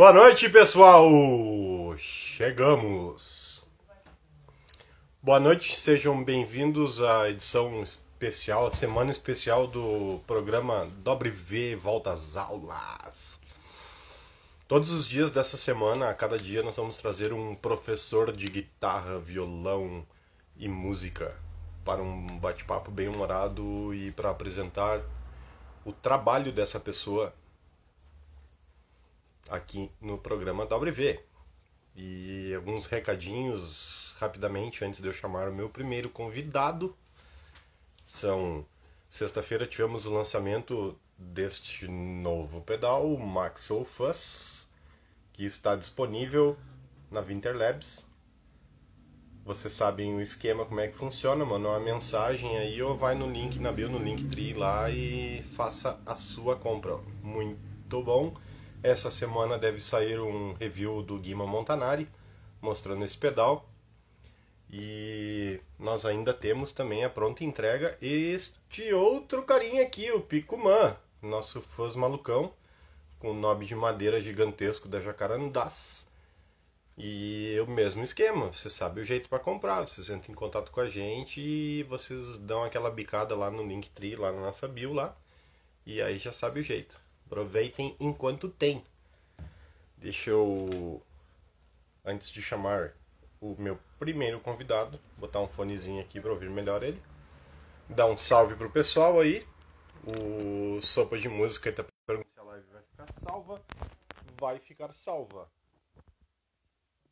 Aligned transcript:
Boa 0.00 0.14
noite, 0.14 0.48
pessoal! 0.48 1.10
Chegamos! 1.98 3.62
Boa 5.22 5.38
noite, 5.38 5.76
sejam 5.76 6.24
bem-vindos 6.24 7.02
à 7.02 7.28
edição 7.28 7.82
especial, 7.82 8.74
semana 8.74 9.10
especial 9.10 9.66
do 9.66 10.18
programa 10.26 10.88
Dobre 11.04 11.28
V 11.28 11.76
Volta 11.76 12.12
às 12.12 12.34
Aulas. 12.34 13.38
Todos 14.66 14.88
os 14.88 15.06
dias 15.06 15.30
dessa 15.30 15.58
semana, 15.58 16.08
a 16.08 16.14
cada 16.14 16.38
dia, 16.38 16.62
nós 16.62 16.76
vamos 16.76 16.96
trazer 16.96 17.34
um 17.34 17.54
professor 17.54 18.32
de 18.32 18.46
guitarra, 18.46 19.18
violão 19.18 20.06
e 20.56 20.66
música 20.66 21.36
para 21.84 22.00
um 22.00 22.26
bate-papo 22.38 22.90
bem 22.90 23.06
humorado 23.06 23.94
e 23.94 24.10
para 24.12 24.30
apresentar 24.30 25.02
o 25.84 25.92
trabalho 25.92 26.50
dessa 26.50 26.80
pessoa 26.80 27.34
aqui 29.50 29.90
no 30.00 30.16
programa 30.16 30.64
WV. 30.64 31.20
E 31.94 32.54
alguns 32.54 32.86
recadinhos 32.86 34.16
rapidamente 34.18 34.84
antes 34.84 35.00
de 35.00 35.08
eu 35.08 35.12
chamar 35.12 35.48
o 35.48 35.54
meu 35.54 35.68
primeiro 35.68 36.08
convidado. 36.08 36.96
São 38.06 38.64
sexta-feira 39.08 39.66
tivemos 39.66 40.06
o 40.06 40.12
lançamento 40.12 40.98
deste 41.18 41.86
novo 41.88 42.62
pedal, 42.62 43.12
o 43.12 43.18
Maxwell 43.18 43.84
Fuss, 43.84 44.68
que 45.32 45.44
está 45.44 45.76
disponível 45.76 46.56
na 47.10 47.20
Winter 47.20 47.56
Labs. 47.56 48.08
Vocês 49.44 49.72
sabem 49.72 50.14
o 50.14 50.20
esquema, 50.20 50.64
como 50.64 50.80
é 50.80 50.88
que 50.88 50.94
funciona, 50.94 51.44
manda 51.44 51.68
uma 51.68 51.80
mensagem 51.80 52.56
aí 52.56 52.80
ou 52.80 52.96
vai 52.96 53.14
no 53.14 53.30
link 53.30 53.58
na 53.58 53.72
bio, 53.72 53.88
no 53.90 53.98
Linktree 53.98 54.54
lá 54.54 54.88
e 54.90 55.42
faça 55.42 56.00
a 56.06 56.14
sua 56.14 56.56
compra. 56.56 56.98
Muito 57.22 58.02
bom. 58.02 58.34
Essa 58.82 59.10
semana 59.10 59.58
deve 59.58 59.78
sair 59.78 60.18
um 60.18 60.54
review 60.54 61.02
do 61.02 61.18
Guima 61.18 61.46
Montanari 61.46 62.08
mostrando 62.62 63.04
esse 63.04 63.16
pedal. 63.16 63.68
E 64.70 65.60
nós 65.78 66.06
ainda 66.06 66.32
temos 66.32 66.72
também 66.72 67.04
a 67.04 67.10
pronta 67.10 67.44
entrega 67.44 67.98
este 68.00 68.92
outro 68.92 69.42
carinha 69.42 69.82
aqui, 69.82 70.10
o 70.12 70.20
Picuman, 70.20 70.96
nosso 71.20 71.60
fãs 71.60 71.94
malucão, 71.94 72.54
com 73.18 73.34
knob 73.34 73.66
de 73.66 73.74
madeira 73.74 74.20
gigantesco 74.20 74.88
da 74.88 75.00
Jacarandás. 75.00 76.08
E 76.96 77.58
o 77.60 77.66
mesmo 77.70 78.04
esquema, 78.04 78.52
você 78.52 78.70
sabe 78.70 79.00
o 79.00 79.04
jeito 79.04 79.28
para 79.28 79.38
comprar, 79.38 79.86
vocês 79.86 80.08
entram 80.08 80.32
em 80.32 80.36
contato 80.36 80.70
com 80.70 80.80
a 80.80 80.88
gente 80.88 81.40
e 81.40 81.82
vocês 81.84 82.38
dão 82.38 82.62
aquela 82.62 82.90
bicada 82.90 83.34
lá 83.34 83.50
no 83.50 83.66
Linktree, 83.66 84.16
lá 84.16 84.30
na 84.30 84.40
nossa 84.40 84.68
bio 84.68 84.92
lá, 84.92 85.16
e 85.84 86.00
aí 86.00 86.18
já 86.18 86.32
sabe 86.32 86.60
o 86.60 86.62
jeito. 86.62 87.00
Aproveitem 87.30 87.96
enquanto 88.00 88.48
tem. 88.48 88.84
Deixa 89.96 90.30
eu, 90.30 91.00
antes 92.04 92.28
de 92.28 92.42
chamar 92.42 92.92
o 93.40 93.54
meu 93.56 93.78
primeiro 94.00 94.40
convidado, 94.40 95.00
botar 95.16 95.38
um 95.38 95.46
fonezinho 95.46 96.02
aqui 96.02 96.20
para 96.20 96.32
ouvir 96.32 96.50
melhor 96.50 96.82
ele. 96.82 97.00
Dar 97.88 98.06
um 98.06 98.16
salve 98.16 98.56
pro 98.56 98.68
pessoal 98.68 99.20
aí. 99.20 99.46
O 100.04 100.82
Sopa 100.82 101.16
de 101.16 101.28
Música 101.28 101.70
está 101.70 101.84
perguntando 102.04 102.32
se 102.34 102.40
a 102.40 102.42
live 102.42 102.66
vai 102.72 102.82
ficar 102.82 103.12
salva. 103.12 103.62
Vai 104.40 104.58
ficar 104.58 104.92
salva. 104.92 105.48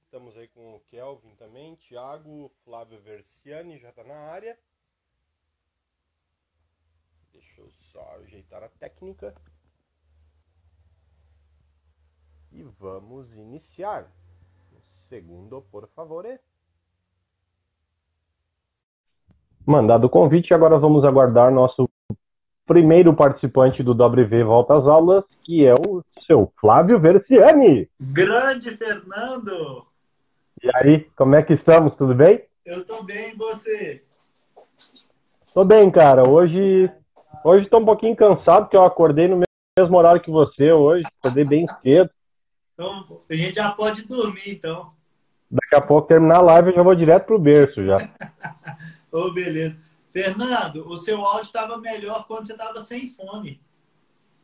Estamos 0.03 0.37
aí 0.37 0.49
com 0.49 0.75
o 0.75 0.81
Kelvin 0.81 1.37
também, 1.37 1.77
Thiago, 1.77 2.50
Flávio 2.65 2.99
Versiani 2.99 3.79
já 3.79 3.91
está 3.91 4.03
na 4.03 4.17
área. 4.17 4.59
Deixa 7.33 7.61
eu 7.61 7.71
só 7.71 8.17
ajeitar 8.17 8.65
a 8.65 8.69
técnica. 8.69 9.33
E 12.53 12.62
vamos 12.78 13.34
iniciar. 13.36 14.10
Segundo, 15.09 15.62
por 15.70 15.88
favor. 15.88 16.26
Mandado 19.64 20.06
o 20.06 20.10
convite, 20.10 20.54
agora 20.54 20.78
vamos 20.78 21.04
aguardar 21.04 21.53
nosso 21.53 21.88
primeiro 22.66 23.14
participante 23.14 23.82
do 23.82 23.92
WV 23.92 24.44
Volta 24.44 24.78
às 24.78 24.87
Aulas, 24.87 25.25
que 25.42 25.66
é 25.66 25.75
o 25.75 26.03
seu 26.26 26.53
Flávio 26.60 27.00
Versiani. 27.00 27.88
Grande 28.00 28.76
Fernando! 28.76 29.87
E 30.62 30.70
aí, 30.75 31.00
como 31.16 31.37
é 31.37 31.42
que 31.42 31.54
estamos? 31.54 31.94
Tudo 31.97 32.14
bem? 32.14 32.44
Eu 32.64 32.84
tô 32.84 33.03
bem, 33.03 33.32
e 33.32 33.37
você? 33.37 34.03
Tô 35.54 35.64
bem, 35.64 35.91
cara. 35.91 36.28
Hoje, 36.28 36.91
hoje 37.44 37.69
tô 37.69 37.78
um 37.78 37.84
pouquinho 37.84 38.14
cansado, 38.14 38.64
porque 38.64 38.76
eu 38.76 38.84
acordei 38.84 39.28
no 39.28 39.41
mesmo 39.78 39.97
horário 39.97 40.20
que 40.20 40.31
você 40.31 40.72
hoje, 40.72 41.06
acordei 41.19 41.44
bem 41.44 41.66
cedo. 41.82 42.10
Então, 42.78 43.25
a 43.28 43.34
gente 43.34 43.56
já 43.56 43.72
pode 43.72 44.06
dormir, 44.06 44.50
então. 44.50 44.93
Daqui 45.50 45.75
a 45.75 45.81
pouco 45.81 46.06
terminar 46.06 46.37
a 46.37 46.43
live 46.43 46.69
eu 46.69 46.77
já 46.77 46.83
vou 46.84 46.94
direto 46.94 47.27
pro 47.27 47.37
berço 47.37 47.83
já. 47.83 47.97
Ô, 49.11 49.22
oh, 49.22 49.33
beleza. 49.33 49.77
Fernando, 50.12 50.88
o 50.88 50.97
seu 50.97 51.25
áudio 51.25 51.43
estava 51.43 51.77
melhor 51.78 52.25
quando 52.28 52.47
você 52.47 52.53
estava 52.53 52.81
sem 52.81 53.09
fone. 53.09 53.61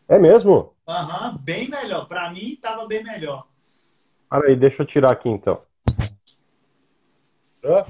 É 0.09 0.19
mesmo? 0.19 0.75
Aham, 0.89 1.31
uhum, 1.31 1.39
bem 1.39 1.69
melhor. 1.69 2.09
Para 2.09 2.29
mim 2.33 2.55
estava 2.55 2.89
bem 2.89 3.05
melhor. 3.05 3.47
Para 4.29 4.49
aí, 4.49 4.57
deixa 4.57 4.83
eu 4.83 4.87
tirar 4.87 5.13
aqui 5.13 5.29
então. 5.29 5.63
Hã? 7.63 7.87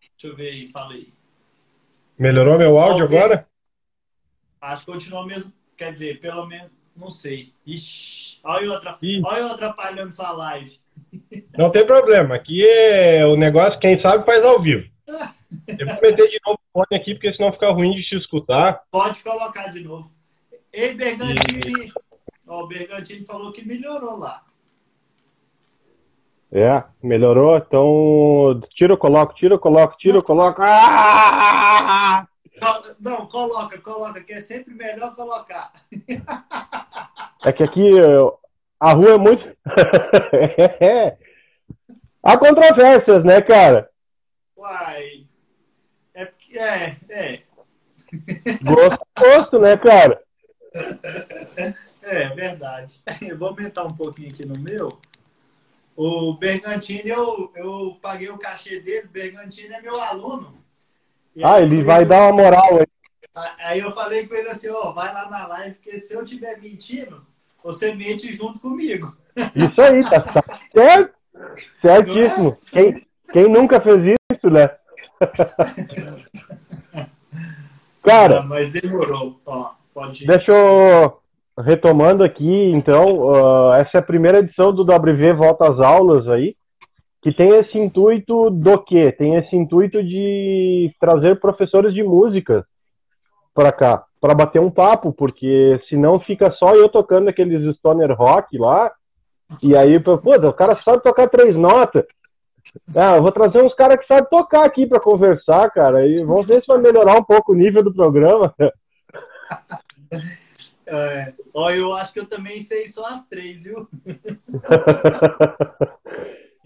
Deixa 0.00 0.28
eu 0.28 0.34
ver 0.34 0.48
aí, 0.48 0.68
falei. 0.68 1.15
Melhorou 2.18 2.58
meu 2.58 2.78
áudio 2.78 3.04
agora? 3.04 3.42
Acho 4.60 4.84
que 4.84 4.92
continuou 4.92 5.26
mesmo. 5.26 5.52
Quer 5.76 5.92
dizer, 5.92 6.18
pelo 6.18 6.46
menos, 6.46 6.70
não 6.96 7.10
sei. 7.10 7.52
Ixi, 7.66 8.40
olha 8.42 8.64
eu, 8.64 8.72
atrap... 8.72 8.98
olha 9.24 9.38
eu 9.40 9.48
atrapalhando 9.48 10.10
sua 10.10 10.32
live. 10.32 10.78
Não 11.56 11.70
tem 11.70 11.86
problema. 11.86 12.34
Aqui 12.34 12.64
é 12.66 13.26
o 13.26 13.36
negócio, 13.36 13.78
quem 13.80 14.00
sabe 14.00 14.24
faz 14.24 14.42
ao 14.42 14.60
vivo. 14.60 14.88
Eu 15.06 15.86
vou 15.86 15.94
meter 16.02 16.28
de 16.28 16.40
novo 16.44 16.58
o 16.72 16.72
fone 16.72 17.00
aqui, 17.00 17.14
porque 17.14 17.32
senão 17.34 17.52
fica 17.52 17.70
ruim 17.70 17.92
de 17.92 18.02
te 18.02 18.16
escutar. 18.16 18.82
Pode 18.90 19.22
colocar 19.22 19.68
de 19.68 19.80
novo. 19.80 20.10
Ei, 20.72 20.94
Bergantini. 20.94 21.86
E... 21.86 21.92
Ó, 22.46 22.64
o 22.64 22.66
Bergantini 22.66 23.24
falou 23.24 23.52
que 23.52 23.66
melhorou 23.66 24.18
lá. 24.18 24.42
É, 26.52 26.82
melhorou. 27.02 27.56
Então, 27.56 28.60
tira 28.70 28.92
ou 28.92 28.98
coloco, 28.98 29.34
tira 29.34 29.54
ou 29.54 29.60
coloco, 29.60 29.96
tira 29.98 30.16
ou 30.16 30.22
coloco. 30.22 30.62
Ah! 30.62 32.26
Não, 32.98 33.26
coloca, 33.26 33.78
coloca, 33.80 34.22
que 34.22 34.32
é 34.32 34.40
sempre 34.40 34.72
melhor 34.74 35.14
colocar. 35.14 35.72
É 37.44 37.52
que 37.52 37.62
aqui 37.62 37.90
a 38.80 38.92
rua 38.92 39.10
é 39.10 39.18
muito. 39.18 39.44
Há 42.22 42.38
controvérsias, 42.38 43.24
né, 43.24 43.40
cara? 43.42 43.88
Uai. 44.56 45.26
É 46.14 46.28
É, 46.54 46.96
é. 47.08 47.42
Gosto, 48.62 49.06
gosto, 49.18 49.58
né, 49.58 49.76
cara? 49.76 50.22
É, 52.08 52.28
verdade. 52.28 53.02
Eu 53.20 53.36
vou 53.36 53.48
aumentar 53.48 53.82
um 53.82 53.92
pouquinho 53.92 54.28
aqui 54.32 54.44
no 54.44 54.54
meu. 54.60 54.96
O 55.96 56.34
Bergantini, 56.34 57.08
eu, 57.08 57.50
eu 57.54 57.98
paguei 58.02 58.28
o 58.28 58.38
cachê 58.38 58.80
dele. 58.80 59.06
O 59.06 59.10
Bergantini 59.10 59.72
é 59.72 59.80
meu 59.80 59.98
aluno. 59.98 60.54
Ah, 61.42 61.60
ele 61.60 61.82
vai 61.82 62.04
dar 62.04 62.22
uma 62.22 62.42
moral 62.42 62.78
aí. 62.78 62.86
Aí 63.58 63.80
eu 63.80 63.90
falei 63.92 64.26
com 64.26 64.34
ele 64.34 64.48
assim, 64.48 64.68
ó, 64.68 64.90
oh, 64.90 64.94
vai 64.94 65.12
lá 65.12 65.28
na 65.28 65.46
live, 65.46 65.74
porque 65.74 65.98
se 65.98 66.14
eu 66.14 66.22
estiver 66.22 66.58
mentindo, 66.58 67.26
você 67.62 67.94
mente 67.94 68.32
junto 68.32 68.60
comigo. 68.60 69.14
Isso 69.54 69.80
aí, 69.80 70.02
tá 70.08 70.24
certo? 70.74 71.14
Certíssimo. 71.82 72.58
É? 72.72 72.72
Quem, 72.72 73.06
quem 73.32 73.48
nunca 73.48 73.80
fez 73.80 74.16
isso, 74.32 74.50
né? 74.50 74.70
Cara. 78.02 78.40
Não, 78.40 78.48
mas 78.48 78.72
demorou. 78.72 79.38
Ó, 79.44 79.72
pode 79.92 80.24
ir. 80.24 80.26
Deixa 80.26 80.52
eu 80.52 81.20
retomando 81.58 82.22
aqui, 82.22 82.70
então, 82.72 83.14
uh, 83.14 83.72
essa 83.74 83.90
é 83.94 83.98
a 83.98 84.02
primeira 84.02 84.38
edição 84.38 84.72
do 84.72 84.82
WV 84.82 85.32
Volta 85.34 85.72
às 85.72 85.80
Aulas 85.80 86.28
aí, 86.28 86.54
que 87.22 87.32
tem 87.32 87.48
esse 87.48 87.78
intuito 87.78 88.50
do 88.50 88.78
quê? 88.84 89.10
Tem 89.10 89.36
esse 89.36 89.56
intuito 89.56 90.02
de 90.02 90.94
trazer 91.00 91.40
professores 91.40 91.94
de 91.94 92.02
música 92.02 92.66
para 93.54 93.72
cá, 93.72 94.04
para 94.20 94.34
bater 94.34 94.60
um 94.60 94.70
papo, 94.70 95.12
porque 95.12 95.80
senão 95.88 96.20
fica 96.20 96.52
só 96.52 96.74
eu 96.74 96.88
tocando 96.88 97.28
aqueles 97.28 97.76
stoner 97.76 98.14
rock 98.14 98.58
lá, 98.58 98.92
e 99.62 99.76
aí, 99.76 99.98
pô, 99.98 100.14
o 100.14 100.52
cara 100.52 100.78
sabe 100.84 101.02
tocar 101.02 101.28
três 101.28 101.56
notas. 101.56 102.04
Ah, 102.94 103.16
eu 103.16 103.22
vou 103.22 103.32
trazer 103.32 103.62
uns 103.62 103.74
caras 103.74 103.96
que 103.96 104.06
sabem 104.06 104.28
tocar 104.28 104.66
aqui 104.66 104.86
para 104.86 105.00
conversar, 105.00 105.70
cara, 105.70 106.06
e 106.06 106.22
vamos 106.22 106.46
ver 106.46 106.60
se 106.60 106.66
vai 106.66 106.78
melhorar 106.78 107.16
um 107.16 107.24
pouco 107.24 107.52
o 107.52 107.56
nível 107.56 107.82
do 107.82 107.94
programa. 107.94 108.52
É, 110.86 111.32
ó, 111.52 111.70
eu 111.70 111.92
acho 111.92 112.12
que 112.12 112.20
eu 112.20 112.26
também 112.26 112.60
sei 112.60 112.86
só 112.86 113.06
as 113.06 113.26
três, 113.26 113.64
viu? 113.64 113.88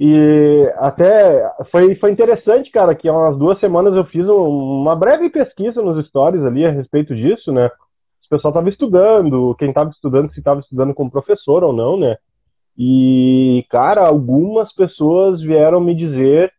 E 0.02 0.72
até 0.78 1.46
foi, 1.70 1.94
foi 1.96 2.10
interessante, 2.10 2.70
cara, 2.70 2.94
que 2.94 3.06
há 3.06 3.12
umas 3.12 3.36
duas 3.36 3.60
semanas 3.60 3.94
eu 3.94 4.02
fiz 4.06 4.26
uma 4.26 4.96
breve 4.96 5.28
pesquisa 5.28 5.82
nos 5.82 6.06
stories 6.06 6.42
ali 6.42 6.64
a 6.64 6.70
respeito 6.70 7.14
disso, 7.14 7.52
né? 7.52 7.66
O 7.66 8.28
pessoal 8.30 8.50
estava 8.50 8.70
estudando, 8.70 9.54
quem 9.58 9.68
estava 9.68 9.90
estudando, 9.90 10.32
se 10.32 10.38
estava 10.38 10.60
estudando 10.60 10.94
como 10.94 11.10
professor 11.10 11.62
ou 11.62 11.74
não, 11.74 11.98
né? 11.98 12.16
E, 12.78 13.66
cara, 13.68 14.06
algumas 14.06 14.72
pessoas 14.72 15.38
vieram 15.42 15.82
me 15.82 15.94
dizer, 15.94 16.50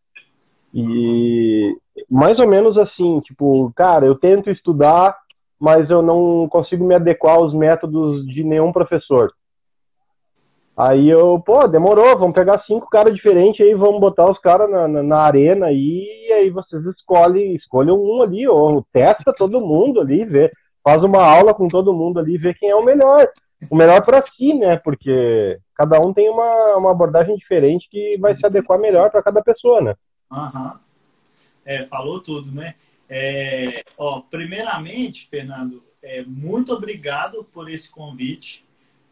e 0.72 1.76
mais 2.08 2.38
ou 2.38 2.46
menos 2.46 2.78
assim, 2.78 3.18
tipo, 3.22 3.72
cara, 3.74 4.06
eu 4.06 4.14
tento 4.14 4.50
estudar, 4.50 5.16
mas 5.62 5.88
eu 5.88 6.02
não 6.02 6.48
consigo 6.48 6.84
me 6.84 6.92
adequar 6.92 7.36
aos 7.36 7.54
métodos 7.54 8.26
de 8.26 8.42
nenhum 8.42 8.72
professor. 8.72 9.32
Aí 10.76 11.08
eu, 11.08 11.38
pô, 11.38 11.68
demorou, 11.68 12.18
vamos 12.18 12.34
pegar 12.34 12.64
cinco 12.66 12.90
caras 12.90 13.14
diferentes 13.14 13.64
aí, 13.64 13.72
vamos 13.72 14.00
botar 14.00 14.28
os 14.28 14.40
caras 14.40 14.68
na, 14.68 14.88
na, 14.88 15.02
na, 15.04 15.20
arena 15.20 15.70
e 15.70 16.32
aí 16.32 16.50
vocês 16.50 16.84
escolhem, 16.86 17.54
escolhem 17.54 17.92
um 17.92 18.22
ali, 18.22 18.48
ou 18.48 18.84
testa 18.92 19.32
todo 19.32 19.60
mundo 19.60 20.00
ali, 20.00 20.24
vê, 20.24 20.50
faz 20.82 21.00
uma 21.04 21.22
aula 21.22 21.54
com 21.54 21.68
todo 21.68 21.92
mundo 21.92 22.18
ali, 22.18 22.36
vê 22.36 22.52
quem 22.54 22.68
é 22.68 22.74
o 22.74 22.84
melhor. 22.84 23.28
O 23.70 23.76
melhor 23.76 24.04
para 24.04 24.20
si, 24.36 24.54
né? 24.54 24.78
Porque 24.78 25.60
cada 25.76 26.00
um 26.00 26.12
tem 26.12 26.28
uma, 26.28 26.76
uma 26.76 26.90
abordagem 26.90 27.36
diferente 27.36 27.88
que 27.88 28.18
vai 28.18 28.34
se 28.34 28.44
adequar 28.44 28.80
melhor 28.80 29.12
para 29.12 29.22
cada 29.22 29.40
pessoa, 29.40 29.80
né? 29.80 29.94
Aham. 30.28 30.72
Uhum. 30.72 30.78
É, 31.64 31.84
falou 31.84 32.20
tudo, 32.20 32.50
né? 32.50 32.74
É, 33.14 33.84
ó, 33.98 34.22
primeiramente, 34.22 35.28
Fernando, 35.28 35.84
é, 36.00 36.22
muito 36.24 36.72
obrigado 36.72 37.44
por 37.44 37.70
esse 37.70 37.90
convite. 37.90 38.64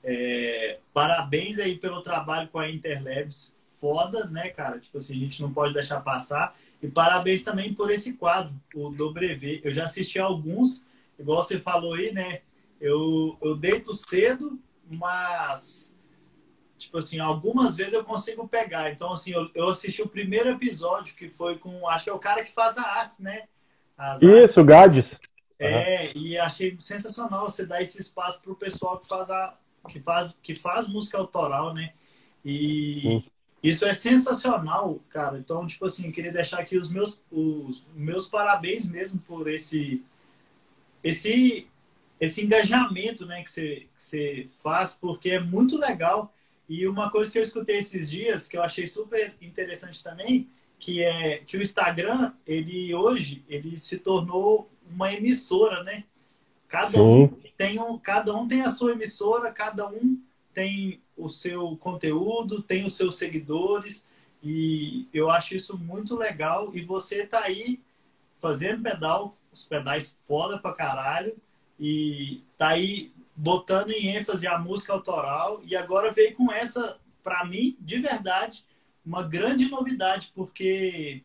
É, 0.02 0.79
parabéns 0.94 1.58
aí 1.58 1.76
pelo 1.76 2.00
trabalho 2.00 2.49
com 2.49 2.58
a 2.58 2.70
Interlabs. 2.70 3.52
Foda, 3.79 4.25
né, 4.25 4.49
cara? 4.49 4.79
Tipo 4.79 4.97
assim, 4.97 5.17
a 5.17 5.20
gente 5.20 5.43
não 5.43 5.52
pode 5.52 5.75
deixar 5.75 6.00
passar. 6.00 6.56
E 6.82 6.88
parabéns 6.88 7.44
também 7.44 7.75
por 7.75 7.91
esse 7.91 8.14
quadro, 8.14 8.55
o 8.75 8.88
do 8.88 9.12
Brevet. 9.12 9.61
Eu 9.62 9.70
já 9.70 9.85
assisti 9.85 10.19
alguns, 10.19 10.87
igual 11.19 11.43
você 11.43 11.61
falou 11.61 11.93
aí, 11.93 12.11
né? 12.11 12.41
Eu, 12.81 13.37
eu 13.43 13.55
deito 13.55 13.93
cedo, 13.93 14.58
mas, 14.91 15.94
tipo 16.79 16.96
assim, 16.96 17.20
algumas 17.20 17.76
vezes 17.76 17.93
eu 17.93 18.03
consigo 18.03 18.49
pegar. 18.49 18.91
Então, 18.91 19.12
assim, 19.12 19.32
eu, 19.32 19.50
eu 19.55 19.69
assisti 19.69 20.00
o 20.00 20.08
primeiro 20.08 20.49
episódio, 20.49 21.14
que 21.14 21.29
foi 21.29 21.58
com, 21.58 21.87
acho 21.87 22.05
que 22.05 22.11
é 22.11 22.14
o 22.14 22.19
cara 22.19 22.43
que 22.43 22.50
faz 22.50 22.79
a 22.79 22.82
arte, 22.82 23.23
né? 23.23 23.43
As 24.00 24.23
Isso, 24.23 24.64
Gades. 24.64 25.05
É, 25.58 26.11
uhum. 26.14 26.23
e 26.23 26.38
achei 26.38 26.75
sensacional 26.81 27.50
você 27.50 27.67
dar 27.67 27.82
esse 27.82 28.00
espaço 28.00 28.41
para 28.41 28.50
o 28.50 28.56
pessoal 28.56 28.99
que 28.99 29.06
faz 29.06 29.31
a, 29.31 29.55
que 29.91 30.00
faz, 30.00 30.38
que 30.43 30.56
faz 30.56 30.88
música 30.88 31.19
autoral, 31.19 31.75
né? 31.75 31.93
E 32.43 33.02
Sim. 33.02 33.25
isso 33.62 33.85
é 33.85 33.93
sensacional, 33.93 34.99
cara. 35.11 35.38
Então, 35.38 35.67
tipo 35.67 35.85
assim, 35.85 36.06
eu 36.06 36.12
queria 36.12 36.32
deixar 36.32 36.61
aqui 36.61 36.79
os 36.79 36.88
meus, 36.88 37.20
os 37.31 37.85
meus 37.94 38.26
parabéns 38.26 38.88
mesmo 38.88 39.20
por 39.20 39.50
esse, 39.50 40.03
esse, 41.05 41.67
esse 42.19 42.43
engajamento, 42.43 43.26
né, 43.26 43.43
que 43.43 43.50
você, 43.50 43.87
que 43.94 44.03
você 44.03 44.49
faz, 44.62 44.94
porque 44.94 45.32
é 45.32 45.41
muito 45.41 45.76
legal. 45.76 46.32
E 46.67 46.88
uma 46.88 47.11
coisa 47.11 47.31
que 47.31 47.37
eu 47.37 47.43
escutei 47.43 47.76
esses 47.76 48.08
dias, 48.08 48.49
que 48.49 48.56
eu 48.56 48.62
achei 48.62 48.87
super 48.87 49.35
interessante 49.43 50.03
também, 50.03 50.49
que 50.81 51.03
é 51.03 51.38
que 51.38 51.59
o 51.59 51.62
Instagram, 51.62 52.32
ele 52.47 52.94
hoje, 52.94 53.44
ele 53.49 53.77
se 53.79 53.99
tornou 53.99 54.69
uma 54.91 55.12
emissora, 55.12 55.85
né? 55.85 56.05
Cada 56.67 57.03
um 57.03 57.29
tem 57.56 57.79
um, 57.79 57.99
cada 57.99 58.35
um 58.35 58.49
tem 58.49 58.62
a 58.62 58.71
sua 58.71 58.93
emissora, 58.93 59.53
cada 59.53 59.87
um 59.87 60.19
tem 60.55 61.00
o 61.17 61.29
seu 61.29 61.77
conteúdo, 61.77 62.62
tem 62.62 62.85
os 62.85 62.94
seus 62.94 63.17
seguidores 63.17 64.06
e 64.43 65.06
eu 65.12 65.31
acho 65.31 65.55
isso 65.55 65.77
muito 65.77 66.17
legal 66.17 66.75
e 66.75 66.82
você 66.82 67.27
tá 67.27 67.43
aí 67.44 67.79
fazendo 68.38 68.82
pedal, 68.82 69.37
os 69.53 69.65
pedais 69.65 70.19
foda 70.27 70.59
pra 70.59 70.73
caralho 70.73 71.37
e 71.79 72.43
tá 72.56 72.69
aí 72.69 73.12
botando 73.37 73.91
em 73.91 74.17
ênfase 74.17 74.47
a 74.47 74.59
música 74.59 74.93
autoral 74.93 75.61
e 75.65 75.77
agora 75.77 76.11
veio 76.11 76.35
com 76.35 76.50
essa, 76.50 76.99
para 77.23 77.44
mim, 77.44 77.77
de 77.81 77.99
verdade, 77.99 78.65
uma 79.05 79.23
grande 79.23 79.69
novidade, 79.69 80.32
porque 80.35 81.23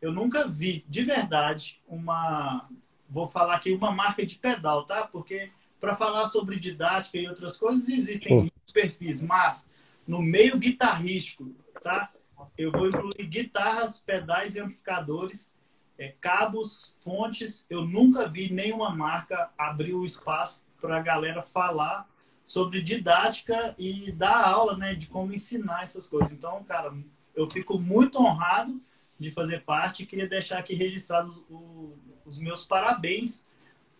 eu 0.00 0.12
nunca 0.12 0.46
vi 0.46 0.84
de 0.88 1.02
verdade 1.02 1.80
uma 1.86 2.68
vou 3.08 3.26
falar 3.26 3.56
aqui 3.56 3.72
uma 3.72 3.90
marca 3.90 4.24
de 4.24 4.36
pedal, 4.36 4.84
tá? 4.84 5.06
Porque 5.06 5.50
para 5.80 5.94
falar 5.94 6.26
sobre 6.26 6.58
didática 6.58 7.16
e 7.16 7.28
outras 7.28 7.56
coisas 7.56 7.88
existem 7.88 8.36
muitos 8.36 8.72
perfis, 8.72 9.22
mas 9.22 9.66
no 10.06 10.20
meio 10.20 10.58
guitarrístico, 10.58 11.54
tá? 11.82 12.10
Eu 12.56 12.70
vou 12.70 12.88
incluir 12.88 13.26
guitarras, 13.26 13.98
pedais 13.98 14.54
e 14.54 14.60
amplificadores, 14.60 15.50
é, 15.98 16.14
cabos, 16.20 16.96
fontes. 17.00 17.66
Eu 17.68 17.84
nunca 17.84 18.28
vi 18.28 18.52
nenhuma 18.52 18.90
marca 18.90 19.50
abrir 19.56 19.94
o 19.94 20.04
espaço 20.04 20.64
para 20.80 20.98
a 20.98 21.02
galera 21.02 21.42
falar 21.42 22.08
sobre 22.48 22.80
didática 22.80 23.74
e 23.78 24.10
dar 24.10 24.48
aula, 24.48 24.74
né, 24.74 24.94
de 24.94 25.06
como 25.06 25.34
ensinar 25.34 25.82
essas 25.82 26.08
coisas. 26.08 26.32
Então, 26.32 26.64
cara, 26.66 26.90
eu 27.36 27.46
fico 27.50 27.78
muito 27.78 28.18
honrado 28.18 28.80
de 29.20 29.30
fazer 29.30 29.62
parte 29.64 30.02
e 30.02 30.06
queria 30.06 30.26
deixar 30.26 30.58
aqui 30.58 30.74
registrado 30.74 31.30
o, 31.50 31.92
os 32.24 32.38
meus 32.38 32.64
parabéns 32.64 33.46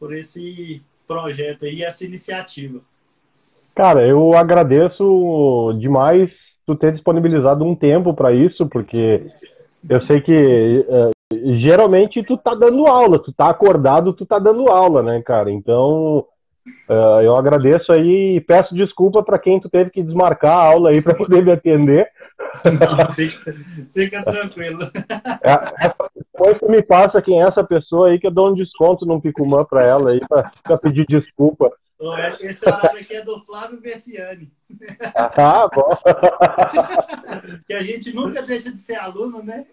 por 0.00 0.14
esse 0.14 0.80
projeto 1.06 1.66
e 1.66 1.84
essa 1.84 2.06
iniciativa. 2.06 2.80
Cara, 3.74 4.06
eu 4.06 4.32
agradeço 4.34 5.76
demais 5.78 6.30
tu 6.66 6.74
ter 6.74 6.94
disponibilizado 6.94 7.64
um 7.66 7.76
tempo 7.76 8.14
para 8.14 8.32
isso, 8.32 8.66
porque 8.66 9.30
eu 9.88 10.06
sei 10.06 10.22
que 10.22 10.86
uh, 10.88 11.58
geralmente 11.60 12.22
tu 12.22 12.38
tá 12.38 12.54
dando 12.54 12.86
aula, 12.86 13.18
tu 13.18 13.30
tá 13.30 13.50
acordado, 13.50 14.14
tu 14.14 14.24
tá 14.24 14.38
dando 14.38 14.70
aula, 14.70 15.02
né, 15.02 15.20
cara? 15.20 15.50
Então, 15.50 16.24
uh, 16.88 17.20
eu 17.22 17.36
agradeço 17.36 17.92
aí 17.92 18.36
e 18.36 18.40
peço 18.40 18.74
desculpa 18.74 19.22
para 19.22 19.38
quem 19.38 19.60
tu 19.60 19.68
teve 19.68 19.90
que 19.90 20.02
desmarcar 20.02 20.52
a 20.52 20.64
aula 20.64 20.90
aí 20.90 21.02
para 21.02 21.14
poder 21.14 21.44
me 21.44 21.52
atender. 21.52 22.08
Não, 22.64 23.14
fica, 23.14 23.54
fica, 23.94 24.22
tranquilo. 24.22 24.84
É, 25.42 25.92
depois 26.16 26.58
tu 26.58 26.70
me 26.70 26.82
passa 26.82 27.22
quem 27.22 27.42
é 27.42 27.44
essa 27.44 27.64
pessoa 27.64 28.08
aí 28.08 28.18
que 28.18 28.26
eu 28.26 28.30
dou 28.30 28.50
um 28.50 28.54
desconto 28.54 29.04
num 29.04 29.20
Picumã 29.20 29.64
para 29.64 29.82
ela 29.82 30.10
aí 30.10 30.20
para 30.28 30.78
pedir 30.78 31.06
desculpa. 31.06 31.70
Esse 32.40 32.68
horário 32.68 33.00
aqui 33.00 33.14
é 33.14 33.22
do 33.22 33.40
Flávio 33.40 33.80
Versiani. 33.80 34.52
Ah, 35.16 35.68
bom. 35.74 35.88
que 37.66 37.72
a 37.72 37.82
gente 37.82 38.14
nunca 38.14 38.40
deixa 38.40 38.70
de 38.70 38.78
ser 38.78 38.94
aluno, 38.96 39.42
né? 39.42 39.66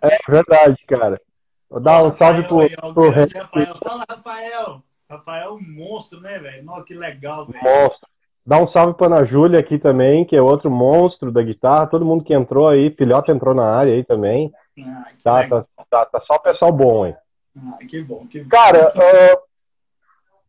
É 0.00 0.18
verdade, 0.26 0.82
cara. 0.86 1.20
Vou 1.68 1.80
dar 1.80 2.02
um 2.02 2.16
salve 2.16 2.46
pro, 2.48 2.60
aí, 2.60 2.74
pro 2.94 3.10
Rafael. 3.10 3.76
Fala, 3.76 4.04
Rafael. 4.08 4.82
Rafael 5.08 5.50
é 5.50 5.52
um 5.52 5.60
monstro, 5.62 6.20
né, 6.20 6.38
velho? 6.38 6.84
Que 6.84 6.94
legal, 6.94 7.46
velho. 7.46 7.62
Monstro. 7.62 8.08
Dá 8.44 8.62
um 8.62 8.68
salve 8.68 8.94
para 8.94 9.20
a 9.20 9.24
Júlia 9.24 9.58
aqui 9.58 9.78
também, 9.78 10.24
que 10.24 10.36
é 10.36 10.42
outro 10.42 10.70
monstro 10.70 11.32
da 11.32 11.42
guitarra. 11.42 11.86
Todo 11.86 12.04
mundo 12.04 12.22
que 12.22 12.34
entrou 12.34 12.68
aí, 12.68 12.90
filhote 12.90 13.30
entrou 13.30 13.54
na 13.54 13.64
área 13.64 13.92
aí 13.92 14.04
também. 14.04 14.52
Ah, 14.84 15.06
tá, 15.22 15.48
tá, 15.48 15.66
tá, 15.90 16.06
tá, 16.06 16.20
só 16.20 16.34
o 16.34 16.40
pessoal 16.40 16.72
bom 16.72 17.04
aí. 17.04 17.14
Ah, 17.56 17.78
que 17.88 18.02
bom, 18.02 18.26
que 18.26 18.40
bom. 18.40 18.48
Cara, 18.48 18.92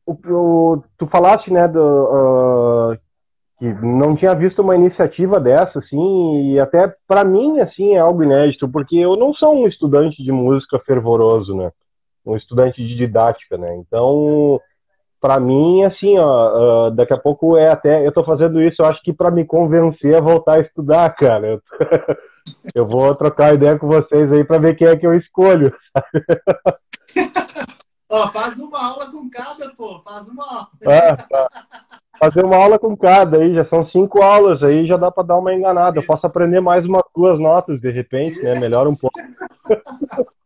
uh, 0.06 0.14
o, 0.14 0.14
o, 0.14 0.84
tu 0.98 1.08
falaste, 1.08 1.52
né, 1.52 1.68
do, 1.68 1.80
uh, 1.80 2.98
que 3.58 3.66
não 3.66 4.16
tinha 4.16 4.36
visto 4.36 4.62
uma 4.62 4.76
iniciativa 4.76 5.40
dessa, 5.40 5.80
assim, 5.80 6.52
e 6.52 6.60
até 6.60 6.94
para 7.08 7.24
mim, 7.24 7.60
assim, 7.60 7.96
é 7.96 8.00
algo 8.00 8.24
inédito, 8.24 8.70
porque 8.70 8.96
eu 8.96 9.16
não 9.16 9.34
sou 9.34 9.56
um 9.56 9.68
estudante 9.68 10.22
de 10.22 10.32
música 10.32 10.78
fervoroso, 10.86 11.56
né? 11.56 11.72
Um 12.28 12.36
estudante 12.36 12.86
de 12.86 12.96
didática, 12.96 13.58
né? 13.58 13.76
Então, 13.78 14.60
para 15.20 15.40
mim, 15.40 15.84
assim, 15.84 16.18
ó, 16.18 16.88
uh, 16.88 16.92
daqui 16.92 17.14
a 17.14 17.18
pouco 17.18 17.58
é 17.58 17.72
até. 17.72 18.06
Eu 18.06 18.12
tô 18.12 18.24
fazendo 18.24 18.62
isso, 18.62 18.82
eu 18.82 18.86
acho 18.86 19.02
que 19.02 19.14
para 19.14 19.32
me 19.32 19.46
convencer 19.46 20.16
a 20.16 20.22
voltar 20.22 20.58
a 20.58 20.62
estudar, 20.62 21.10
cara. 21.16 21.48
Eu, 21.48 21.62
eu 22.76 22.86
vou 22.86 23.16
trocar 23.16 23.54
ideia 23.54 23.80
com 23.80 23.88
vocês 23.88 24.32
aí 24.32 24.44
para 24.44 24.60
ver 24.60 24.76
quem 24.76 24.88
é 24.88 24.96
que 24.96 25.08
eu 25.08 25.16
escolho. 25.16 25.74
ó, 28.10 28.28
faz 28.28 28.60
uma 28.60 28.92
aula 28.92 29.10
com 29.10 29.30
cada, 29.30 29.70
pô, 29.76 30.02
faz 30.04 30.28
uma 30.28 30.44
aula. 30.44 30.68
Ah, 30.86 31.16
tá. 31.16 31.50
Fazer 32.20 32.44
uma 32.44 32.58
aula 32.58 32.80
com 32.80 32.98
cada 32.98 33.38
aí, 33.38 33.54
já 33.54 33.64
são 33.70 33.88
cinco 33.90 34.24
aulas 34.24 34.64
aí, 34.64 34.88
já 34.88 34.98
dá 34.98 35.12
para 35.12 35.28
dar 35.28 35.38
uma 35.38 35.54
enganada. 35.54 36.00
Eu 36.00 36.06
posso 36.06 36.26
aprender 36.26 36.60
mais 36.60 36.84
umas 36.86 37.04
duas 37.16 37.40
notas 37.40 37.80
de 37.80 37.92
repente, 37.92 38.42
né? 38.42 38.60
Melhora 38.60 38.90
um 38.90 38.96
pouco. 38.96 39.20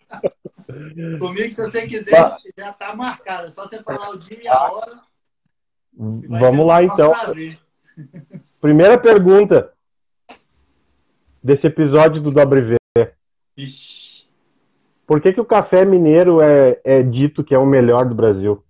Comigo, 1.20 1.53
se 1.53 1.62
você 1.62 1.88
quiser, 1.88 2.12
tá. 2.12 2.38
já 2.58 2.70
está 2.72 2.96
marcado. 2.96 3.48
É 3.48 3.51
só 3.51 3.63
você 3.68 3.82
falar 3.84 4.12
o 4.12 4.20
dia 4.20 4.44
e 4.44 4.48
a 4.48 4.72
hora. 4.72 4.91
Vamos 5.94 6.65
lá, 6.65 6.84
então. 6.84 7.13
Primeira 8.62 8.98
pergunta 8.98 9.74
desse 11.44 11.68
episódio 11.68 12.22
do 12.22 12.30
WV. 12.30 12.77
Ixi. 13.58 14.27
Por 15.06 15.20
que, 15.20 15.34
que 15.34 15.41
o 15.41 15.46
café 15.46 15.84
mineiro 15.84 16.41
é, 16.41 16.80
é 16.84 17.03
dito 17.03 17.44
que 17.44 17.53
é 17.53 17.58
o 17.58 17.65
melhor 17.65 18.06
do 18.06 18.15
Brasil? 18.15 18.63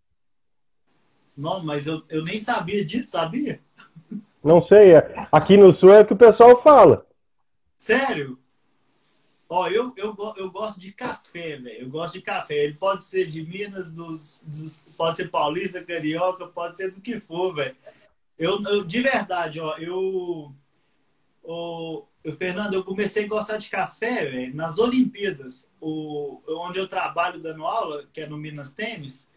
Não, 1.37 1.63
mas 1.63 1.85
eu, 1.85 2.01
eu 2.09 2.23
nem 2.23 2.39
sabia 2.39 2.83
disso, 2.83 3.11
sabia? 3.11 3.59
Não 4.43 4.65
sei. 4.65 4.95
É, 4.95 5.27
aqui 5.31 5.55
no 5.55 5.75
sul 5.75 5.93
é 5.93 6.01
o 6.01 6.05
que 6.05 6.13
o 6.13 6.17
pessoal 6.17 6.61
fala. 6.63 7.05
Sério? 7.77 8.39
Ó, 9.53 9.67
eu, 9.67 9.93
eu, 9.97 10.15
eu 10.37 10.49
gosto 10.49 10.79
de 10.79 10.93
café, 10.93 11.57
velho. 11.57 11.81
Eu 11.81 11.89
gosto 11.89 12.13
de 12.13 12.21
café. 12.21 12.55
Ele 12.63 12.73
pode 12.73 13.03
ser 13.03 13.27
de 13.27 13.43
Minas, 13.43 13.93
dos, 13.93 14.41
dos, 14.47 14.79
pode 14.95 15.17
ser 15.17 15.29
paulista, 15.29 15.83
carioca, 15.83 16.47
pode 16.47 16.77
ser 16.77 16.89
do 16.89 17.01
que 17.01 17.19
for, 17.19 17.53
velho. 17.53 17.75
Eu, 18.39 18.63
eu, 18.63 18.85
de 18.85 19.01
verdade, 19.01 19.59
ó, 19.59 19.77
eu, 19.77 20.55
o, 21.43 22.05
eu, 22.23 22.31
Fernando, 22.31 22.75
eu 22.75 22.83
comecei 22.85 23.25
a 23.25 23.27
gostar 23.27 23.57
de 23.57 23.69
café 23.69 24.25
véio, 24.25 24.55
nas 24.55 24.79
Olimpíadas, 24.79 25.69
o, 25.81 26.41
onde 26.47 26.79
eu 26.79 26.87
trabalho 26.87 27.41
dando 27.41 27.65
aula, 27.65 28.07
que 28.13 28.21
é 28.21 28.27
no 28.27 28.37
Minas 28.37 28.73
Tênis. 28.73 29.29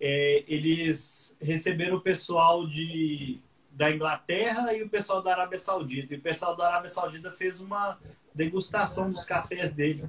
É, 0.00 0.42
eles 0.48 1.36
receberam 1.40 1.98
o 1.98 2.00
pessoal 2.00 2.66
de, 2.66 3.38
da 3.72 3.90
Inglaterra 3.90 4.74
e 4.74 4.82
o 4.82 4.88
pessoal 4.88 5.22
da 5.22 5.32
Arábia 5.32 5.58
Saudita. 5.58 6.14
E 6.14 6.16
o 6.16 6.20
pessoal 6.20 6.56
da 6.56 6.68
Arábia 6.68 6.88
Saudita 6.88 7.30
fez 7.30 7.60
uma 7.60 7.98
degustação 8.34 9.10
dos 9.10 9.24
cafés 9.24 9.72
dele. 9.72 10.04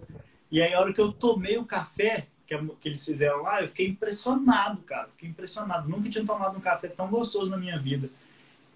E 0.51 0.61
aí, 0.61 0.73
a 0.73 0.79
hora 0.79 0.93
que 0.93 1.01
eu 1.01 1.11
tomei 1.11 1.57
o 1.57 1.65
café 1.65 2.27
que, 2.45 2.57
que 2.79 2.89
eles 2.89 3.03
fizeram 3.05 3.41
lá, 3.41 3.61
eu 3.61 3.67
fiquei 3.67 3.87
impressionado, 3.87 4.81
cara. 4.81 5.07
Fiquei 5.09 5.29
impressionado. 5.29 5.87
Nunca 5.87 6.09
tinha 6.09 6.25
tomado 6.25 6.57
um 6.57 6.61
café 6.61 6.87
tão 6.87 7.09
gostoso 7.09 7.49
na 7.49 7.57
minha 7.57 7.79
vida. 7.79 8.09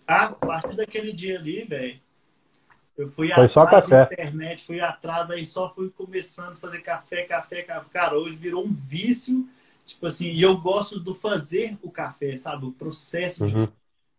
A 0.08 0.30
partir 0.30 0.76
daquele 0.76 1.12
dia 1.12 1.38
ali, 1.38 1.64
velho, 1.64 2.00
eu 2.98 3.10
fui 3.10 3.30
Foi 3.34 3.44
atrás 3.44 3.88
da 3.90 4.04
internet, 4.04 4.64
fui 4.64 4.80
atrás, 4.80 5.30
aí 5.30 5.44
só 5.44 5.70
fui 5.70 5.90
começando 5.90 6.54
a 6.54 6.56
fazer 6.56 6.80
café, 6.80 7.24
café, 7.24 7.62
café. 7.64 7.90
Cara, 7.92 8.18
hoje 8.18 8.36
virou 8.36 8.66
um 8.66 8.72
vício. 8.72 9.48
Tipo 9.86 10.08
assim, 10.08 10.28
e 10.28 10.42
eu 10.42 10.58
gosto 10.58 11.00
do 11.00 11.14
fazer 11.14 11.78
o 11.82 11.92
café, 11.92 12.38
sabe? 12.38 12.66
O 12.66 12.72
processo 12.72 13.44
uhum. 13.44 13.66
de 13.66 13.72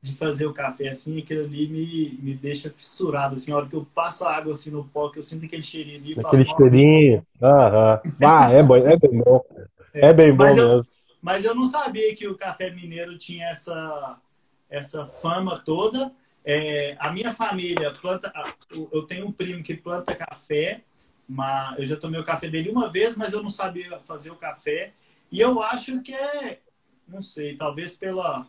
de 0.06 0.16
fazer 0.16 0.46
o 0.46 0.52
café 0.52 0.88
assim, 0.88 1.18
aquilo 1.18 1.44
ali 1.44 1.66
me, 1.66 2.18
me 2.22 2.34
deixa 2.34 2.70
fissurado, 2.70 3.34
assim, 3.34 3.50
a 3.50 3.56
hora 3.56 3.66
que 3.66 3.74
eu 3.74 3.84
passo 3.92 4.24
a 4.24 4.36
água 4.36 4.52
assim 4.52 4.70
no 4.70 4.84
pó, 4.84 5.10
que 5.10 5.18
eu 5.18 5.22
sinto 5.22 5.44
aquele 5.44 5.64
cheirinho 5.64 5.98
ali. 5.98 6.12
Aquele 6.12 6.44
falo, 6.44 6.56
cheirinho, 6.56 7.26
aham. 7.42 8.00
Ah, 8.22 8.52
é, 8.52 8.62
bom, 8.62 8.76
é 8.76 8.96
bem 8.96 9.20
bom. 9.20 9.44
É, 9.92 10.06
é 10.06 10.12
bem 10.14 10.32
bom 10.32 10.44
mas 10.44 10.56
mesmo. 10.56 10.70
Eu, 10.70 10.86
mas 11.20 11.44
eu 11.44 11.54
não 11.56 11.64
sabia 11.64 12.14
que 12.14 12.28
o 12.28 12.36
café 12.36 12.70
mineiro 12.70 13.18
tinha 13.18 13.48
essa, 13.48 14.20
essa 14.70 15.06
fama 15.06 15.58
toda. 15.58 16.12
É, 16.44 16.96
a 17.00 17.10
minha 17.10 17.32
família 17.32 17.90
planta. 17.90 18.32
Eu 18.92 19.02
tenho 19.02 19.26
um 19.26 19.32
primo 19.32 19.64
que 19.64 19.74
planta 19.74 20.14
café, 20.14 20.82
mas 21.28 21.80
eu 21.80 21.86
já 21.86 21.96
tomei 21.96 22.20
o 22.20 22.24
café 22.24 22.48
dele 22.48 22.70
uma 22.70 22.88
vez, 22.88 23.16
mas 23.16 23.32
eu 23.32 23.42
não 23.42 23.50
sabia 23.50 23.98
fazer 24.04 24.30
o 24.30 24.36
café. 24.36 24.92
E 25.32 25.40
eu 25.40 25.60
acho 25.60 26.00
que 26.00 26.14
é, 26.14 26.60
não 27.08 27.20
sei, 27.20 27.56
talvez 27.56 27.96
pela 27.96 28.46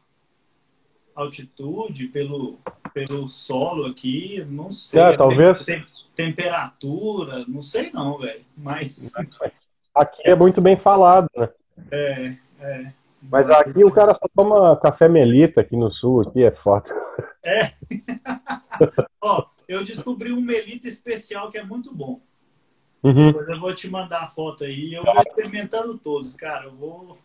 altitude, 1.17 2.07
pelo, 2.07 2.59
pelo 2.93 3.27
solo 3.27 3.87
aqui, 3.87 4.45
não 4.47 4.71
sei. 4.71 5.01
É, 5.01 5.17
talvez. 5.17 5.63
Tem, 5.63 5.85
temperatura, 6.15 7.43
não 7.47 7.61
sei 7.61 7.91
não, 7.91 8.17
velho. 8.19 8.45
Mas. 8.55 9.11
Aqui 9.93 10.21
é 10.25 10.35
muito 10.35 10.61
bem 10.61 10.77
falado, 10.77 11.27
né? 11.35 11.49
É, 11.89 12.35
é. 12.59 12.93
Mas 13.19 13.49
aqui 13.49 13.83
o 13.83 13.91
cara 13.91 14.13
só 14.13 14.27
toma 14.35 14.77
café 14.77 15.09
melita 15.09 15.61
aqui 15.61 15.75
no 15.75 15.91
sul, 15.91 16.21
aqui 16.21 16.43
é 16.43 16.51
foda. 16.51 16.87
É. 17.43 17.73
Ó, 19.19 19.47
eu 19.67 19.83
descobri 19.83 20.31
um 20.31 20.39
melita 20.39 20.87
especial 20.87 21.49
que 21.49 21.57
é 21.57 21.63
muito 21.63 21.95
bom. 21.95 22.21
Uhum. 23.03 23.31
Depois 23.31 23.49
eu 23.49 23.59
vou 23.59 23.73
te 23.73 23.89
mandar 23.89 24.21
a 24.21 24.27
foto 24.27 24.63
aí. 24.63 24.93
Eu 24.93 25.03
vou 25.03 25.17
experimentando 25.17 25.97
todos, 25.97 26.35
cara. 26.35 26.65
Eu 26.65 26.75
vou. 26.75 27.17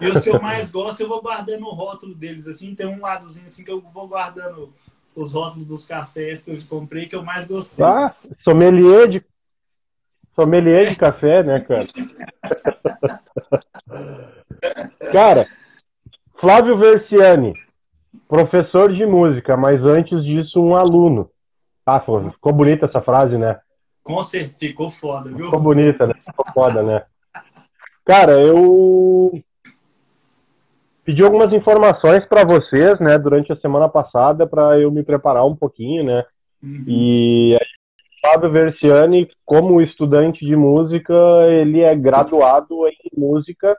E 0.00 0.06
os 0.06 0.22
que 0.22 0.30
eu 0.30 0.40
mais 0.40 0.70
gosto, 0.70 1.00
eu 1.00 1.08
vou 1.08 1.20
guardando 1.20 1.66
o 1.66 1.74
rótulo 1.74 2.14
deles, 2.14 2.46
assim. 2.46 2.74
Tem 2.74 2.86
um 2.86 3.00
ladozinho 3.00 3.46
assim 3.46 3.64
que 3.64 3.70
eu 3.70 3.80
vou 3.80 4.06
guardando 4.06 4.72
os 5.14 5.32
rótulos 5.32 5.66
dos 5.66 5.84
cafés 5.84 6.42
que 6.42 6.50
eu 6.50 6.58
comprei 6.68 7.06
que 7.06 7.16
eu 7.16 7.24
mais 7.24 7.46
gostei. 7.46 7.84
Ah, 7.84 8.14
sommelier 8.44 9.08
de, 9.08 9.24
sommelier 10.34 10.88
de 10.88 10.96
café, 10.96 11.42
né, 11.42 11.60
cara? 11.60 11.86
cara, 15.12 15.46
Flávio 16.40 16.78
Versiani, 16.78 17.52
professor 18.28 18.92
de 18.92 19.04
música, 19.04 19.56
mas 19.56 19.82
antes 19.82 20.22
disso 20.24 20.60
um 20.60 20.76
aluno. 20.76 21.28
Ah, 21.84 22.00
ficou 22.00 22.52
bonita 22.52 22.86
essa 22.86 23.00
frase, 23.00 23.36
né? 23.36 23.58
Com 24.04 24.22
certeza, 24.22 24.58
ficou 24.58 24.88
foda, 24.88 25.30
viu? 25.30 25.46
Ficou 25.46 25.60
bonita, 25.60 26.06
né? 26.06 26.14
Ficou 26.24 26.46
foda, 26.52 26.82
né? 26.82 27.04
Cara, 28.04 28.40
eu 28.40 29.42
pedi 31.08 31.22
algumas 31.22 31.50
informações 31.54 32.22
para 32.26 32.44
vocês, 32.44 33.00
né, 33.00 33.16
durante 33.16 33.50
a 33.50 33.56
semana 33.56 33.88
passada, 33.88 34.46
para 34.46 34.78
eu 34.78 34.90
me 34.90 35.02
preparar 35.02 35.46
um 35.46 35.56
pouquinho, 35.56 36.04
né? 36.04 36.22
Uhum. 36.62 36.84
E 36.86 37.58
Fábio 38.20 38.52
Versiani, 38.52 39.26
como 39.42 39.80
estudante 39.80 40.44
de 40.44 40.54
música, 40.54 41.14
ele 41.48 41.80
é 41.80 41.96
graduado 41.96 42.86
em 42.86 43.18
música. 43.18 43.74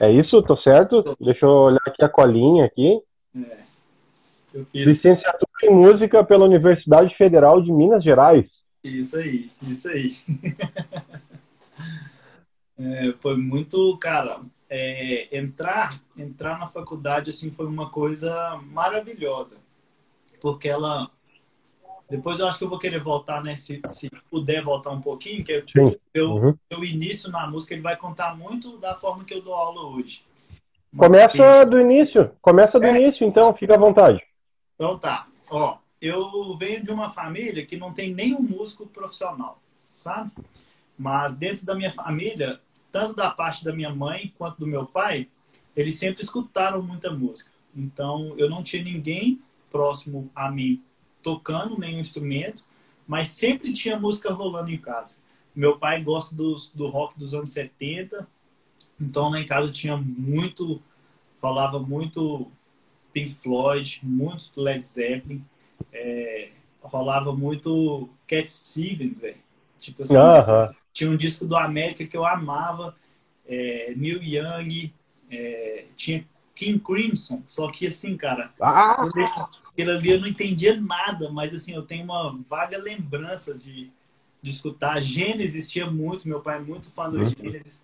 É 0.00 0.10
isso? 0.10 0.42
Tô 0.44 0.56
certo? 0.62 1.14
Deixa 1.20 1.44
eu 1.44 1.50
olhar 1.50 1.82
aqui 1.86 2.02
a 2.02 2.08
colinha 2.08 2.64
aqui. 2.64 2.98
É. 3.36 3.58
Eu 4.54 4.64
fiz... 4.64 4.88
Licenciatura 4.88 5.50
em 5.64 5.74
música 5.74 6.24
pela 6.24 6.46
Universidade 6.46 7.14
Federal 7.18 7.60
de 7.60 7.70
Minas 7.70 8.02
Gerais. 8.02 8.46
Isso 8.82 9.18
aí, 9.18 9.50
isso 9.60 9.88
aí. 9.88 10.10
é, 12.80 13.12
foi 13.20 13.36
muito, 13.36 13.94
cara, 13.98 14.40
é, 14.74 15.28
entrar 15.36 16.00
entrar 16.16 16.58
na 16.58 16.66
faculdade 16.66 17.28
assim 17.28 17.50
foi 17.50 17.66
uma 17.66 17.90
coisa 17.90 18.58
maravilhosa. 18.70 19.58
Porque 20.40 20.66
ela 20.66 21.10
depois 22.08 22.40
eu 22.40 22.46
acho 22.46 22.58
que 22.58 22.64
eu 22.64 22.70
vou 22.70 22.78
querer 22.78 23.00
voltar 23.00 23.42
né 23.42 23.54
se, 23.54 23.82
se 23.90 24.10
puder 24.30 24.62
voltar 24.62 24.90
um 24.90 25.00
pouquinho 25.00 25.44
que 25.44 25.52
eu, 25.52 26.00
eu, 26.14 26.30
uhum. 26.30 26.54
eu 26.70 26.82
início 26.84 27.30
na 27.30 27.46
música 27.46 27.74
ele 27.74 27.82
vai 27.82 27.96
contar 27.96 28.34
muito 28.34 28.78
da 28.78 28.94
forma 28.94 29.24
que 29.24 29.34
eu 29.34 29.42
dou 29.42 29.54
aula 29.54 29.82
hoje. 29.94 30.24
Começa 30.96 31.64
do 31.66 31.78
início 31.78 32.30
começa 32.40 32.80
do 32.80 32.86
é. 32.86 32.96
início 32.96 33.26
então 33.26 33.54
fica 33.54 33.74
à 33.74 33.78
vontade. 33.78 34.22
Então 34.74 34.98
tá 34.98 35.26
ó 35.50 35.76
eu 36.00 36.56
venho 36.56 36.82
de 36.82 36.90
uma 36.90 37.10
família 37.10 37.64
que 37.64 37.76
não 37.76 37.92
tem 37.92 38.14
nenhum 38.14 38.40
músico 38.40 38.86
profissional 38.86 39.60
sabe? 39.92 40.30
Mas 40.98 41.34
dentro 41.34 41.66
da 41.66 41.74
minha 41.74 41.92
família 41.92 42.58
tanto 42.92 43.14
da 43.14 43.30
parte 43.30 43.64
da 43.64 43.72
minha 43.72 43.92
mãe 43.92 44.32
quanto 44.36 44.58
do 44.60 44.66
meu 44.66 44.86
pai, 44.86 45.26
eles 45.74 45.98
sempre 45.98 46.22
escutaram 46.22 46.82
muita 46.82 47.10
música. 47.10 47.50
Então, 47.74 48.34
eu 48.36 48.48
não 48.48 48.62
tinha 48.62 48.84
ninguém 48.84 49.40
próximo 49.70 50.30
a 50.34 50.50
mim 50.50 50.82
tocando 51.22 51.78
nenhum 51.78 51.98
instrumento, 51.98 52.64
mas 53.06 53.28
sempre 53.28 53.72
tinha 53.72 53.98
música 53.98 54.32
rolando 54.32 54.70
em 54.70 54.76
casa. 54.76 55.18
Meu 55.54 55.78
pai 55.78 56.02
gosta 56.02 56.34
dos, 56.34 56.68
do 56.68 56.88
rock 56.88 57.18
dos 57.18 57.34
anos 57.34 57.50
70, 57.50 58.28
então 59.00 59.30
lá 59.30 59.40
em 59.40 59.46
casa 59.46 59.72
tinha 59.72 59.96
muito, 59.96 60.80
falava 61.40 61.78
muito 61.78 62.50
Pink 63.12 63.32
Floyd, 63.32 64.00
muito 64.02 64.50
Led 64.56 64.84
Zeppelin, 64.84 65.44
é, 65.92 66.50
rolava 66.82 67.32
muito 67.34 68.08
Cat 68.26 68.50
Stevens, 68.50 69.20
velho. 69.20 69.36
Tipo 69.78 70.02
assim, 70.02 70.16
uh 70.16 70.20
-huh. 70.20 70.74
Tinha 70.92 71.10
um 71.10 71.16
disco 71.16 71.46
do 71.46 71.56
América 71.56 72.06
que 72.06 72.16
eu 72.16 72.24
amava, 72.24 72.96
é, 73.46 73.92
Neil 73.96 74.22
Young, 74.22 74.92
é, 75.30 75.86
tinha 75.96 76.26
King 76.54 76.78
Crimson, 76.78 77.42
só 77.46 77.70
que 77.70 77.86
assim, 77.86 78.16
cara, 78.16 78.52
ah! 78.60 79.02
aquilo 79.70 79.90
ali 79.90 80.10
eu 80.10 80.20
não 80.20 80.28
entendia 80.28 80.78
nada, 80.80 81.30
mas 81.30 81.54
assim, 81.54 81.74
eu 81.74 81.82
tenho 81.82 82.04
uma 82.04 82.38
vaga 82.48 82.76
lembrança 82.78 83.54
de, 83.54 83.90
de 84.40 84.50
escutar. 84.50 85.00
Gênesis 85.00 85.68
tinha 85.68 85.90
muito, 85.90 86.28
meu 86.28 86.40
pai 86.40 86.58
é 86.58 86.60
muito 86.60 86.90
fã 86.92 87.08
do 87.08 87.18
uhum. 87.18 87.24
Gênesis. 87.24 87.82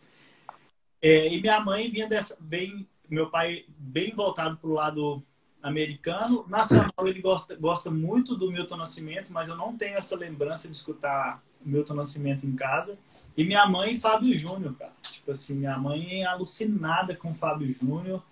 É, 1.00 1.32
e 1.32 1.40
minha 1.40 1.60
mãe 1.60 1.90
vinha 1.90 2.08
dessa, 2.08 2.36
bem, 2.38 2.86
meu 3.08 3.30
pai 3.30 3.64
bem 3.78 4.14
voltado 4.14 4.56
pro 4.58 4.72
lado 4.72 5.22
americano. 5.62 6.44
Nacional, 6.48 6.92
ele 7.00 7.20
gosta, 7.20 7.56
gosta 7.56 7.90
muito 7.90 8.36
do 8.36 8.50
Milton 8.50 8.76
Nascimento, 8.76 9.32
mas 9.32 9.48
eu 9.48 9.56
não 9.56 9.76
tenho 9.76 9.96
essa 9.96 10.16
lembrança 10.16 10.68
de 10.68 10.76
escutar 10.76 11.42
Milton 11.64 11.94
Nascimento 11.94 12.46
em 12.46 12.54
casa. 12.54 12.98
E 13.36 13.44
minha 13.44 13.66
mãe, 13.66 13.96
Fábio 13.96 14.34
Júnior, 14.34 14.74
cara. 14.74 14.92
Tipo 15.02 15.30
assim, 15.30 15.54
minha 15.54 15.78
mãe 15.78 16.22
é 16.22 16.26
alucinada 16.26 17.14
com 17.14 17.34
Fábio 17.34 17.72
Júnior. 17.72 18.22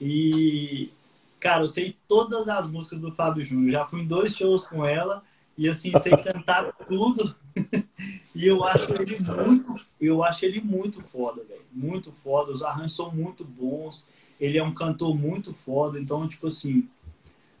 E, 0.00 0.90
cara, 1.38 1.62
eu 1.62 1.68
sei 1.68 1.96
todas 2.06 2.48
as 2.48 2.70
músicas 2.70 3.00
do 3.00 3.10
Fábio 3.10 3.44
Júnior. 3.44 3.70
Já 3.70 3.84
fui 3.86 4.02
em 4.02 4.06
dois 4.06 4.36
shows 4.36 4.66
com 4.66 4.84
ela 4.84 5.22
e, 5.56 5.68
assim, 5.68 5.92
sei 5.98 6.12
cantar 6.16 6.72
tudo. 6.86 7.34
e 8.34 8.46
eu 8.46 8.62
acho 8.64 8.92
ele 9.00 9.18
muito, 9.18 9.74
eu 10.00 10.22
acho 10.22 10.44
ele 10.44 10.60
muito 10.60 11.02
foda, 11.02 11.42
velho. 11.44 11.64
Muito 11.72 12.12
foda. 12.12 12.52
Os 12.52 12.62
arranjos 12.62 12.96
são 12.96 13.10
muito 13.10 13.44
bons. 13.44 14.08
Ele 14.38 14.58
é 14.58 14.62
um 14.62 14.74
cantor 14.74 15.16
muito 15.16 15.54
foda. 15.54 15.98
Então, 15.98 16.28
tipo 16.28 16.48
assim, 16.48 16.88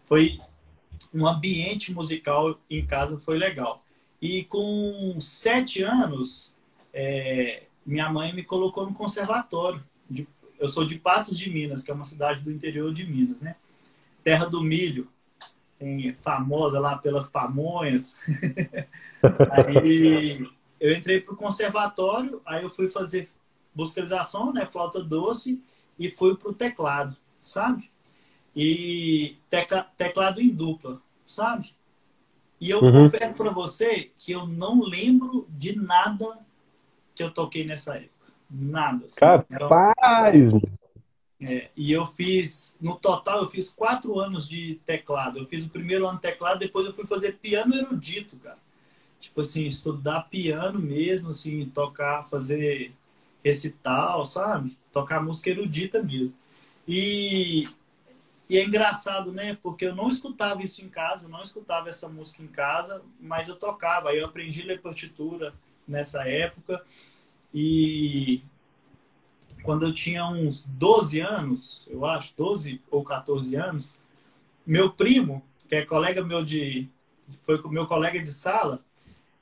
foi 0.04 0.38
um 1.14 1.26
ambiente 1.26 1.92
musical 1.92 2.58
em 2.68 2.84
casa 2.84 3.18
foi 3.18 3.38
legal. 3.38 3.82
E 4.20 4.44
com 4.44 5.16
sete 5.20 5.82
anos, 5.82 6.54
é, 6.92 7.64
minha 7.86 8.10
mãe 8.10 8.34
me 8.34 8.44
colocou 8.44 8.86
no 8.86 8.92
conservatório. 8.92 9.82
De, 10.08 10.28
eu 10.58 10.68
sou 10.68 10.84
de 10.84 10.98
Patos 10.98 11.38
de 11.38 11.50
Minas, 11.50 11.82
que 11.82 11.90
é 11.90 11.94
uma 11.94 12.04
cidade 12.04 12.42
do 12.42 12.52
interior 12.52 12.92
de 12.92 13.06
Minas, 13.06 13.40
né? 13.40 13.56
Terra 14.22 14.44
do 14.44 14.62
milho. 14.62 15.08
tem 15.78 16.12
famosa 16.20 16.78
lá 16.78 16.98
pelas 16.98 17.30
pamonhas. 17.30 18.16
aí 19.50 20.46
eu 20.78 20.94
entrei 20.94 21.20
para 21.20 21.34
o 21.34 21.36
conservatório, 21.36 22.42
aí 22.44 22.62
eu 22.62 22.70
fui 22.70 22.90
fazer 22.90 23.30
musicalização, 23.74 24.52
né, 24.52 24.66
flauta 24.66 25.02
doce, 25.02 25.62
e 25.98 26.10
fui 26.10 26.36
para 26.36 26.50
o 26.50 26.54
teclado, 26.54 27.16
sabe? 27.42 27.90
E 28.56 29.36
tecla, 29.48 29.84
teclado 29.96 30.40
em 30.40 30.48
dupla, 30.48 31.00
sabe? 31.26 31.72
E 32.60 32.70
eu 32.70 32.80
uhum. 32.80 33.04
confesso 33.04 33.34
para 33.34 33.50
você 33.50 34.10
que 34.18 34.32
eu 34.32 34.46
não 34.46 34.82
lembro 34.82 35.46
de 35.48 35.74
nada 35.76 36.38
que 37.14 37.22
eu 37.22 37.30
toquei 37.30 37.64
nessa 37.64 37.96
época. 37.96 38.32
Nada. 38.50 39.06
Assim. 39.06 39.18
Capaz! 39.18 40.52
É, 41.40 41.70
e 41.74 41.90
eu 41.90 42.04
fiz, 42.04 42.76
no 42.80 42.96
total, 42.96 43.42
eu 43.42 43.48
fiz 43.48 43.70
quatro 43.70 44.20
anos 44.20 44.46
de 44.46 44.78
teclado. 44.84 45.38
Eu 45.38 45.46
fiz 45.46 45.64
o 45.64 45.70
primeiro 45.70 46.06
ano 46.06 46.16
de 46.16 46.22
teclado, 46.22 46.58
depois 46.58 46.86
eu 46.86 46.92
fui 46.92 47.06
fazer 47.06 47.38
piano 47.38 47.74
erudito, 47.74 48.36
cara. 48.36 48.58
Tipo 49.18 49.40
assim, 49.40 49.64
estudar 49.64 50.28
piano 50.28 50.78
mesmo, 50.78 51.30
assim, 51.30 51.64
tocar, 51.66 52.24
fazer 52.24 52.92
recital, 53.42 54.26
sabe? 54.26 54.76
Tocar 54.92 55.22
música 55.22 55.48
erudita 55.48 56.02
mesmo. 56.02 56.34
E, 56.86 57.64
e 58.50 58.58
é 58.58 58.64
engraçado, 58.64 59.30
né? 59.30 59.56
Porque 59.62 59.86
eu 59.86 59.94
não 59.94 60.08
escutava 60.08 60.60
isso 60.60 60.84
em 60.84 60.88
casa, 60.88 61.28
não 61.28 61.40
escutava 61.40 61.88
essa 61.88 62.08
música 62.08 62.42
em 62.42 62.48
casa, 62.48 63.00
mas 63.20 63.46
eu 63.46 63.54
tocava. 63.54 64.12
Eu 64.12 64.26
aprendi 64.26 64.62
a 64.62 64.66
ler 64.66 64.82
partitura 64.82 65.54
nessa 65.86 66.28
época. 66.28 66.84
E 67.54 68.42
quando 69.62 69.86
eu 69.86 69.94
tinha 69.94 70.26
uns 70.26 70.64
12 70.64 71.20
anos, 71.20 71.86
eu 71.88 72.04
acho, 72.04 72.34
12 72.36 72.82
ou 72.90 73.04
14 73.04 73.54
anos, 73.54 73.94
meu 74.66 74.90
primo, 74.90 75.44
que 75.68 75.76
é 75.76 75.86
colega 75.86 76.24
meu 76.24 76.44
de. 76.44 76.88
Foi 77.42 77.62
meu 77.70 77.86
colega 77.86 78.20
de 78.20 78.32
sala, 78.32 78.84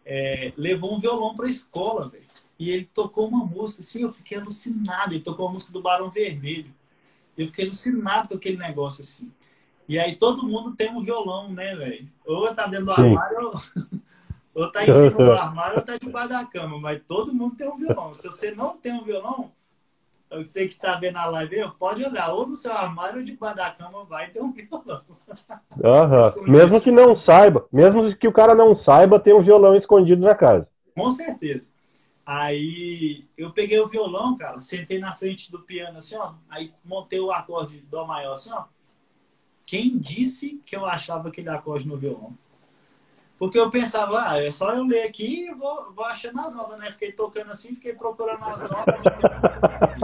é, 0.04 0.52
levou 0.54 0.94
um 0.94 1.00
violão 1.00 1.34
para 1.34 1.46
a 1.46 1.48
escola, 1.48 2.10
velho. 2.10 2.28
E 2.58 2.68
ele 2.68 2.84
tocou 2.92 3.26
uma 3.26 3.46
música, 3.46 3.80
assim, 3.80 4.02
eu 4.02 4.12
fiquei 4.12 4.36
alucinado. 4.36 5.14
Ele 5.14 5.24
tocou 5.24 5.48
a 5.48 5.52
música 5.52 5.72
do 5.72 5.80
Barão 5.80 6.10
Vermelho. 6.10 6.76
Eu 7.38 7.46
fiquei 7.46 7.66
alucinado 7.66 8.28
com 8.28 8.34
aquele 8.34 8.56
negócio, 8.56 9.02
assim. 9.02 9.30
E 9.88 9.98
aí 9.98 10.16
todo 10.16 10.46
mundo 10.46 10.74
tem 10.74 10.90
um 10.90 11.00
violão, 11.00 11.48
né, 11.50 11.74
velho? 11.76 12.08
Ou 12.26 12.52
tá 12.52 12.66
dentro 12.66 12.86
do 12.86 12.92
armário, 12.92 13.38
ou, 13.46 13.52
ou 14.62 14.72
tá 14.72 14.84
em 14.84 14.92
cima 14.92 15.10
do 15.10 15.32
armário, 15.32 15.76
ou 15.76 15.82
tá 15.82 15.96
debaixo 15.96 16.28
da 16.28 16.44
cama. 16.44 16.78
Mas 16.78 17.00
todo 17.06 17.32
mundo 17.32 17.56
tem 17.56 17.68
um 17.68 17.76
violão. 17.76 18.14
Se 18.14 18.26
você 18.26 18.50
não 18.50 18.76
tem 18.76 18.92
um 18.92 19.04
violão, 19.04 19.50
você 20.30 20.66
que 20.66 20.72
está 20.72 20.98
vendo 20.98 21.16
a 21.16 21.26
live, 21.26 21.70
pode 21.78 22.04
olhar, 22.04 22.32
ou 22.32 22.46
no 22.46 22.54
seu 22.54 22.72
armário 22.72 23.20
ou 23.20 23.24
debaixo 23.24 23.56
da 23.56 23.70
cama 23.70 24.04
vai 24.04 24.28
ter 24.28 24.42
um 24.42 24.52
violão. 24.52 25.02
Uhum. 25.78 26.42
mesmo 26.50 26.80
que 26.80 26.90
não 26.90 27.18
saiba, 27.22 27.66
mesmo 27.72 28.14
que 28.16 28.28
o 28.28 28.32
cara 28.32 28.54
não 28.54 28.76
saiba, 28.82 29.20
tem 29.20 29.32
um 29.32 29.42
violão 29.42 29.74
escondido 29.74 30.20
na 30.20 30.34
casa. 30.34 30.68
Com 30.94 31.10
certeza. 31.10 31.64
Aí 32.30 33.24
eu 33.38 33.50
peguei 33.50 33.80
o 33.80 33.88
violão, 33.88 34.36
cara, 34.36 34.60
sentei 34.60 34.98
na 34.98 35.14
frente 35.14 35.50
do 35.50 35.60
piano 35.60 35.96
assim, 35.96 36.14
ó, 36.14 36.34
aí 36.50 36.74
montei 36.84 37.18
o 37.18 37.32
acorde 37.32 37.80
Dó 37.90 38.04
maior 38.06 38.34
assim, 38.34 38.52
ó. 38.52 38.66
Quem 39.64 39.96
disse 39.96 40.60
que 40.66 40.76
eu 40.76 40.84
achava 40.84 41.30
aquele 41.30 41.48
acorde 41.48 41.88
no 41.88 41.96
violão? 41.96 42.36
Porque 43.38 43.58
eu 43.58 43.70
pensava, 43.70 44.32
ah, 44.32 44.42
é 44.42 44.50
só 44.50 44.74
eu 44.74 44.84
ler 44.84 45.04
aqui 45.04 45.46
e 45.46 45.54
vou, 45.54 45.90
vou 45.94 46.04
achando 46.04 46.38
as 46.40 46.54
notas, 46.54 46.78
né? 46.78 46.92
Fiquei 46.92 47.12
tocando 47.12 47.50
assim, 47.50 47.74
fiquei 47.74 47.94
procurando 47.94 48.44
as 48.44 48.60
notas. 48.60 49.00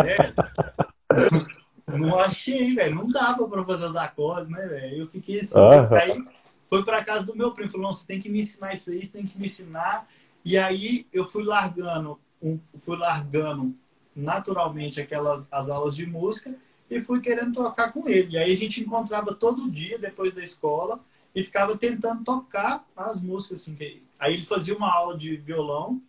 é, 0.06 1.94
não 1.94 2.18
achei, 2.18 2.74
velho. 2.74 2.94
Não 2.94 3.06
dava 3.06 3.46
pra 3.46 3.64
fazer 3.64 3.84
os 3.84 3.96
acordes, 3.96 4.48
né, 4.48 4.66
velho? 4.66 5.02
Eu 5.02 5.06
fiquei 5.08 5.40
assim, 5.40 5.58
uhum. 5.58 5.94
aí 5.94 6.24
foi 6.70 6.82
pra 6.82 7.04
casa 7.04 7.26
do 7.26 7.36
meu 7.36 7.52
primo, 7.52 7.70
falou, 7.70 7.92
você 7.92 8.06
tem 8.06 8.18
que 8.18 8.30
me 8.30 8.40
ensinar 8.40 8.72
isso 8.72 8.90
aí, 8.90 9.04
você 9.04 9.18
tem 9.18 9.26
que 9.26 9.38
me 9.38 9.44
ensinar. 9.44 10.08
E 10.44 10.58
aí 10.58 11.06
eu 11.12 11.26
fui 11.26 11.42
largando, 11.42 12.18
um, 12.42 12.58
fui 12.80 12.96
largando 12.96 13.74
naturalmente 14.14 15.00
aquelas 15.00 15.48
as 15.50 15.68
aulas 15.68 15.96
de 15.96 16.06
música 16.06 16.54
e 16.90 17.00
fui 17.00 17.20
querendo 17.20 17.52
tocar 17.52 17.92
com 17.92 18.08
ele. 18.08 18.32
E 18.32 18.38
aí 18.38 18.52
a 18.52 18.56
gente 18.56 18.80
encontrava 18.80 19.34
todo 19.34 19.70
dia 19.70 19.98
depois 19.98 20.34
da 20.34 20.42
escola 20.42 21.00
e 21.34 21.42
ficava 21.42 21.76
tentando 21.76 22.22
tocar 22.22 22.86
as 22.96 23.20
músicas 23.20 23.62
assim. 23.62 24.02
Aí 24.18 24.34
ele 24.34 24.42
fazia 24.42 24.76
uma 24.76 24.92
aula 24.92 25.16
de 25.16 25.36
violão, 25.36 26.00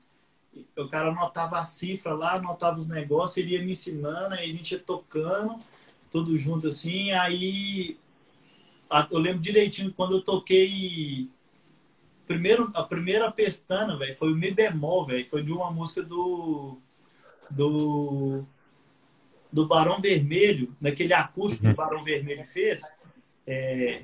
o 0.77 0.87
cara 0.87 1.09
anotava 1.09 1.57
a 1.57 1.63
cifra 1.63 2.13
lá, 2.13 2.35
anotava 2.35 2.77
os 2.77 2.87
negócios, 2.87 3.37
ele 3.37 3.53
ia 3.53 3.63
me 3.63 3.71
ensinando, 3.71 4.35
aí 4.35 4.49
a 4.49 4.53
gente 4.53 4.71
ia 4.71 4.79
tocando, 4.79 5.59
tudo 6.11 6.37
junto 6.37 6.67
assim. 6.67 7.11
Aí 7.11 7.97
eu 9.09 9.17
lembro 9.17 9.41
direitinho 9.41 9.93
quando 9.93 10.17
eu 10.17 10.21
toquei 10.21 11.29
primeiro, 12.25 12.71
a 12.73 12.83
primeira 12.83 13.31
pestana, 13.31 13.97
velho, 13.97 14.15
foi 14.15 14.31
o 14.31 14.35
Mi 14.35 14.51
bemol, 14.51 15.05
velho. 15.05 15.29
Foi 15.29 15.43
de 15.43 15.51
uma 15.51 15.71
música 15.71 16.01
do. 16.01 16.77
Do. 17.49 18.45
Do 19.51 19.65
Barão 19.67 20.01
Vermelho, 20.01 20.75
naquele 20.81 21.13
acústico 21.13 21.61
que 21.61 21.67
o 21.67 21.69
uhum. 21.69 21.75
Barão 21.75 22.03
Vermelho 22.03 22.45
fez. 22.45 22.81
É... 23.47 24.03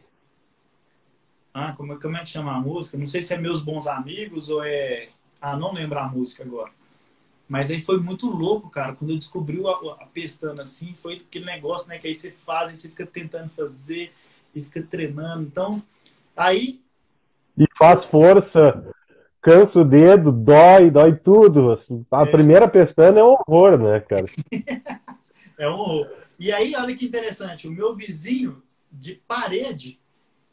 Ah, 1.53 1.73
como, 1.73 1.99
como 1.99 2.15
é 2.15 2.21
que 2.21 2.29
chama 2.29 2.55
a 2.55 2.59
música? 2.59 2.97
Não 2.97 3.05
sei 3.05 3.21
se 3.21 3.33
é 3.33 3.37
Meus 3.37 3.59
Bons 3.59 3.85
Amigos 3.85 4.47
ou 4.47 4.63
é. 4.63 5.09
Ah, 5.41 5.57
não 5.57 5.73
lembro 5.73 5.99
a 5.99 6.07
música 6.07 6.43
agora. 6.43 6.71
Mas 7.49 7.69
aí 7.69 7.81
foi 7.81 7.99
muito 7.99 8.27
louco, 8.27 8.69
cara. 8.69 8.95
Quando 8.95 9.09
eu 9.09 9.17
descobri 9.17 9.61
a, 9.65 10.03
a 10.03 10.05
pestana 10.05 10.61
assim, 10.61 10.95
foi 10.95 11.15
aquele 11.15 11.43
negócio, 11.43 11.89
né? 11.89 11.97
Que 11.97 12.07
aí 12.07 12.15
você 12.15 12.31
faz, 12.31 12.69
aí 12.69 12.77
você 12.77 12.87
fica 12.87 13.05
tentando 13.05 13.49
fazer 13.49 14.13
e 14.55 14.63
fica 14.63 14.81
treinando. 14.81 15.43
Então, 15.43 15.83
aí 16.35 16.79
e 17.57 17.65
faz 17.77 18.03
força, 18.05 18.93
cansa 19.41 19.79
o 19.79 19.85
dedo, 19.85 20.31
dói, 20.31 20.89
dói 20.89 21.15
tudo. 21.15 21.73
Assim. 21.73 22.05
A 22.11 22.23
é. 22.23 22.25
primeira 22.25 22.67
pestana 22.67 23.19
é 23.19 23.23
um 23.23 23.35
horror, 23.47 23.77
né, 23.77 23.99
cara? 24.01 24.25
é 25.57 25.69
um 25.69 25.73
horror. 25.73 26.07
E 26.39 26.51
aí, 26.51 26.75
olha 26.75 26.95
que 26.95 27.05
interessante, 27.05 27.67
o 27.67 27.71
meu 27.71 27.95
vizinho 27.95 28.63
de 28.91 29.15
parede, 29.27 29.99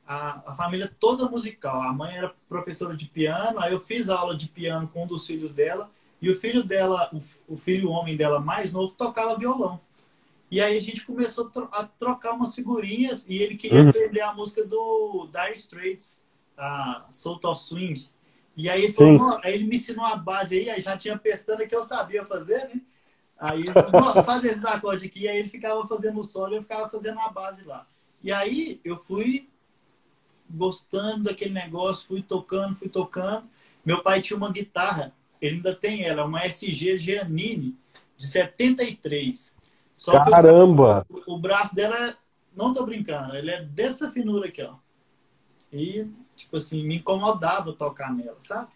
a, 0.07 0.51
a 0.51 0.55
família 0.55 0.91
toda 0.99 1.29
musical. 1.29 1.83
A 1.83 1.93
mãe 1.93 2.17
era 2.17 2.33
professora 2.49 2.97
de 2.97 3.07
piano, 3.07 3.59
aí 3.61 3.73
eu 3.73 3.81
fiz 3.81 4.09
aula 4.09 4.37
de 4.37 4.49
piano 4.49 4.89
com 4.89 5.05
um 5.05 5.07
dos 5.07 5.27
filhos 5.27 5.53
dela, 5.53 5.91
e 6.21 6.31
o 6.31 6.39
filho 6.39 6.63
dela, 6.63 7.11
o, 7.13 7.55
o 7.55 7.57
filho 7.57 7.91
homem 7.91 8.17
dela 8.17 8.41
mais 8.41 8.73
novo, 8.73 8.93
tocava 8.93 9.39
violão. 9.39 9.81
E 10.51 10.61
aí 10.61 10.77
a 10.77 10.81
gente 10.81 11.05
começou 11.05 11.51
a 11.73 11.85
trocar 11.85 12.33
umas 12.33 12.55
figurinhas 12.55 13.27
e 13.29 13.37
ele 13.43 13.55
queria 13.55 13.83
uhum. 13.83 13.91
aprender 13.91 14.23
a 14.23 14.33
música 14.33 14.65
do 14.65 15.29
Dire 15.31 15.53
Straits 15.53 16.23
a 16.59 17.07
Soul 17.11 17.39
of 17.45 17.61
Swing. 17.61 18.09
E 18.57 18.69
aí 18.69 18.85
ele, 18.85 18.93
falou, 18.93 19.39
aí 19.45 19.55
ele 19.55 19.65
me 19.65 19.77
ensinou 19.77 20.05
a 20.05 20.17
base 20.17 20.59
aí, 20.59 20.69
aí 20.69 20.81
já 20.81 20.97
tinha 20.97 21.17
pestana 21.17 21.65
que 21.65 21.75
eu 21.75 21.83
sabia 21.85 22.25
fazer, 22.25 22.69
né? 22.69 22.81
Aí 23.39 23.61
ele 23.61 23.73
falou, 23.73 24.25
faz 24.25 24.43
esses 24.43 24.65
acordes 24.65 25.09
aqui. 25.09 25.21
E 25.21 25.29
aí 25.29 25.39
ele 25.39 25.49
ficava 25.49 25.87
fazendo 25.87 26.19
o 26.19 26.25
solo 26.25 26.55
e 26.55 26.57
eu 26.57 26.63
ficava 26.63 26.89
fazendo 26.89 27.21
a 27.21 27.29
base 27.29 27.65
lá. 27.65 27.87
E 28.23 28.33
aí 28.33 28.81
eu 28.85 28.97
fui 28.97 29.49
gostando 30.51 31.25
daquele 31.25 31.55
negócio, 31.55 32.09
fui 32.09 32.21
tocando, 32.21 32.75
fui 32.75 32.89
tocando. 32.89 33.47
Meu 33.85 34.03
pai 34.03 34.21
tinha 34.21 34.37
uma 34.37 34.51
guitarra, 34.51 35.15
ele 35.41 35.57
ainda 35.57 35.73
tem 35.73 36.03
ela, 36.03 36.25
uma 36.25 36.45
SG 36.45 36.99
Giannini 36.99 37.77
de 38.17 38.27
73. 38.27 39.57
Só 39.97 40.25
Caramba! 40.25 41.07
Que 41.07 41.31
o, 41.31 41.35
o 41.35 41.39
braço 41.39 41.77
dela, 41.77 42.17
não 42.57 42.73
tô 42.73 42.85
brincando, 42.85 43.37
ele 43.37 43.53
é 43.53 43.63
dessa 43.63 44.11
finura 44.11 44.49
aqui, 44.49 44.63
ó. 44.63 44.75
E 45.73 46.07
tipo 46.39 46.57
assim, 46.57 46.87
me 46.87 46.97
incomodava 46.97 47.73
tocar 47.73 48.15
nela, 48.15 48.39
sabe? 48.41 48.69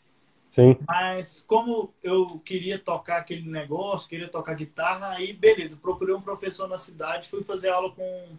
Sim. 0.55 0.77
Mas 0.87 1.41
como 1.41 1.95
eu 2.03 2.39
queria 2.45 2.79
tocar 2.79 3.19
aquele 3.19 3.49
negócio, 3.49 4.09
queria 4.09 4.29
tocar 4.29 4.55
guitarra, 4.55 5.13
aí 5.13 5.33
beleza, 5.33 5.79
procurei 5.81 6.15
um 6.15 6.21
professor 6.21 6.69
na 6.69 6.77
cidade, 6.77 7.29
fui 7.29 7.43
fazer 7.43 7.71
aula 7.71 7.91
com, 7.91 8.37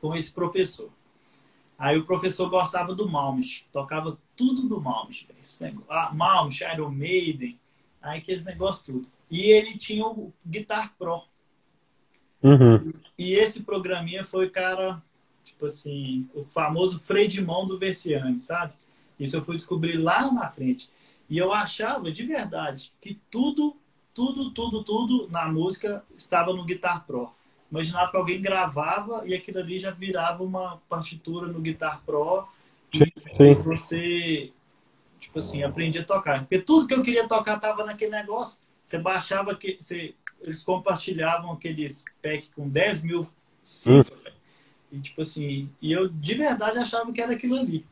com 0.00 0.14
esse 0.14 0.32
professor. 0.32 0.90
Aí 1.78 1.98
o 1.98 2.06
professor 2.06 2.48
gostava 2.48 2.94
do 2.94 3.08
Malmich, 3.08 3.66
tocava 3.72 4.16
tudo 4.36 4.68
do 4.68 4.80
Malmich. 4.80 5.28
Ah, 5.88 6.12
Malmich, 6.14 6.62
Iron 6.62 6.90
Maiden, 6.90 7.58
aí 8.00 8.18
aqueles 8.18 8.44
negócios 8.44 8.86
tudo. 8.86 9.08
E 9.30 9.50
ele 9.50 9.76
tinha 9.76 10.06
o 10.06 10.32
Guitar 10.46 10.94
Pro. 10.96 11.22
Uhum. 12.42 12.92
E 13.18 13.34
esse 13.34 13.64
programinha 13.64 14.24
foi, 14.24 14.48
cara, 14.48 15.02
Tipo 15.46 15.66
assim, 15.66 16.28
o 16.34 16.44
famoso 16.44 16.98
freio 17.00 17.28
de 17.28 17.40
mão 17.40 17.64
do 17.64 17.78
Versiani, 17.78 18.40
sabe? 18.40 18.74
Isso 19.18 19.36
eu 19.36 19.44
fui 19.44 19.56
descobrir 19.56 19.96
lá 19.96 20.30
na 20.32 20.50
frente. 20.50 20.90
E 21.30 21.38
eu 21.38 21.52
achava 21.52 22.10
de 22.10 22.24
verdade 22.24 22.92
que 23.00 23.18
tudo, 23.30 23.76
tudo, 24.12 24.50
tudo, 24.50 24.82
tudo 24.82 25.28
na 25.30 25.46
música 25.46 26.04
estava 26.16 26.52
no 26.52 26.64
Guitar 26.64 27.06
Pro. 27.06 27.32
Imaginava 27.70 28.10
que 28.10 28.16
alguém 28.16 28.42
gravava 28.42 29.22
e 29.24 29.34
aquilo 29.34 29.60
ali 29.60 29.78
já 29.78 29.92
virava 29.92 30.42
uma 30.42 30.82
partitura 30.88 31.46
no 31.46 31.60
Guitar 31.60 32.02
Pro 32.04 32.46
e 32.92 33.54
você, 33.54 34.52
tipo 35.20 35.38
assim, 35.38 35.62
aprendia 35.62 36.00
a 36.00 36.04
tocar. 36.04 36.40
Porque 36.40 36.58
tudo 36.58 36.88
que 36.88 36.94
eu 36.94 37.02
queria 37.02 37.28
tocar 37.28 37.56
estava 37.56 37.84
naquele 37.84 38.10
negócio. 38.10 38.58
Você 38.84 38.98
baixava, 38.98 39.54
que, 39.54 39.76
você, 39.80 40.12
eles 40.42 40.64
compartilhavam 40.64 41.52
aqueles 41.52 42.04
pack 42.20 42.50
com 42.50 42.68
10 42.68 43.02
mil 43.02 43.28
cifras. 43.64 44.10
Hum 44.10 44.25
E, 44.96 45.00
tipo 45.00 45.22
assim, 45.22 45.70
e 45.80 45.92
eu 45.92 46.08
de 46.08 46.34
verdade 46.34 46.78
achava 46.78 47.12
que 47.12 47.20
era 47.20 47.34
aquilo 47.34 47.56
ali. 47.56 47.84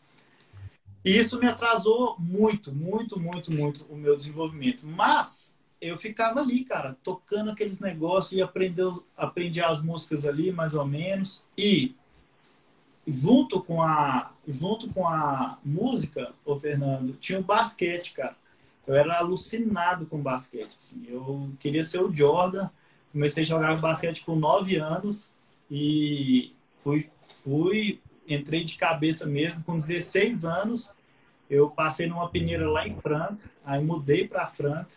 E 1.04 1.18
isso 1.18 1.38
me 1.38 1.46
atrasou 1.46 2.16
muito, 2.18 2.74
muito, 2.74 3.20
muito, 3.20 3.52
muito 3.52 3.84
o 3.90 3.96
meu 3.96 4.16
desenvolvimento. 4.16 4.86
Mas 4.86 5.54
eu 5.80 5.98
ficava 5.98 6.40
ali, 6.40 6.64
cara, 6.64 6.96
tocando 7.02 7.50
aqueles 7.50 7.78
negócios 7.78 8.32
e 8.32 8.40
aprendeu, 8.40 9.04
aprendi 9.14 9.60
as 9.60 9.82
músicas 9.82 10.24
ali, 10.24 10.50
mais 10.50 10.74
ou 10.74 10.86
menos. 10.86 11.44
E 11.58 11.94
junto 13.06 13.60
com 13.60 13.82
a 13.82 14.32
junto 14.48 14.88
com 14.88 15.06
a 15.06 15.58
música, 15.62 16.32
o 16.42 16.58
Fernando, 16.58 17.14
tinha 17.20 17.38
o 17.38 17.42
basquete, 17.42 18.14
cara. 18.14 18.36
Eu 18.86 18.94
era 18.94 19.18
alucinado 19.18 20.06
com 20.06 20.18
basquete, 20.18 20.76
assim. 20.76 21.04
Eu 21.06 21.50
queria 21.58 21.84
ser 21.84 22.02
o 22.02 22.14
Jordan. 22.14 22.70
Comecei 23.12 23.42
a 23.42 23.46
jogar 23.46 23.80
basquete 23.80 24.24
com 24.24 24.36
9 24.36 24.76
anos 24.76 25.32
e 25.70 26.53
fui 26.84 27.10
fui 27.42 28.00
entrei 28.28 28.62
de 28.62 28.78
cabeça 28.78 29.26
mesmo 29.26 29.64
com 29.64 29.76
16 29.76 30.44
anos. 30.44 30.94
Eu 31.50 31.68
passei 31.68 32.06
numa 32.06 32.28
peneira 32.28 32.70
lá 32.70 32.86
em 32.86 32.94
Franca, 32.94 33.50
aí 33.64 33.82
mudei 33.82 34.26
para 34.26 34.46
Franca 34.46 34.94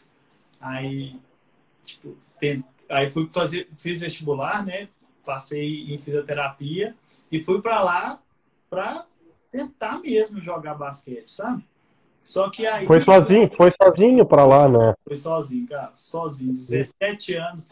Aí, 0.60 1.16
tipo, 1.84 2.16
tem, 2.40 2.64
aí 2.90 3.10
fui 3.12 3.30
fazer, 3.32 3.68
fiz 3.78 4.02
vestibular, 4.02 4.66
né? 4.66 4.88
Passei 5.26 5.94
em 5.94 5.98
fisioterapia 5.98 6.96
e 7.32 7.44
fui 7.44 7.62
para 7.62 7.82
lá 7.82 8.20
para 8.70 9.06
tentar 9.52 10.00
mesmo 10.00 10.42
jogar 10.42 10.76
basquete, 10.76 11.30
sabe? 11.30 11.64
Só 12.22 12.50
que 12.50 12.66
aí. 12.66 12.86
Foi 12.86 13.02
sozinho, 13.02 13.50
foi 13.56 13.72
sozinho 13.82 14.26
para 14.26 14.46
lá, 14.46 14.68
né? 14.68 14.94
Foi 15.06 15.16
sozinho, 15.16 15.68
cara, 15.68 15.92
sozinho. 15.96 16.54
17 16.54 17.36
anos. 17.36 17.70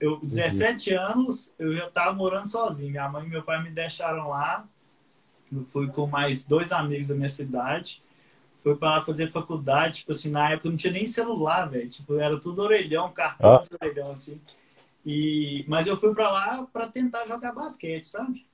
Eu, 0.00 0.18
17 0.20 0.94
uhum. 0.94 1.00
anos, 1.00 1.54
eu 1.58 1.76
já 1.76 1.90
tava 1.90 2.12
morando 2.12 2.46
sozinho. 2.46 2.90
Minha 2.90 3.08
mãe 3.08 3.24
e 3.24 3.28
meu 3.28 3.42
pai 3.42 3.62
me 3.62 3.70
deixaram 3.70 4.28
lá. 4.28 4.66
Eu 5.52 5.64
fui 5.66 5.88
com 5.88 6.06
mais 6.06 6.44
dois 6.44 6.72
amigos 6.72 7.08
da 7.08 7.14
minha 7.14 7.28
cidade 7.28 8.02
foi 8.68 8.76
para 8.76 9.02
fazer 9.02 9.30
faculdade, 9.30 10.00
tipo 10.00 10.12
assim, 10.12 10.30
na 10.30 10.50
época 10.50 10.68
não 10.68 10.76
tinha 10.76 10.92
nem 10.92 11.06
celular, 11.06 11.66
velho. 11.66 11.88
Tipo, 11.88 12.18
era 12.18 12.38
tudo 12.38 12.62
orelhão, 12.62 13.10
cartão 13.12 13.56
ah. 13.56 13.64
de 13.64 13.74
orelhão, 13.80 14.10
assim. 14.10 14.40
E, 15.06 15.64
mas 15.68 15.86
eu 15.86 15.96
fui 15.96 16.12
para 16.14 16.30
lá 16.30 16.66
para 16.72 16.88
tentar 16.88 17.26
jogar 17.26 17.52
basquete, 17.52 18.04
sabe? 18.04 18.46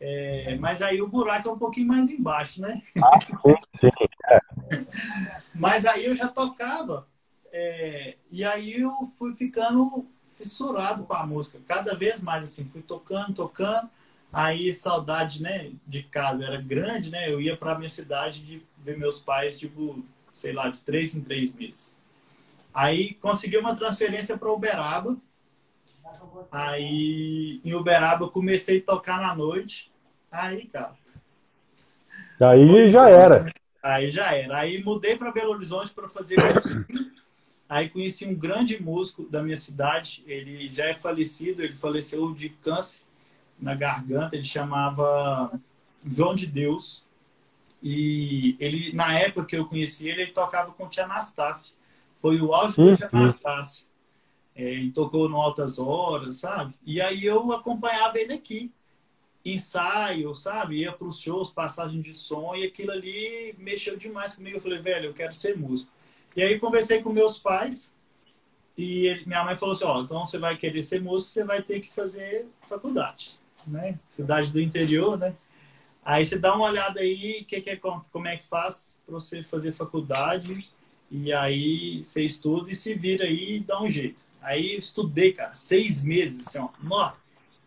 É, 0.00 0.56
mas 0.56 0.80
aí 0.80 1.00
o 1.02 1.06
buraco 1.06 1.48
é 1.48 1.52
um 1.52 1.58
pouquinho 1.58 1.86
mais 1.86 2.08
embaixo, 2.08 2.60
né? 2.60 2.82
Ah, 3.02 3.20
sim, 3.20 3.90
sim. 3.96 4.06
É. 4.28 4.40
mas 5.54 5.84
aí 5.84 6.06
eu 6.06 6.14
já 6.14 6.28
tocava. 6.28 7.06
É, 7.52 8.16
e 8.30 8.42
aí 8.44 8.80
eu 8.80 8.92
fui 9.18 9.34
ficando 9.34 10.10
fissurado 10.40 11.04
com 11.04 11.14
a 11.14 11.26
música. 11.26 11.58
Cada 11.66 11.94
vez 11.94 12.20
mais, 12.22 12.44
assim, 12.44 12.64
fui 12.64 12.80
tocando, 12.80 13.34
tocando. 13.34 13.88
Aí 14.32 14.72
saudade, 14.72 15.42
né, 15.42 15.72
de 15.86 16.02
casa 16.04 16.44
era 16.44 16.60
grande, 16.60 17.10
né? 17.10 17.30
Eu 17.30 17.40
ia 17.40 17.56
para 17.56 17.76
minha 17.76 17.88
cidade 17.88 18.40
de 18.40 18.62
ver 18.78 18.96
meus 18.96 19.20
pais, 19.20 19.58
tipo, 19.58 20.02
sei 20.32 20.52
lá, 20.52 20.68
de 20.68 20.80
três 20.80 21.14
em 21.14 21.22
três 21.22 21.54
meses. 21.54 21.96
Aí 22.72 23.14
consegui 23.14 23.56
uma 23.56 23.74
transferência 23.74 24.38
para 24.38 24.52
Uberaba. 24.52 25.16
Aí 26.50 27.60
em 27.64 27.74
Uberaba 27.74 28.28
comecei 28.28 28.78
a 28.78 28.92
tocar 28.92 29.20
na 29.20 29.34
noite. 29.34 29.90
Aí, 30.30 30.66
cara. 30.66 30.94
Aí 32.40 32.92
já 32.92 33.10
era. 33.10 33.52
Aí 33.82 34.10
já 34.10 34.34
era. 34.34 34.58
Aí 34.58 34.82
mudei 34.82 35.16
para 35.16 35.32
Belo 35.32 35.50
Horizonte 35.50 35.92
para 35.92 36.08
fazer 36.08 36.36
curso. 36.36 36.84
Aí 37.70 37.88
conheci 37.88 38.26
um 38.26 38.34
grande 38.34 38.82
músico 38.82 39.22
da 39.30 39.40
minha 39.40 39.56
cidade. 39.56 40.24
Ele 40.26 40.68
já 40.68 40.86
é 40.86 40.92
falecido, 40.92 41.62
ele 41.62 41.76
faleceu 41.76 42.34
de 42.34 42.48
câncer 42.48 42.98
na 43.56 43.76
garganta, 43.76 44.34
ele 44.34 44.42
chamava 44.42 45.52
João 46.04 46.34
de 46.34 46.48
Deus. 46.48 47.04
E 47.80 48.56
ele, 48.58 48.92
na 48.92 49.16
época 49.16 49.46
que 49.46 49.56
eu 49.56 49.66
conheci 49.66 50.08
ele, 50.08 50.22
ele 50.22 50.32
tocava 50.32 50.72
com 50.72 50.88
Tia 50.88 51.04
Anastácia. 51.04 51.76
Foi 52.16 52.40
o 52.40 52.52
auge 52.52 52.74
do 52.74 52.96
Tia 52.96 53.08
Anastácia. 53.12 53.86
É, 54.56 54.64
ele 54.64 54.90
tocou 54.90 55.28
no 55.28 55.40
Altas 55.40 55.78
Horas, 55.78 56.38
sabe? 56.38 56.74
E 56.84 57.00
aí 57.00 57.24
eu 57.24 57.52
acompanhava 57.52 58.18
ele 58.18 58.32
aqui. 58.32 58.68
Ensaio, 59.44 60.34
sabe? 60.34 60.80
Ia 60.80 60.90
para 60.90 61.06
os 61.06 61.20
shows, 61.20 61.52
passagem 61.52 62.00
de 62.00 62.14
som, 62.14 62.52
e 62.56 62.64
aquilo 62.64 62.90
ali 62.90 63.54
mexeu 63.58 63.96
demais 63.96 64.34
comigo. 64.34 64.56
Eu 64.56 64.60
falei, 64.60 64.80
velho, 64.80 65.06
eu 65.06 65.14
quero 65.14 65.32
ser 65.32 65.56
músico. 65.56 65.92
E 66.36 66.42
aí 66.42 66.58
conversei 66.58 67.02
com 67.02 67.12
meus 67.12 67.38
pais, 67.38 67.92
e 68.76 69.06
ele, 69.06 69.26
minha 69.26 69.44
mãe 69.44 69.56
falou 69.56 69.74
assim: 69.74 69.84
Ó, 69.84 70.00
então 70.02 70.24
você 70.24 70.38
vai 70.38 70.56
querer 70.56 70.82
ser 70.82 71.00
músico, 71.00 71.30
você 71.30 71.44
vai 71.44 71.62
ter 71.62 71.80
que 71.80 71.92
fazer 71.92 72.46
faculdade 72.62 73.40
né? 73.66 73.98
Cidade 74.08 74.52
do 74.52 74.60
interior, 74.60 75.18
né? 75.18 75.34
Aí 76.04 76.24
você 76.24 76.38
dá 76.38 76.54
uma 76.54 76.66
olhada 76.66 77.00
aí, 77.00 77.44
que 77.44 77.60
que 77.60 77.70
é, 77.70 77.76
como 77.76 78.26
é 78.26 78.36
que 78.36 78.44
faz 78.44 78.98
para 79.04 79.14
você 79.14 79.42
fazer 79.42 79.72
faculdade, 79.72 80.68
e 81.10 81.32
aí 81.32 82.02
você 82.02 82.24
estuda 82.24 82.70
e 82.70 82.74
se 82.74 82.94
vira 82.94 83.24
aí 83.24 83.56
e 83.56 83.60
dá 83.60 83.82
um 83.82 83.90
jeito. 83.90 84.24
Aí 84.40 84.76
estudei, 84.76 85.32
cara, 85.32 85.52
seis 85.52 86.02
meses, 86.02 86.46
assim, 86.46 86.58
ó. 86.58 86.68
Nó, 86.82 87.12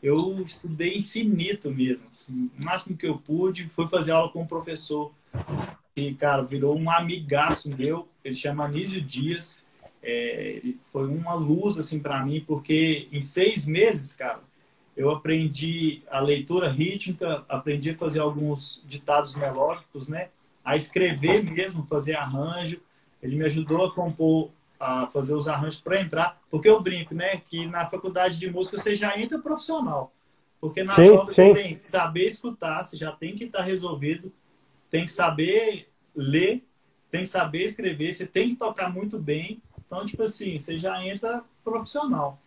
eu 0.02 0.42
estudei 0.42 0.98
infinito 0.98 1.70
mesmo. 1.70 2.08
Assim, 2.12 2.50
o 2.60 2.66
máximo 2.66 2.98
que 2.98 3.08
eu 3.08 3.18
pude, 3.18 3.70
fui 3.70 3.88
fazer 3.88 4.12
aula 4.12 4.32
com 4.32 4.42
um 4.42 4.48
professor 4.48 5.14
que, 5.96 6.14
cara, 6.16 6.42
virou 6.42 6.78
um 6.78 6.90
amigaço 6.90 7.70
meu. 7.78 8.08
Ele 8.24 8.36
chama 8.36 8.66
Anísio 8.66 9.02
Dias. 9.02 9.64
É, 10.02 10.58
ele 10.58 10.80
foi 10.92 11.08
uma 11.08 11.34
luz, 11.34 11.78
assim, 11.78 12.00
para 12.00 12.24
mim, 12.26 12.44
porque 12.46 13.08
em 13.12 13.22
seis 13.22 13.66
meses, 13.66 14.14
cara, 14.14 14.40
eu 14.96 15.10
aprendi 15.10 16.02
a 16.10 16.20
leitura 16.20 16.70
rítmica, 16.70 17.44
aprendi 17.48 17.92
a 17.92 17.98
fazer 17.98 18.20
alguns 18.20 18.84
ditados 18.86 19.36
melódicos, 19.36 20.08
né? 20.08 20.30
A 20.64 20.76
escrever 20.76 21.44
mesmo, 21.44 21.84
fazer 21.86 22.16
arranjo. 22.16 22.82
Ele 23.22 23.38
me 23.38 23.46
ajudou 23.46 23.86
a 23.86 23.94
compor, 23.94 24.50
a 24.80 25.08
fazer 25.08 25.34
os 25.34 25.48
arranjos 25.48 25.80
para 25.80 26.02
entrar, 26.02 26.42
porque 26.52 26.70
eu 26.70 26.82
brinco, 26.82 27.16
né? 27.16 27.38
Que 27.38 27.66
na 27.66 27.90
faculdade 27.90 28.38
de 28.38 28.52
música 28.52 28.78
você 28.78 28.96
já 28.96 29.18
entra 29.18 29.40
profissional, 29.40 30.12
porque 30.60 30.84
na 30.84 30.96
sim, 30.96 31.08
prova 31.08 31.34
sim. 31.34 31.36
você 31.36 31.54
tem 31.54 31.76
que 31.78 31.88
saber 31.88 32.26
escutar, 32.26 32.84
você 32.84 32.98
já 32.98 33.12
tem 33.12 33.34
que 33.34 33.46
estar 33.46 33.60
tá 33.60 33.64
resolvido, 33.64 34.32
tem 34.94 35.06
que 35.06 35.12
saber 35.12 35.90
ler, 36.16 36.64
tem 37.10 37.22
que 37.22 37.30
saber 37.30 37.64
escrever, 37.64 38.14
você 38.14 38.28
tem 38.28 38.50
que 38.50 38.56
tocar 38.56 38.94
muito 38.94 39.18
bem. 39.18 39.60
Então, 39.84 40.06
tipo 40.06 40.22
assim, 40.22 40.60
você 40.60 40.78
já 40.78 41.04
entra 41.04 41.44
profissional. 41.64 42.38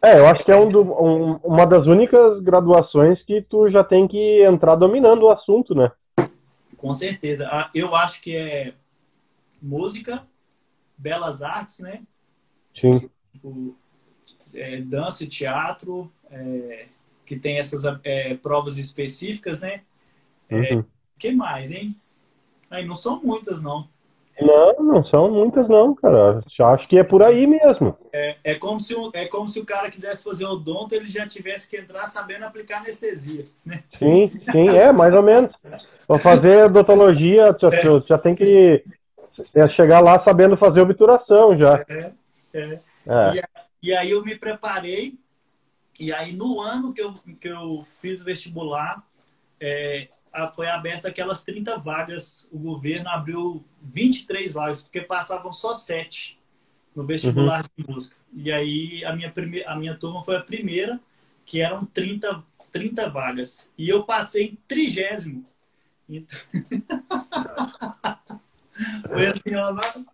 É, 0.00 0.18
eu 0.18 0.26
acho 0.26 0.42
que 0.42 0.50
é 0.50 0.56
um 0.56 0.70
do, 0.70 0.80
um, 0.80 1.34
uma 1.44 1.66
das 1.66 1.86
únicas 1.86 2.42
graduações 2.42 3.22
que 3.24 3.42
tu 3.42 3.68
já 3.68 3.84
tem 3.84 4.08
que 4.08 4.42
entrar 4.46 4.76
dominando 4.76 5.24
o 5.24 5.30
assunto, 5.30 5.74
né? 5.74 5.92
Com 6.78 6.90
certeza. 6.94 7.46
Ah, 7.52 7.70
eu 7.74 7.94
acho 7.94 8.22
que 8.22 8.34
é 8.34 8.72
música, 9.60 10.26
belas 10.96 11.42
artes, 11.42 11.80
né? 11.80 12.00
Sim. 12.80 13.10
Tipo, 13.30 13.76
é, 14.54 14.80
dança 14.80 15.24
e 15.24 15.26
teatro, 15.26 16.10
é, 16.30 16.86
que 17.26 17.36
tem 17.36 17.58
essas 17.58 17.84
é, 18.02 18.34
provas 18.36 18.78
específicas, 18.78 19.60
né? 19.60 19.82
É, 20.48 20.74
uhum. 20.74 20.84
Que 21.20 21.30
mais, 21.32 21.70
hein? 21.70 21.94
Aí 22.70 22.84
não 22.84 22.94
são 22.94 23.20
muitas, 23.22 23.62
não. 23.62 23.86
Não, 24.40 24.72
não 24.82 25.04
são 25.04 25.30
muitas 25.30 25.68
não, 25.68 25.94
cara. 25.94 26.42
Acho 26.58 26.88
que 26.88 26.98
é 26.98 27.04
por 27.04 27.22
aí 27.22 27.46
mesmo. 27.46 27.96
É, 28.10 28.36
é, 28.42 28.54
como, 28.54 28.80
se, 28.80 28.94
é 29.12 29.26
como 29.26 29.46
se 29.46 29.60
o 29.60 29.66
cara 29.66 29.90
quisesse 29.90 30.24
fazer 30.24 30.46
odonto, 30.46 30.94
ele 30.94 31.08
já 31.08 31.26
tivesse 31.28 31.68
que 31.68 31.76
entrar 31.76 32.06
sabendo 32.06 32.44
aplicar 32.44 32.78
anestesia, 32.78 33.44
né? 33.64 33.82
Sim, 33.98 34.30
sim, 34.50 34.68
é, 34.70 34.90
mais 34.92 35.14
ou 35.14 35.22
menos. 35.22 35.52
Para 36.06 36.18
fazer 36.18 36.64
odontologia, 36.64 37.54
já, 37.60 37.68
é. 37.68 38.00
já 38.08 38.18
tem 38.18 38.34
que 38.34 38.82
é, 39.54 39.68
chegar 39.68 40.00
lá 40.00 40.22
sabendo 40.24 40.56
fazer 40.56 40.80
obturação 40.80 41.58
já. 41.58 41.84
É, 41.88 42.12
é. 42.54 42.80
é. 43.06 43.42
E, 43.82 43.88
e, 43.88 43.94
aí 43.94 44.10
eu 44.10 44.24
me 44.24 44.34
preparei, 44.36 45.18
e 45.98 46.14
aí 46.14 46.32
no 46.32 46.60
ano 46.60 46.94
que 46.94 47.02
eu, 47.02 47.12
que 47.38 47.48
eu 47.48 47.84
fiz 48.00 48.22
o 48.22 48.24
vestibular, 48.24 49.04
é, 49.60 50.08
foi 50.54 50.68
aberta 50.68 51.08
aquelas 51.08 51.42
30 51.44 51.78
vagas. 51.78 52.48
O 52.52 52.58
governo 52.58 53.08
abriu 53.08 53.64
23 53.82 54.52
vagas, 54.52 54.82
porque 54.82 55.00
passavam 55.00 55.52
só 55.52 55.74
7 55.74 56.38
no 56.94 57.04
vestibular 57.04 57.64
uhum. 57.64 57.84
de 57.84 57.90
música. 57.90 58.16
E 58.32 58.52
aí 58.52 59.04
a 59.04 59.14
minha, 59.14 59.30
prime... 59.30 59.64
a 59.64 59.76
minha 59.76 59.96
turma 59.96 60.22
foi 60.22 60.36
a 60.36 60.42
primeira, 60.42 61.00
que 61.44 61.60
eram 61.60 61.84
30, 61.84 62.42
30 62.70 63.10
vagas. 63.10 63.68
E 63.76 63.88
eu 63.88 64.04
passei 64.04 64.44
em 64.44 64.58
trigésimo. 64.66 65.44
Então... 66.08 66.38
foi 69.08 69.26
assim, 69.26 69.54
ó, 69.54 69.72
na, 69.72 70.04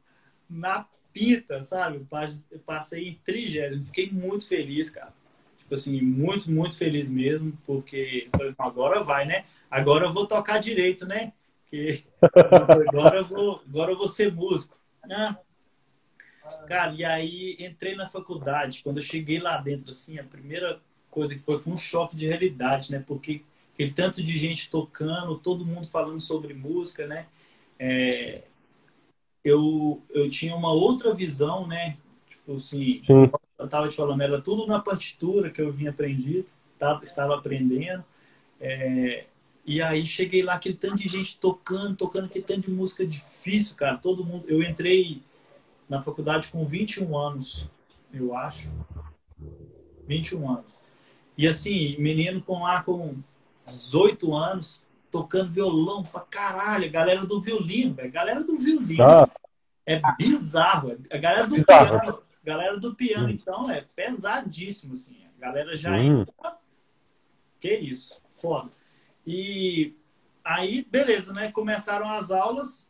na 0.49 0.87
pita, 1.13 1.63
sabe? 1.63 2.07
Eu 2.51 2.59
passei 2.61 3.09
em 3.09 3.15
trigésimo. 3.25 3.85
Fiquei 3.87 4.11
muito 4.11 4.47
feliz, 4.47 4.91
cara. 4.91 5.15
Tipo 5.67 5.75
assim, 5.75 6.01
muito, 6.01 6.49
muito 6.49 6.79
feliz 6.79 7.11
mesmo, 7.11 7.53
porque 7.67 8.29
agora 8.57 9.03
vai, 9.03 9.27
né? 9.27 9.45
agora 9.69 10.07
eu 10.07 10.13
vou 10.13 10.27
tocar 10.27 10.59
direito, 10.61 11.05
né? 11.05 11.33
Que 11.67 12.05
agora 12.87 13.19
eu 13.19 13.25
vou, 13.25 13.63
agora 13.69 13.91
eu 13.91 13.99
vou 13.99 14.07
ser 14.07 14.33
músico. 14.33 14.79
Né? 15.05 15.37
Cara, 16.69 16.93
e 16.93 17.05
aí 17.05 17.57
entrei 17.59 17.97
na 17.97 18.07
faculdade. 18.07 18.83
Quando 18.83 18.99
eu 18.99 19.03
cheguei 19.03 19.41
lá 19.41 19.57
dentro, 19.59 19.91
assim, 19.91 20.19
a 20.19 20.25
primeira 20.25 20.81
coisa 21.11 21.35
que 21.35 21.43
foi 21.43 21.59
foi 21.59 21.73
um 21.73 21.77
choque 21.77 22.15
de 22.15 22.29
realidade, 22.29 22.93
né? 22.93 23.03
Porque 23.05 23.43
aquele 23.75 23.91
tanto 23.91 24.23
de 24.23 24.39
gente 24.39 24.71
tocando, 24.71 25.37
todo 25.39 25.67
mundo 25.67 25.89
falando 25.89 26.21
sobre 26.21 26.55
música, 26.55 27.07
né? 27.07 27.27
É, 27.77 28.45
eu, 29.45 30.01
eu 30.11 30.31
tinha 30.31 30.55
uma 30.55 30.73
outra 30.73 31.13
visão, 31.13 31.67
né? 31.67 31.97
Tipo 32.31 32.55
assim, 32.55 33.03
Sim. 33.05 33.31
Eu 33.59 33.69
tava 33.69 33.89
te 33.89 33.97
falando, 33.97 34.21
era 34.21 34.41
tudo 34.41 34.67
na 34.67 34.81
partitura 34.81 35.51
que 35.51 35.61
eu 35.61 35.73
vinha 35.73 35.91
aprendido, 35.91 36.47
tava, 36.79 37.03
estava 37.03 37.35
aprendendo. 37.35 38.05
É, 38.61 39.25
e 39.65 39.83
aí 39.83 40.07
cheguei 40.07 40.43
lá, 40.43 40.55
aquele 40.55 40.77
tanto 40.77 40.97
de 40.97 41.09
gente 41.09 41.39
tocando, 41.39 41.97
tocando 41.97 42.27
aquele 42.27 42.45
tanto 42.45 42.63
de 42.63 42.71
música 42.71 43.07
difícil, 43.07 43.75
cara. 43.75 43.97
Todo 43.97 44.25
mundo. 44.25 44.45
Eu 44.47 44.63
entrei 44.63 45.21
na 45.89 46.01
faculdade 46.03 46.49
com 46.49 46.65
21 46.65 47.17
anos, 47.17 47.69
eu 48.13 48.35
acho. 48.35 48.71
21 50.07 50.51
anos. 50.51 50.71
E 51.37 51.49
assim, 51.49 51.97
menino 51.99 52.41
com 52.41 52.63
lá 52.63 52.83
com 52.83 53.17
18 53.67 54.35
anos, 54.35 54.83
tocando 55.11 55.51
violão 55.51 56.03
pra 56.05 56.21
caralho. 56.21 56.91
Galera 56.91 57.27
do 57.27 57.41
violino, 57.41 57.95
velho. 57.95 58.13
Galera 58.13 58.45
do 58.45 58.57
violino. 58.57 59.03
Ah. 59.03 59.29
É 59.85 60.01
bizarro. 60.17 60.97
A 61.11 61.19
galera 61.19 61.47
do 61.47 61.57
bizarro. 61.57 62.01
piano. 62.01 62.19
Galera 62.47 62.79
do 62.79 62.95
piano, 62.95 63.27
hum. 63.27 63.31
então, 63.31 63.69
é 63.69 63.81
pesadíssimo, 63.97 64.95
assim. 64.95 65.27
A 65.37 65.41
galera 65.41 65.77
já 65.77 65.91
hum. 65.91 66.21
entra. 66.21 66.57
Que 67.61 67.75
isso, 67.75 68.23
foda. 68.37 68.71
E 69.27 69.93
aí, 70.45 70.87
beleza, 70.89 71.33
né? 71.33 71.51
Começaram 71.51 72.09
as 72.09 72.31
aulas. 72.31 72.89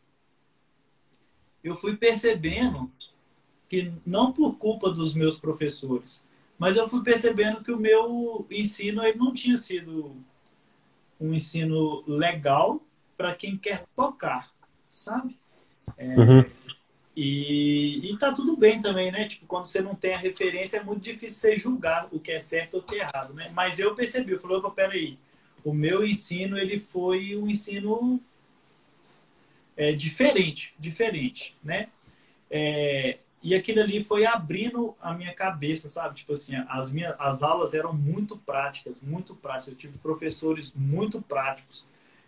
Eu 1.63 1.73
fui 1.73 1.97
percebendo 1.97 2.91
que, 3.67 3.91
não 4.05 4.31
por 4.31 4.59
culpa 4.59 4.91
dos 4.91 5.15
meus 5.15 5.39
professores, 5.39 6.29
mas 6.59 6.77
eu 6.77 6.87
fui 6.87 7.01
percebendo 7.01 7.63
que 7.63 7.71
o 7.71 7.79
meu 7.79 8.45
ensino 8.51 9.03
ele 9.03 9.17
não 9.17 9.33
tinha 9.33 9.57
sido 9.57 10.15
um 11.19 11.33
ensino 11.33 12.03
legal 12.07 12.79
para 13.17 13.33
quem 13.33 13.57
quer 13.57 13.87
tocar, 13.95 14.51
sabe? 14.91 15.35
É, 15.97 16.15
uhum. 16.15 16.45
E, 17.19 18.11
e 18.11 18.17
tá 18.19 18.31
tudo 18.31 18.55
bem 18.55 18.79
também, 18.79 19.11
né? 19.11 19.25
Tipo, 19.25 19.47
quando 19.47 19.65
você 19.65 19.81
não 19.81 19.95
tem 19.95 20.13
a 20.13 20.19
referência, 20.19 20.77
é 20.77 20.83
muito 20.83 21.01
difícil 21.01 21.39
você 21.39 21.57
julgar 21.57 22.07
o 22.11 22.19
que 22.19 22.31
é 22.31 22.37
certo 22.37 22.75
ou 22.75 22.81
o 22.81 22.83
que 22.83 22.93
é 22.93 22.99
errado, 22.99 23.33
né? 23.33 23.49
Mas 23.55 23.79
eu 23.79 23.95
percebi, 23.95 24.33
eu 24.33 24.39
falei, 24.39 24.57
opa, 24.57 24.69
peraí, 24.69 25.17
o 25.63 25.73
meu 25.73 26.05
ensino 26.05 26.59
ele 26.59 26.79
foi 26.79 27.35
um 27.35 27.49
ensino 27.49 28.21
é, 29.75 29.93
diferente, 29.93 30.75
diferente, 30.77 31.57
né? 31.63 31.87
É, 32.51 33.17
e 33.41 33.55
aquilo 33.55 33.81
ali 33.81 34.03
foi 34.03 34.23
abrindo 34.23 34.95
a 35.01 35.11
minha 35.11 35.33
cabeça, 35.33 35.89
sabe? 35.89 36.17
Tipo 36.17 36.33
assim, 36.33 36.53
as 36.69 36.91
minhas 36.91 37.15
as 37.17 37.41
aulas 37.41 37.73
eram 37.73 37.93
muito 37.93 38.37
práticas, 38.37 39.01
muito 39.01 39.33
práticas. 39.33 39.69
Eu 39.69 39.75
tive 39.75 39.97
professores 39.97 40.71
muito 40.75 41.19
práticos 41.19 41.83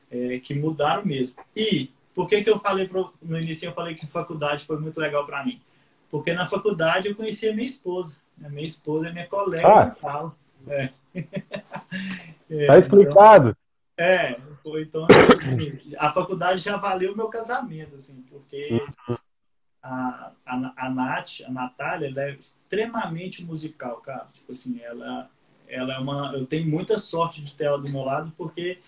é, 0.10 0.40
que 0.40 0.56
mudaram 0.56 1.06
mesmo. 1.06 1.36
E 1.56 1.92
por 2.20 2.28
que 2.28 2.44
que 2.44 2.50
eu 2.50 2.60
falei 2.60 2.86
pro, 2.86 3.14
no 3.22 3.40
início 3.40 3.66
eu 3.66 3.72
falei 3.72 3.96
que 3.96 4.06
faculdade 4.06 4.66
foi 4.66 4.78
muito 4.78 5.00
legal 5.00 5.26
para 5.26 5.42
mim? 5.42 5.62
Porque 6.12 6.34
na 6.34 6.46
faculdade 6.46 7.08
eu 7.08 7.16
conheci 7.16 7.48
a 7.48 7.54
minha 7.54 7.66
esposa. 7.66 8.18
A 8.44 8.50
minha 8.50 8.66
esposa 8.66 9.08
é 9.08 9.14
minha 9.14 9.26
colega 9.26 9.66
ah. 9.66 9.86
na 9.86 9.96
sala. 9.96 10.36
É. 10.68 10.90
É, 12.52 12.66
tá 12.66 12.80
explicado. 12.80 13.56
Então, 13.94 14.06
é, 14.06 14.40
foi, 14.64 14.82
então 14.82 15.06
assim, 15.06 15.96
a 16.00 16.12
faculdade 16.12 16.64
já 16.64 16.78
valeu 16.78 17.14
o 17.14 17.16
meu 17.16 17.28
casamento, 17.28 17.96
assim, 17.96 18.24
porque 18.28 18.82
a, 19.84 20.32
a, 20.44 20.74
a 20.76 20.90
Nath, 20.90 21.42
a 21.46 21.52
Natália, 21.52 22.08
ela 22.08 22.24
é 22.24 22.32
extremamente 22.32 23.46
musical, 23.46 23.98
cara. 23.98 24.26
Tipo 24.34 24.52
assim, 24.52 24.82
ela, 24.82 25.30
ela 25.68 25.94
é 25.94 26.00
uma. 26.00 26.34
Eu 26.34 26.48
tenho 26.48 26.68
muita 26.68 26.98
sorte 26.98 27.44
de 27.44 27.54
ter 27.54 27.66
ela 27.66 27.78
do 27.78 27.92
meu 27.92 28.02
lado, 28.02 28.34
porque 28.36 28.80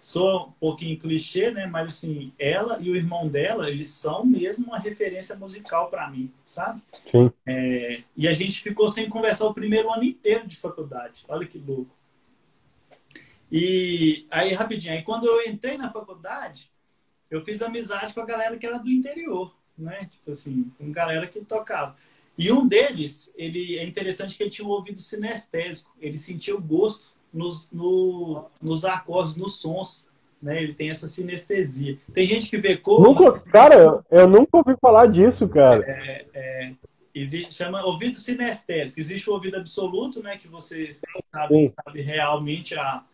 sou 0.00 0.48
um 0.48 0.52
pouquinho 0.52 0.98
clichê, 0.98 1.50
né? 1.50 1.66
Mas 1.66 1.88
assim, 1.88 2.32
ela 2.38 2.78
e 2.80 2.90
o 2.90 2.96
irmão 2.96 3.28
dela, 3.28 3.68
eles 3.70 3.88
são 3.88 4.24
mesmo 4.24 4.66
uma 4.66 4.78
referência 4.78 5.36
musical 5.36 5.88
para 5.88 6.10
mim, 6.10 6.32
sabe? 6.44 6.82
Sim. 7.10 7.30
É, 7.46 8.02
e 8.16 8.28
a 8.28 8.32
gente 8.32 8.62
ficou 8.62 8.88
sem 8.88 9.08
conversar 9.08 9.46
o 9.46 9.54
primeiro 9.54 9.90
ano 9.92 10.04
inteiro 10.04 10.46
de 10.46 10.56
faculdade. 10.56 11.24
Olha 11.28 11.46
que 11.46 11.58
louco. 11.58 11.90
E 13.50 14.26
aí, 14.30 14.52
rapidinho, 14.52 14.94
aí 14.94 15.02
quando 15.02 15.26
eu 15.26 15.42
entrei 15.48 15.78
na 15.78 15.90
faculdade, 15.90 16.70
eu 17.30 17.44
fiz 17.44 17.62
amizade 17.62 18.14
com 18.14 18.20
a 18.20 18.26
galera 18.26 18.56
que 18.56 18.66
era 18.66 18.78
do 18.78 18.90
interior, 18.90 19.54
né? 19.76 20.06
Tipo 20.10 20.30
assim, 20.30 20.70
com 20.78 20.90
galera 20.92 21.26
que 21.26 21.40
tocava. 21.40 21.96
E 22.36 22.52
um 22.52 22.68
deles, 22.68 23.32
ele 23.36 23.78
é 23.78 23.84
interessante 23.84 24.36
que 24.36 24.42
ele 24.44 24.50
tinha 24.50 24.66
um 24.66 24.70
ouvido 24.70 24.98
sinestésico, 24.98 25.92
ele 26.00 26.16
sentia 26.16 26.54
o 26.54 26.60
gosto 26.60 27.17
nos, 27.32 27.70
no, 27.72 28.46
nos 28.60 28.84
acordes, 28.84 29.36
nos 29.36 29.60
sons, 29.60 30.08
né? 30.40 30.62
Ele 30.62 30.74
tem 30.74 30.90
essa 30.90 31.06
sinestesia. 31.06 31.98
Tem 32.12 32.26
gente 32.26 32.48
que 32.48 32.56
vê 32.56 32.76
cor. 32.76 33.02
Nunca, 33.02 33.40
cara, 33.40 34.04
eu 34.10 34.28
nunca 34.28 34.56
ouvi 34.58 34.76
falar 34.80 35.06
disso, 35.06 35.48
cara. 35.48 35.84
É, 35.84 36.26
é, 36.32 36.72
existe, 37.14 37.54
chama 37.54 37.84
ouvido 37.84 38.16
sinestésico. 38.16 39.00
Existe 39.00 39.28
o 39.28 39.34
ouvido 39.34 39.56
absoluto, 39.56 40.22
né? 40.22 40.36
Que 40.36 40.48
você 40.48 40.92
sabe, 41.34 41.74
sabe 41.84 42.00
realmente 42.00 42.74
a 42.74 43.04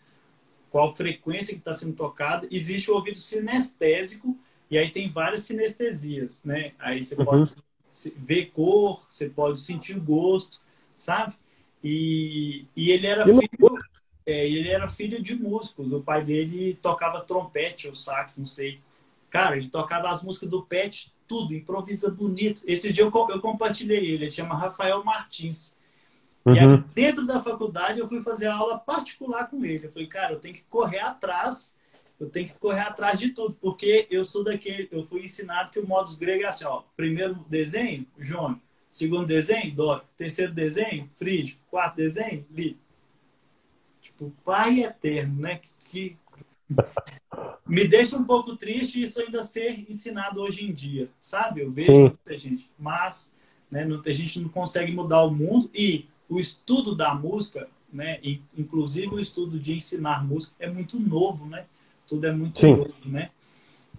qual 0.70 0.92
frequência 0.92 1.55
que 1.55 1.61
está 1.61 1.72
sendo 1.72 1.94
tocada. 1.94 2.46
Existe 2.50 2.90
o 2.90 2.94
ouvido 2.94 3.16
sinestésico, 3.16 4.37
e 4.70 4.77
aí 4.77 4.90
tem 4.90 5.09
várias 5.09 5.42
sinestesias, 5.42 6.44
né? 6.44 6.72
Aí 6.79 7.03
você 7.03 7.14
uhum. 7.14 7.24
pode 7.24 7.55
ver 8.16 8.46
cor, 8.46 9.07
você 9.09 9.29
pode 9.29 9.61
sentir 9.61 9.96
o 9.96 10.00
gosto, 10.00 10.61
sabe? 10.96 11.35
E, 11.83 12.64
e 12.74 12.90
ele 12.90 13.07
era 13.07 13.24
filho, 13.24 13.79
é, 14.26 14.48
ele 14.48 14.68
era 14.68 14.88
filho 14.88 15.22
de 15.22 15.34
músicos. 15.34 15.92
O 15.92 16.00
pai 16.00 16.24
dele 16.24 16.78
tocava 16.80 17.20
trompete 17.20 17.88
ou 17.88 17.94
sax, 17.94 18.37
não 18.37 18.46
sei. 18.46 18.80
Cara, 19.30 19.56
ele 19.56 19.68
tocava 19.68 20.08
as 20.08 20.22
músicas 20.22 20.48
do 20.48 20.62
Pet, 20.62 21.12
tudo, 21.26 21.54
improvisa 21.54 22.10
bonito. 22.10 22.62
Esse 22.66 22.92
dia 22.92 23.04
eu, 23.04 23.12
eu 23.30 23.40
compartilhei 23.40 23.98
ele, 23.98 24.24
ele 24.24 24.30
chama 24.30 24.56
Rafael 24.56 25.02
Martins. 25.04 25.76
Uhum. 26.44 26.54
E 26.54 26.58
aí, 26.58 26.66
uhum. 26.66 26.84
dentro 26.94 27.26
da 27.26 27.40
faculdade, 27.40 27.98
eu 27.98 28.08
fui 28.08 28.22
fazer 28.22 28.46
aula 28.46 28.78
particular 28.78 29.48
com 29.48 29.64
ele. 29.64 29.87
Eu 29.87 29.90
falei, 29.90 30.06
cara, 30.06 30.34
eu 30.34 30.40
tenho 30.40 30.54
que 30.54 30.64
correr 30.64 31.00
atrás, 31.00 31.74
eu 32.20 32.28
tenho 32.28 32.46
que 32.46 32.54
correr 32.58 32.80
atrás 32.80 33.18
de 33.18 33.30
tudo, 33.30 33.56
porque 33.60 34.06
eu 34.10 34.24
sou 34.24 34.44
daquele, 34.44 34.88
eu 34.92 35.04
fui 35.04 35.24
ensinado 35.24 35.70
que 35.70 35.80
o 35.80 35.87
modus 35.87 36.14
grego 36.14 36.44
é 36.44 36.46
assim, 36.46 36.64
ó, 36.64 36.82
primeiro 36.96 37.34
desenho, 37.48 38.06
João, 38.18 38.60
segundo 38.90 39.26
desenho, 39.26 39.74
Dó, 39.74 40.04
terceiro 40.16 40.52
desenho, 40.52 41.08
Frígio, 41.16 41.56
quarto 41.70 41.96
desenho, 41.96 42.46
Li. 42.50 42.78
Tipo, 44.05 44.31
pai 44.45 44.85
eterno, 44.85 45.40
né? 45.40 45.61
Que, 45.87 46.17
me 47.67 47.88
deixa 47.88 48.19
um 48.19 48.25
pouco 48.25 48.55
triste 48.55 49.03
isso 49.03 49.19
ainda 49.19 49.43
ser 49.43 49.87
ensinado 49.88 50.43
hoje 50.43 50.67
em 50.67 50.73
dia, 50.73 51.09
sabe? 51.19 51.62
Eu 51.62 51.71
vejo 51.71 51.93
muita 51.93 52.37
gente, 52.37 52.71
mas 52.79 53.33
né, 53.71 53.87
a 54.07 54.12
gente 54.12 54.40
não 54.40 54.51
consegue 54.51 54.93
mudar 54.93 55.25
o 55.25 55.31
mundo 55.31 55.71
e 55.75 56.07
o 56.29 56.38
estudo 56.38 56.95
da 56.95 57.14
música, 57.14 57.67
né, 57.90 58.21
inclusive 58.57 59.14
o 59.14 59.21
estudo 59.21 59.59
de 59.59 59.75
ensinar 59.75 60.23
música, 60.23 60.55
é 60.59 60.69
muito 60.69 61.01
novo, 61.01 61.47
né? 61.47 61.64
Tudo 62.07 62.27
é 62.27 62.33
muito 62.33 62.61
Sim. 62.61 62.77
novo, 62.77 62.95
né? 63.07 63.31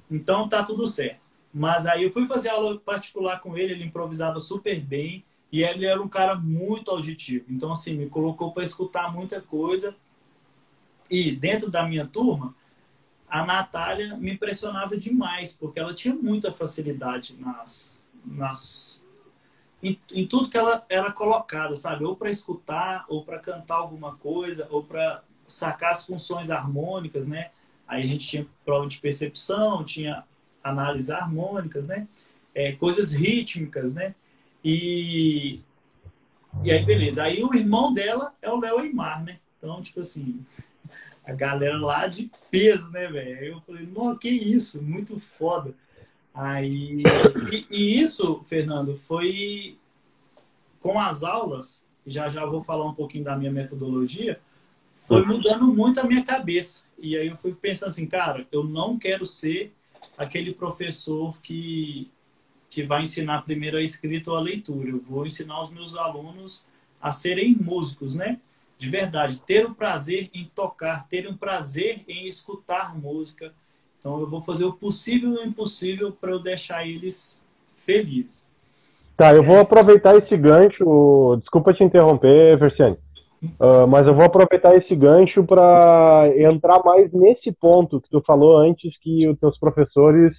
Então 0.10 0.48
tá 0.48 0.63
tudo 0.63 0.86
certo. 0.86 1.26
Mas 1.52 1.88
aí 1.88 2.04
eu 2.04 2.12
fui 2.12 2.28
fazer 2.28 2.50
aula 2.50 2.78
particular 2.78 3.39
com 3.39 3.58
ele, 3.58 3.74
ele 3.74 3.86
improvisava 3.86 4.39
super 4.39 4.80
bem 4.80 5.24
e 5.51 5.63
ele 5.63 5.86
era 5.86 6.01
um 6.01 6.08
cara 6.08 6.36
muito 6.36 6.91
auditivo. 6.91 7.45
Então 7.49 7.71
assim, 7.71 7.95
me 7.95 8.10
colocou 8.10 8.51
para 8.51 8.63
escutar 8.63 9.13
muita 9.13 9.41
coisa. 9.41 9.95
E 11.10 11.36
dentro 11.36 11.69
da 11.69 11.88
minha 11.88 12.05
turma, 12.05 12.55
a 13.29 13.45
Natália 13.45 14.15
me 14.17 14.34
impressionava 14.34 14.97
demais, 14.97 15.53
porque 15.53 15.79
ela 15.79 15.93
tinha 15.93 16.15
muita 16.15 16.51
facilidade 16.51 17.36
nas, 17.39 18.03
nas 18.25 19.05
em, 19.81 19.99
em 20.12 20.25
tudo 20.25 20.49
que 20.49 20.58
ela 20.58 20.84
era 20.89 21.12
colocada, 21.12 21.75
sabe? 21.75 22.03
Ou 22.03 22.15
para 22.15 22.31
escutar, 22.31 23.05
ou 23.08 23.23
para 23.23 23.38
cantar 23.39 23.75
alguma 23.75 24.15
coisa, 24.15 24.67
ou 24.71 24.84
para 24.84 25.23
sacar 25.47 25.91
as 25.91 26.05
funções 26.05 26.49
harmônicas, 26.49 27.27
né? 27.27 27.51
Aí 27.88 28.01
a 28.01 28.05
gente 28.05 28.25
tinha 28.25 28.47
prova 28.63 28.88
de 28.88 28.97
percepção, 28.97 29.84
tinha 29.84 30.23
análise 30.63 31.12
harmônicas, 31.12 31.88
né? 31.88 32.08
É, 32.53 32.71
coisas 32.71 33.12
rítmicas, 33.12 33.93
né? 33.93 34.15
E, 34.65 35.60
e 36.63 36.71
aí, 36.71 36.84
beleza. 36.84 37.21
Aí 37.21 37.43
o 37.43 37.54
irmão 37.54 37.93
dela 37.93 38.34
é 38.41 38.49
o 38.49 38.60
Léo 38.60 38.80
Eimar, 38.80 39.23
né? 39.23 39.38
Então, 39.60 39.80
tipo 39.84 39.99
assim, 39.99 40.43
a 41.23 41.32
galera 41.34 41.78
lá 41.78 42.08
de 42.08 42.32
peso, 42.49 42.89
né, 42.89 43.08
velho? 43.08 43.38
Aí 43.38 43.47
eu 43.47 43.62
falei, 43.62 43.86
não, 43.86 44.17
que 44.17 44.28
isso, 44.28 44.82
muito 44.82 45.19
foda. 45.19 45.75
Aí, 46.34 47.04
e, 47.51 47.67
e, 47.69 48.01
isso, 48.01 48.41
Fernando, 48.47 48.95
foi 48.95 49.78
com 50.80 50.99
as 50.99 51.23
aulas, 51.23 51.88
já 52.06 52.28
já 52.28 52.43
vou 52.45 52.62
falar 52.62 52.88
um 52.88 52.93
pouquinho 52.93 53.23
da 53.23 53.38
minha 53.38 53.51
metodologia, 53.51 54.39
foi 55.08 55.23
mudando 55.23 55.67
muito 55.67 55.99
a 55.99 56.04
minha 56.04 56.23
cabeça. 56.23 56.84
E 56.97 57.15
aí 57.15 57.28
eu 57.28 57.38
fui 57.38 57.54
pensando 57.54 57.89
assim, 57.89 58.08
cara, 58.08 58.47
eu 58.51 58.63
não 58.63 58.97
quero 58.97 59.25
ser 59.28 59.71
aquele 60.17 60.54
professor 60.54 61.39
que, 61.41 62.10
que 62.75 62.83
vai 62.83 63.03
ensinar 63.03 63.43
primeiro 63.43 63.77
a 63.77 63.81
escrita 63.81 64.29
ou 64.29 64.38
a 64.38 64.41
leitura. 64.41 64.89
Eu 64.89 64.99
vou 64.99 65.25
ensinar 65.25 65.61
os 65.61 65.71
meus 65.71 65.95
alunos 65.95 66.67
a 67.01 67.11
serem 67.11 67.55
músicos, 67.55 68.13
né? 68.13 68.39
de 68.77 68.89
verdade, 68.89 69.39
ter 69.39 69.65
o 69.65 69.73
prazer 69.73 70.29
em 70.33 70.49
tocar, 70.53 71.07
ter 71.07 71.27
um 71.27 71.35
prazer 71.35 72.01
em 72.07 72.27
escutar 72.27 72.97
música. 72.97 73.53
Então 73.99 74.19
eu 74.19 74.27
vou 74.27 74.41
fazer 74.41 74.65
o 74.65 74.73
possível 74.73 75.33
e 75.33 75.38
o 75.38 75.47
impossível 75.47 76.11
para 76.11 76.31
eu 76.31 76.39
deixar 76.39 76.85
eles 76.85 77.45
felizes. 77.73 78.45
Tá, 79.17 79.33
eu 79.33 79.43
vou 79.43 79.59
aproveitar 79.59 80.15
esse 80.17 80.35
gancho. 80.35 81.38
Desculpa 81.39 81.73
te 81.73 81.83
interromper, 81.83 82.57
Versiane. 82.57 82.97
Uh, 83.59 83.88
mas 83.88 84.05
eu 84.05 84.13
vou 84.13 84.25
aproveitar 84.25 84.75
esse 84.75 84.93
gancho 84.95 85.43
para 85.43 86.29
entrar 86.35 86.83
mais 86.83 87.11
nesse 87.13 87.51
ponto 87.51 88.01
que 88.01 88.09
tu 88.09 88.21
falou 88.21 88.57
antes, 88.57 88.97
que 88.99 89.27
os 89.27 89.39
teus 89.39 89.57
professores, 89.57 90.35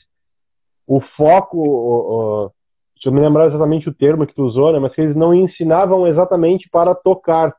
o 0.87 1.01
foco, 1.17 2.53
deixa 2.95 3.09
eu 3.09 3.13
me 3.13 3.21
lembrar 3.21 3.49
exatamente 3.49 3.89
o 3.89 3.95
termo 3.95 4.27
que 4.27 4.35
tu 4.35 4.45
usou, 4.45 4.73
né, 4.73 4.79
mas 4.79 4.95
que 4.95 5.01
eles 5.01 5.17
não 5.17 5.35
ensinavam 5.35 6.07
exatamente 6.07 6.69
para 6.71 6.95
tocar. 6.95 7.55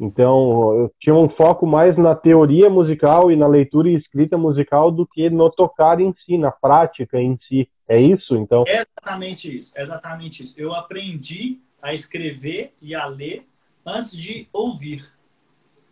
Então, 0.00 0.88
tinha 1.00 1.14
um 1.14 1.28
foco 1.28 1.66
mais 1.66 1.98
na 1.98 2.14
teoria 2.14 2.70
musical 2.70 3.32
e 3.32 3.36
na 3.36 3.48
leitura 3.48 3.88
e 3.88 3.96
escrita 3.96 4.38
musical 4.38 4.92
do 4.92 5.04
que 5.04 5.28
no 5.28 5.50
tocar 5.50 6.00
em 6.00 6.14
si, 6.24 6.38
na 6.38 6.52
prática 6.52 7.20
em 7.20 7.36
si. 7.48 7.68
É 7.88 8.00
isso, 8.00 8.36
então? 8.36 8.62
É 8.68 8.84
exatamente 8.84 9.58
isso, 9.58 9.76
é 9.76 9.82
exatamente 9.82 10.44
isso. 10.44 10.54
Eu 10.56 10.72
aprendi 10.72 11.58
a 11.82 11.92
escrever 11.92 12.72
e 12.80 12.94
a 12.94 13.06
ler 13.06 13.44
antes 13.84 14.16
de 14.16 14.46
ouvir. 14.52 15.12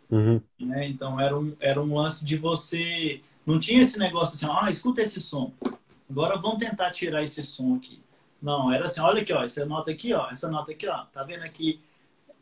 Uhum. 0.08 0.40
Né? 0.60 0.86
Então, 0.86 1.20
era 1.20 1.36
um, 1.36 1.52
era 1.58 1.82
um 1.82 1.96
lance 1.96 2.24
de 2.24 2.36
você... 2.36 3.20
Não 3.44 3.58
tinha 3.58 3.82
esse 3.82 3.98
negócio 3.98 4.34
assim, 4.34 4.46
ah, 4.60 4.70
escuta 4.70 5.00
esse 5.00 5.20
som. 5.20 5.52
Agora 6.08 6.36
vamos 6.36 6.58
tentar 6.58 6.90
tirar 6.90 7.22
esse 7.22 7.42
som 7.44 7.74
aqui. 7.76 8.02
Não, 8.40 8.72
era 8.72 8.86
assim, 8.86 9.00
olha 9.00 9.22
aqui, 9.22 9.32
ó, 9.32 9.44
essa 9.44 9.64
nota 9.64 9.90
aqui, 9.90 10.12
ó, 10.12 10.30
essa 10.30 10.48
nota 10.48 10.70
aqui, 10.72 10.86
ó, 10.86 11.04
tá 11.06 11.24
vendo 11.24 11.42
aqui 11.42 11.80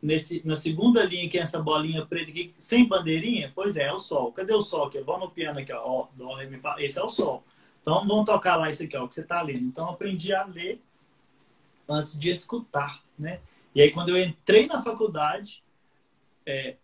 nesse, 0.04 0.42
na 0.44 0.54
segunda 0.54 1.02
linha, 1.02 1.28
que 1.28 1.38
é 1.38 1.40
essa 1.40 1.58
bolinha 1.58 2.04
preta 2.04 2.30
aqui, 2.30 2.52
sem 2.58 2.86
bandeirinha, 2.86 3.50
pois 3.54 3.76
é, 3.76 3.84
é 3.84 3.92
o 3.92 3.98
sol. 3.98 4.32
Cadê 4.32 4.52
o 4.52 4.60
sol 4.60 4.86
aqui? 4.86 5.00
Vamos 5.00 5.22
no 5.22 5.30
piano 5.30 5.58
aqui, 5.58 5.72
ó. 5.72 5.82
ó 5.82 6.08
dó, 6.14 6.34
ré, 6.34 6.46
mi, 6.46 6.58
fá. 6.58 6.76
Esse 6.78 6.98
é 6.98 7.02
o 7.02 7.08
sol. 7.08 7.42
Então, 7.80 8.06
vamos 8.06 8.26
tocar 8.26 8.56
lá 8.56 8.70
isso 8.70 8.82
aqui, 8.82 8.96
ó, 8.96 9.08
que 9.08 9.14
você 9.14 9.22
está 9.22 9.40
lendo. 9.40 9.64
Então, 9.64 9.88
aprendi 9.88 10.34
a 10.34 10.44
ler 10.44 10.80
antes 11.88 12.18
de 12.18 12.28
escutar, 12.28 13.02
né? 13.18 13.40
E 13.74 13.80
aí, 13.80 13.90
quando 13.90 14.10
eu 14.10 14.22
entrei 14.22 14.66
na 14.66 14.82
faculdade, 14.82 15.62
é, 16.46 16.76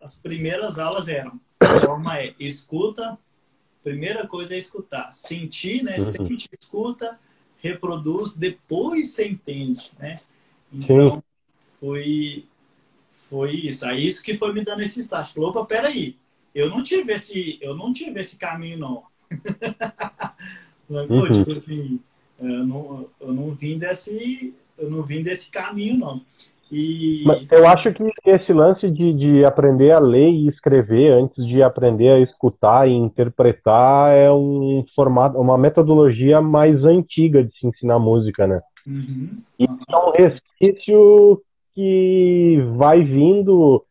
as 0.00 0.16
primeiras 0.16 0.78
aulas 0.78 1.08
eram, 1.08 1.40
a 1.60 1.80
forma 1.80 2.18
é, 2.18 2.34
escuta, 2.38 3.18
primeira 3.86 4.26
coisa 4.26 4.52
é 4.52 4.58
escutar. 4.58 5.12
Sentir, 5.12 5.84
né? 5.84 5.96
Uhum. 5.98 6.04
Sente, 6.04 6.48
escuta, 6.60 7.20
reproduz, 7.62 8.34
depois 8.34 9.10
você 9.10 9.28
entende, 9.28 9.92
né? 9.96 10.18
Então, 10.72 11.22
foi 11.78 12.44
foi 13.30 13.54
isso. 13.54 13.86
Aí 13.86 14.04
isso 14.04 14.24
que 14.24 14.36
foi 14.36 14.52
me 14.52 14.64
dando 14.64 14.82
esse 14.82 14.98
start. 14.98 15.32
Falou, 15.32 15.50
opa, 15.50 15.64
peraí, 15.64 16.16
eu 16.52 16.68
não 16.68 16.82
tive 16.82 17.12
esse, 17.12 17.58
eu 17.60 17.76
não 17.76 17.92
tive 17.92 18.18
esse 18.18 18.36
caminho, 18.36 18.78
não. 18.78 19.04
uhum. 20.90 21.44
tipo 21.44 21.52
assim, 21.52 22.00
eu 22.40 22.66
não, 22.66 23.08
eu 23.20 23.32
não 23.32 23.54
vim 23.54 23.78
desse, 23.78 24.52
eu 24.76 24.90
não 24.90 25.02
vim 25.04 25.22
desse 25.22 25.48
caminho, 25.48 25.96
não. 25.96 26.24
E... 26.70 27.22
Mas 27.24 27.46
eu 27.50 27.66
acho 27.66 27.92
que 27.92 28.04
esse 28.26 28.52
lance 28.52 28.90
de, 28.90 29.12
de 29.12 29.44
aprender 29.44 29.92
a 29.92 30.00
ler 30.00 30.28
e 30.28 30.48
escrever 30.48 31.12
antes 31.12 31.46
de 31.46 31.62
aprender 31.62 32.10
a 32.10 32.20
escutar 32.20 32.88
e 32.88 32.92
interpretar 32.92 34.12
é 34.12 34.30
um 34.32 34.84
formato, 34.94 35.38
uma 35.38 35.56
metodologia 35.56 36.40
mais 36.40 36.82
antiga 36.84 37.44
de 37.44 37.56
se 37.58 37.66
ensinar 37.66 37.98
música, 37.98 38.46
né? 38.46 38.60
Uhum. 38.86 39.30
E 39.58 39.64
é 39.64 39.96
um 39.96 40.10
resquício 40.10 41.40
que 41.74 42.58
vai 42.76 43.02
vindo 43.02 43.84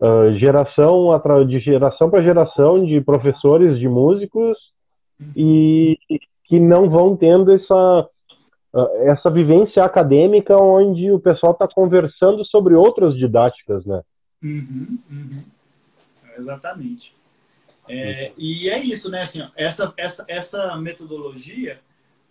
uh, 0.00 0.32
geração 0.38 1.08
de 1.46 1.58
geração 1.58 2.10
para 2.10 2.22
geração 2.22 2.84
de 2.84 3.00
professores 3.00 3.78
de 3.78 3.88
músicos 3.88 4.56
e 5.36 5.96
que 6.44 6.58
não 6.58 6.88
vão 6.88 7.16
tendo 7.16 7.52
essa 7.52 8.08
essa 9.06 9.30
vivência 9.30 9.82
acadêmica 9.84 10.56
onde 10.56 11.10
o 11.10 11.18
pessoal 11.18 11.52
está 11.52 11.66
conversando 11.66 12.44
sobre 12.44 12.74
outras 12.74 13.16
didáticas, 13.16 13.84
né? 13.84 14.02
Uhum, 14.42 14.98
uhum. 15.10 15.42
Exatamente. 16.38 17.14
É, 17.88 18.32
e 18.38 18.70
é 18.70 18.78
isso, 18.78 19.10
né? 19.10 19.22
Assim, 19.22 19.42
essa, 19.56 19.92
essa, 19.96 20.24
essa 20.28 20.76
metodologia, 20.76 21.80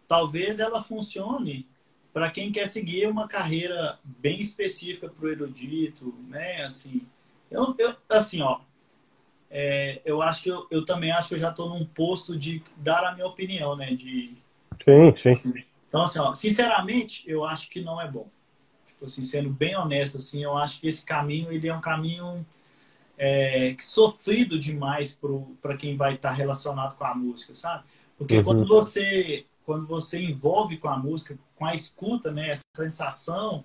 talvez 0.07 0.59
ela 0.59 0.81
funcione 0.81 1.67
para 2.13 2.31
quem 2.31 2.51
quer 2.51 2.67
seguir 2.67 3.07
uma 3.07 3.27
carreira 3.27 3.99
bem 4.03 4.39
específica 4.39 5.09
para 5.09 5.25
o 5.25 5.29
erudito, 5.29 6.15
né? 6.27 6.63
Assim, 6.63 7.01
eu, 7.51 7.75
eu 7.77 7.93
assim, 8.09 8.41
ó, 8.41 8.59
é, 9.51 10.01
eu 10.05 10.21
acho 10.21 10.43
que 10.43 10.49
eu, 10.49 10.65
eu, 10.71 10.85
também 10.85 11.11
acho 11.11 11.29
que 11.29 11.35
eu 11.35 11.39
já 11.39 11.49
estou 11.49 11.69
num 11.69 11.85
posto 11.85 12.37
de 12.37 12.63
dar 12.77 13.03
a 13.03 13.13
minha 13.13 13.27
opinião, 13.27 13.75
né? 13.75 13.93
De, 13.93 14.33
sim, 14.83 15.13
sim. 15.21 15.29
Assim, 15.29 15.63
então, 15.89 16.03
assim, 16.03 16.19
ó, 16.19 16.33
sinceramente, 16.33 17.23
eu 17.27 17.43
acho 17.43 17.69
que 17.69 17.81
não 17.81 17.99
é 17.99 18.09
bom. 18.09 18.29
Tipo 18.87 19.05
assim, 19.05 19.23
sendo 19.23 19.49
bem 19.49 19.75
honesto, 19.75 20.17
assim, 20.17 20.43
eu 20.43 20.55
acho 20.55 20.79
que 20.79 20.87
esse 20.87 21.03
caminho 21.03 21.51
ele 21.51 21.67
é 21.67 21.75
um 21.75 21.81
caminho 21.81 22.45
é, 23.17 23.75
sofrido 23.79 24.57
demais 24.57 25.19
para 25.61 25.75
quem 25.75 25.97
vai 25.97 26.13
estar 26.13 26.29
tá 26.29 26.35
relacionado 26.35 26.95
com 26.95 27.03
a 27.03 27.15
música, 27.15 27.53
sabe? 27.53 27.83
Porque 28.17 28.37
uhum. 28.37 28.43
quando 28.43 28.67
você 28.67 29.45
quando 29.65 29.85
você 29.85 30.19
envolve 30.19 30.77
com 30.77 30.89
a 30.89 30.97
música, 30.97 31.37
com 31.55 31.63
a 31.63 31.75
escuta, 31.75 32.31
né, 32.31 32.49
essa 32.49 32.63
sensação, 32.75 33.63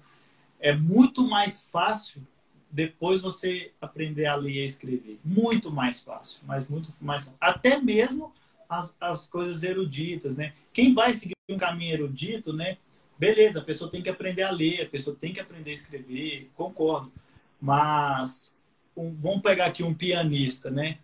é 0.60 0.74
muito 0.74 1.26
mais 1.26 1.70
fácil 1.70 2.22
depois 2.70 3.22
você 3.22 3.72
aprender 3.80 4.26
a 4.26 4.34
ler 4.34 4.52
e 4.52 4.60
a 4.60 4.64
escrever. 4.66 5.18
Muito 5.24 5.70
mais 5.70 6.02
fácil, 6.02 6.40
mas 6.44 6.68
muito 6.68 6.92
mais 7.00 7.24
fácil. 7.24 7.38
Até 7.40 7.80
mesmo 7.80 8.34
as, 8.78 8.96
as 9.00 9.26
coisas 9.26 9.62
eruditas, 9.62 10.36
né? 10.36 10.52
Quem 10.72 10.94
vai 10.94 11.12
seguir 11.14 11.34
um 11.48 11.56
caminho 11.56 11.92
erudito, 11.92 12.52
né? 12.52 12.78
Beleza, 13.18 13.60
a 13.60 13.64
pessoa 13.64 13.90
tem 13.90 14.02
que 14.02 14.08
aprender 14.08 14.42
a 14.42 14.50
ler, 14.50 14.82
a 14.82 14.88
pessoa 14.88 15.16
tem 15.18 15.32
que 15.32 15.40
aprender 15.40 15.70
a 15.70 15.74
escrever, 15.74 16.50
concordo. 16.54 17.12
Mas 17.60 18.56
um, 18.96 19.14
vamos 19.14 19.42
pegar 19.42 19.66
aqui 19.66 19.82
um 19.82 19.94
pianista, 19.94 20.70
né? 20.70 20.98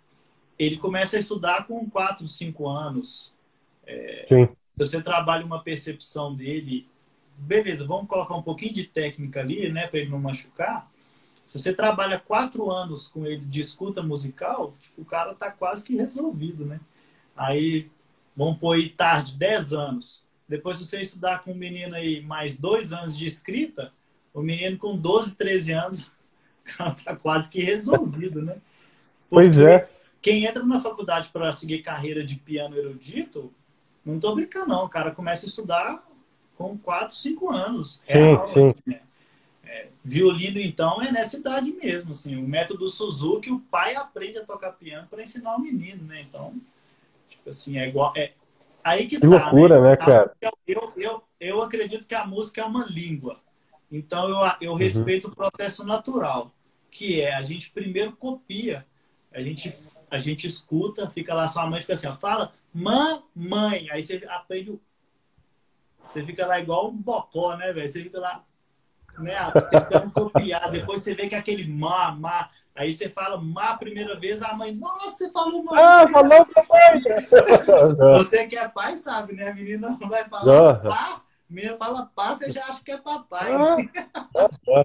Ele 0.58 0.76
começa 0.76 1.16
a 1.16 1.20
estudar 1.20 1.66
com 1.66 1.88
4, 1.88 2.26
5 2.26 2.68
anos. 2.68 3.34
É, 3.86 4.26
Sim. 4.28 4.46
Se 4.46 4.86
você 4.86 5.02
trabalha 5.02 5.44
uma 5.44 5.62
percepção 5.62 6.34
dele, 6.34 6.86
beleza, 7.36 7.86
vamos 7.86 8.08
colocar 8.08 8.34
um 8.34 8.42
pouquinho 8.42 8.74
de 8.74 8.84
técnica 8.84 9.40
ali, 9.40 9.70
né, 9.70 9.86
para 9.86 10.00
ele 10.00 10.10
não 10.10 10.18
machucar. 10.18 10.90
Se 11.46 11.58
você 11.58 11.74
trabalha 11.74 12.20
quatro 12.20 12.70
anos 12.70 13.08
com 13.08 13.26
ele 13.26 13.44
de 13.44 13.60
escuta 13.60 14.02
musical, 14.02 14.72
tipo, 14.80 15.02
o 15.02 15.04
cara 15.04 15.34
tá 15.34 15.50
quase 15.50 15.84
que 15.84 15.96
resolvido, 15.96 16.64
né? 16.64 16.78
Aí, 17.40 17.90
vamos 18.36 18.58
pôr 18.58 18.74
aí 18.76 18.90
tarde, 18.90 19.38
10 19.38 19.72
anos. 19.72 20.22
Depois, 20.46 20.76
se 20.76 20.84
você 20.84 21.00
estudar 21.00 21.42
com 21.42 21.52
um 21.52 21.56
menino 21.56 21.94
aí 21.94 22.20
mais 22.20 22.54
dois 22.54 22.92
anos 22.92 23.16
de 23.16 23.24
escrita, 23.24 23.90
o 24.34 24.42
menino 24.42 24.76
com 24.76 24.94
12, 24.94 25.36
13 25.36 25.72
anos, 25.72 26.02
o 26.60 26.76
cara 26.76 26.94
tá 27.02 27.16
quase 27.16 27.48
que 27.48 27.62
resolvido, 27.62 28.42
né? 28.42 28.58
Porque 29.30 29.48
pois 29.48 29.58
é. 29.58 29.88
Quem 30.20 30.44
entra 30.44 30.62
na 30.66 30.78
faculdade 30.80 31.30
para 31.30 31.50
seguir 31.50 31.78
carreira 31.78 32.22
de 32.22 32.34
piano 32.34 32.76
erudito, 32.76 33.50
não 34.04 34.20
tô 34.20 34.34
brincando, 34.34 34.68
não. 34.68 34.84
O 34.84 34.88
cara 34.90 35.10
começa 35.10 35.46
a 35.46 35.48
estudar 35.48 36.06
com 36.58 36.76
4, 36.76 37.16
5 37.16 37.50
anos. 37.50 38.02
Real, 38.04 38.48
sim, 38.48 38.60
sim. 38.60 38.68
Assim, 38.68 38.80
né? 38.86 39.00
é, 39.64 39.86
violino, 40.04 40.60
então, 40.60 41.00
é 41.00 41.10
nessa 41.10 41.38
idade 41.38 41.72
mesmo. 41.72 42.10
Assim, 42.10 42.36
o 42.36 42.46
método 42.46 42.86
Suzuki, 42.90 43.50
o 43.50 43.60
pai 43.60 43.94
aprende 43.94 44.36
a 44.36 44.44
tocar 44.44 44.72
piano 44.72 45.08
para 45.08 45.22
ensinar 45.22 45.56
o 45.56 45.58
menino, 45.58 46.04
né? 46.04 46.20
Então, 46.20 46.54
tipo 47.30 47.50
assim, 47.50 47.78
é 47.78 47.88
igual. 47.88 48.12
É, 48.16 48.32
aí 48.84 49.06
que, 49.06 49.16
que 49.16 49.20
tá, 49.20 49.26
loucura, 49.26 49.80
né, 49.80 49.90
né 49.90 49.96
cara? 49.96 50.36
Eu, 50.66 50.92
eu, 50.96 51.22
eu 51.40 51.62
acredito 51.62 52.06
que 52.06 52.14
a 52.14 52.26
música 52.26 52.60
é 52.60 52.64
uma 52.64 52.84
língua. 52.84 53.40
Então, 53.90 54.28
eu, 54.28 54.36
eu 54.60 54.72
uhum. 54.72 54.78
respeito 54.78 55.26
uhum. 55.26 55.32
o 55.32 55.36
processo 55.36 55.84
natural, 55.84 56.52
que 56.90 57.20
é 57.20 57.34
a 57.34 57.42
gente 57.42 57.70
primeiro 57.70 58.12
copia, 58.12 58.86
a 59.32 59.40
gente, 59.40 59.72
a 60.10 60.18
gente 60.18 60.46
escuta, 60.46 61.08
fica 61.10 61.32
lá, 61.34 61.46
sua 61.48 61.66
mãe 61.66 61.80
fica 61.80 61.94
assim, 61.94 62.06
ó, 62.06 62.16
fala 62.16 62.52
mamãe. 62.72 63.88
Aí 63.90 64.02
você 64.02 64.24
aprende. 64.28 64.78
Você 66.06 66.24
fica 66.24 66.46
lá 66.46 66.60
igual 66.60 66.90
um 66.90 66.96
bocó, 66.96 67.56
né, 67.56 67.72
velho? 67.72 67.88
Você 67.88 68.02
fica 68.02 68.18
lá, 68.18 68.44
né, 69.18 69.34
tentando 69.70 70.10
copiar. 70.10 70.70
Depois 70.70 71.02
você 71.02 71.14
vê 71.14 71.28
que 71.28 71.34
é 71.34 71.38
aquele 71.38 71.66
má, 71.66 72.12
má. 72.12 72.50
Aí 72.74 72.94
você 72.94 73.08
fala 73.08 73.40
má 73.40 73.70
a 73.70 73.76
primeira 73.76 74.18
vez, 74.18 74.42
a 74.42 74.54
mãe, 74.54 74.72
nossa, 74.72 75.10
você 75.10 75.30
falou 75.30 75.62
má. 75.64 75.72
Ah, 76.02 76.08
falou 76.08 76.46
papai. 76.46 77.00
você 78.16 78.46
que 78.46 78.56
é 78.56 78.68
pai 78.68 78.96
sabe, 78.96 79.34
né? 79.34 79.50
A 79.50 79.54
menina 79.54 79.96
não 80.00 80.08
vai 80.08 80.28
falar 80.28 80.80
pá, 80.80 81.16
a 81.16 81.22
menina 81.48 81.76
fala 81.76 82.10
pá, 82.14 82.34
você 82.34 82.50
já 82.50 82.64
acha 82.64 82.82
que 82.82 82.92
é 82.92 82.96
papai. 82.96 83.52
Ah. 83.52 83.76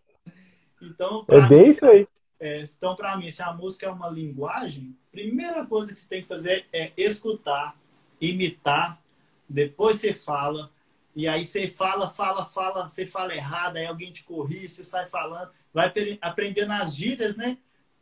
então, 0.82 1.26
é 1.30 1.42
bem 1.42 1.68
isso 1.68 1.86
aí. 1.86 2.08
É, 2.40 2.62
então, 2.62 2.96
para 2.96 3.16
mim, 3.18 3.30
se 3.30 3.42
a 3.42 3.54
música 3.54 3.86
é 3.86 3.90
uma 3.90 4.10
linguagem, 4.10 4.96
primeira 5.12 5.66
coisa 5.66 5.94
que 5.94 6.00
você 6.00 6.08
tem 6.08 6.22
que 6.22 6.28
fazer 6.28 6.66
é 6.74 6.92
escutar, 6.98 7.76
imitar, 8.20 9.00
depois 9.48 10.00
você 10.00 10.14
fala, 10.14 10.70
e 11.16 11.28
aí 11.28 11.46
você 11.46 11.68
fala, 11.68 12.10
fala, 12.10 12.44
fala, 12.44 12.90
você 12.90 13.08
fala 13.08 13.34
errado, 13.34 13.78
aí 13.78 13.86
alguém 13.86 14.12
te 14.12 14.24
corrige, 14.24 14.68
você 14.68 14.84
sai 14.84 15.06
falando, 15.08 15.50
vai 15.74 15.92
aprender 16.22 16.66
nas 16.66 16.94
gírias, 16.94 17.38
né? 17.38 17.58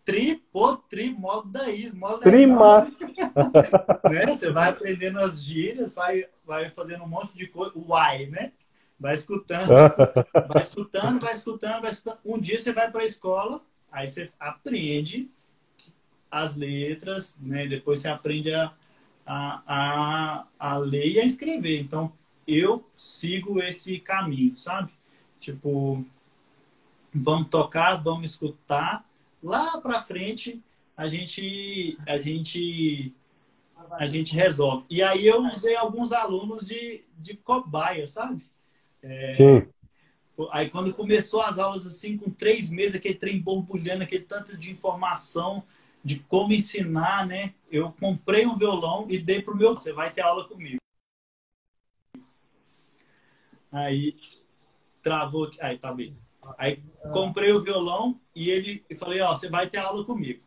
Tri, 0.06 0.36
pô, 0.52 0.76
tri, 0.76 1.12
modo 1.12 1.50
daí, 1.50 1.92
modo 1.92 2.20
Prima. 2.20 2.84
né? 4.10 4.28
Você 4.28 4.52
vai 4.52 4.70
aprendendo 4.70 5.20
as 5.20 5.44
gírias, 5.44 5.96
vai, 5.96 6.26
vai 6.46 6.70
fazendo 6.70 7.04
um 7.04 7.08
monte 7.08 7.34
de 7.34 7.48
coisa, 7.48 7.74
uai, 7.76 8.28
né? 8.28 8.52
Vai 9.00 9.14
escutando, 9.14 9.68
vai 10.50 10.62
escutando, 10.62 11.20
vai 11.20 11.34
escutando, 11.34 11.82
vai 11.82 11.92
escutando. 11.92 12.20
Um 12.26 12.40
dia 12.40 12.60
você 12.60 12.72
vai 12.72 12.92
para 12.92 13.02
a 13.02 13.06
escola, 13.06 13.62
aí 13.92 14.08
você 14.08 14.32
aprende 14.40 15.30
as 16.30 16.56
letras, 16.56 17.38
né? 17.40 17.68
Depois 17.68 18.00
você 18.00 18.08
aprende 18.08 18.54
a, 18.54 18.74
a, 19.26 19.62
a, 19.68 20.48
a 20.60 20.78
ler 20.78 21.08
e 21.08 21.20
a 21.20 21.26
escrever. 21.26 21.80
Então, 21.80 22.12
eu 22.48 22.84
sigo 22.96 23.62
esse 23.62 24.00
caminho, 24.00 24.58
sabe? 24.58 24.92
Tipo, 25.40 26.06
vamos 27.14 27.50
tocar, 27.50 27.96
vamos 27.98 28.32
escutar. 28.32 29.06
Lá 29.44 29.82
para 29.82 30.02
frente, 30.02 30.64
a 30.96 31.08
gente, 31.10 31.98
a 32.08 32.18
gente, 32.18 33.14
a 33.92 34.06
gente 34.06 34.34
resolve. 34.34 34.86
E 34.90 35.04
aí 35.04 35.28
eu 35.28 35.46
usei 35.46 35.76
alguns 35.76 36.14
alunos 36.14 36.66
de, 36.66 37.04
de 37.20 37.36
cobaia, 37.36 38.08
sabe? 38.08 38.42
É. 39.02 39.36
Aí 40.52 40.70
quando 40.70 40.94
começou 40.94 41.42
as 41.42 41.60
aulas 41.60 41.86
assim, 41.86 42.18
com 42.18 42.32
três 42.32 42.72
meses, 42.72 42.96
aquele 42.96 43.16
trem 43.16 43.40
borbulhando, 43.40 44.04
aquele 44.04 44.24
tanto 44.24 44.58
de 44.58 44.72
informação 44.72 45.64
de 46.04 46.20
como 46.20 46.54
ensinar, 46.54 47.28
né? 47.28 47.54
Eu 47.70 47.92
comprei 48.00 48.46
um 48.46 48.56
violão 48.56 49.06
e 49.10 49.18
dei 49.18 49.42
pro 49.42 49.56
meu, 49.56 49.74
você 49.74 49.92
vai 49.92 50.12
ter 50.12 50.22
aula 50.22 50.48
comigo. 50.48 50.78
Aí 53.72 54.16
travou, 55.02 55.52
aí 55.60 55.78
tá 55.78 55.94
bem. 55.94 56.16
Aí 56.58 56.82
comprei 57.12 57.52
o 57.52 57.62
violão 57.62 58.20
e 58.36 58.50
ele 58.50 58.84
e 58.90 58.96
falei, 58.96 59.22
ó, 59.22 59.36
você 59.36 59.50
vai 59.50 59.68
ter 59.68 59.78
aula 59.78 60.04
comigo. 60.04 60.42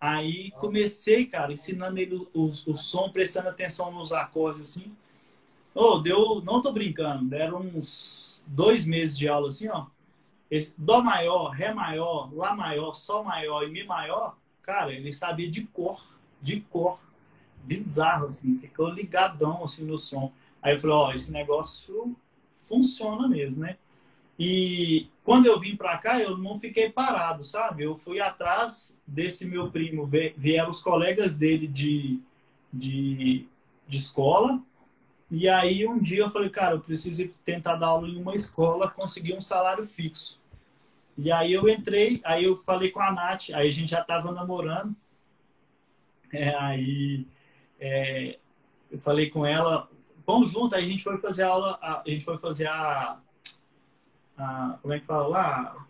Aí 0.00 0.50
comecei, 0.52 1.26
cara, 1.26 1.52
ensinando 1.52 1.98
ele 1.98 2.14
o, 2.14 2.28
o, 2.34 2.46
o 2.48 2.76
som, 2.76 3.10
prestando 3.10 3.48
atenção 3.48 3.90
nos 3.90 4.12
acordes 4.12 4.68
assim. 4.68 4.94
Oh, 5.74 5.98
deu, 5.98 6.40
não 6.42 6.60
tô 6.60 6.72
brincando, 6.72 7.24
deram 7.24 7.60
uns 7.60 8.44
dois 8.46 8.86
meses 8.86 9.16
de 9.16 9.28
aula 9.28 9.48
assim, 9.48 9.68
ó. 9.68 9.86
Esse, 10.50 10.74
Dó 10.76 11.02
maior, 11.02 11.48
Ré 11.50 11.72
maior, 11.72 12.32
Lá 12.34 12.54
maior, 12.54 12.94
Sol 12.94 13.24
maior 13.24 13.64
e 13.64 13.70
Mi 13.70 13.82
maior, 13.82 14.36
cara, 14.62 14.92
ele 14.92 15.12
sabia 15.12 15.50
de 15.50 15.66
cor, 15.66 16.00
de 16.40 16.60
cor. 16.60 17.00
Bizarro, 17.64 18.26
assim, 18.26 18.58
ficou 18.58 18.90
ligadão 18.90 19.64
assim 19.64 19.84
no 19.86 19.98
som. 19.98 20.30
Aí 20.62 20.74
eu 20.74 20.80
falei, 20.80 20.96
ó, 20.96 21.12
esse 21.12 21.32
negócio 21.32 22.14
funciona 22.68 23.26
mesmo, 23.26 23.60
né? 23.60 23.78
E 24.38 25.08
quando 25.22 25.46
eu 25.46 25.58
vim 25.58 25.76
para 25.76 25.96
cá, 25.98 26.20
eu 26.20 26.36
não 26.36 26.58
fiquei 26.58 26.90
parado, 26.90 27.44
sabe? 27.44 27.84
Eu 27.84 27.96
fui 27.98 28.20
atrás 28.20 28.98
desse 29.06 29.46
meu 29.46 29.70
primo, 29.70 30.08
vieram 30.36 30.70
os 30.70 30.80
colegas 30.80 31.34
dele 31.34 31.66
de, 31.66 32.20
de, 32.72 33.46
de 33.86 33.96
escola, 33.96 34.60
e 35.30 35.48
aí 35.48 35.86
um 35.86 35.98
dia 35.98 36.20
eu 36.20 36.30
falei, 36.30 36.50
cara, 36.50 36.74
eu 36.74 36.80
preciso 36.80 37.28
tentar 37.44 37.76
dar 37.76 37.88
aula 37.88 38.08
em 38.08 38.16
uma 38.16 38.34
escola, 38.34 38.90
conseguir 38.90 39.34
um 39.34 39.40
salário 39.40 39.84
fixo. 39.84 40.40
E 41.16 41.30
aí 41.30 41.52
eu 41.52 41.68
entrei, 41.68 42.20
aí 42.24 42.44
eu 42.44 42.56
falei 42.56 42.90
com 42.90 43.00
a 43.00 43.12
Nath, 43.12 43.50
aí 43.54 43.68
a 43.68 43.70
gente 43.70 43.90
já 43.90 44.00
estava 44.00 44.32
namorando. 44.32 44.94
É, 46.32 46.54
aí 46.56 47.26
é, 47.78 48.38
eu 48.90 48.98
falei 48.98 49.30
com 49.30 49.46
ela, 49.46 49.88
vamos 50.26 50.50
junto, 50.50 50.74
aí 50.74 50.84
a 50.84 50.88
gente 50.88 51.04
foi 51.04 51.16
fazer 51.18 51.44
a 51.44 51.48
aula, 51.48 51.78
a, 51.80 52.02
a 52.02 52.10
gente 52.10 52.24
foi 52.24 52.36
fazer 52.38 52.66
a, 52.66 53.18
a, 54.38 54.78
como 54.82 54.94
é 54.94 55.00
que 55.00 55.06
fala 55.06 55.26
lá? 55.28 55.86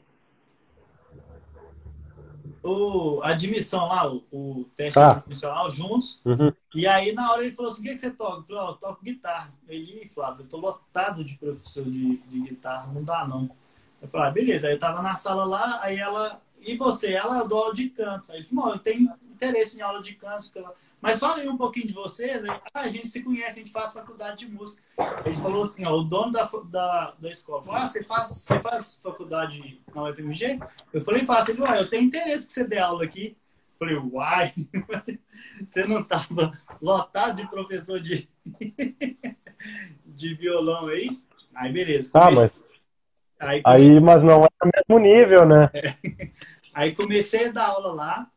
O, 2.63 3.21
a 3.23 3.29
admissão 3.31 3.87
lá, 3.89 4.11
o, 4.11 4.25
o 4.33 4.65
teste 4.75 4.99
Ah. 4.99 5.09
admissional 5.19 5.69
juntos. 5.71 6.21
Uhum. 6.25 6.51
E 6.75 6.87
aí, 6.87 7.13
na 7.13 7.31
hora, 7.33 7.45
ele 7.45 7.53
falou 7.53 7.71
assim: 7.71 7.81
o 7.83 7.85
que, 7.85 7.91
que 7.91 7.97
você 7.99 8.11
toca? 8.11 8.39
Eu 8.39 8.43
falei: 8.45 8.63
ó, 8.63 8.71
eu 8.71 8.75
toco 8.77 9.05
guitarra. 9.05 9.53
Ele, 9.69 10.03
"Ih, 10.03 10.09
Flávio, 10.09 10.45
eu 10.45 10.49
tô 10.49 10.57
lotado 10.59 11.23
de 11.23 11.37
professor 11.37 11.85
de, 11.85 12.17
de 12.17 12.41
guitarra, 12.41 12.91
não 12.93 13.05
dá 13.05 13.27
não. 13.27 13.51
Eu 14.01 14.09
falei: 14.09 14.29
ah, 14.29 14.31
beleza. 14.31 14.67
Aí 14.67 14.75
eu 14.75 14.79
tava 14.79 15.03
na 15.03 15.15
sala 15.15 15.45
lá, 15.45 15.79
aí 15.83 15.99
ela, 15.99 16.41
e 16.61 16.75
você? 16.77 17.13
Ela 17.13 17.39
eu 17.41 17.49
dou 17.49 17.59
aula 17.65 17.75
de 17.75 17.91
canto. 17.91 18.33
Aí 18.33 18.39
ele 18.39 18.45
falou: 18.45 18.73
eu 18.73 18.79
tenho 18.79 19.13
interesse 19.31 19.79
em 19.79 19.83
aula 19.83 20.01
de 20.01 20.15
canto. 20.15 20.51
ela- 20.57 20.75
Mas 21.05 21.19
fala 21.21 21.43
aí 21.43 21.49
um 21.51 21.59
pouquinho 21.59 21.87
de 21.87 21.93
você. 21.93 22.41
Né? 22.41 22.59
Ah, 22.73 22.81
a 22.81 22.89
gente 22.89 23.07
se 23.09 23.23
conhece, 23.23 23.51
a 23.61 23.63
gente 23.63 23.71
faz 23.71 23.93
faculdade 23.93 24.47
de 24.47 24.51
música. 24.51 24.83
Ele 25.27 25.37
falou 25.37 25.63
assim: 25.63 25.85
ó, 25.85 25.93
o 25.93 26.03
dono 26.03 26.33
da, 26.33 26.49
da, 26.65 27.15
da 27.19 27.31
escola 27.31 27.63
falou: 27.63 27.79
ah, 27.79 27.87
você 27.87 28.03
faz, 28.03 28.29
você 28.31 28.59
faz 28.61 28.99
faculdade 29.03 29.83
na 29.95 30.05
UFMG? 30.05 30.59
Eu 30.95 31.03
falei: 31.03 31.23
faço. 31.23 31.51
Ele 31.51 31.59
falou: 31.59 31.75
ah, 31.75 31.79
eu 31.79 31.91
tenho 31.91 32.05
interesse 32.05 32.47
que 32.47 32.55
você 32.55 32.65
dê 32.67 32.79
aula 32.79 33.05
aqui. 33.05 33.37
Eu 33.73 33.79
falei: 33.79 33.97
uai, 33.97 34.55
você 35.67 35.85
não 35.85 36.03
tava 36.03 36.59
lotado 36.81 37.37
de 37.37 37.47
professor 37.49 38.01
de, 38.01 38.27
de 40.07 40.35
violão 40.35 40.87
aí? 40.87 41.21
Aí, 41.55 41.71
beleza. 41.71 42.11
Ah, 42.15 42.29
Comecei- 42.29 42.51
mas 43.39 43.49
aí, 43.51 43.63
aí, 43.67 44.01
mas 44.01 44.23
não 44.23 44.43
é 44.45 44.49
o 44.65 44.71
mesmo 44.75 45.05
nível, 45.05 45.47
né? 45.47 45.71
Aí 46.73 46.93
comecei 46.93 47.47
a 47.49 47.53
dar 47.53 47.67
aula 47.69 47.93
lá. 47.93 48.31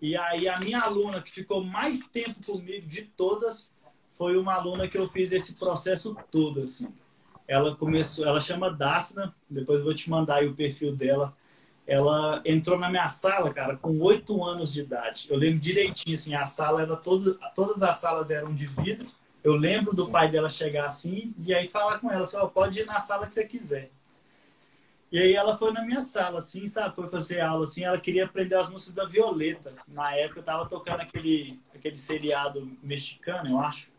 E 0.00 0.16
aí 0.16 0.48
a 0.48 0.60
minha 0.60 0.80
aluna 0.80 1.20
que 1.20 1.32
ficou 1.32 1.62
mais 1.62 2.06
tempo 2.08 2.44
comigo 2.44 2.86
de 2.86 3.02
todas 3.02 3.74
foi 4.16 4.36
uma 4.36 4.54
aluna 4.54 4.88
que 4.88 4.98
eu 4.98 5.08
fiz 5.08 5.32
esse 5.32 5.54
processo 5.54 6.16
todo 6.30 6.60
assim. 6.62 6.92
Ela 7.46 7.74
começou, 7.74 8.26
ela 8.26 8.40
chama 8.40 8.70
Daphna, 8.70 9.34
depois 9.48 9.78
eu 9.78 9.84
vou 9.84 9.94
te 9.94 10.10
mandar 10.10 10.44
o 10.44 10.54
perfil 10.54 10.94
dela. 10.94 11.34
Ela 11.86 12.42
entrou 12.44 12.78
na 12.78 12.90
minha 12.90 13.08
sala, 13.08 13.50
cara, 13.52 13.76
com 13.76 13.98
oito 14.00 14.44
anos 14.44 14.70
de 14.70 14.82
idade. 14.82 15.26
Eu 15.30 15.38
lembro 15.38 15.58
direitinho 15.58 16.14
assim, 16.14 16.34
a 16.34 16.44
sala 16.44 16.82
era 16.82 16.94
toda, 16.94 17.34
todas 17.54 17.82
as 17.82 17.96
salas 17.96 18.30
eram 18.30 18.52
de 18.52 18.66
vidro. 18.66 19.08
Eu 19.42 19.54
lembro 19.54 19.96
do 19.96 20.10
pai 20.10 20.30
dela 20.30 20.48
chegar 20.48 20.84
assim 20.84 21.32
e 21.38 21.54
aí 21.54 21.66
falar 21.66 21.98
com 21.98 22.10
ela, 22.10 22.24
assim, 22.24 22.36
ó, 22.36 22.46
pode 22.46 22.80
ir 22.80 22.86
na 22.86 23.00
sala 23.00 23.26
que 23.26 23.34
você 23.34 23.44
quiser. 23.44 23.90
E 25.10 25.18
aí 25.18 25.34
ela 25.34 25.56
foi 25.56 25.72
na 25.72 25.82
minha 25.82 26.02
sala, 26.02 26.38
assim, 26.38 26.68
sabe? 26.68 26.94
Foi 26.94 27.08
fazer 27.08 27.40
aula, 27.40 27.64
assim. 27.64 27.84
Ela 27.84 27.98
queria 27.98 28.24
aprender 28.24 28.54
as 28.54 28.68
músicas 28.68 28.94
da 28.94 29.06
Violeta. 29.06 29.72
Na 29.86 30.14
época 30.14 30.40
eu 30.40 30.44
tava 30.44 30.68
tocando 30.68 31.00
aquele, 31.00 31.58
aquele 31.74 31.96
seriado 31.96 32.70
mexicano, 32.82 33.48
eu 33.48 33.58
acho. 33.58 33.90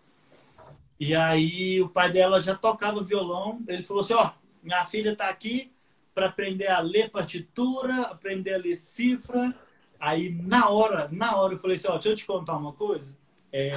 E 0.99 1.15
aí 1.15 1.81
o 1.81 1.89
pai 1.89 2.11
dela 2.11 2.41
já 2.41 2.53
tocava 2.53 3.03
violão. 3.03 3.61
Ele 3.67 3.81
falou 3.81 4.01
assim, 4.01 4.13
ó, 4.13 4.31
minha 4.61 4.85
filha 4.85 5.15
tá 5.15 5.29
aqui 5.29 5.71
para 6.13 6.27
aprender 6.27 6.67
a 6.67 6.79
ler 6.79 7.09
partitura, 7.09 8.01
aprender 8.03 8.53
a 8.53 8.57
ler 8.57 8.75
cifra. 8.75 9.55
Aí 9.99 10.29
na 10.29 10.69
hora, 10.69 11.09
na 11.11 11.37
hora 11.37 11.53
eu 11.53 11.59
falei 11.59 11.75
assim, 11.75 11.87
ó, 11.87 11.93
deixa 11.93 12.09
eu 12.09 12.15
te 12.15 12.25
contar 12.25 12.55
uma 12.55 12.73
coisa. 12.73 13.17
É, 13.51 13.71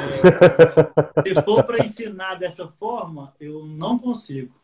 se 1.25 1.43
for 1.43 1.65
para 1.65 1.83
ensinar 1.83 2.35
dessa 2.35 2.69
forma, 2.69 3.35
eu 3.41 3.65
não 3.65 3.99
consigo. 3.99 4.62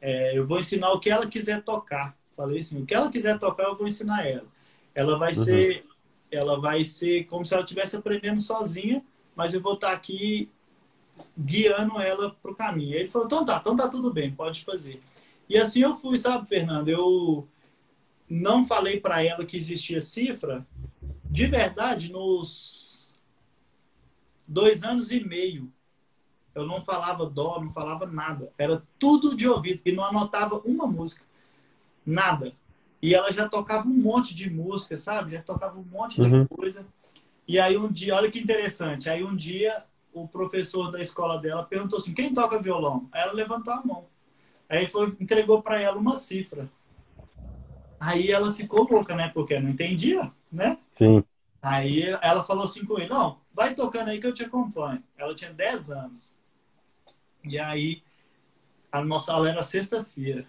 É, 0.00 0.36
eu 0.38 0.46
vou 0.46 0.58
ensinar 0.58 0.92
o 0.92 1.00
que 1.00 1.10
ela 1.10 1.26
quiser 1.26 1.62
tocar. 1.62 2.16
Falei 2.36 2.60
assim, 2.60 2.82
o 2.82 2.86
que 2.86 2.94
ela 2.94 3.10
quiser 3.10 3.38
tocar, 3.38 3.64
eu 3.64 3.76
vou 3.76 3.86
ensinar 3.86 4.26
ela. 4.26 4.46
Ela 4.94 5.18
vai 5.18 5.34
Uhum. 5.34 5.44
ser, 5.44 5.86
ela 6.30 6.60
vai 6.60 6.84
ser 6.84 7.24
como 7.24 7.44
se 7.44 7.54
ela 7.54 7.62
estivesse 7.64 7.96
aprendendo 7.96 8.40
sozinha, 8.40 9.04
mas 9.34 9.54
eu 9.54 9.60
vou 9.60 9.74
estar 9.74 9.92
aqui 9.92 10.50
guiando 11.38 12.00
ela 12.00 12.30
pro 12.42 12.54
caminho. 12.54 12.94
Aí 12.94 13.00
ele 13.00 13.08
falou, 13.10 13.26
então 13.26 13.44
tá, 13.44 13.58
então 13.60 13.76
tá 13.76 13.88
tudo 13.88 14.12
bem, 14.12 14.32
pode 14.32 14.64
fazer. 14.64 15.00
E 15.48 15.56
assim 15.56 15.82
eu 15.82 15.94
fui, 15.94 16.16
sabe, 16.16 16.46
Fernando? 16.48 16.88
Eu 16.88 17.48
não 18.28 18.64
falei 18.64 19.00
para 19.00 19.22
ela 19.24 19.44
que 19.44 19.56
existia 19.56 20.00
cifra. 20.00 20.66
De 21.24 21.46
verdade, 21.46 22.12
nos 22.12 23.14
dois 24.48 24.82
anos 24.82 25.10
e 25.10 25.20
meio 25.20 25.72
eu 26.58 26.66
não 26.66 26.82
falava 26.84 27.26
dó, 27.26 27.60
não 27.60 27.70
falava 27.70 28.06
nada. 28.06 28.52
Era 28.58 28.82
tudo 28.98 29.36
de 29.36 29.48
ouvido. 29.48 29.80
E 29.84 29.92
não 29.92 30.04
anotava 30.04 30.58
uma 30.64 30.86
música. 30.86 31.24
Nada. 32.04 32.52
E 33.00 33.14
ela 33.14 33.30
já 33.30 33.48
tocava 33.48 33.86
um 33.86 33.94
monte 33.94 34.34
de 34.34 34.50
música, 34.50 34.96
sabe? 34.96 35.32
Já 35.32 35.42
tocava 35.42 35.78
um 35.78 35.84
monte 35.84 36.20
de 36.20 36.28
Uhum. 36.28 36.46
coisa. 36.46 36.84
E 37.46 37.58
aí 37.58 37.76
um 37.76 37.90
dia, 37.90 38.14
olha 38.14 38.30
que 38.30 38.38
interessante. 38.38 39.08
Aí 39.08 39.22
um 39.22 39.34
dia 39.36 39.84
o 40.12 40.26
professor 40.26 40.90
da 40.90 41.00
escola 41.00 41.38
dela 41.38 41.62
perguntou 41.64 41.98
assim: 41.98 42.14
quem 42.14 42.32
toca 42.32 42.60
violão? 42.60 43.08
Aí 43.12 43.22
ela 43.22 43.32
levantou 43.32 43.72
a 43.72 43.84
mão. 43.84 44.06
Aí 44.68 44.86
foi, 44.88 45.16
entregou 45.20 45.62
para 45.62 45.80
ela 45.80 45.96
uma 45.96 46.16
cifra. 46.16 46.68
Aí 48.00 48.30
ela 48.30 48.52
ficou 48.52 48.88
louca, 48.90 49.14
né? 49.14 49.28
Porque 49.28 49.58
não 49.58 49.70
entendia, 49.70 50.30
né? 50.50 50.78
Sim. 50.96 51.24
Aí 51.60 52.02
ela 52.22 52.42
falou 52.44 52.64
assim 52.64 52.84
com 52.84 52.98
ele: 52.98 53.08
Não, 53.08 53.38
vai 53.52 53.74
tocando 53.74 54.08
aí 54.08 54.20
que 54.20 54.26
eu 54.26 54.34
te 54.34 54.44
acompanho. 54.44 55.02
Ela 55.16 55.34
tinha 55.34 55.52
10 55.52 55.90
anos. 55.90 56.34
E 57.44 57.58
aí, 57.58 58.02
a 58.90 59.04
nossa 59.04 59.32
aula 59.32 59.48
era 59.48 59.62
sexta-feira. 59.62 60.46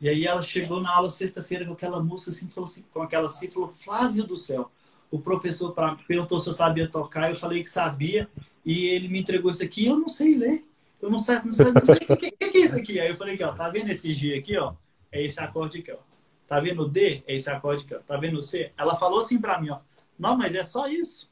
E 0.00 0.08
aí 0.08 0.26
ela 0.26 0.42
chegou 0.42 0.80
na 0.80 0.94
aula 0.94 1.10
sexta-feira 1.10 1.64
com 1.64 1.72
aquela 1.72 2.02
música 2.02 2.30
assim, 2.30 2.48
falou 2.50 2.68
assim, 2.68 2.84
com 2.92 3.02
aquela 3.02 3.26
assim, 3.26 3.50
falou: 3.50 3.68
Flávio 3.68 4.24
do 4.24 4.36
céu. 4.36 4.70
O 5.10 5.18
professor 5.20 5.72
pra, 5.72 5.96
perguntou 6.06 6.38
se 6.40 6.48
eu 6.48 6.52
sabia 6.52 6.88
tocar, 6.88 7.30
eu 7.30 7.36
falei 7.36 7.62
que 7.62 7.68
sabia. 7.68 8.28
E 8.64 8.86
ele 8.86 9.08
me 9.08 9.20
entregou 9.20 9.50
isso 9.50 9.62
aqui, 9.62 9.86
eu 9.86 9.96
não 9.96 10.08
sei 10.08 10.34
ler. 10.36 10.64
Eu 11.00 11.10
não 11.10 11.18
sei, 11.18 11.36
não 11.44 11.52
sei, 11.52 11.72
não 11.72 11.84
sei 11.84 11.94
o 11.94 12.16
que, 12.16 12.30
que, 12.30 12.50
que 12.50 12.58
é 12.58 12.60
isso 12.60 12.76
aqui. 12.76 12.98
Aí 12.98 13.08
eu 13.08 13.16
falei 13.16 13.34
aqui, 13.34 13.44
ó, 13.44 13.52
tá 13.52 13.68
vendo 13.70 13.90
esse 13.90 14.12
G 14.12 14.34
aqui, 14.34 14.56
ó? 14.58 14.74
É 15.12 15.24
esse 15.24 15.38
acorde 15.40 15.78
aqui, 15.78 15.92
ó. 15.92 15.98
Tá 16.46 16.60
vendo 16.60 16.82
o 16.82 16.88
D? 16.88 17.22
É 17.26 17.34
esse 17.34 17.48
acorde 17.48 17.84
aqui, 17.84 17.94
ó. 17.94 17.98
Tá 17.98 18.16
vendo 18.16 18.38
o 18.38 18.42
C? 18.42 18.72
Ela 18.76 18.96
falou 18.96 19.20
assim 19.20 19.40
pra 19.40 19.60
mim, 19.60 19.70
ó. 19.70 19.78
Não, 20.18 20.36
mas 20.36 20.54
é 20.54 20.62
só 20.62 20.88
isso. 20.88 21.30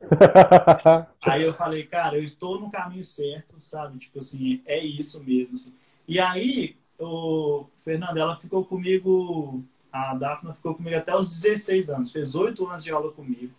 aí 1.22 1.42
eu 1.42 1.52
falei, 1.52 1.84
cara, 1.84 2.16
eu 2.16 2.22
estou 2.22 2.60
no 2.60 2.70
caminho 2.70 3.04
certo, 3.04 3.56
sabe? 3.60 3.98
Tipo 3.98 4.20
assim, 4.20 4.62
é 4.64 4.78
isso 4.78 5.22
mesmo. 5.22 5.54
Assim. 5.54 5.74
E 6.06 6.18
aí, 6.18 6.76
o 6.98 7.66
Fernando, 7.84 8.16
ela 8.16 8.36
ficou 8.36 8.64
comigo, 8.64 9.62
a 9.92 10.14
Daphne 10.14 10.54
ficou 10.54 10.74
comigo 10.74 10.96
até 10.96 11.14
os 11.14 11.28
16 11.28 11.90
anos, 11.90 12.12
fez 12.12 12.34
oito 12.34 12.66
anos 12.66 12.84
de 12.84 12.90
aula 12.90 13.12
comigo. 13.12 13.52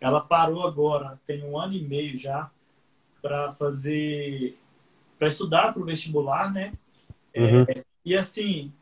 Ela 0.00 0.20
parou 0.20 0.66
agora, 0.66 1.18
tem 1.26 1.42
um 1.44 1.58
ano 1.58 1.74
e 1.74 1.82
meio 1.82 2.18
já, 2.18 2.50
para 3.22 3.52
fazer, 3.54 4.58
para 5.18 5.28
estudar 5.28 5.72
para 5.72 5.82
o 5.82 5.86
vestibular, 5.86 6.52
né? 6.52 6.72
Uhum. 7.34 7.62
É, 7.68 7.84
e 8.04 8.14
assim, 8.16 8.72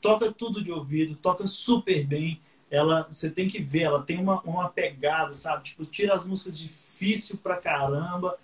toca 0.00 0.32
tudo 0.32 0.62
de 0.62 0.72
ouvido, 0.72 1.14
toca 1.16 1.46
super 1.46 2.04
bem. 2.06 2.40
Ela, 2.72 3.06
você 3.10 3.28
tem 3.28 3.46
que 3.46 3.60
ver, 3.60 3.82
ela 3.82 4.02
tem 4.02 4.18
uma, 4.18 4.40
uma 4.40 4.66
pegada, 4.66 5.34
sabe? 5.34 5.62
Tipo, 5.64 5.84
tira 5.84 6.14
as 6.14 6.24
músicas 6.24 6.58
difícil 6.58 7.36
pra 7.36 7.58
caramba, 7.58 8.38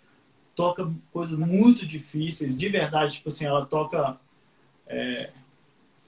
toca 0.54 0.86
coisas 1.10 1.38
muito 1.38 1.86
difíceis, 1.86 2.54
de 2.54 2.68
verdade. 2.68 3.14
Tipo 3.14 3.28
assim, 3.28 3.46
ela 3.46 3.64
toca 3.64 4.20
é, 4.86 5.30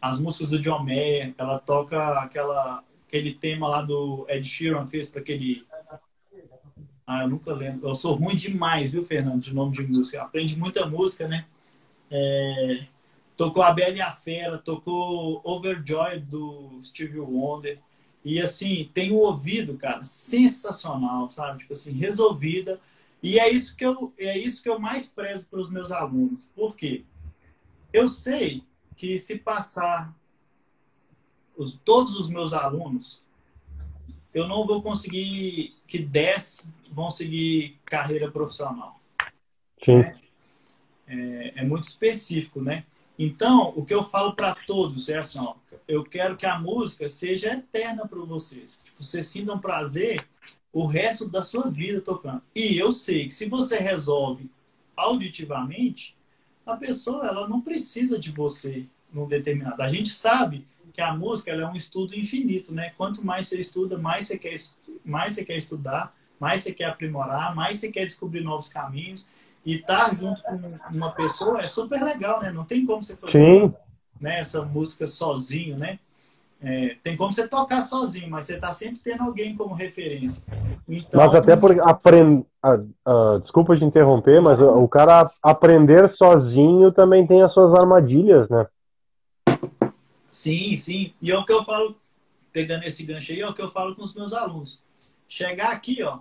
as 0.02 0.20
músicas 0.20 0.50
do 0.50 0.60
John 0.60 0.84
Mayer, 0.84 1.34
ela 1.38 1.58
toca 1.58 2.20
aquela, 2.20 2.84
aquele 3.08 3.32
tema 3.32 3.66
lá 3.66 3.80
do 3.80 4.26
Ed 4.28 4.46
Sheeran 4.46 4.86
fez 4.86 5.10
para 5.10 5.22
aquele. 5.22 5.66
Ah, 7.06 7.22
eu 7.22 7.28
nunca 7.28 7.54
lembro. 7.54 7.88
Eu 7.88 7.94
sou 7.94 8.16
ruim 8.16 8.36
demais, 8.36 8.92
viu, 8.92 9.02
Fernando, 9.02 9.40
de 9.40 9.54
nome 9.54 9.72
de 9.72 9.82
música. 9.82 10.22
Aprende 10.22 10.58
muita 10.58 10.84
música, 10.84 11.26
né? 11.26 11.46
É... 12.10 12.84
Tocou 13.34 13.62
A 13.62 13.72
Bela 13.72 13.96
e 13.96 14.00
a 14.02 14.10
Fera, 14.10 14.58
tocou 14.58 15.40
Overjoy 15.42 16.20
do 16.20 16.78
Stevie 16.82 17.20
Wonder. 17.20 17.80
E 18.24 18.40
assim, 18.40 18.90
tem 18.92 19.12
o 19.12 19.16
ouvido, 19.16 19.76
cara, 19.76 20.04
sensacional, 20.04 21.30
sabe? 21.30 21.60
Tipo 21.60 21.72
assim, 21.72 21.92
resolvida. 21.92 22.80
E 23.22 23.38
é 23.38 23.50
isso 23.50 23.74
que 23.76 23.84
eu, 23.84 24.12
é 24.18 24.38
isso 24.38 24.62
que 24.62 24.68
eu 24.68 24.78
mais 24.78 25.08
prezo 25.08 25.46
para 25.46 25.60
os 25.60 25.70
meus 25.70 25.90
alunos. 25.90 26.48
Por 26.54 26.76
quê? 26.76 27.04
Eu 27.92 28.08
sei 28.08 28.62
que 28.96 29.18
se 29.18 29.38
passar 29.38 30.14
os, 31.56 31.74
todos 31.84 32.18
os 32.18 32.30
meus 32.30 32.52
alunos, 32.52 33.22
eu 34.32 34.46
não 34.46 34.66
vou 34.66 34.82
conseguir 34.82 35.74
que 35.86 35.98
10 35.98 36.70
vão 36.90 37.10
seguir 37.10 37.78
carreira 37.84 38.30
profissional. 38.30 39.00
Sim. 39.84 40.00
É, 40.00 40.20
é, 41.08 41.52
é 41.56 41.64
muito 41.64 41.84
específico, 41.84 42.60
né? 42.60 42.84
Então, 43.22 43.74
o 43.76 43.84
que 43.84 43.92
eu 43.92 44.02
falo 44.02 44.32
para 44.32 44.54
todos 44.66 45.10
é 45.10 45.18
assim, 45.18 45.38
ó, 45.38 45.54
eu 45.86 46.02
quero 46.02 46.38
que 46.38 46.46
a 46.46 46.58
música 46.58 47.06
seja 47.06 47.52
eterna 47.52 48.08
para 48.08 48.18
vocês. 48.20 48.82
Que 48.82 49.04
vocês 49.04 49.26
sintam 49.26 49.58
prazer 49.58 50.26
o 50.72 50.86
resto 50.86 51.28
da 51.28 51.42
sua 51.42 51.68
vida 51.68 52.00
tocando. 52.00 52.40
E 52.54 52.78
eu 52.78 52.90
sei 52.90 53.26
que 53.26 53.34
se 53.34 53.46
você 53.46 53.76
resolve 53.76 54.50
auditivamente, 54.96 56.16
a 56.64 56.74
pessoa 56.78 57.26
ela 57.26 57.46
não 57.46 57.60
precisa 57.60 58.18
de 58.18 58.30
você 58.32 58.86
num 59.12 59.28
determinado. 59.28 59.82
A 59.82 59.88
gente 59.90 60.08
sabe 60.08 60.66
que 60.90 61.02
a 61.02 61.14
música 61.14 61.50
é 61.50 61.66
um 61.66 61.76
estudo 61.76 62.14
infinito, 62.14 62.72
né? 62.72 62.94
Quanto 62.96 63.22
mais 63.22 63.48
você 63.48 63.60
estuda, 63.60 63.98
mais 63.98 64.28
você 64.28 64.38
quer 64.38 64.56
mais 65.04 65.34
você 65.34 65.44
quer 65.44 65.58
estudar, 65.58 66.16
mais 66.38 66.62
você 66.62 66.72
quer 66.72 66.86
aprimorar, 66.86 67.54
mais 67.54 67.76
você 67.76 67.92
quer 67.92 68.06
descobrir 68.06 68.40
novos 68.40 68.70
caminhos. 68.70 69.26
E 69.64 69.76
estar 69.76 70.08
tá 70.08 70.14
junto 70.14 70.42
com 70.42 70.58
uma 70.90 71.12
pessoa 71.12 71.60
é 71.60 71.66
super 71.66 72.02
legal, 72.02 72.40
né? 72.40 72.50
Não 72.50 72.64
tem 72.64 72.84
como 72.86 73.02
você 73.02 73.16
fazer 73.16 73.38
Sim. 73.38 73.74
Né, 74.20 74.40
essa 74.40 74.62
música 74.62 75.06
sozinho, 75.06 75.78
né? 75.78 75.98
É, 76.62 76.96
tem 77.02 77.16
como 77.16 77.32
você 77.32 77.48
tocar 77.48 77.80
sozinho, 77.80 78.28
mas 78.28 78.44
você 78.44 78.56
está 78.56 78.70
sempre 78.72 79.00
tendo 79.00 79.22
alguém 79.22 79.56
como 79.56 79.74
referência. 79.74 80.42
Então, 80.86 81.18
mas 81.18 81.34
até 81.34 81.56
por 81.56 81.78
aprender. 81.80 82.44
desculpa 83.42 83.78
te 83.78 83.84
interromper, 83.84 84.42
mas 84.42 84.60
o 84.60 84.86
cara 84.86 85.30
aprender 85.42 86.14
sozinho 86.16 86.92
também 86.92 87.26
tem 87.26 87.42
as 87.42 87.52
suas 87.54 87.74
armadilhas, 87.74 88.48
né? 88.50 88.66
Sim, 90.30 90.76
sim. 90.76 91.14
E 91.20 91.30
é 91.30 91.38
o 91.38 91.44
que 91.44 91.52
eu 91.52 91.64
falo, 91.64 91.96
pegando 92.52 92.84
esse 92.84 93.02
gancho 93.04 93.32
aí, 93.32 93.40
é 93.40 93.48
o 93.48 93.54
que 93.54 93.62
eu 93.62 93.70
falo 93.70 93.96
com 93.96 94.02
os 94.02 94.14
meus 94.14 94.34
alunos. 94.34 94.82
Chegar 95.26 95.72
aqui, 95.72 96.02
ó, 96.02 96.18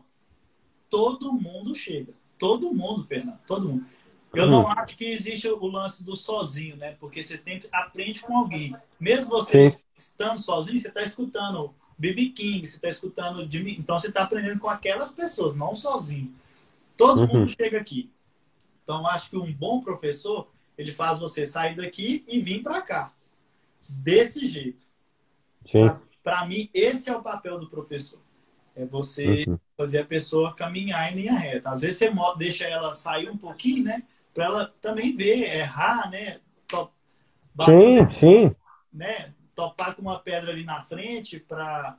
todo 0.89 1.33
mundo 1.33 1.75
chega. 1.75 2.13
Todo 2.39 2.73
mundo, 2.73 3.03
Fernando, 3.03 3.37
todo 3.45 3.67
mundo. 3.67 3.85
Eu 4.33 4.47
não 4.47 4.63
hum. 4.63 4.67
acho 4.69 4.95
que 4.95 5.05
existe 5.05 5.47
o 5.47 5.67
lance 5.67 6.03
do 6.03 6.15
sozinho, 6.15 6.75
né? 6.77 6.95
Porque 6.99 7.21
você 7.21 7.37
tem, 7.37 7.61
aprende 7.71 8.21
com 8.21 8.37
alguém. 8.37 8.75
Mesmo 8.99 9.29
você 9.29 9.71
Sim. 9.71 9.77
estando 9.97 10.39
sozinho, 10.39 10.79
você 10.79 10.87
está 10.87 11.03
escutando 11.03 11.73
BB 11.97 12.29
King, 12.29 12.65
você 12.65 12.77
está 12.77 12.87
escutando 12.87 13.49
Jimmy. 13.49 13.75
Então 13.77 13.99
você 13.99 14.07
está 14.07 14.23
aprendendo 14.23 14.59
com 14.59 14.69
aquelas 14.69 15.11
pessoas, 15.11 15.55
não 15.55 15.75
sozinho. 15.75 16.33
Todo 16.95 17.21
uhum. 17.21 17.27
mundo 17.27 17.51
chega 17.51 17.77
aqui. 17.79 18.09
Então 18.83 19.05
acho 19.07 19.31
que 19.31 19.37
um 19.37 19.51
bom 19.51 19.81
professor 19.81 20.47
ele 20.77 20.93
faz 20.93 21.19
você 21.19 21.45
sair 21.45 21.75
daqui 21.75 22.23
e 22.27 22.39
vir 22.39 22.63
para 22.63 22.81
cá, 22.81 23.13
desse 23.87 24.45
jeito. 24.45 24.85
Para 26.23 26.45
mim 26.45 26.69
esse 26.73 27.09
é 27.09 27.15
o 27.15 27.21
papel 27.21 27.59
do 27.59 27.67
professor. 27.67 28.19
É 28.75 28.85
você 28.85 29.45
uhum. 29.47 29.59
fazer 29.77 29.99
a 29.99 30.05
pessoa 30.05 30.53
caminhar 30.53 31.11
em 31.11 31.15
linha 31.15 31.33
reta. 31.33 31.69
Às 31.69 31.81
vezes 31.81 31.97
você 31.97 32.11
deixa 32.37 32.65
ela 32.65 32.93
sair 32.93 33.29
um 33.29 33.37
pouquinho, 33.37 33.83
né? 33.83 34.03
Para 34.33 34.45
ela 34.45 34.73
também 34.81 35.15
ver, 35.15 35.55
errar, 35.55 36.09
né? 36.09 36.39
Top, 36.67 36.91
sim, 37.65 38.19
sim. 38.19 38.55
Né? 38.93 39.33
Topar 39.55 39.95
com 39.95 40.01
uma 40.01 40.19
pedra 40.19 40.51
ali 40.51 40.63
na 40.63 40.81
frente 40.81 41.39
para 41.39 41.97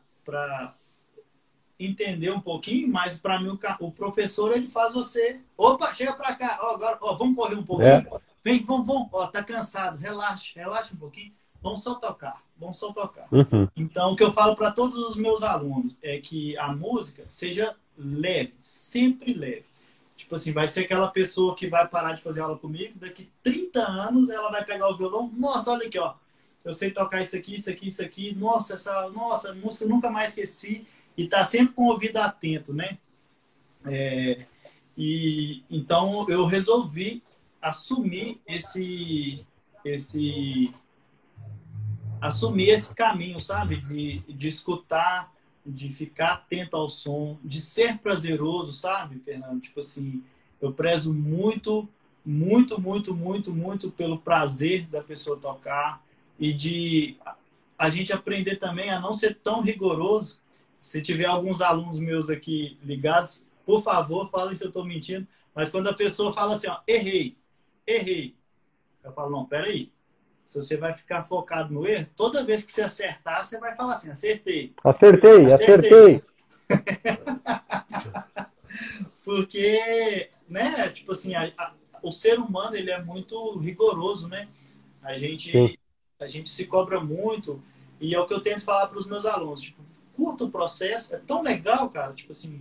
entender 1.78 2.30
um 2.30 2.40
pouquinho, 2.40 2.88
mas 2.88 3.16
para 3.16 3.40
mim 3.40 3.48
o, 3.48 3.58
o, 3.80 3.92
professor 3.92 4.52
ele 4.52 4.68
faz 4.68 4.92
você, 4.92 5.40
opa, 5.56 5.92
chega 5.94 6.12
para 6.12 6.34
cá, 6.36 6.58
ó, 6.62 6.74
agora, 6.74 6.98
ó, 7.00 7.16
vamos 7.16 7.34
correr 7.34 7.54
um 7.54 7.64
pouquinho. 7.64 7.88
É. 7.88 8.20
Vem, 8.44 8.62
vamos, 8.64 8.86
vamos, 8.86 9.08
ó, 9.12 9.26
tá 9.26 9.42
cansado, 9.42 9.96
relaxa, 9.96 10.52
relaxa 10.60 10.94
um 10.94 10.98
pouquinho. 10.98 11.32
Vamos 11.62 11.82
só 11.82 11.94
tocar, 11.94 12.42
vamos 12.58 12.78
só 12.78 12.92
tocar. 12.92 13.28
Uhum. 13.30 13.68
Então, 13.76 14.12
o 14.12 14.16
que 14.16 14.24
eu 14.24 14.32
falo 14.32 14.56
para 14.56 14.72
todos 14.72 14.96
os 14.96 15.16
meus 15.16 15.42
alunos 15.42 15.98
é 16.02 16.18
que 16.18 16.56
a 16.56 16.72
música 16.72 17.24
seja 17.26 17.76
leve, 17.96 18.54
sempre 18.61 19.34
leve. 19.34 19.64
Tipo 20.16 20.34
assim, 20.34 20.52
vai 20.52 20.68
ser 20.68 20.80
aquela 20.80 21.08
pessoa 21.08 21.54
que 21.54 21.66
vai 21.66 21.86
parar 21.86 22.12
de 22.12 22.22
fazer 22.22 22.40
aula 22.40 22.58
comigo, 22.58 22.98
daqui 22.98 23.30
30 23.42 23.80
anos 23.80 24.30
ela 24.30 24.50
vai 24.50 24.64
pegar 24.64 24.88
o 24.88 24.96
violão, 24.96 25.30
nossa, 25.34 25.70
olha 25.70 25.86
aqui, 25.86 25.98
ó. 25.98 26.14
Eu 26.64 26.74
sei 26.74 26.90
tocar 26.90 27.22
isso 27.22 27.36
aqui, 27.36 27.54
isso 27.54 27.70
aqui, 27.70 27.86
isso 27.86 28.02
aqui. 28.02 28.34
Nossa, 28.34 28.74
essa 28.74 29.08
nossa, 29.11 29.54
música 29.54 29.84
eu 29.84 29.88
nunca 29.88 30.11
mais 30.11 30.30
esqueci. 30.30 30.86
E 31.16 31.26
tá 31.26 31.42
sempre 31.42 31.74
com 31.74 31.84
o 31.84 31.90
ouvido 31.90 32.18
atento, 32.18 32.72
né? 32.72 32.98
É, 33.86 34.44
e 34.96 35.62
então 35.70 36.26
eu 36.28 36.44
resolvi 36.44 37.22
assumir 37.62 38.38
esse 38.46 39.44
esse 39.82 40.70
assumir 42.20 42.68
esse 42.68 42.94
caminho, 42.94 43.40
sabe? 43.40 43.80
De, 43.80 44.18
de 44.28 44.48
escutar, 44.48 45.32
de 45.64 45.88
ficar 45.90 46.34
atento 46.34 46.76
ao 46.76 46.88
som, 46.88 47.38
de 47.44 47.60
ser 47.60 47.98
prazeroso, 47.98 48.72
sabe, 48.72 49.18
Fernando? 49.18 49.60
Tipo 49.60 49.80
assim, 49.80 50.22
eu 50.60 50.72
prezo 50.72 51.14
muito, 51.14 51.88
muito, 52.24 52.80
muito, 52.80 53.14
muito, 53.14 53.52
muito 53.52 53.90
pelo 53.90 54.18
prazer 54.18 54.86
da 54.88 55.02
pessoa 55.02 55.38
tocar 55.38 56.02
e 56.38 56.52
de 56.52 57.16
a 57.78 57.88
gente 57.88 58.12
aprender 58.12 58.56
também 58.56 58.90
a 58.90 59.00
não 59.00 59.12
ser 59.12 59.36
tão 59.36 59.62
rigoroso. 59.62 60.38
Se 60.80 61.00
tiver 61.00 61.26
alguns 61.26 61.60
alunos 61.60 61.98
meus 61.98 62.28
aqui 62.28 62.78
ligados, 62.82 63.46
por 63.64 63.82
favor, 63.82 64.30
falem 64.30 64.54
se 64.54 64.64
eu 64.64 64.68
estou 64.68 64.84
mentindo. 64.84 65.26
Mas 65.54 65.70
quando 65.70 65.88
a 65.88 65.94
pessoa 65.94 66.32
fala 66.32 66.54
assim, 66.54 66.68
ó, 66.68 66.78
errei, 66.86 67.36
errei, 67.86 68.34
eu 69.02 69.12
falo, 69.12 69.30
não, 69.30 69.44
peraí, 69.44 69.90
se 70.51 70.61
você 70.61 70.76
vai 70.76 70.92
ficar 70.92 71.22
focado 71.22 71.72
no 71.72 71.86
erro, 71.86 72.09
toda 72.16 72.44
vez 72.44 72.64
que 72.64 72.72
você 72.72 72.82
acertar, 72.82 73.46
você 73.46 73.57
vai 73.57 73.76
falar 73.76 73.92
assim, 73.92 74.11
acertei. 74.11 74.74
Acertei, 74.82 75.46
acertei. 75.46 75.76
acertei. 75.76 76.24
Porque, 79.24 80.28
né, 80.48 80.88
tipo 80.88 81.12
assim, 81.12 81.36
a, 81.36 81.53
a, 81.57 81.72
o 82.03 82.11
ser 82.11 82.40
humano, 82.40 82.74
ele 82.74 82.90
é 82.90 83.01
muito 83.01 83.57
rigoroso, 83.59 84.26
né? 84.26 84.48
A 85.01 85.16
gente, 85.16 85.78
a 86.18 86.26
gente 86.26 86.48
se 86.48 86.66
cobra 86.66 86.98
muito 86.98 87.62
e 88.01 88.12
é 88.12 88.18
o 88.18 88.26
que 88.26 88.34
eu 88.34 88.40
tento 88.40 88.64
falar 88.64 88.88
para 88.88 88.98
os 88.98 89.07
meus 89.07 89.26
alunos, 89.26 89.61
tipo, 89.61 89.80
curta 90.16 90.42
o 90.42 90.51
processo, 90.51 91.14
é 91.14 91.18
tão 91.18 91.44
legal, 91.44 91.88
cara, 91.88 92.12
tipo 92.12 92.32
assim, 92.32 92.61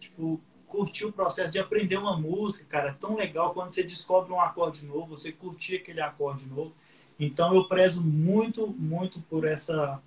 tipo, 0.00 0.40
curtir 0.66 1.04
o 1.04 1.12
processo 1.12 1.52
de 1.52 1.60
aprender 1.60 1.98
uma 1.98 2.18
música, 2.18 2.66
cara, 2.68 2.90
é 2.90 2.94
tão 2.94 3.14
legal 3.14 3.54
quando 3.54 3.70
você 3.70 3.84
descobre 3.84 4.32
um 4.32 4.40
acorde 4.40 4.84
novo, 4.84 5.16
você 5.16 5.30
curtir 5.30 5.76
aquele 5.76 6.00
acorde 6.00 6.44
novo. 6.44 6.74
Então 7.18 7.54
eu 7.54 7.64
prezo 7.64 8.02
muito, 8.02 8.66
muito 8.66 9.20
por 9.22 9.44
essa 9.44 10.00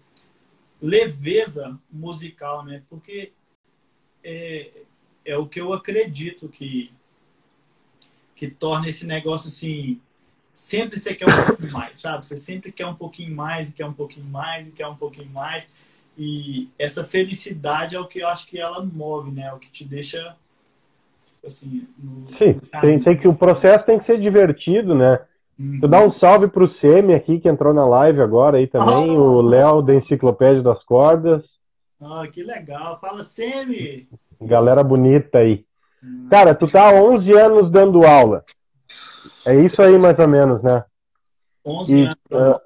leveza 0.82 1.78
musical, 1.91 2.64
né? 2.64 2.82
Porque 2.89 3.32
é, 4.24 4.70
é 5.26 5.38
o 5.38 5.47
que 5.47 5.59
eu 5.59 5.74
acredito 5.74 6.47
que 6.49 6.91
que 8.36 8.47
torna 8.47 8.89
esse 8.89 9.05
negócio 9.05 9.49
assim 9.49 10.01
sempre 10.51 10.99
você 10.99 11.14
quer 11.14 11.28
um 11.28 11.45
pouquinho 11.45 11.72
mais, 11.72 11.97
sabe? 11.97 12.26
Você 12.26 12.38
sempre 12.38 12.72
quer 12.72 12.86
um 12.86 12.95
pouquinho 12.95 13.36
mais, 13.36 13.70
e 13.70 13.74
quer 13.74 13.86
um 13.86 13.93
pouquinho 13.93 14.26
mais, 14.26 14.68
e 14.68 14.72
quer 14.72 14.88
um 14.88 14.95
pouquinho 14.95 15.30
mais. 15.30 15.68
E 16.18 16.70
essa 16.78 17.03
felicidade 17.03 17.95
é 17.95 17.99
o 17.99 18.07
que 18.07 18.20
eu 18.20 18.28
acho 18.28 18.47
que 18.47 18.59
ela 18.59 18.84
move, 18.84 19.32
né? 19.32 19.43
É 19.43 19.53
o 19.53 19.59
que 19.59 19.72
te 19.72 19.86
deixa 19.86 20.36
assim. 21.45 21.88
No... 21.97 22.28
Sim, 22.38 22.59
tem, 22.82 22.99
tem, 23.01 23.18
que 23.18 23.28
o 23.28 23.36
processo 23.36 23.86
tem 23.86 23.99
que 23.99 24.05
ser 24.05 24.20
divertido, 24.20 24.93
né? 24.93 25.20
Eu 25.82 25.88
dar 25.88 26.05
um 26.05 26.14
salve 26.20 26.49
pro 26.49 26.72
Semi 26.80 27.14
aqui 27.14 27.39
que 27.39 27.49
entrou 27.49 27.74
na 27.74 27.86
live 27.86 28.22
agora 28.22 28.57
aí 28.57 28.68
também, 28.68 29.18
o 29.18 29.41
Léo 29.41 29.82
da 29.82 29.95
Enciclopédia 29.95 30.62
das 30.62 30.84
Cordas. 30.84 31.43
Ah, 31.99 32.24
oh, 32.24 32.32
que 32.32 32.43
legal. 32.43 32.99
Fala 32.99 33.24
Semi. 33.24 34.07
Galera 34.41 34.84
bonita 34.84 35.39
aí. 35.39 35.66
Uhum. 36.01 36.28
Cara, 36.30 36.55
tu 36.55 36.70
tá 36.72 36.89
há 36.89 36.93
11 36.93 37.32
anos 37.38 37.72
dando 37.72 38.05
aula. 38.05 38.43
É 39.45 39.55
isso 39.55 39.82
aí 39.82 39.97
mais 39.97 40.18
ou 40.18 40.28
menos, 40.28 40.62
né? 40.64 40.84
11 41.66 41.99
e, 41.99 42.03
anos. 42.05 42.16
Uh, 42.32 42.62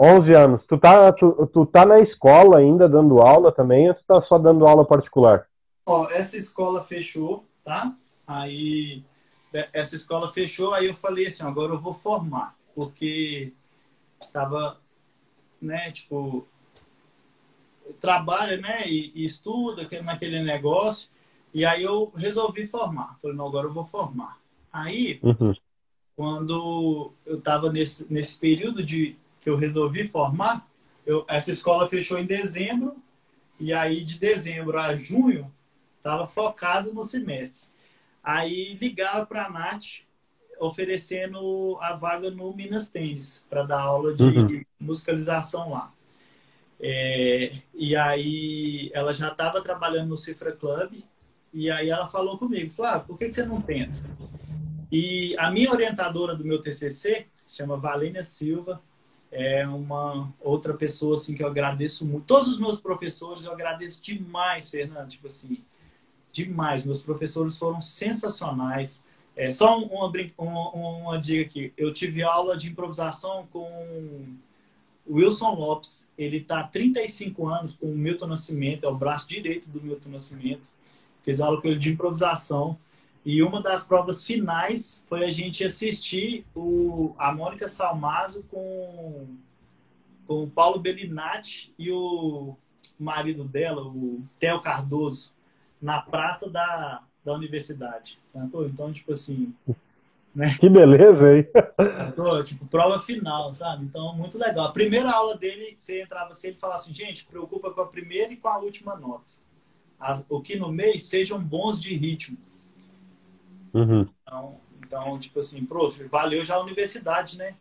11 0.00 0.32
anos. 0.34 0.66
Tu 0.68 0.78
tá, 0.78 1.12
tu, 1.12 1.50
tu 1.52 1.66
tá 1.66 1.84
na 1.84 1.98
escola 1.98 2.58
ainda 2.58 2.88
dando 2.88 3.20
aula 3.20 3.50
também 3.50 3.88
ou 3.88 3.94
tu 3.94 4.04
tá 4.06 4.22
só 4.22 4.38
dando 4.38 4.66
aula 4.66 4.84
particular? 4.84 5.46
Ó, 5.84 6.08
essa 6.10 6.36
escola 6.36 6.84
fechou, 6.84 7.44
tá? 7.64 7.92
Aí 8.26 9.02
essa 9.72 9.96
escola 9.96 10.28
fechou, 10.28 10.72
aí 10.72 10.86
eu 10.86 10.94
falei 10.94 11.26
assim, 11.26 11.42
agora 11.42 11.72
eu 11.72 11.80
vou 11.80 11.94
formar, 11.94 12.56
porque 12.74 13.52
tava, 14.32 14.78
né, 15.60 15.90
tipo, 15.90 16.46
trabalha, 18.00 18.56
né, 18.58 18.86
e, 18.86 19.12
e 19.14 19.24
estuda 19.24 19.86
naquele 20.02 20.42
negócio, 20.42 21.08
e 21.52 21.64
aí 21.64 21.82
eu 21.82 22.12
resolvi 22.14 22.66
formar. 22.66 23.18
Falei, 23.20 23.36
não, 23.36 23.46
agora 23.46 23.66
eu 23.66 23.72
vou 23.72 23.84
formar. 23.84 24.38
Aí, 24.72 25.18
uhum. 25.22 25.54
quando 26.14 27.12
eu 27.24 27.40
tava 27.40 27.72
nesse, 27.72 28.12
nesse 28.12 28.38
período 28.38 28.82
de 28.82 29.16
que 29.40 29.48
eu 29.48 29.56
resolvi 29.56 30.06
formar, 30.08 30.68
eu, 31.06 31.24
essa 31.26 31.50
escola 31.50 31.86
fechou 31.86 32.18
em 32.18 32.26
dezembro, 32.26 32.96
e 33.58 33.72
aí 33.72 34.04
de 34.04 34.18
dezembro 34.18 34.78
a 34.78 34.94
junho, 34.94 35.50
estava 35.96 36.26
focado 36.26 36.92
no 36.92 37.02
semestre. 37.02 37.66
Aí 38.22 38.74
ligaram 38.74 39.26
para 39.26 39.46
a 39.46 39.50
Nath 39.50 40.02
oferecendo 40.60 41.78
a 41.80 41.94
vaga 41.94 42.30
no 42.30 42.52
Minas 42.52 42.88
Tênis 42.88 43.44
para 43.48 43.62
dar 43.62 43.80
aula 43.80 44.14
de 44.14 44.24
uhum. 44.24 44.62
musicalização 44.78 45.70
lá. 45.70 45.92
É, 46.80 47.52
e 47.74 47.96
aí 47.96 48.90
ela 48.92 49.12
já 49.12 49.28
estava 49.28 49.62
trabalhando 49.62 50.10
no 50.10 50.16
Cifra 50.16 50.52
Club 50.52 51.02
e 51.52 51.70
aí 51.70 51.90
ela 51.90 52.08
falou 52.08 52.38
comigo, 52.38 52.70
Flávio, 52.70 53.06
por 53.06 53.18
que, 53.18 53.26
que 53.26 53.34
você 53.34 53.44
não 53.44 53.60
tenta? 53.60 53.98
E 54.90 55.36
a 55.38 55.50
minha 55.50 55.70
orientadora 55.70 56.34
do 56.34 56.44
meu 56.44 56.60
TCC 56.60 57.26
chama 57.46 57.76
Valênia 57.76 58.22
Silva, 58.22 58.80
é 59.30 59.66
uma 59.66 60.32
outra 60.40 60.72
pessoa 60.74 61.14
assim 61.14 61.34
que 61.34 61.42
eu 61.42 61.48
agradeço 61.48 62.06
muito. 62.06 62.24
Todos 62.24 62.48
os 62.48 62.60
meus 62.60 62.80
professores 62.80 63.44
eu 63.44 63.52
agradeço 63.52 64.00
demais, 64.02 64.70
Fernando, 64.70 65.08
tipo 65.08 65.26
assim, 65.26 65.62
demais. 66.44 66.84
Meus 66.84 67.02
professores 67.02 67.58
foram 67.58 67.80
sensacionais. 67.80 69.04
É, 69.36 69.50
só 69.50 69.78
uma, 69.78 70.10
uma, 70.36 70.70
uma 70.70 71.18
dica 71.18 71.42
aqui. 71.42 71.72
Eu 71.76 71.92
tive 71.92 72.22
aula 72.22 72.56
de 72.56 72.68
improvisação 72.68 73.46
com 73.52 74.36
Wilson 75.08 75.54
Lopes. 75.54 76.10
Ele 76.18 76.38
está 76.38 76.60
há 76.60 76.64
35 76.64 77.46
anos 77.46 77.74
com 77.74 77.86
o 77.86 77.96
Milton 77.96 78.26
Nascimento, 78.26 78.84
é 78.84 78.88
o 78.88 78.94
braço 78.94 79.28
direito 79.28 79.70
do 79.70 79.80
Milton 79.80 80.10
Nascimento. 80.10 80.68
Fiz 81.22 81.40
aula 81.40 81.60
com 81.60 81.68
ele 81.68 81.78
de 81.78 81.90
improvisação. 81.90 82.78
E 83.24 83.42
uma 83.42 83.60
das 83.60 83.84
provas 83.84 84.24
finais 84.24 85.02
foi 85.08 85.24
a 85.24 85.30
gente 85.30 85.64
assistir 85.64 86.46
o, 86.54 87.14
a 87.18 87.32
Mônica 87.32 87.68
Salmazo 87.68 88.44
com, 88.50 89.26
com 90.26 90.44
o 90.44 90.50
Paulo 90.50 90.78
Bellinati 90.78 91.72
e 91.78 91.90
o 91.90 92.56
marido 92.98 93.44
dela, 93.44 93.82
o 93.82 94.22
Theo 94.38 94.60
Cardoso 94.60 95.32
na 95.80 96.00
praça 96.00 96.48
da, 96.48 97.02
da 97.24 97.32
universidade. 97.32 98.18
Tá? 98.32 98.46
então, 98.66 98.92
tipo 98.92 99.12
assim. 99.12 99.54
Né? 100.34 100.56
Que 100.60 100.68
beleza, 100.68 101.36
hein? 101.36 101.48
Então, 102.08 102.44
tipo, 102.44 102.66
prova 102.66 103.00
final, 103.00 103.54
sabe? 103.54 103.84
Então, 103.84 104.14
muito 104.14 104.38
legal. 104.38 104.66
A 104.66 104.72
primeira 104.72 105.10
aula 105.10 105.36
dele, 105.36 105.74
você 105.76 106.02
entrava 106.02 106.30
assim, 106.30 106.48
ele 106.48 106.56
falava 106.56 106.80
assim, 106.80 106.94
gente, 106.94 107.24
preocupa 107.24 107.70
com 107.70 107.80
a 107.80 107.86
primeira 107.86 108.32
e 108.32 108.36
com 108.36 108.48
a 108.48 108.58
última 108.58 108.96
nota. 108.96 109.32
As, 109.98 110.24
o 110.28 110.40
que 110.40 110.56
no 110.56 110.70
mês 110.70 111.04
sejam 111.04 111.40
bons 111.40 111.80
de 111.80 111.94
ritmo. 111.96 112.36
Uhum. 113.74 114.06
Então, 114.22 114.60
então, 114.86 115.18
tipo 115.18 115.40
assim, 115.40 115.64
prof, 115.64 116.02
valeu 116.04 116.44
já 116.44 116.56
a 116.56 116.62
universidade, 116.62 117.36
né? 117.36 117.54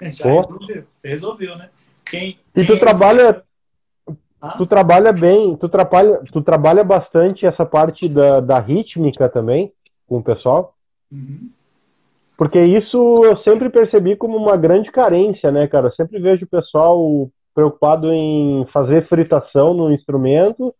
Já 0.12 0.24
resolveu, 0.24 0.86
resolveu, 1.02 1.56
né? 1.56 1.70
Quem, 2.04 2.38
e 2.56 2.64
tu 2.64 2.78
trabalha, 2.78 3.30
ah. 3.30 3.42
Tu 4.58 4.66
trabalha 4.66 5.12
bem, 5.12 5.56
tu 5.56 5.68
trabalha, 5.68 6.20
tu 6.32 6.42
trabalha 6.42 6.82
bastante 6.82 7.46
essa 7.46 7.64
parte 7.64 8.08
da, 8.08 8.40
da 8.40 8.58
rítmica 8.58 9.28
também 9.28 9.72
com 10.08 10.18
o 10.18 10.22
pessoal? 10.22 10.74
Uhum. 11.12 11.48
Porque 12.36 12.60
isso 12.60 13.20
eu 13.22 13.36
sempre 13.44 13.70
percebi 13.70 14.16
como 14.16 14.36
uma 14.36 14.56
grande 14.56 14.90
carência, 14.90 15.52
né, 15.52 15.68
cara? 15.68 15.86
Eu 15.88 15.92
sempre 15.92 16.18
vejo 16.18 16.44
o 16.44 16.48
pessoal 16.48 17.30
preocupado 17.54 18.12
em 18.12 18.66
fazer 18.72 19.06
fritação 19.06 19.74
no 19.74 19.92
instrumento, 19.92 20.74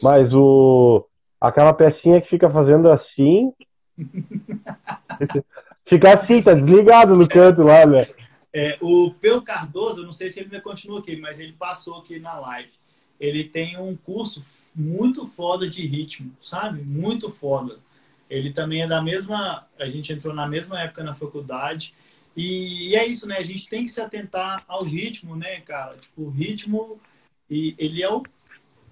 mas 0.00 0.32
o 0.32 1.04
aquela 1.40 1.72
pecinha 1.72 2.20
que 2.20 2.28
fica 2.28 2.48
fazendo 2.50 2.88
assim. 2.88 3.52
fica 5.88 6.20
assim, 6.20 6.40
tá 6.40 6.54
desligado 6.54 7.16
no 7.16 7.28
canto 7.28 7.62
lá, 7.62 7.84
né? 7.84 8.06
É, 8.52 8.78
o 8.80 9.12
Peu 9.12 9.42
Cardoso, 9.42 10.00
eu 10.00 10.04
não 10.04 10.12
sei 10.12 10.30
se 10.30 10.40
ele 10.40 10.46
ainda 10.46 10.60
continua 10.60 11.00
aqui, 11.00 11.16
mas 11.16 11.38
ele 11.38 11.52
passou 11.52 11.98
aqui 11.98 12.18
na 12.18 12.38
live. 12.38 12.72
Ele 13.20 13.44
tem 13.44 13.78
um 13.78 13.96
curso 13.96 14.44
muito 14.74 15.26
foda 15.26 15.68
de 15.68 15.86
ritmo, 15.86 16.32
sabe? 16.40 16.82
Muito 16.82 17.30
foda. 17.30 17.78
Ele 18.30 18.52
também 18.52 18.82
é 18.82 18.86
da 18.86 19.02
mesma. 19.02 19.66
A 19.78 19.88
gente 19.88 20.12
entrou 20.12 20.34
na 20.34 20.46
mesma 20.46 20.80
época 20.80 21.02
na 21.02 21.14
faculdade. 21.14 21.94
E, 22.36 22.94
é 22.94 23.04
isso, 23.06 23.26
né? 23.26 23.36
A 23.36 23.42
gente 23.42 23.68
tem 23.68 23.82
que 23.82 23.90
se 23.90 24.00
atentar 24.00 24.64
ao 24.68 24.84
ritmo, 24.84 25.34
né, 25.34 25.60
cara? 25.60 25.96
Tipo, 25.96 26.22
o 26.22 26.30
ritmo, 26.30 27.00
e 27.50 27.74
ele 27.76 28.02
é 28.02 28.08
o, 28.08 28.22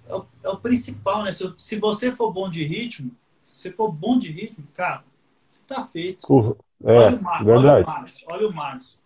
é 0.09 0.15
o, 0.15 0.25
é 0.43 0.49
o 0.49 0.57
principal, 0.57 1.23
né? 1.23 1.31
Se, 1.31 1.53
se, 1.57 1.79
você 1.79 2.11
for 2.11 2.31
bom 2.33 2.49
de 2.49 2.63
ritmo, 2.65 3.11
se 3.45 3.71
for 3.71 3.89
bom 3.89 4.19
de 4.19 4.29
ritmo, 4.31 4.67
cara, 4.73 5.03
você 5.49 5.61
tá 5.65 5.85
feito. 5.85 6.25
Uhum. 6.29 6.55
É, 6.83 6.91
olha, 6.91 7.15
o 7.15 7.23
Mar, 7.23 7.45
verdade. 7.45 7.67
olha 7.67 7.83
o 7.83 7.85
Marcos, 7.85 8.23
olha 8.27 8.47
o 8.47 8.53
Marcos. 8.53 8.99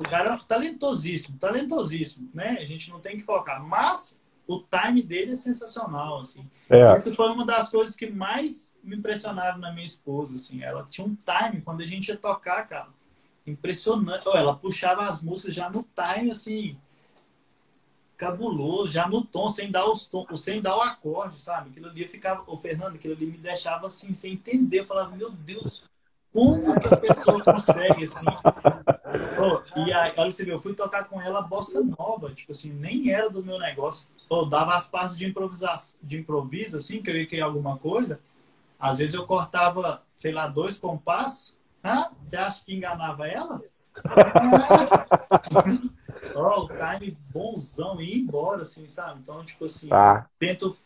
O 0.00 0.08
cara 0.08 0.34
é 0.34 0.38
talentosíssimo, 0.46 1.38
talentosíssimo, 1.38 2.30
né? 2.32 2.58
A 2.60 2.64
gente 2.64 2.90
não 2.90 3.00
tem 3.00 3.16
que 3.16 3.22
colocar. 3.22 3.60
Mas 3.60 4.18
o 4.46 4.60
time 4.60 5.02
dele 5.02 5.32
é 5.32 5.36
sensacional, 5.36 6.20
assim. 6.20 6.48
É. 6.70 6.96
Isso 6.96 7.14
foi 7.14 7.30
uma 7.30 7.44
das 7.44 7.68
coisas 7.68 7.94
que 7.94 8.10
mais 8.10 8.78
me 8.82 8.96
impressionaram 8.96 9.58
na 9.58 9.70
minha 9.70 9.84
esposa, 9.84 10.34
assim. 10.34 10.62
Ela 10.62 10.86
tinha 10.88 11.06
um 11.06 11.16
time 11.16 11.60
quando 11.60 11.82
a 11.82 11.86
gente 11.86 12.08
ia 12.08 12.16
tocar, 12.16 12.66
cara. 12.66 12.88
Impressionante. 13.46 14.26
ela 14.28 14.56
puxava 14.56 15.04
as 15.04 15.22
músicas 15.22 15.54
já 15.54 15.70
no 15.70 15.86
time, 15.94 16.30
assim, 16.30 16.78
cabuloso, 18.16 18.92
já 18.92 19.08
no 19.08 19.24
tom, 19.24 19.48
sem 19.48 19.70
dar 19.70 19.90
os 19.90 20.06
tom, 20.06 20.26
sem 20.34 20.60
dar 20.60 20.76
o 20.76 20.80
acorde, 20.80 21.40
sabe? 21.40 21.70
Aquilo 21.70 21.88
ali 21.88 22.08
ficava, 22.08 22.42
o 22.46 22.56
Fernando, 22.56 22.96
aquilo 22.96 23.14
ali 23.14 23.26
me 23.26 23.38
deixava 23.38 23.86
assim, 23.86 24.12
sem 24.14 24.32
entender. 24.32 24.80
Eu 24.80 24.84
falava, 24.84 25.14
meu 25.14 25.30
Deus, 25.30 25.84
como 26.32 26.78
que 26.80 26.88
a 26.88 26.96
pessoa 26.96 27.42
consegue, 27.42 28.04
assim? 28.04 28.26
Oh, 29.40 29.80
e 29.80 29.92
aí, 29.92 30.12
olha 30.16 30.30
você 30.30 30.44
vê, 30.44 30.52
eu 30.52 30.60
fui 30.60 30.74
tocar 30.74 31.04
com 31.04 31.20
ela 31.20 31.42
bossa 31.42 31.82
nova, 31.82 32.30
tipo 32.32 32.52
assim, 32.52 32.72
nem 32.72 33.10
era 33.10 33.28
do 33.30 33.44
meu 33.44 33.58
negócio. 33.58 34.08
Oh, 34.28 34.44
dava 34.44 34.74
as 34.74 34.88
partes 34.88 35.16
de 35.16 35.26
improvisação, 35.26 36.00
de 36.02 36.18
improviso, 36.18 36.76
assim, 36.76 37.02
que 37.02 37.10
eu 37.10 37.16
ia 37.16 37.26
criar 37.26 37.46
alguma 37.46 37.78
coisa. 37.78 38.20
Às 38.78 38.98
vezes 38.98 39.14
eu 39.14 39.26
cortava, 39.26 40.02
sei 40.16 40.32
lá, 40.32 40.46
dois 40.46 40.78
compassos. 40.78 41.56
Hã? 41.84 42.10
Você 42.22 42.36
acha 42.36 42.62
que 42.64 42.74
enganava 42.74 43.26
ela? 43.26 43.62
oh, 46.34 46.62
o 46.62 46.68
time 46.68 47.16
bonzão 47.32 48.00
e 48.00 48.16
ir 48.16 48.18
embora, 48.20 48.62
assim, 48.62 48.88
sabe? 48.88 49.20
Então, 49.20 49.44
tipo 49.44 49.64
assim, 49.64 49.88
ah. 49.90 50.26
tento 50.38 50.76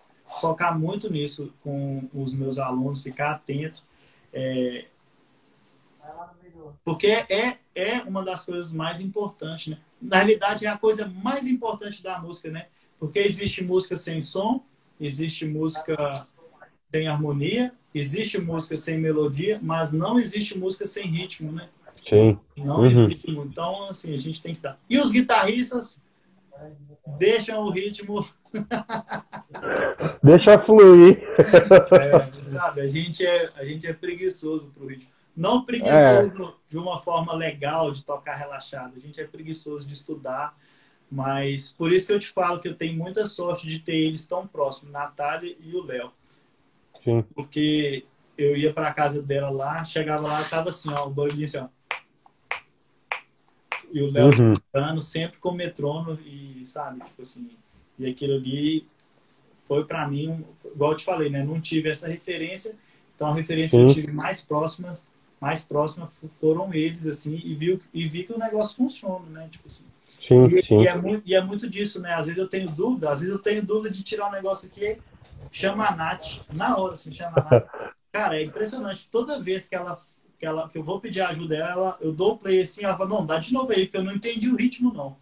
focar 0.40 0.78
muito 0.78 1.12
nisso 1.12 1.52
com 1.62 2.08
os 2.14 2.32
meus 2.34 2.58
alunos, 2.58 3.02
ficar 3.02 3.32
atento. 3.32 3.82
É, 4.32 4.86
porque 6.84 7.06
é, 7.06 7.58
é 7.74 8.00
uma 8.02 8.24
das 8.24 8.44
coisas 8.44 8.72
mais 8.72 9.00
importantes, 9.00 9.68
né? 9.68 9.78
Na 10.00 10.16
realidade, 10.16 10.66
é 10.66 10.68
a 10.68 10.78
coisa 10.78 11.06
mais 11.06 11.46
importante 11.46 12.02
da 12.02 12.18
música, 12.18 12.50
né? 12.50 12.66
Porque 12.98 13.18
existe 13.18 13.62
música 13.62 13.96
sem 13.96 14.20
som, 14.20 14.62
existe 15.00 15.46
música 15.46 16.26
sem 16.92 17.08
harmonia, 17.08 17.72
existe 17.94 18.40
música 18.40 18.76
sem 18.76 18.98
melodia, 18.98 19.58
mas 19.62 19.92
não 19.92 20.18
existe 20.18 20.58
música 20.58 20.86
sem 20.86 21.06
ritmo, 21.06 21.52
né? 21.52 21.68
Sim. 22.08 22.38
Não 22.56 22.80
uhum. 22.80 22.86
existe. 22.86 23.30
Então, 23.30 23.84
assim, 23.84 24.14
a 24.14 24.20
gente 24.20 24.42
tem 24.42 24.54
que 24.54 24.60
dar. 24.60 24.78
E 24.88 24.98
os 24.98 25.10
guitarristas 25.10 26.00
deixam 27.18 27.60
o 27.62 27.70
ritmo. 27.70 28.24
Deixa 30.22 30.58
fluir. 30.64 31.22
É, 31.92 32.44
sabe, 32.44 32.80
a 32.82 32.88
gente 32.88 33.24
é, 33.24 33.50
a 33.56 33.64
gente 33.64 33.86
é 33.86 33.92
preguiçoso 33.92 34.68
pro 34.68 34.86
ritmo. 34.86 35.10
Não 35.34 35.64
preguiçoso 35.64 36.44
é. 36.44 36.52
de 36.68 36.78
uma 36.78 37.00
forma 37.00 37.32
legal 37.32 37.90
de 37.90 38.04
tocar 38.04 38.36
relaxado. 38.36 38.94
A 38.96 39.00
gente 39.00 39.20
é 39.20 39.26
preguiçoso 39.26 39.86
de 39.86 39.94
estudar. 39.94 40.56
Mas 41.10 41.70
por 41.70 41.92
isso 41.92 42.06
que 42.06 42.12
eu 42.14 42.18
te 42.18 42.28
falo 42.28 42.58
que 42.58 42.68
eu 42.68 42.74
tenho 42.74 42.96
muita 42.96 43.26
sorte 43.26 43.66
de 43.66 43.78
ter 43.78 43.96
eles 43.96 44.26
tão 44.26 44.46
próximos, 44.46 44.92
Natália 44.92 45.54
e 45.60 45.76
o 45.76 45.84
Léo. 45.84 46.10
Porque 47.34 48.06
eu 48.38 48.56
ia 48.56 48.72
para 48.72 48.88
a 48.88 48.94
casa 48.94 49.22
dela 49.22 49.50
lá, 49.50 49.84
chegava 49.84 50.26
lá, 50.26 50.42
tava 50.44 50.70
assim, 50.70 50.90
ó, 50.90 51.06
o 51.06 51.10
barulhinho 51.10 51.44
assim, 51.44 51.58
ó. 51.58 51.68
E 53.92 54.00
o 54.00 54.10
Léo 54.10 54.30
uhum. 54.74 55.00
sempre 55.02 55.38
com 55.38 55.50
o 55.50 55.54
metrônomo 55.54 56.18
e, 56.24 56.64
sabe, 56.64 57.04
tipo 57.04 57.20
assim, 57.20 57.50
e 57.98 58.08
aquilo 58.08 58.36
ali 58.36 58.86
foi 59.64 59.84
para 59.84 60.08
mim, 60.08 60.42
igual 60.64 60.92
eu 60.92 60.96
te 60.96 61.04
falei, 61.04 61.28
né? 61.28 61.44
Não 61.44 61.60
tive 61.60 61.90
essa 61.90 62.08
referência, 62.08 62.74
então 63.14 63.28
a 63.28 63.34
referência 63.34 63.78
Sim. 63.78 63.84
que 63.84 63.90
eu 63.90 63.94
tive 63.94 64.12
mais 64.12 64.40
próxima, 64.40 64.94
mais 65.42 65.64
próxima 65.64 66.08
foram 66.40 66.72
eles, 66.72 67.04
assim, 67.04 67.34
e 67.44 67.52
vi, 67.52 67.76
e 67.92 68.06
vi 68.06 68.22
que 68.22 68.32
o 68.32 68.38
negócio 68.38 68.76
funciona, 68.76 69.26
né? 69.28 69.48
Tipo 69.50 69.66
assim. 69.66 69.86
Sim, 70.28 70.44
e, 70.46 70.64
sim. 70.64 70.80
E, 70.80 70.86
é 70.86 70.96
muito, 70.96 71.22
e 71.26 71.34
é 71.34 71.40
muito 71.40 71.68
disso, 71.68 72.00
né? 72.00 72.14
Às 72.14 72.26
vezes 72.26 72.38
eu 72.38 72.46
tenho 72.46 72.70
dúvida, 72.70 73.10
às 73.10 73.18
vezes 73.18 73.34
eu 73.34 73.42
tenho 73.42 73.60
dúvida 73.60 73.92
de 73.92 74.04
tirar 74.04 74.28
um 74.28 74.30
negócio 74.30 74.68
aqui, 74.68 74.98
chama 75.50 75.88
a 75.88 75.96
Nath, 75.96 76.42
na 76.52 76.76
hora, 76.76 76.92
assim, 76.92 77.12
chama 77.12 77.32
a 77.40 77.42
Nath. 77.42 77.66
Cara, 78.12 78.38
é 78.38 78.44
impressionante. 78.44 79.08
Toda 79.10 79.42
vez 79.42 79.68
que 79.68 79.74
ela, 79.74 80.00
que 80.38 80.46
ela 80.46 80.68
que 80.68 80.78
eu 80.78 80.84
vou 80.84 81.00
pedir 81.00 81.22
ajuda 81.22 81.56
dela, 81.56 81.98
eu 82.00 82.12
dou 82.12 82.34
o 82.34 82.38
play 82.38 82.60
assim, 82.60 82.84
ela 82.84 82.96
fala, 82.96 83.10
não, 83.10 83.26
dá 83.26 83.40
de 83.40 83.52
novo 83.52 83.72
aí, 83.72 83.86
porque 83.86 83.96
eu 83.96 84.04
não 84.04 84.14
entendi 84.14 84.48
o 84.48 84.54
ritmo, 84.54 84.92
não. 84.94 85.16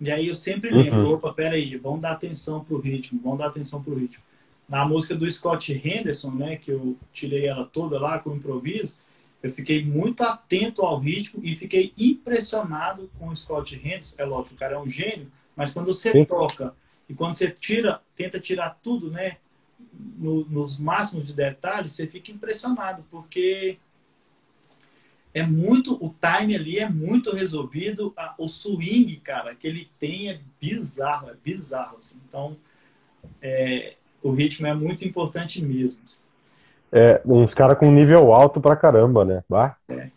E 0.00 0.10
aí 0.10 0.28
eu 0.28 0.34
sempre 0.34 0.70
lembro, 0.70 1.00
uhum. 1.00 1.12
opa, 1.12 1.30
peraí, 1.30 1.76
vamos 1.76 2.00
dar 2.00 2.12
atenção 2.12 2.64
pro 2.64 2.80
ritmo, 2.80 3.20
vamos 3.22 3.40
dar 3.40 3.48
atenção 3.48 3.82
pro 3.82 3.98
ritmo. 3.98 4.24
Na 4.66 4.82
música 4.86 5.14
do 5.14 5.30
Scott 5.30 5.70
Henderson, 5.74 6.30
né, 6.30 6.56
que 6.56 6.70
eu 6.70 6.96
tirei 7.12 7.46
ela 7.46 7.66
toda 7.66 8.00
lá 8.00 8.18
com 8.18 8.34
improviso, 8.34 8.96
eu 9.42 9.50
fiquei 9.50 9.84
muito 9.84 10.22
atento 10.22 10.82
ao 10.82 10.98
ritmo 10.98 11.40
e 11.44 11.54
fiquei 11.54 11.92
impressionado 11.96 13.10
com 13.18 13.28
o 13.28 13.36
Scott 13.36 13.74
Henderson. 13.76 14.14
É 14.18 14.24
lógico, 14.24 14.54
o 14.54 14.58
cara 14.58 14.74
é 14.74 14.78
um 14.78 14.88
gênio, 14.88 15.30
mas 15.56 15.72
quando 15.72 15.86
você 15.86 16.12
Sim. 16.12 16.24
toca 16.24 16.74
e 17.08 17.14
quando 17.14 17.34
você 17.34 17.50
tira, 17.50 18.00
tenta 18.14 18.38
tirar 18.38 18.78
tudo, 18.82 19.10
né, 19.10 19.38
no, 20.18 20.44
nos 20.44 20.78
máximos 20.78 21.24
de 21.24 21.32
detalhes, 21.32 21.92
você 21.92 22.06
fica 22.06 22.30
impressionado, 22.30 23.04
porque 23.10 23.78
é 25.32 25.44
muito, 25.44 25.94
o 26.04 26.14
time 26.14 26.54
ali 26.54 26.78
é 26.78 26.88
muito 26.88 27.34
resolvido, 27.34 28.14
o 28.36 28.48
swing, 28.48 29.16
cara, 29.18 29.54
que 29.54 29.66
ele 29.66 29.88
tem 29.98 30.30
é 30.30 30.40
bizarro, 30.60 31.30
é 31.30 31.34
bizarro, 31.34 31.98
assim. 31.98 32.20
Então, 32.28 32.56
é, 33.40 33.94
o 34.22 34.32
ritmo 34.32 34.66
é 34.66 34.74
muito 34.74 35.04
importante 35.04 35.62
mesmo. 35.62 36.00
Assim. 36.02 36.20
É, 36.92 37.20
uns 37.24 37.52
caras 37.54 37.78
com 37.78 37.90
nível 37.90 38.32
alto 38.32 38.60
pra 38.60 38.76
caramba, 38.76 39.24
né? 39.24 39.44
Bah. 39.48 39.76
É. 39.88 40.10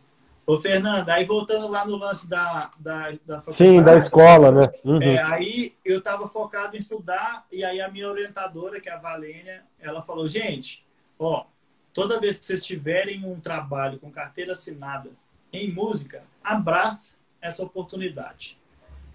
Ô, 0.46 0.60
Fernando, 0.60 1.08
aí 1.10 1.24
voltando 1.24 1.70
lá 1.70 1.86
no 1.86 1.96
lance 1.96 2.30
da, 2.30 2.70
da, 2.78 3.12
da 3.26 3.40
faculdade. 3.40 3.70
Sim, 3.70 3.82
da 3.82 3.98
escola, 4.00 4.52
né? 4.52 4.72
Uhum. 4.84 5.02
É, 5.02 5.22
aí 5.22 5.74
eu 5.86 6.00
estava 6.00 6.28
focado 6.28 6.76
em 6.76 6.80
estudar, 6.80 7.46
e 7.50 7.64
aí 7.64 7.80
a 7.80 7.90
minha 7.90 8.10
orientadora, 8.10 8.82
que 8.82 8.90
é 8.90 8.92
a 8.92 8.98
Valênia, 8.98 9.62
ela 9.80 10.02
falou: 10.02 10.28
gente, 10.28 10.86
ó, 11.18 11.46
toda 11.94 12.20
vez 12.20 12.40
que 12.40 12.46
vocês 12.46 12.66
tiverem 12.66 13.26
um 13.26 13.40
trabalho 13.40 14.00
com 14.00 14.12
carteira 14.12 14.52
assinada 14.52 15.12
em 15.52 15.72
música, 15.72 16.24
abraça 16.44 17.16
essa 17.42 17.64
oportunidade. 17.64 18.58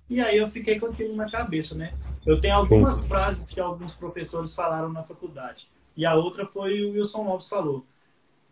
E 0.09 0.23
aí 0.23 0.39
eu 0.39 0.49
fiquei 0.49 0.81
com 0.81 0.87
aquilo 0.87 1.15
na 1.15 1.31
cabeça, 1.31 1.75
né? 1.75 1.93
Eu 2.25 2.41
tenho 2.41 2.55
algumas 2.55 2.95
Sim. 2.95 3.09
frases 3.09 3.53
que 3.53 3.61
alguns 3.61 3.95
professores 3.95 4.55
falaram 4.55 4.89
na 4.89 5.03
faculdade. 5.03 5.69
E 5.99 6.07
a 6.07 6.15
outra 6.15 6.47
foi 6.47 6.85
o 6.85 6.93
Wilson 6.93 7.25
Lopes 7.25 7.49
falou. 7.49 7.85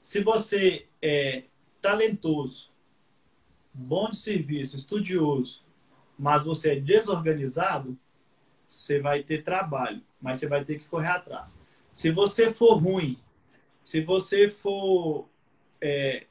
Se 0.03 0.21
você 0.21 0.89
é 1.01 1.45
talentoso, 1.81 2.73
bom 3.73 4.11
de 4.11 4.17
serviço, 4.17 4.77
estudioso, 4.77 5.65
mas 6.19 6.45
você 6.45 6.73
é 6.73 6.81
desorganizado, 6.81 7.97
você 8.67 8.99
vai 9.01 9.23
ter 9.23 9.45
trabalho, 9.45 10.03
mas 10.21 10.39
você 10.39 10.49
vai 10.49 10.65
ter 10.65 10.77
que 10.77 10.89
correr 10.89 11.07
atrás. 11.07 11.57
Se 11.93 12.11
você 12.11 12.51
for 12.51 12.79
ruim, 12.79 13.17
se 13.81 14.01
você 14.01 14.49
for. 14.49 15.29
É, 15.81 16.27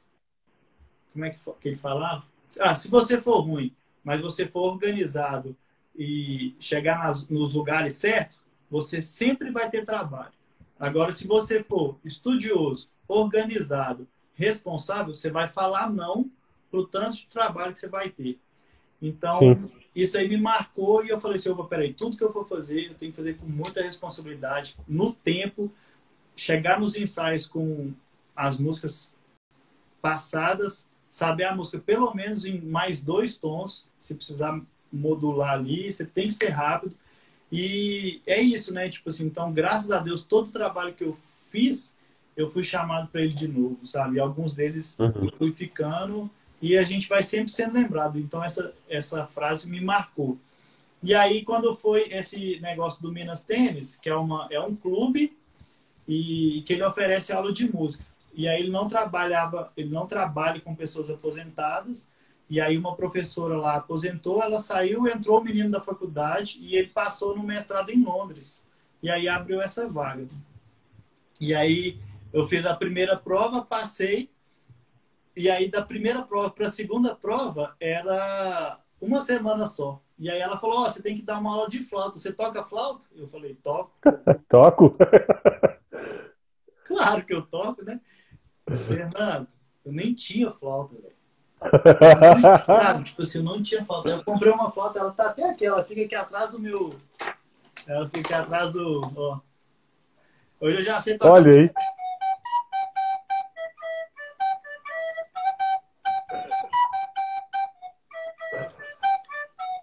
como 1.14 1.24
é 1.24 1.30
que, 1.30 1.38
que 1.58 1.68
ele 1.68 1.78
falava? 1.78 2.26
Ah, 2.60 2.74
se 2.74 2.88
você 2.90 3.22
for 3.22 3.40
ruim, 3.40 3.74
mas 4.04 4.20
você 4.20 4.46
for 4.46 4.70
organizado 4.70 5.56
e 5.96 6.54
chegar 6.60 6.98
nas, 6.98 7.26
nos 7.30 7.54
lugares 7.54 7.94
certos, 7.94 8.42
você 8.70 9.00
sempre 9.00 9.50
vai 9.50 9.70
ter 9.70 9.86
trabalho. 9.86 10.35
Agora, 10.78 11.12
se 11.12 11.26
você 11.26 11.62
for 11.62 11.98
estudioso, 12.04 12.90
organizado, 13.08 14.06
responsável, 14.34 15.14
você 15.14 15.30
vai 15.30 15.48
falar 15.48 15.90
não 15.90 16.30
para 16.70 16.80
o 16.80 16.86
tanto 16.86 17.16
de 17.16 17.26
trabalho 17.28 17.72
que 17.72 17.78
você 17.78 17.88
vai 17.88 18.10
ter. 18.10 18.38
Então, 19.00 19.54
Sim. 19.54 19.70
isso 19.94 20.18
aí 20.18 20.28
me 20.28 20.36
marcou 20.36 21.04
e 21.04 21.08
eu 21.08 21.20
falei 21.20 21.36
assim, 21.36 21.48
opa, 21.48 21.64
peraí, 21.64 21.94
tudo 21.94 22.16
que 22.16 22.24
eu 22.24 22.32
for 22.32 22.46
fazer, 22.46 22.90
eu 22.90 22.94
tenho 22.94 23.12
que 23.12 23.16
fazer 23.16 23.34
com 23.34 23.46
muita 23.46 23.82
responsabilidade, 23.82 24.76
no 24.86 25.12
tempo, 25.12 25.72
chegar 26.34 26.78
nos 26.78 26.96
ensaios 26.96 27.46
com 27.46 27.92
as 28.34 28.58
músicas 28.58 29.16
passadas, 30.02 30.90
saber 31.08 31.44
a 31.44 31.54
música 31.54 31.78
pelo 31.78 32.12
menos 32.14 32.44
em 32.44 32.60
mais 32.60 33.02
dois 33.02 33.36
tons, 33.36 33.88
se 33.98 34.14
precisar 34.14 34.60
modular 34.92 35.52
ali, 35.52 35.90
você 35.90 36.04
tem 36.04 36.28
que 36.28 36.34
ser 36.34 36.50
rápido. 36.50 36.96
E 37.50 38.20
é 38.26 38.40
isso, 38.40 38.72
né? 38.72 38.88
Tipo 38.88 39.08
assim, 39.08 39.26
então, 39.26 39.52
graças 39.52 39.90
a 39.90 39.98
Deus, 39.98 40.22
todo 40.22 40.48
o 40.48 40.52
trabalho 40.52 40.94
que 40.94 41.04
eu 41.04 41.16
fiz, 41.50 41.96
eu 42.36 42.50
fui 42.50 42.64
chamado 42.64 43.08
para 43.08 43.22
ele 43.22 43.32
de 43.32 43.48
novo, 43.48 43.78
sabe? 43.82 44.16
E 44.16 44.20
alguns 44.20 44.52
deles 44.52 44.98
uhum. 44.98 45.26
eu 45.26 45.32
fui 45.32 45.52
ficando 45.52 46.30
e 46.60 46.76
a 46.76 46.82
gente 46.82 47.08
vai 47.08 47.22
sempre 47.22 47.50
sendo 47.50 47.74
lembrado. 47.74 48.18
Então, 48.18 48.42
essa, 48.42 48.72
essa 48.88 49.26
frase 49.26 49.68
me 49.68 49.80
marcou. 49.80 50.38
E 51.02 51.14
aí, 51.14 51.44
quando 51.44 51.74
foi 51.76 52.08
esse 52.10 52.58
negócio 52.60 53.00
do 53.00 53.12
Minas 53.12 53.44
Tênis, 53.44 53.96
que 53.96 54.08
é, 54.08 54.16
uma, 54.16 54.48
é 54.50 54.58
um 54.58 54.74
clube 54.74 55.36
e 56.08 56.62
que 56.66 56.72
ele 56.72 56.82
oferece 56.82 57.32
aula 57.32 57.52
de 57.52 57.70
música. 57.72 58.04
E 58.34 58.46
aí 58.46 58.60
ele 58.60 58.70
não 58.70 58.86
trabalhava, 58.86 59.72
ele 59.76 59.88
não 59.88 60.06
trabalha 60.06 60.60
com 60.60 60.74
pessoas 60.74 61.10
aposentadas. 61.10 62.08
E 62.48 62.60
aí 62.60 62.78
uma 62.78 62.94
professora 62.94 63.56
lá 63.56 63.76
aposentou, 63.76 64.42
ela 64.42 64.58
saiu, 64.58 65.06
entrou 65.08 65.40
o 65.40 65.44
menino 65.44 65.70
da 65.70 65.80
faculdade 65.80 66.58
e 66.60 66.76
ele 66.76 66.88
passou 66.88 67.36
no 67.36 67.42
mestrado 67.42 67.90
em 67.90 68.02
Londres. 68.02 68.66
E 69.02 69.10
aí 69.10 69.28
abriu 69.28 69.60
essa 69.60 69.88
vaga. 69.88 70.28
E 71.40 71.54
aí 71.54 71.98
eu 72.32 72.44
fiz 72.44 72.64
a 72.64 72.76
primeira 72.76 73.16
prova, 73.16 73.62
passei. 73.62 74.30
E 75.34 75.50
aí 75.50 75.68
da 75.68 75.82
primeira 75.82 76.22
prova 76.22 76.50
para 76.50 76.66
a 76.66 76.70
segunda 76.70 77.14
prova 77.14 77.74
era 77.80 78.80
uma 79.00 79.20
semana 79.20 79.66
só. 79.66 80.00
E 80.18 80.30
aí 80.30 80.40
ela 80.40 80.56
falou: 80.56 80.84
oh, 80.84 80.90
você 80.90 81.02
tem 81.02 81.14
que 81.14 81.22
dar 81.22 81.38
uma 81.38 81.52
aula 81.52 81.68
de 81.68 81.80
flauta. 81.80 82.18
Você 82.18 82.32
toca 82.32 82.62
flauta? 82.62 83.06
Eu 83.14 83.26
falei: 83.26 83.54
toco. 83.56 83.92
Toco? 84.48 84.96
claro 86.86 87.24
que 87.26 87.34
eu 87.34 87.42
toco, 87.42 87.84
né? 87.84 88.00
Fernando, 88.88 89.48
eu 89.84 89.92
nem 89.92 90.14
tinha 90.14 90.50
flauta, 90.50 90.94
velho. 90.94 91.15
Sabe, 92.66 93.04
tipo 93.04 93.22
assim, 93.22 93.42
não 93.42 93.62
tinha 93.62 93.84
flauta. 93.84 94.08
Eu 94.08 94.24
comprei 94.24 94.52
uma 94.52 94.70
flauta, 94.70 94.98
ela 94.98 95.12
tá 95.12 95.30
até 95.30 95.48
aqui, 95.48 95.64
ela 95.66 95.84
fica 95.84 96.02
aqui 96.02 96.14
atrás 96.14 96.52
do 96.52 96.60
meu. 96.60 96.94
Ela 97.86 98.06
fica 98.06 98.20
aqui 98.20 98.34
atrás 98.34 98.70
do. 98.70 99.00
Ó. 99.16 99.38
Hoje 100.60 100.76
eu 100.78 100.82
já 100.82 101.00
sei 101.00 101.18
tocar. 101.18 101.32
Olha 101.32 101.52
aí. 101.52 101.70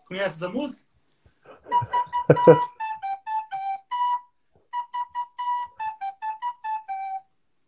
Conhece 0.07 0.35
essa 0.35 0.49
música? 0.49 0.83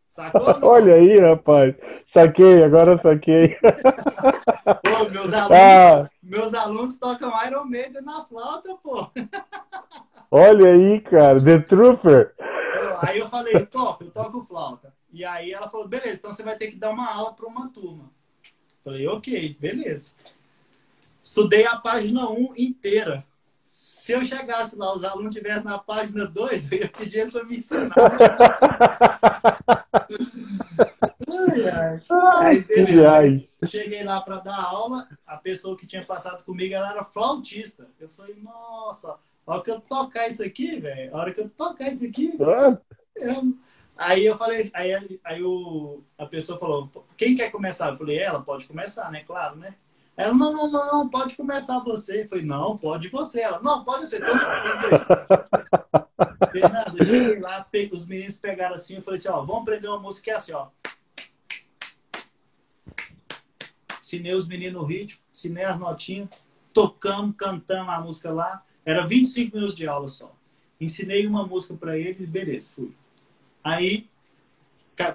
Sacou? 0.09 0.69
Olha 0.69 0.95
aí, 0.95 1.19
rapaz. 1.19 1.75
Saquei, 2.15 2.63
agora 2.63 2.97
saquei. 3.01 3.57
Pô, 3.59 5.09
meus 5.11 5.33
alunos, 5.35 5.51
ah. 5.51 6.09
meus 6.23 6.53
alunos 6.53 6.97
tocam 6.97 7.29
Iron 7.45 7.65
Maiden 7.65 8.01
na 8.03 8.23
flauta, 8.23 8.73
pô. 8.81 9.11
Olha 10.31 10.71
aí, 10.71 11.01
cara, 11.01 11.43
The 11.43 11.59
Trooper. 11.59 12.33
Aí 13.01 13.19
eu 13.19 13.27
falei, 13.27 13.65
toco, 13.65 14.05
eu 14.05 14.11
toco 14.11 14.45
flauta. 14.45 14.93
E 15.11 15.25
aí 15.25 15.51
ela 15.51 15.69
falou, 15.69 15.89
beleza, 15.89 16.19
então 16.19 16.31
você 16.31 16.41
vai 16.41 16.55
ter 16.55 16.67
que 16.67 16.77
dar 16.77 16.91
uma 16.91 17.13
aula 17.13 17.33
para 17.33 17.47
uma 17.47 17.67
turma. 17.67 18.09
Falei, 18.81 19.05
ok, 19.07 19.57
beleza. 19.59 20.13
Estudei 21.21 21.65
a 21.65 21.75
página 21.75 22.29
1 22.29 22.53
inteira. 22.57 23.25
Se 24.05 24.11
eu 24.11 24.23
chegasse 24.23 24.75
lá, 24.75 24.95
os 24.95 25.03
alunos 25.03 25.35
estivessem 25.35 25.63
na 25.63 25.79
página 25.79 26.27
2, 26.27 26.71
eu 26.71 26.77
ia 26.77 26.87
pedir 26.89 27.21
eles 27.21 27.31
para 27.31 27.43
me 27.43 27.55
ensinar. 27.55 27.89
ai, 31.27 31.69
ai. 31.71 32.03
Aí, 32.39 32.63
beleza. 32.65 33.47
Cheguei 33.65 34.03
lá 34.03 34.21
para 34.21 34.37
dar 34.41 34.61
aula, 34.61 35.07
a 35.25 35.37
pessoa 35.37 35.75
que 35.75 35.87
tinha 35.87 36.05
passado 36.05 36.43
comigo 36.43 36.75
ela 36.75 36.91
era 36.91 37.03
flautista. 37.03 37.87
Eu 37.99 38.07
falei, 38.07 38.35
nossa, 38.35 39.17
a 39.47 39.51
hora 39.51 39.63
que 39.63 39.71
eu 39.71 39.81
tocar 39.81 40.27
isso 40.27 40.43
aqui, 40.43 40.79
velho, 40.79 41.11
a 41.11 41.17
hora 41.17 41.33
que 41.33 41.41
eu 41.41 41.49
tocar 41.49 41.89
isso 41.89 42.05
aqui, 42.05 42.37
eu, 43.15 43.57
Aí 43.97 44.23
eu 44.23 44.37
falei, 44.37 44.69
aí, 44.75 45.19
aí 45.23 45.41
o, 45.41 46.03
a 46.15 46.27
pessoa 46.27 46.59
falou, 46.59 46.91
quem 47.17 47.35
quer 47.35 47.49
começar? 47.49 47.89
Eu 47.89 47.97
falei, 47.97 48.19
ela 48.19 48.41
pode 48.41 48.67
começar, 48.67 49.09
né? 49.11 49.23
Claro, 49.25 49.55
né? 49.55 49.73
Ela, 50.17 50.33
não, 50.33 50.53
não, 50.53 50.71
não, 50.71 50.91
não, 50.91 51.09
pode 51.09 51.35
começar 51.35 51.79
você. 51.79 52.21
Eu 52.21 52.27
falei, 52.27 52.45
não, 52.45 52.77
pode 52.77 53.09
você. 53.09 53.41
Ela, 53.41 53.59
não, 53.61 53.83
pode 53.83 54.07
ser. 54.07 54.23
Fernando, 56.51 56.97
eu 56.99 57.05
cheguei 57.05 57.39
lá, 57.39 57.67
os 57.91 58.05
meninos 58.05 58.39
pegaram 58.39 58.75
assim, 58.75 58.95
eu 58.95 59.01
falei 59.01 59.19
assim, 59.19 59.27
ó, 59.27 59.43
vamos 59.43 59.63
aprender 59.63 59.89
uma 59.89 59.99
música 59.99 60.23
que 60.25 60.31
é 60.31 60.35
assim, 60.35 60.53
ó. 60.53 60.67
Ensinei 63.99 64.33
os 64.33 64.47
meninos 64.47 64.81
o 64.81 64.85
ritmo, 64.85 65.19
ensinei 65.33 65.65
as 65.65 65.77
notinhas, 65.77 66.29
tocamos, 66.73 67.35
cantamos 67.35 67.93
a 67.93 67.99
música 67.99 68.31
lá. 68.31 68.63
Era 68.85 69.05
25 69.05 69.55
minutos 69.55 69.75
de 69.75 69.87
aula 69.87 70.07
só. 70.07 70.33
Ensinei 70.79 71.27
uma 71.27 71.45
música 71.45 71.73
para 71.73 71.97
eles, 71.97 72.29
beleza, 72.29 72.71
fui. 72.73 72.95
Aí, 73.61 74.07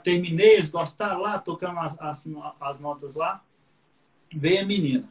terminei, 0.02 0.54
eles 0.54 0.68
gostaram 0.68 1.20
lá, 1.20 1.38
tocamos 1.38 1.82
as, 1.84 2.00
as, 2.00 2.28
as 2.60 2.78
notas 2.80 3.14
lá. 3.14 3.42
Veio 4.34 4.62
a 4.62 4.66
menina. 4.66 5.08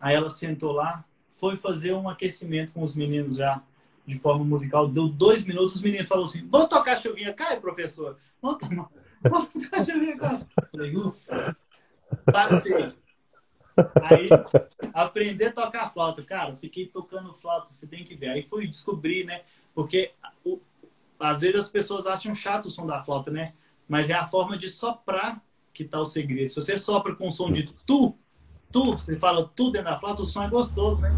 Aí 0.00 0.14
ela 0.14 0.30
sentou 0.30 0.72
lá, 0.72 1.04
foi 1.36 1.56
fazer 1.56 1.92
um 1.94 2.08
aquecimento 2.08 2.72
com 2.72 2.82
os 2.82 2.94
meninos 2.94 3.36
já 3.36 3.62
de 4.06 4.18
forma 4.18 4.44
musical. 4.44 4.88
Deu 4.88 5.08
dois 5.08 5.44
minutos, 5.44 5.74
os 5.74 5.82
meninos 5.82 6.08
falaram 6.08 6.28
assim: 6.28 6.46
Vamos 6.48 6.68
tocar 6.68 6.96
chuvinha, 6.96 7.32
cai, 7.32 7.60
professor. 7.60 8.18
Vamos, 8.40 8.58
vamos 9.22 9.48
tocar 9.52 9.84
chuvinha, 9.84 10.16
cai. 10.16 10.46
Falei, 10.70 10.96
ufa, 10.96 11.56
passei. 12.26 12.94
Aí, 14.02 14.28
aprender 14.92 15.46
a 15.46 15.52
tocar 15.52 15.92
flauta. 15.92 16.22
Cara, 16.22 16.54
fiquei 16.56 16.86
tocando 16.86 17.32
flauta, 17.34 17.72
você 17.72 17.86
tem 17.86 18.04
que 18.04 18.14
ver. 18.14 18.28
Aí 18.28 18.42
fui 18.42 18.66
descobrir, 18.66 19.24
né? 19.24 19.42
Porque 19.74 20.12
o, 20.44 20.60
às 21.18 21.40
vezes 21.40 21.60
as 21.60 21.70
pessoas 21.70 22.06
acham 22.06 22.34
chato 22.34 22.66
o 22.66 22.70
som 22.70 22.86
da 22.86 23.00
flauta, 23.00 23.30
né? 23.30 23.54
Mas 23.88 24.10
é 24.10 24.14
a 24.14 24.26
forma 24.26 24.56
de 24.56 24.68
soprar 24.68 25.42
que 25.72 25.84
tá 25.84 26.00
o 26.00 26.04
segredo. 26.04 26.48
Se 26.48 26.56
você 26.56 26.78
sopra 26.78 27.16
com 27.16 27.26
o 27.26 27.30
som 27.30 27.50
de 27.50 27.66
tu, 27.84 28.16
tu, 28.74 28.90
você 28.98 29.16
fala 29.16 29.48
tu 29.54 29.70
dentro 29.70 29.88
da 29.92 30.00
flauta, 30.00 30.22
o 30.22 30.26
som 30.26 30.42
é 30.42 30.48
gostoso, 30.48 31.00
né? 31.00 31.10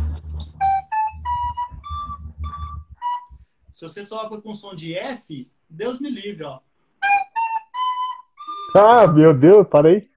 Se 3.72 3.88
você 3.88 4.04
sopra 4.04 4.42
com 4.42 4.52
som 4.52 4.74
de 4.74 4.94
F, 4.94 5.50
Deus 5.68 5.98
me 5.98 6.10
livre, 6.10 6.44
ó. 6.44 6.60
Ah, 8.74 9.06
meu 9.06 9.32
Deus, 9.32 9.66
parei. 9.68 10.10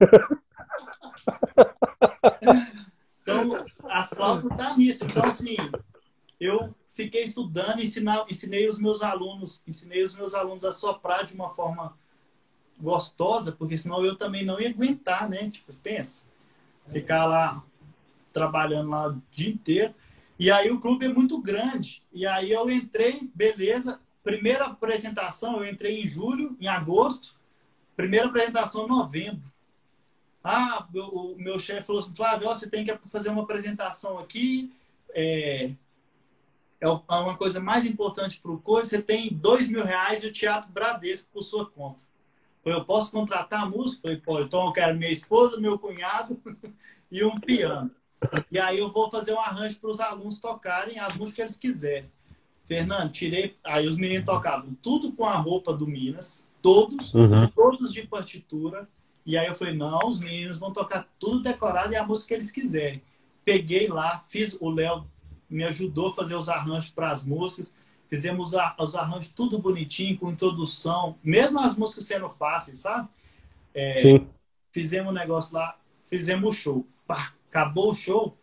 então, 3.22 3.64
a 3.84 4.04
flauta 4.04 4.54
tá 4.54 4.76
nisso. 4.76 5.06
Então, 5.06 5.24
assim, 5.24 5.56
eu 6.38 6.74
fiquei 6.88 7.22
estudando, 7.22 7.80
ensinar, 7.80 8.26
ensinei 8.28 8.68
os 8.68 8.78
meus 8.78 9.00
alunos, 9.00 9.62
ensinei 9.66 10.02
os 10.02 10.14
meus 10.14 10.34
alunos 10.34 10.62
a 10.62 10.72
soprar 10.72 11.24
de 11.24 11.32
uma 11.32 11.48
forma 11.48 11.96
gostosa, 12.78 13.50
porque 13.50 13.78
senão 13.78 14.04
eu 14.04 14.14
também 14.14 14.44
não 14.44 14.60
ia 14.60 14.68
aguentar, 14.68 15.26
né? 15.26 15.48
Tipo, 15.48 15.72
pensa 15.82 16.28
ficar 16.90 17.24
lá 17.26 17.62
trabalhando 18.32 18.90
lá 18.90 19.08
o 19.08 19.22
dia 19.30 19.50
inteiro. 19.50 19.94
E 20.38 20.50
aí 20.50 20.70
o 20.70 20.80
clube 20.80 21.04
é 21.04 21.08
muito 21.08 21.40
grande. 21.40 22.02
E 22.12 22.26
aí 22.26 22.50
eu 22.50 22.70
entrei, 22.70 23.30
beleza. 23.34 24.00
Primeira 24.22 24.66
apresentação, 24.66 25.62
eu 25.62 25.70
entrei 25.70 26.02
em 26.02 26.06
julho, 26.06 26.56
em 26.60 26.66
agosto. 26.66 27.34
Primeira 27.96 28.26
apresentação 28.26 28.84
em 28.84 28.88
novembro. 28.88 29.42
Ah, 30.42 30.86
o, 30.94 31.34
meu 31.36 31.58
chefe 31.58 31.86
falou 31.86 32.00
assim, 32.00 32.14
Flávio, 32.14 32.48
você 32.48 32.68
tem 32.68 32.84
que 32.84 32.98
fazer 33.08 33.28
uma 33.28 33.42
apresentação 33.42 34.18
aqui. 34.18 34.72
É, 35.12 35.72
é, 36.80 36.86
é 36.86 37.14
uma 37.14 37.36
coisa 37.36 37.60
mais 37.60 37.84
importante 37.84 38.40
para 38.40 38.50
o 38.50 38.58
curso. 38.58 38.88
Você 38.88 39.02
tem 39.02 39.28
dois 39.28 39.68
mil 39.68 39.84
reais 39.84 40.24
e 40.24 40.28
o 40.28 40.32
Teatro 40.32 40.72
Bradesco 40.72 41.28
por 41.30 41.42
sua 41.42 41.66
conta. 41.66 42.02
Eu 42.64 42.84
posso 42.84 43.10
contratar 43.10 43.62
a 43.62 43.66
música? 43.66 44.02
Falei, 44.02 44.16
pô, 44.18 44.40
então 44.40 44.66
eu 44.66 44.72
quero 44.72 44.98
minha 44.98 45.10
esposa, 45.10 45.58
meu 45.58 45.78
cunhado 45.78 46.40
e 47.10 47.24
um 47.24 47.40
piano. 47.40 47.90
E 48.50 48.58
aí 48.58 48.78
eu 48.78 48.90
vou 48.92 49.10
fazer 49.10 49.32
um 49.32 49.40
arranjo 49.40 49.78
para 49.80 49.90
os 49.90 50.00
alunos 50.00 50.38
tocarem 50.38 50.98
as 50.98 51.14
músicas 51.16 51.34
que 51.34 51.42
eles 51.42 51.58
quiserem. 51.58 52.10
Fernando, 52.64 53.10
tirei. 53.10 53.56
Aí 53.64 53.88
os 53.88 53.96
meninos 53.96 54.26
tocavam 54.26 54.74
tudo 54.82 55.12
com 55.12 55.24
a 55.24 55.36
roupa 55.36 55.74
do 55.74 55.86
Minas, 55.86 56.48
todos, 56.60 57.14
uhum. 57.14 57.48
todos 57.48 57.92
de 57.92 58.06
partitura. 58.06 58.88
E 59.24 59.36
aí 59.36 59.46
eu 59.46 59.54
falei, 59.54 59.74
não, 59.74 60.08
os 60.08 60.20
meninos 60.20 60.58
vão 60.58 60.72
tocar 60.72 61.08
tudo 61.18 61.42
decorado 61.42 61.92
e 61.92 61.96
a 61.96 62.06
música 62.06 62.28
que 62.28 62.34
eles 62.34 62.50
quiserem. 62.50 63.02
Peguei 63.44 63.88
lá, 63.88 64.22
fiz, 64.28 64.56
o 64.60 64.70
Léo 64.70 65.06
me 65.48 65.64
ajudou 65.64 66.08
a 66.08 66.14
fazer 66.14 66.36
os 66.36 66.48
arranjos 66.48 66.90
para 66.90 67.10
as 67.10 67.24
músicas. 67.24 67.74
Fizemos 68.10 68.52
os 68.76 68.96
arranjos 68.96 69.28
tudo 69.28 69.58
bonitinho, 69.58 70.18
com 70.18 70.32
introdução, 70.32 71.16
mesmo 71.22 71.60
as 71.60 71.76
músicas 71.76 72.04
sendo 72.04 72.28
fáceis, 72.28 72.80
sabe? 72.80 73.08
É, 73.72 74.20
fizemos 74.72 75.06
o 75.06 75.10
um 75.10 75.14
negócio 75.14 75.54
lá, 75.54 75.76
fizemos 76.06 76.48
o 76.48 76.52
show. 76.52 76.86
Pá, 77.06 77.32
acabou 77.48 77.92
o 77.92 77.94
show, 77.94 78.36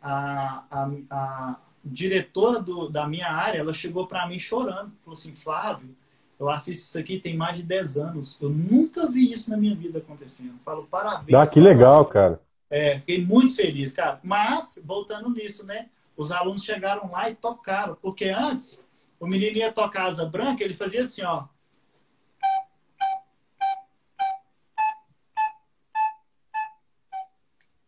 a, 0.00 0.64
a, 0.70 0.90
a 1.10 1.56
diretora 1.84 2.60
do, 2.60 2.88
da 2.88 3.06
minha 3.06 3.30
área, 3.30 3.58
ela 3.58 3.74
chegou 3.74 4.06
para 4.06 4.26
mim 4.26 4.38
chorando. 4.38 4.92
Falou 5.04 5.12
assim, 5.12 5.34
Flávio, 5.34 5.94
eu 6.38 6.48
assisto 6.48 6.84
isso 6.84 6.98
aqui 6.98 7.18
tem 7.18 7.36
mais 7.36 7.58
de 7.58 7.62
10 7.62 7.96
anos. 7.96 8.38
Eu 8.40 8.48
nunca 8.48 9.08
vi 9.08 9.32
isso 9.32 9.50
na 9.50 9.56
minha 9.56 9.74
vida 9.74 9.98
acontecendo. 9.98 10.58
Falo, 10.64 10.86
parabéns. 10.90 11.38
Ah, 11.38 11.46
que 11.46 11.60
legal, 11.60 12.04
cara. 12.06 12.40
É, 12.70 12.98
fiquei 12.98 13.24
muito 13.24 13.54
feliz, 13.54 13.92
cara. 13.92 14.18
Mas, 14.22 14.82
voltando 14.84 15.30
nisso, 15.30 15.64
né? 15.64 15.88
Os 16.16 16.32
alunos 16.32 16.64
chegaram 16.64 17.10
lá 17.10 17.30
e 17.30 17.34
tocaram. 17.34 17.96
Porque 18.00 18.26
antes, 18.26 18.83
o 19.18 19.26
menino 19.26 19.56
ia 19.56 19.72
tocar 19.72 20.06
asa 20.06 20.24
branca, 20.26 20.62
ele 20.62 20.74
fazia 20.74 21.02
assim, 21.02 21.22
ó. 21.22 21.46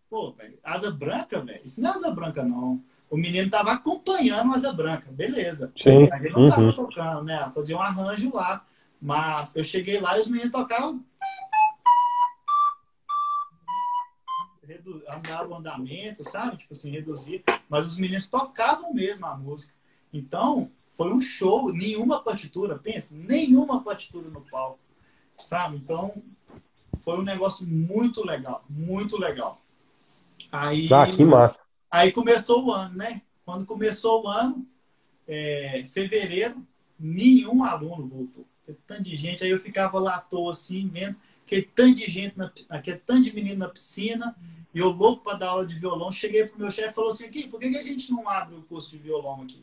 Pô, 0.09 0.33
velho, 0.33 0.59
asa 0.63 0.91
branca, 0.91 1.41
velho. 1.41 1.61
Isso 1.65 1.83
não 1.83 1.91
é 1.91 1.95
asa 1.95 2.11
branca, 2.11 2.43
não. 2.43 2.83
O 3.11 3.17
menino 3.17 3.51
tava 3.51 3.73
acompanhando 3.73 4.55
asa 4.55 4.73
branca, 4.73 5.11
beleza. 5.13 5.73
Sim. 5.83 6.09
Mas 6.09 6.25
ele 6.25 6.35
não 6.35 6.49
tava 6.49 6.63
uhum. 6.63 6.73
tocando, 6.73 7.25
né? 7.25 7.51
Fazia 7.55 7.77
um 7.77 7.83
arranjo 7.83 8.35
lá. 8.35 8.65
Mas 9.01 9.55
eu 9.55 9.63
cheguei 9.63 10.01
lá 10.01 10.17
e 10.17 10.23
os 10.23 10.29
meninos 10.29 10.53
tocavam. 10.53 11.05
Andava 15.09 15.49
o 15.49 15.55
andamento, 15.55 16.25
sabe? 16.25 16.57
Tipo 16.57 16.73
assim, 16.73 16.91
reduzir. 16.91 17.45
Mas 17.69 17.87
os 17.87 17.97
meninos 17.97 18.29
tocavam 18.29 18.93
mesmo 18.93 19.27
a 19.27 19.37
música. 19.37 19.75
Então, 20.13 20.71
foi 20.97 21.13
um 21.13 21.21
show, 21.21 21.71
nenhuma 21.73 22.23
partitura, 22.23 22.79
pensa, 22.79 23.15
nenhuma 23.15 23.83
partitura 23.83 24.29
no 24.31 24.41
palco, 24.41 24.79
sabe? 25.39 25.77
Então, 25.77 26.15
foi 27.01 27.19
um 27.19 27.23
negócio 27.23 27.67
muito 27.67 28.25
legal, 28.25 28.65
muito 28.69 29.19
legal. 29.19 29.61
Aí, 30.51 30.89
ah, 30.93 31.07
que 31.07 31.25
massa. 31.25 31.59
Aí 31.91 32.11
começou 32.11 32.65
o 32.65 32.73
ano, 32.73 32.97
né? 32.97 33.23
Quando 33.45 33.67
começou 33.67 34.25
o 34.25 34.29
ano, 34.29 34.67
é, 35.29 35.85
fevereiro, 35.91 36.67
nenhum 36.99 37.63
aluno 37.63 38.09
voltou. 38.09 38.47
Tanto 38.87 39.03
de 39.03 39.17
gente, 39.17 39.45
aí 39.45 39.51
eu 39.51 39.61
ficava 39.61 39.99
lá 39.99 40.17
à 40.17 40.21
toa 40.21 40.51
assim, 40.51 40.89
vendo 40.89 41.17
aquele 41.45 41.63
tanto 41.63 41.95
de 41.97 42.11
gente, 42.11 42.37
na, 42.37 42.51
aquele 42.69 42.99
tanto 42.99 43.23
de 43.23 43.35
menino 43.35 43.61
na 43.61 43.69
piscina, 43.69 44.35
e 44.75 44.79
eu 44.79 44.89
louco 44.89 45.23
para 45.23 45.39
dar 45.39 45.51
aula 45.51 45.67
de 45.67 45.75
violão. 45.79 46.11
Cheguei 46.11 46.47
pro 46.47 46.59
meu 46.59 46.71
chefe 46.71 46.89
e 46.89 46.95
falou 46.95 47.11
assim: 47.11 47.27
aqui, 47.27 47.47
por 47.47 47.61
que, 47.61 47.71
que 47.71 47.79
a 47.79 47.83
gente 47.83 48.11
não 48.11 48.29
abre 48.29 48.57
o 48.57 48.63
curso 48.63 48.91
de 48.91 48.99
violão 48.99 49.43
aqui? 49.43 49.63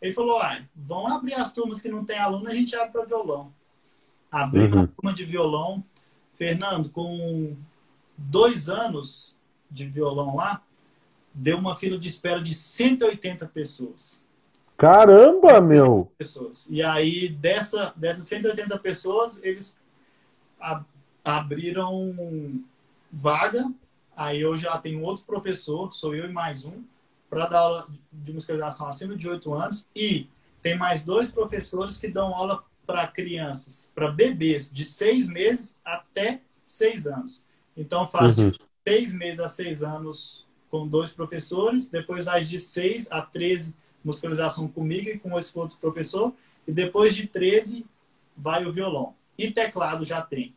Ele 0.00 0.12
falou: 0.12 0.38
ah, 0.38 0.62
vão 0.74 1.06
abrir 1.08 1.34
as 1.34 1.52
turmas 1.52 1.80
que 1.80 1.88
não 1.88 2.04
tem 2.04 2.18
aluno, 2.18 2.48
a 2.48 2.54
gente 2.54 2.74
abre 2.74 2.92
para 2.92 3.04
violão. 3.04 3.52
Abriu 4.30 4.64
uhum. 4.64 4.72
uma 4.72 4.88
turma 4.88 5.14
de 5.14 5.24
violão. 5.24 5.84
Fernando, 6.34 6.88
com 6.90 7.56
dois 8.16 8.68
anos 8.68 9.36
de 9.68 9.86
violão 9.86 10.36
lá, 10.36 10.62
deu 11.34 11.58
uma 11.58 11.74
fila 11.74 11.98
de 11.98 12.06
espera 12.06 12.40
de 12.40 12.54
180 12.54 13.46
pessoas. 13.48 14.24
Caramba, 14.76 15.60
meu! 15.60 16.12
Pessoas. 16.16 16.68
E 16.70 16.80
aí, 16.80 17.28
dessa, 17.28 17.92
dessas 17.96 18.26
180 18.26 18.78
pessoas, 18.78 19.42
eles 19.42 19.76
abriram 21.24 22.14
vaga. 23.10 23.68
Aí 24.16 24.40
eu 24.40 24.56
já 24.56 24.78
tenho 24.78 25.02
outro 25.02 25.24
professor, 25.24 25.92
sou 25.92 26.14
eu 26.14 26.26
e 26.30 26.32
mais 26.32 26.64
um 26.64 26.84
para 27.28 27.46
dar 27.46 27.58
aula 27.58 27.88
de 28.12 28.32
musicalização 28.32 28.88
acima 28.88 29.16
de 29.16 29.28
8 29.28 29.52
anos 29.52 29.86
e 29.94 30.28
tem 30.62 30.76
mais 30.76 31.02
dois 31.02 31.30
professores 31.30 31.98
que 31.98 32.08
dão 32.08 32.34
aula 32.34 32.64
para 32.86 33.06
crianças, 33.06 33.92
para 33.94 34.10
bebês 34.10 34.70
de 34.70 34.84
6 34.84 35.28
meses 35.28 35.78
até 35.84 36.40
6 36.66 37.06
anos. 37.06 37.42
Então 37.76 38.08
faz 38.08 38.36
uhum. 38.36 38.50
de 38.50 38.58
6 38.86 39.12
meses 39.14 39.40
a 39.40 39.48
6 39.48 39.82
anos 39.82 40.46
com 40.70 40.86
dois 40.86 41.12
professores, 41.12 41.90
depois 41.90 42.24
faz 42.24 42.48
de 42.48 42.58
6 42.58 43.10
a 43.10 43.22
13 43.22 43.74
musicalização 44.04 44.68
comigo 44.68 45.08
e 45.08 45.18
com 45.18 45.36
esse 45.38 45.56
outro 45.58 45.76
professor, 45.78 46.32
e 46.66 46.72
depois 46.72 47.14
de 47.14 47.26
13 47.26 47.84
vai 48.36 48.64
o 48.64 48.72
violão. 48.72 49.14
E 49.36 49.50
teclado 49.50 50.04
já 50.04 50.20
tem. 50.22 50.54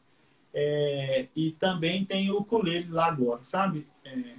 É, 0.53 1.28
e 1.36 1.51
também 1.51 2.03
tem 2.03 2.30
o 2.30 2.39
ukulele 2.39 2.89
lá 2.89 3.07
agora, 3.07 3.43
sabe? 3.43 3.88
É, 4.03 4.36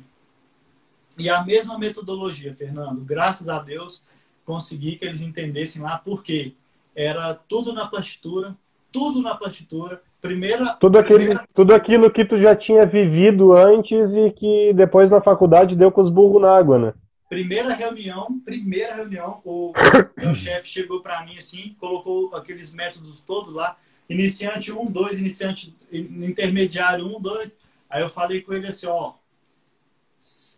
e 1.18 1.28
a 1.28 1.44
mesma 1.44 1.78
metodologia, 1.78 2.52
Fernando, 2.52 3.00
graças 3.04 3.48
a 3.48 3.58
Deus, 3.60 4.06
consegui 4.44 4.96
que 4.96 5.04
eles 5.04 5.20
entendessem 5.20 5.82
lá, 5.82 5.98
porque 5.98 6.54
era 6.94 7.34
tudo 7.34 7.72
na 7.72 7.86
partitura, 7.86 8.56
tudo 8.90 9.22
na 9.22 9.34
partitura. 9.34 10.02
Primeira, 10.20 10.76
tudo, 10.78 10.98
aquele, 10.98 11.18
primeira... 11.18 11.48
tudo 11.52 11.74
aquilo 11.74 12.10
que 12.10 12.24
tu 12.24 12.40
já 12.40 12.54
tinha 12.54 12.86
vivido 12.86 13.52
antes 13.54 14.12
e 14.14 14.30
que 14.30 14.72
depois 14.72 15.10
na 15.10 15.20
faculdade 15.20 15.74
deu 15.74 15.90
com 15.90 16.02
os 16.02 16.12
burros 16.12 16.40
na 16.40 16.56
água, 16.56 16.78
né? 16.78 16.94
Primeira 17.28 17.72
reunião, 17.72 18.38
primeira 18.44 18.94
reunião, 18.94 19.40
o 19.44 19.72
meu 20.16 20.32
chefe 20.34 20.68
chegou 20.68 21.00
para 21.00 21.24
mim 21.24 21.36
assim, 21.36 21.74
colocou 21.80 22.34
aqueles 22.36 22.72
métodos 22.72 23.20
todos 23.20 23.52
lá, 23.52 23.76
iniciante 24.08 24.70
1, 24.70 24.84
2, 24.84 25.18
iniciante 25.18 25.74
intermediário 25.90 27.06
1, 27.16 27.20
2. 27.20 27.50
Aí 27.90 28.02
eu 28.02 28.08
falei 28.08 28.42
com 28.42 28.52
ele 28.52 28.68
assim, 28.68 28.86
ó, 28.86 29.14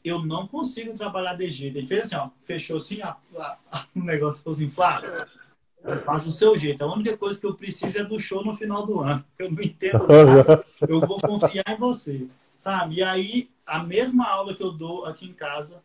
eu 0.05 0.25
não 0.25 0.47
consigo 0.47 0.93
trabalhar 0.93 1.35
de 1.35 1.49
jeito. 1.49 1.79
Ele 1.79 1.87
fez 1.87 2.03
assim, 2.03 2.17
ó, 2.17 2.29
fechou 2.43 2.77
assim, 2.77 3.01
o 3.97 4.05
negócio 4.05 4.39
ficou 4.39 4.53
assim, 4.53 4.69
Flávio, 4.69 5.11
faz 6.05 6.25
do 6.25 6.31
seu 6.31 6.57
jeito. 6.59 6.83
A 6.85 6.93
única 6.93 7.17
coisa 7.17 7.41
que 7.41 7.47
eu 7.47 7.55
preciso 7.55 7.99
é 7.99 8.05
do 8.05 8.21
show 8.21 8.45
no 8.45 8.55
final 8.55 8.87
do 8.87 9.01
ano. 9.01 9.25
Eu 9.39 9.51
não 9.51 9.63
entendo 9.63 10.07
nada, 10.07 10.65
eu 10.89 11.01
vou 11.01 11.21
confiar 11.21 11.65
em 11.69 11.77
você, 11.77 12.27
sabe? 12.57 12.97
E 12.97 13.03
aí, 13.03 13.51
a 13.67 13.83
mesma 13.83 14.27
aula 14.27 14.55
que 14.55 14.63
eu 14.63 14.71
dou 14.71 15.05
aqui 15.05 15.27
em 15.27 15.33
casa, 15.33 15.83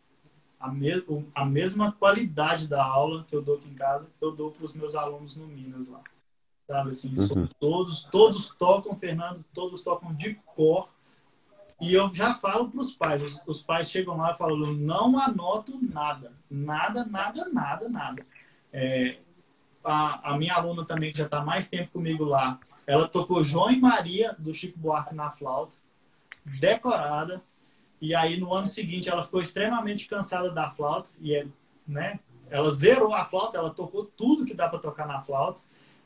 a, 0.58 0.70
me 0.70 1.04
a 1.34 1.44
mesma 1.44 1.92
qualidade 1.92 2.68
da 2.68 2.82
aula 2.82 3.24
que 3.24 3.34
eu 3.34 3.42
dou 3.42 3.56
aqui 3.56 3.68
em 3.68 3.74
casa, 3.74 4.08
eu 4.20 4.30
dou 4.32 4.50
para 4.50 4.64
os 4.64 4.74
meus 4.74 4.94
alunos 4.94 5.34
no 5.36 5.46
Minas 5.46 5.88
lá. 5.88 6.00
Sabe 6.66 6.90
assim, 6.90 7.14
uhum. 7.18 7.48
todos, 7.58 8.04
todos 8.04 8.50
tocam, 8.50 8.94
Fernando, 8.94 9.44
todos 9.52 9.80
tocam 9.80 10.14
de 10.14 10.34
cor. 10.54 10.88
E 11.80 11.94
eu 11.94 12.14
já 12.14 12.34
falo 12.34 12.68
para 12.68 12.80
os 12.80 12.92
pais, 12.92 13.22
os, 13.22 13.42
os, 13.46 13.62
pais 13.62 13.90
chegam 13.90 14.16
lá 14.16 14.32
e 14.32 14.36
falam, 14.36 14.58
não 14.74 15.18
anoto 15.18 15.78
nada, 15.80 16.32
nada, 16.50 17.04
nada, 17.06 17.48
nada, 17.48 17.88
nada. 17.88 18.26
É, 18.72 19.18
a, 19.82 20.32
a, 20.32 20.38
minha 20.38 20.54
aluna 20.54 20.84
também, 20.84 21.10
que 21.10 21.18
já 21.18 21.24
está 21.24 21.42
mais 21.42 21.70
tempo 21.70 21.92
comigo 21.92 22.24
lá, 22.24 22.60
ela 22.86 23.08
tocou 23.08 23.42
João 23.42 23.70
e 23.70 23.80
Maria, 23.80 24.36
do 24.38 24.52
Chico 24.52 24.78
Buarque, 24.78 25.14
na 25.14 25.30
flauta, 25.30 25.74
decorada, 26.44 27.42
e 28.00 28.14
aí, 28.14 28.40
no 28.40 28.54
ano 28.54 28.66
seguinte, 28.66 29.10
ela 29.10 29.22
ficou 29.22 29.42
extremamente 29.42 30.08
cansada 30.08 30.50
da 30.50 30.68
flauta. 30.68 31.10
E, 31.20 31.46
né, 31.86 32.18
ela 32.48 32.70
zerou 32.70 33.12
a 33.12 33.24
flauta, 33.24 33.58
ela 33.58 33.70
tocou 33.70 34.04
tudo 34.04 34.46
que 34.46 34.54
dá 34.54 34.68
para 34.68 34.78
tocar 34.78 35.06
na 35.06 35.20
flauta. 35.20 35.60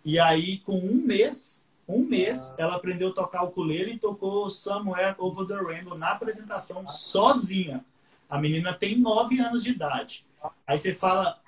E 0.05 0.18
aí, 0.18 0.59
com 0.59 0.77
um 0.77 0.97
mês, 0.97 1.64
um 1.87 2.01
mês, 2.01 2.55
ela 2.57 2.76
aprendeu 2.76 3.09
a 3.09 3.12
tocar 3.12 3.45
o 3.45 3.49
ukulele 3.49 3.93
e 3.93 3.99
tocou 3.99 4.49
Somewhere 4.49 5.14
Over 5.18 5.47
the 5.47 5.57
Rainbow 5.57 5.97
na 5.97 6.12
apresentação 6.12 6.87
sozinha. 6.89 7.85
A 8.28 8.39
menina 8.39 8.72
tem 8.72 8.99
nove 8.99 9.39
anos 9.41 9.62
de 9.62 9.70
idade. 9.70 10.24
Aí 10.66 10.78
você 10.78 10.95
fala, 10.95 11.39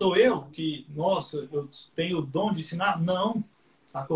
sou 0.00 0.16
eu 0.16 0.42
que, 0.52 0.86
nossa, 0.94 1.48
eu 1.52 1.68
tenho 1.94 2.18
o 2.18 2.22
dom 2.22 2.52
de 2.52 2.60
ensinar? 2.60 3.00
Não. 3.00 3.42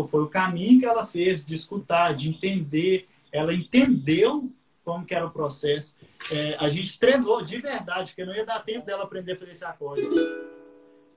Foi 0.07 0.23
o 0.23 0.29
caminho 0.29 0.79
que 0.79 0.85
ela 0.85 1.05
fez 1.05 1.45
de 1.45 1.55
escutar, 1.55 2.13
de 2.13 2.29
entender. 2.29 3.07
Ela 3.31 3.53
entendeu 3.53 4.49
como 4.83 5.05
que 5.05 5.15
era 5.15 5.25
o 5.25 5.31
processo. 5.31 5.97
É, 6.31 6.55
a 6.59 6.69
gente 6.69 6.99
treinou 6.99 7.41
de 7.41 7.59
verdade, 7.59 8.11
porque 8.11 8.25
não 8.25 8.35
ia 8.35 8.45
dar 8.45 8.63
tempo 8.63 8.85
dela 8.85 9.03
aprender 9.03 9.33
a 9.33 9.35
fazer 9.35 9.51
esse 9.51 9.65
acorde. 9.65 10.07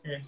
É. 0.04 0.22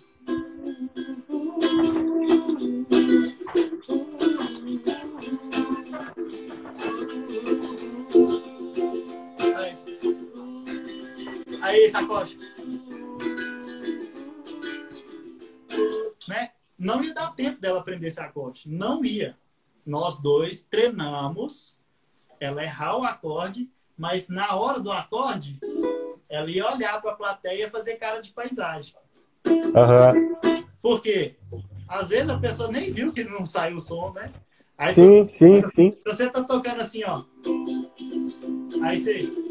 aí 11.69 11.85
esse 11.85 11.97
acorde. 11.97 12.39
Né? 16.27 16.51
Não 16.79 17.03
ia 17.03 17.15
dar 17.15 17.35
tempo 17.35 17.61
dela 17.61 17.81
aprender 17.81 18.07
esse 18.07 18.21
acorde. 18.21 18.69
Não 18.69 19.05
ia. 19.05 19.37
Nós 19.85 20.19
dois 20.21 20.63
treinamos 20.63 21.79
ela 22.41 22.63
errar 22.63 22.99
o 22.99 23.05
acorde, 23.05 23.69
mas 23.97 24.29
na 24.29 24.55
hora 24.55 24.79
do 24.79 24.93
acorde, 24.93 25.59
ela 26.29 26.51
ia 26.51 26.71
olhar 26.71 27.01
para 27.01 27.13
a 27.13 27.17
plateia 27.17 27.67
e 27.67 27.71
fazer 27.71 27.97
cara 27.97 28.21
de 28.21 28.31
paisagem. 28.31 28.95
Uhum. 29.47 30.37
Por 30.81 31.01
quê? 31.01 31.37
Às 31.89 32.11
vezes 32.11 32.29
a 32.29 32.39
pessoa 32.39 32.71
nem 32.71 32.93
viu 32.93 33.13
que 33.13 33.25
não 33.25 33.45
saiu 33.45 33.77
o 33.77 33.81
som, 33.81 34.13
né? 34.13 34.33
Aí 34.77 34.95
sim, 34.95 35.25
você, 35.25 35.39
sim, 35.39 35.63
sim. 35.75 35.97
Se 36.01 36.15
você 36.15 36.31
tá 36.31 36.45
tocando 36.45 36.81
assim, 36.81 37.03
ó. 37.05 37.25
Aí 38.83 39.01
você. 39.01 39.48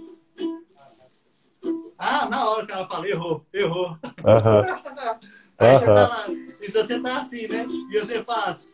Ah, 1.98 2.30
na 2.30 2.50
hora 2.50 2.66
que 2.66 2.74
ela 2.74 2.88
fala, 2.88 3.08
errou, 3.08 3.46
errou. 3.54 3.90
Uhum. 3.90 3.98
Aí 5.60 5.74
uhum. 5.74 5.80
você 5.80 5.86
tá 5.86 6.08
lá. 6.08 6.26
E 6.30 6.72
você 6.72 7.00
tá 7.00 7.18
assim, 7.18 7.48
né? 7.48 7.66
E 7.92 8.00
você 8.00 8.24
faz. 8.24 8.68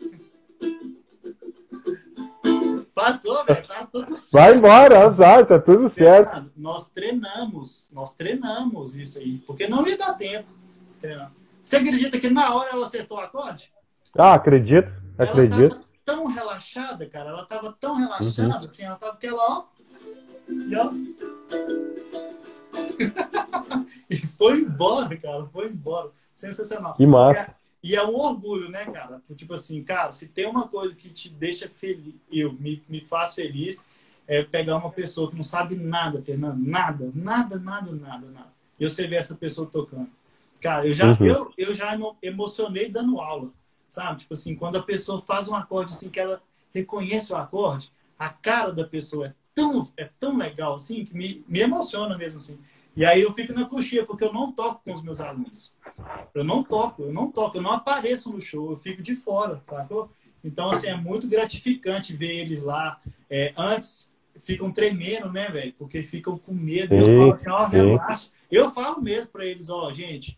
Passou, 2.93 3.43
velho. 3.45 3.67
Tá 3.67 3.87
tudo 3.91 4.15
certo. 4.15 4.31
Vai 4.31 4.55
embora, 4.55 5.07
azar, 5.07 5.45
tá 5.45 5.59
tudo 5.59 5.93
certo. 5.93 6.51
Nós 6.55 6.89
treinamos, 6.89 7.89
nós 7.93 8.15
treinamos 8.15 8.95
isso 8.95 9.19
aí. 9.19 9.37
Porque 9.39 9.67
não 9.67 9.87
ia 9.87 9.97
dar 9.97 10.13
tempo. 10.13 10.49
Você 11.61 11.77
acredita 11.77 12.19
que 12.19 12.29
na 12.29 12.53
hora 12.53 12.71
ela 12.71 12.85
acertou 12.85 13.17
o 13.17 13.21
acorde? 13.21 13.71
Ah, 14.17 14.33
acredito, 14.33 14.91
acredito. 15.17 15.59
Ela 15.59 15.69
tava 15.69 15.85
tão 16.05 16.25
relaxada, 16.27 17.05
cara. 17.07 17.29
Ela 17.29 17.45
tava 17.45 17.77
tão 17.79 17.95
relaxada, 17.95 18.59
uhum. 18.59 18.65
assim, 18.65 18.83
ela 18.83 18.95
tava 18.95 19.13
aquela, 19.13 19.41
ó. 19.41 19.65
E 20.49 20.75
ó. 20.75 20.91
E 24.09 24.17
foi 24.17 24.59
embora, 24.59 25.15
cara. 25.17 25.45
Foi 25.45 25.67
embora. 25.67 26.11
Sensacional. 26.35 26.93
Que 26.93 27.05
massa. 27.05 27.55
E 27.83 27.95
é 27.95 28.03
um 28.03 28.15
orgulho, 28.15 28.69
né, 28.69 28.85
cara? 28.85 29.21
Tipo 29.35 29.55
assim, 29.55 29.83
cara, 29.83 30.11
se 30.13 30.29
tem 30.29 30.47
uma 30.47 30.67
coisa 30.69 30.95
que 30.95 31.09
te 31.09 31.29
deixa 31.29 31.67
feliz, 31.67 32.15
eu 32.31 32.53
me, 32.53 32.81
me 32.87 33.01
faz 33.01 33.35
feliz, 33.35 33.85
é 34.25 34.41
pegar 34.41 34.77
uma 34.77 34.89
pessoa 34.89 35.29
que 35.29 35.35
não 35.35 35.43
sabe 35.43 35.75
nada, 35.75 36.21
Fernando, 36.21 36.57
nada, 36.65 37.11
nada, 37.13 37.59
nada, 37.59 37.91
nada, 37.91 38.27
nada. 38.27 38.53
E 38.79 38.87
você 38.87 39.05
vê 39.05 39.17
essa 39.17 39.35
pessoa 39.35 39.67
tocando. 39.69 40.09
Cara, 40.61 40.87
eu 40.87 40.93
já, 40.93 41.09
uhum. 41.09 41.25
eu, 41.25 41.53
eu 41.57 41.73
já 41.73 41.97
emocionei 42.21 42.87
dando 42.87 43.19
aula, 43.19 43.49
sabe? 43.89 44.19
Tipo 44.19 44.33
assim, 44.33 44.55
quando 44.55 44.77
a 44.77 44.83
pessoa 44.83 45.21
faz 45.21 45.49
um 45.49 45.55
acorde 45.55 45.91
assim, 45.91 46.09
que 46.09 46.21
ela 46.21 46.41
reconhece 46.73 47.33
o 47.33 47.35
acorde, 47.35 47.91
a 48.17 48.29
cara 48.29 48.71
da 48.71 48.87
pessoa 48.87 49.27
é 49.27 49.33
tão, 49.53 49.91
é 49.97 50.09
tão 50.19 50.37
legal 50.37 50.75
assim, 50.75 51.05
que 51.05 51.15
me, 51.15 51.43
me 51.47 51.59
emociona 51.59 52.17
mesmo 52.17 52.37
assim. 52.37 52.59
E 52.95 53.03
aí 53.03 53.21
eu 53.21 53.33
fico 53.33 53.53
na 53.53 53.65
coxinha, 53.65 54.05
porque 54.05 54.23
eu 54.23 54.31
não 54.31 54.51
toco 54.51 54.83
com 54.83 54.93
os 54.93 55.01
meus 55.01 55.19
alunos. 55.19 55.73
Eu 56.33 56.43
não 56.43 56.63
toco, 56.63 57.03
eu 57.03 57.13
não 57.13 57.31
toco, 57.31 57.57
eu 57.57 57.61
não 57.61 57.71
apareço 57.71 58.31
no 58.31 58.39
show, 58.39 58.71
eu 58.71 58.77
fico 58.77 59.01
de 59.01 59.15
fora, 59.15 59.59
sacou? 59.67 60.11
Então, 60.43 60.69
assim, 60.69 60.87
é 60.87 60.95
muito 60.95 61.27
gratificante 61.27 62.15
ver 62.15 62.35
eles 62.35 62.61
lá. 62.61 62.99
É, 63.29 63.53
antes 63.57 64.13
ficam 64.35 64.71
tremendo, 64.71 65.31
né, 65.31 65.49
velho? 65.49 65.73
Porque 65.77 66.03
ficam 66.03 66.37
com 66.37 66.53
medo. 66.53 66.93
eu 66.93 67.17
falo 67.17 67.33
assim, 67.33 67.49
ó, 67.49 67.65
relaxa. 67.65 68.29
Eu 68.51 68.69
falo 68.69 69.01
mesmo 69.01 69.31
para 69.31 69.45
eles, 69.45 69.69
ó, 69.69 69.91
gente, 69.91 70.37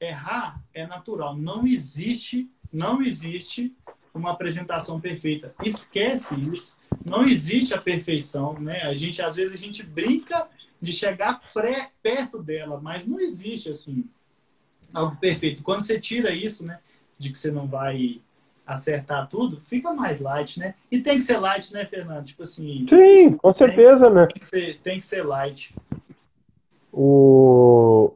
errar 0.00 0.60
é 0.74 0.86
natural. 0.86 1.36
Não 1.36 1.66
existe, 1.66 2.50
não 2.72 3.02
existe 3.02 3.72
uma 4.14 4.32
apresentação 4.32 5.00
perfeita. 5.00 5.54
Esquece 5.62 6.34
isso. 6.34 6.76
Não 7.04 7.24
existe 7.24 7.74
a 7.74 7.78
perfeição, 7.78 8.58
né? 8.58 8.82
A 8.82 8.94
gente, 8.94 9.20
às 9.22 9.36
vezes, 9.36 9.54
a 9.54 9.56
gente 9.56 9.82
brinca 9.82 10.48
de 10.80 10.92
chegar 10.92 11.40
pré, 11.54 11.90
perto 12.02 12.42
dela, 12.42 12.80
mas 12.82 13.06
não 13.06 13.20
existe 13.20 13.70
assim 13.70 14.04
algo 14.92 15.16
perfeito. 15.16 15.62
Quando 15.62 15.82
você 15.82 15.98
tira 15.98 16.30
isso, 16.34 16.66
né, 16.66 16.78
de 17.18 17.30
que 17.30 17.38
você 17.38 17.50
não 17.50 17.66
vai 17.66 18.20
acertar 18.66 19.28
tudo, 19.28 19.60
fica 19.60 19.92
mais 19.92 20.20
light, 20.20 20.58
né? 20.58 20.74
E 20.90 20.98
tem 21.00 21.16
que 21.16 21.22
ser 21.22 21.38
light, 21.38 21.72
né, 21.72 21.84
Fernando? 21.84 22.24
Tipo 22.24 22.42
assim. 22.42 22.86
Sim, 22.88 23.36
com 23.36 23.54
certeza, 23.54 24.04
tem, 24.04 24.14
né? 24.14 24.26
Tem 24.26 24.38
que, 24.38 24.44
ser, 24.44 24.80
tem 24.82 24.98
que 24.98 25.04
ser 25.04 25.22
light. 25.22 25.74
O... 26.92 28.14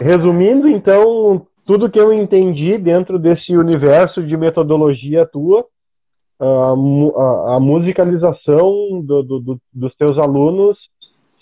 Resumindo, 0.00 0.68
então, 0.68 1.46
tudo 1.66 1.90
que 1.90 2.00
eu 2.00 2.12
entendi 2.12 2.78
dentro 2.78 3.18
desse 3.18 3.54
universo 3.56 4.22
de 4.22 4.36
metodologia 4.36 5.26
tua, 5.26 5.66
a, 6.40 7.56
a, 7.56 7.60
musicalização 7.60 9.02
do, 9.02 9.22
do, 9.22 9.40
do, 9.40 9.60
dos 9.72 9.94
teus 9.96 10.18
alunos 10.18 10.78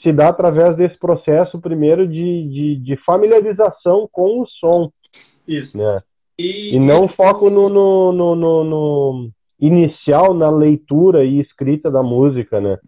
se 0.03 0.13
dá 0.13 0.29
através 0.29 0.77
desse 0.77 0.99
processo, 0.99 1.61
primeiro, 1.61 2.07
de, 2.07 2.49
de, 2.49 2.77
de 2.77 2.97
familiarização 3.05 4.09
com 4.11 4.43
o 4.43 4.47
som. 4.47 4.91
Isso. 5.47 5.79
Né? 5.79 6.01
E, 6.39 6.77
e 6.77 6.79
não 6.79 7.09
foco 7.09 7.51
no, 7.51 7.69
no, 7.69 8.13
no, 8.13 8.65
no, 8.65 9.31
inicial, 9.61 10.35
na 10.35 10.51
leitura 10.51 11.25
e 11.25 11.41
escrita 11.41 11.91
da 11.91 12.03
música, 12.03 12.61
né? 12.61 12.79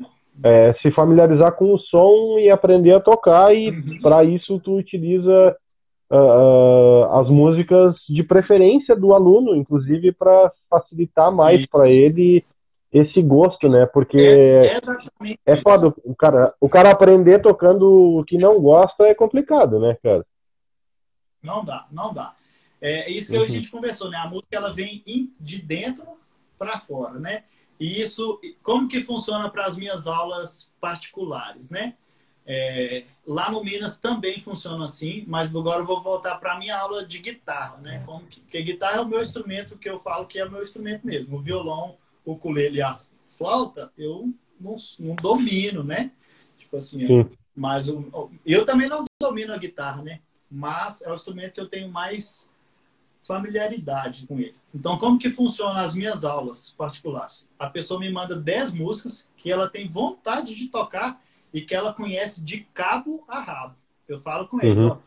É, 0.43 0.73
se 0.81 0.91
familiarizar 0.93 1.53
com 1.53 1.75
o 1.75 1.79
som 1.79 2.39
e 2.39 2.49
aprender 2.49 2.93
a 2.95 3.01
tocar, 3.01 3.55
e 3.55 3.69
uhum. 3.69 4.01
para 4.01 4.25
isso 4.25 4.59
tu 4.61 4.77
utiliza 4.77 5.55
uh, 6.11 7.05
as 7.21 7.29
músicas 7.29 7.97
de 8.09 8.23
preferência 8.23 8.97
do 8.97 9.15
aluno, 9.15 9.55
inclusive 9.55 10.13
para 10.13 10.53
facilitar 10.69 11.33
mais 11.33 11.65
para 11.67 11.89
ele 11.89 12.45
esse 12.93 13.23
gosto, 13.23 13.69
né? 13.69 13.87
Porque 13.87 14.19
é, 14.19 14.77
é, 14.77 15.37
é 15.47 15.63
foda, 15.63 15.95
o 16.05 16.15
cara, 16.15 16.53
o 16.61 16.69
cara 16.69 16.91
aprender 16.91 17.41
tocando 17.41 18.19
o 18.19 18.25
que 18.25 18.37
não 18.37 18.61
gosta 18.61 19.05
é 19.05 19.15
complicado, 19.15 19.79
né, 19.79 19.97
cara? 20.03 20.27
Não 21.43 21.65
dá, 21.65 21.87
não 21.91 22.13
dá. 22.13 22.35
É, 22.81 23.03
é 23.03 23.11
isso 23.11 23.31
que 23.31 23.39
uhum. 23.39 23.45
a 23.45 23.49
gente 23.49 23.71
conversou, 23.71 24.11
né? 24.11 24.19
A 24.19 24.29
música 24.29 24.57
ela 24.57 24.73
vem 24.73 25.03
de 25.39 25.63
dentro 25.63 26.05
para 26.59 26.79
fora, 26.79 27.19
né? 27.19 27.45
E 27.79 28.03
isso, 28.03 28.39
como 28.63 28.89
que 28.89 29.03
funciona 29.03 29.49
para 29.49 29.65
as 29.65 29.79
minhas 29.79 30.07
aulas 30.07 30.71
particulares, 30.81 31.71
né? 31.71 31.95
É, 32.53 33.05
lá 33.25 33.49
no 33.49 33.63
Minas 33.63 33.97
também 33.97 34.41
funciona 34.41 34.85
assim, 34.85 35.23
mas 35.29 35.55
agora 35.55 35.83
eu 35.83 35.87
vou 35.87 36.03
voltar 36.03 36.35
para 36.39 36.55
a 36.55 36.59
minha 36.59 36.77
aula 36.77 37.07
de 37.07 37.21
guitarra, 37.21 37.77
né? 37.77 38.03
Como 38.05 38.27
que, 38.27 38.41
porque 38.41 38.61
guitarra 38.61 38.97
é 38.97 39.01
o 39.01 39.07
meu 39.07 39.23
instrumento 39.23 39.79
que 39.79 39.89
eu 39.89 40.01
falo 40.01 40.27
que 40.27 40.37
é 40.37 40.45
o 40.45 40.51
meu 40.51 40.61
instrumento 40.61 41.07
mesmo. 41.07 41.37
O 41.37 41.41
violão, 41.41 41.97
o 42.25 42.33
ukulele 42.33 42.79
e 42.79 42.83
a 42.83 42.99
flauta, 43.39 43.93
eu 43.97 44.35
não, 44.61 44.75
não 44.99 45.15
domino, 45.15 45.85
né? 45.85 46.11
Tipo 46.59 46.77
assim, 46.77 47.07
mas 47.55 47.87
eu, 47.87 48.33
eu 48.45 48.65
também 48.65 48.89
não 48.89 49.05
domino 49.23 49.55
a 49.55 49.57
guitarra, 49.57 50.03
né? 50.03 50.19
Mas 50.51 51.03
é 51.03 51.13
o 51.13 51.15
instrumento 51.15 51.53
que 51.53 51.61
eu 51.61 51.69
tenho 51.69 51.89
mais 51.89 52.53
familiaridade 53.23 54.27
com 54.27 54.41
ele. 54.41 54.57
Então, 54.75 54.99
como 54.99 55.21
que 55.21 55.31
funciona 55.31 55.83
as 55.83 55.95
minhas 55.95 56.25
aulas 56.25 56.75
particulares? 56.77 57.47
A 57.57 57.71
pessoa 57.71 58.01
me 58.01 58.11
manda 58.11 58.35
10 58.35 58.73
músicas 58.73 59.31
que 59.37 59.53
ela 59.53 59.71
tem 59.71 59.89
vontade 59.89 60.57
de 60.57 60.67
tocar 60.67 61.23
e 61.53 61.61
que 61.61 61.75
ela 61.75 61.93
conhece 61.93 62.45
de 62.45 62.61
cabo 62.73 63.25
a 63.29 63.41
rabo. 63.41 63.77
Eu 64.09 64.21
falo 64.21 64.47
com 64.49 64.61
eles, 64.61 64.81
uhum. 64.81 64.89
ó, 64.89 64.99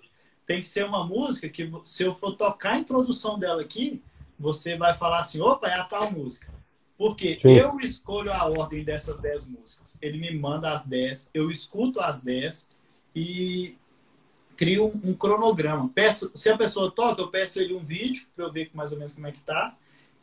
tem 0.45 0.61
que 0.61 0.67
ser 0.67 0.85
uma 0.85 1.05
música 1.05 1.49
que 1.49 1.71
se 1.83 2.03
eu 2.03 2.15
for 2.15 2.33
tocar 2.35 2.73
a 2.73 2.79
introdução 2.79 3.39
dela 3.39 3.61
aqui, 3.61 4.01
você 4.37 4.75
vai 4.75 4.93
falar 4.95 5.19
assim, 5.19 5.39
opa, 5.41 5.67
é 5.67 5.73
a 5.73 5.85
tal 5.85 6.11
música. 6.11 6.51
Porque 6.97 7.39
Sim. 7.41 7.53
eu 7.53 7.79
escolho 7.79 8.31
a 8.31 8.45
ordem 8.45 8.83
dessas 8.83 9.19
10 9.19 9.47
músicas. 9.47 9.97
Ele 10.01 10.17
me 10.17 10.33
manda 10.37 10.71
as 10.71 10.85
10, 10.85 11.31
eu 11.33 11.49
escuto 11.49 11.99
as 11.99 12.21
10 12.21 12.69
e 13.15 13.77
crio 14.55 14.85
um, 14.85 15.09
um, 15.09 15.13
cronograma. 15.13 15.89
Peço, 15.93 16.31
se 16.35 16.49
a 16.49 16.57
pessoa 16.57 16.91
toca, 16.91 17.21
eu 17.21 17.29
peço 17.29 17.59
ele 17.59 17.73
um 17.73 17.83
vídeo 17.83 18.27
para 18.35 18.45
eu 18.45 18.51
ver 18.51 18.69
mais 18.73 18.91
ou 18.91 18.97
menos 18.97 19.13
como 19.13 19.27
é 19.27 19.31
que 19.31 19.39
tá 19.39 19.75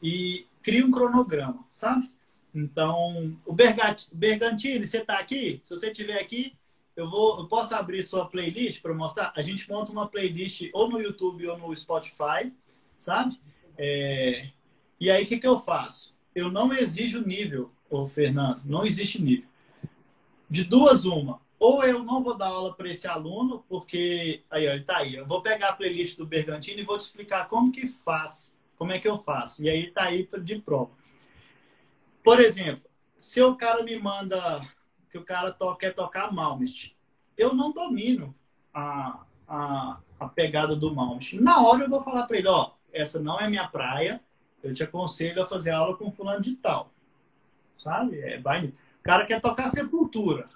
e 0.02 0.46
crio 0.62 0.86
um 0.86 0.90
cronograma, 0.90 1.64
sabe? 1.72 2.10
Então, 2.54 3.36
o 3.46 3.52
Bergantini, 3.52 4.84
você 4.84 4.98
está 4.98 5.18
aqui? 5.18 5.60
Se 5.62 5.76
você 5.76 5.90
estiver 5.90 6.20
aqui, 6.20 6.56
eu 6.96 7.08
vou, 7.08 7.38
eu 7.38 7.46
posso 7.46 7.74
abrir 7.74 8.02
sua 8.02 8.26
playlist 8.26 8.82
para 8.82 8.92
mostrar. 8.92 9.32
A 9.36 9.42
gente 9.42 9.68
monta 9.68 9.92
uma 9.92 10.08
playlist 10.08 10.68
ou 10.72 10.88
no 10.88 11.00
YouTube 11.00 11.46
ou 11.46 11.58
no 11.58 11.74
Spotify, 11.74 12.52
sabe? 12.96 13.40
É... 13.78 14.48
E 14.98 15.10
aí 15.10 15.24
o 15.24 15.26
que, 15.26 15.38
que 15.38 15.46
eu 15.46 15.58
faço? 15.58 16.14
Eu 16.34 16.50
não 16.50 16.72
exijo 16.72 17.26
nível, 17.26 17.70
ô 17.88 18.06
Fernando, 18.06 18.62
não 18.64 18.84
existe 18.84 19.22
nível. 19.22 19.48
De 20.48 20.64
duas 20.64 21.04
uma, 21.04 21.40
ou 21.58 21.84
eu 21.84 22.02
não 22.02 22.22
vou 22.22 22.36
dar 22.36 22.48
aula 22.48 22.74
para 22.74 22.90
esse 22.90 23.06
aluno, 23.06 23.64
porque 23.68 24.42
aí 24.50 24.68
ó, 24.68 24.72
ele 24.72 24.84
tá 24.84 24.98
aí. 24.98 25.14
Eu 25.14 25.26
vou 25.26 25.40
pegar 25.40 25.70
a 25.70 25.76
playlist 25.76 26.18
do 26.18 26.26
Bergantini 26.26 26.82
e 26.82 26.84
vou 26.84 26.98
te 26.98 27.02
explicar 27.02 27.48
como 27.48 27.72
que 27.72 27.86
faz, 27.86 28.54
como 28.76 28.92
é 28.92 28.98
que 28.98 29.08
eu 29.08 29.18
faço. 29.18 29.62
E 29.62 29.70
aí 29.70 29.90
tá 29.90 30.04
aí 30.04 30.28
de 30.42 30.58
prova. 30.58 30.90
Por 32.22 32.40
exemplo, 32.40 32.88
se 33.16 33.42
o 33.42 33.56
cara 33.56 33.82
me 33.82 33.98
manda 33.98 34.60
que 35.10 35.18
o 35.18 35.24
cara 35.24 35.52
to 35.52 35.76
quer 35.76 35.94
tocar 35.94 36.32
Malmsteen, 36.32 36.94
eu 37.36 37.54
não 37.54 37.72
domino 37.72 38.34
a, 38.72 39.24
a, 39.48 40.00
a 40.18 40.28
pegada 40.28 40.76
do 40.76 40.94
Malmsteen. 40.94 41.42
Na 41.42 41.62
hora 41.66 41.84
eu 41.84 41.90
vou 41.90 42.02
falar 42.02 42.26
para 42.26 42.38
ele, 42.38 42.48
ó, 42.48 42.72
essa 42.92 43.20
não 43.20 43.40
é 43.40 43.48
minha 43.48 43.68
praia, 43.68 44.20
eu 44.62 44.74
te 44.74 44.82
aconselho 44.82 45.42
a 45.42 45.46
fazer 45.46 45.70
aula 45.70 45.96
com 45.96 46.12
fulano 46.12 46.42
de 46.42 46.56
tal. 46.56 46.92
Sabe? 47.76 48.20
É, 48.20 48.38
vai... 48.38 48.66
O 48.66 49.02
cara 49.02 49.24
quer 49.26 49.40
tocar 49.40 49.68
Sepultura 49.68 50.46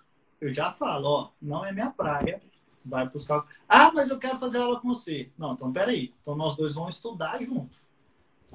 eu 0.44 0.52
já 0.52 0.70
falo, 0.72 1.08
ó, 1.08 1.30
não 1.40 1.64
é 1.64 1.72
minha 1.72 1.90
praia, 1.90 2.38
vai 2.84 3.08
buscar. 3.08 3.46
Ah, 3.66 3.90
mas 3.94 4.10
eu 4.10 4.18
quero 4.18 4.36
fazer 4.36 4.58
aula 4.58 4.78
com 4.78 4.88
você. 4.88 5.30
Não, 5.38 5.54
então 5.54 5.72
peraí. 5.72 6.12
Então 6.20 6.36
nós 6.36 6.54
dois 6.54 6.74
vamos 6.74 6.96
estudar 6.96 7.42
junto. 7.42 7.74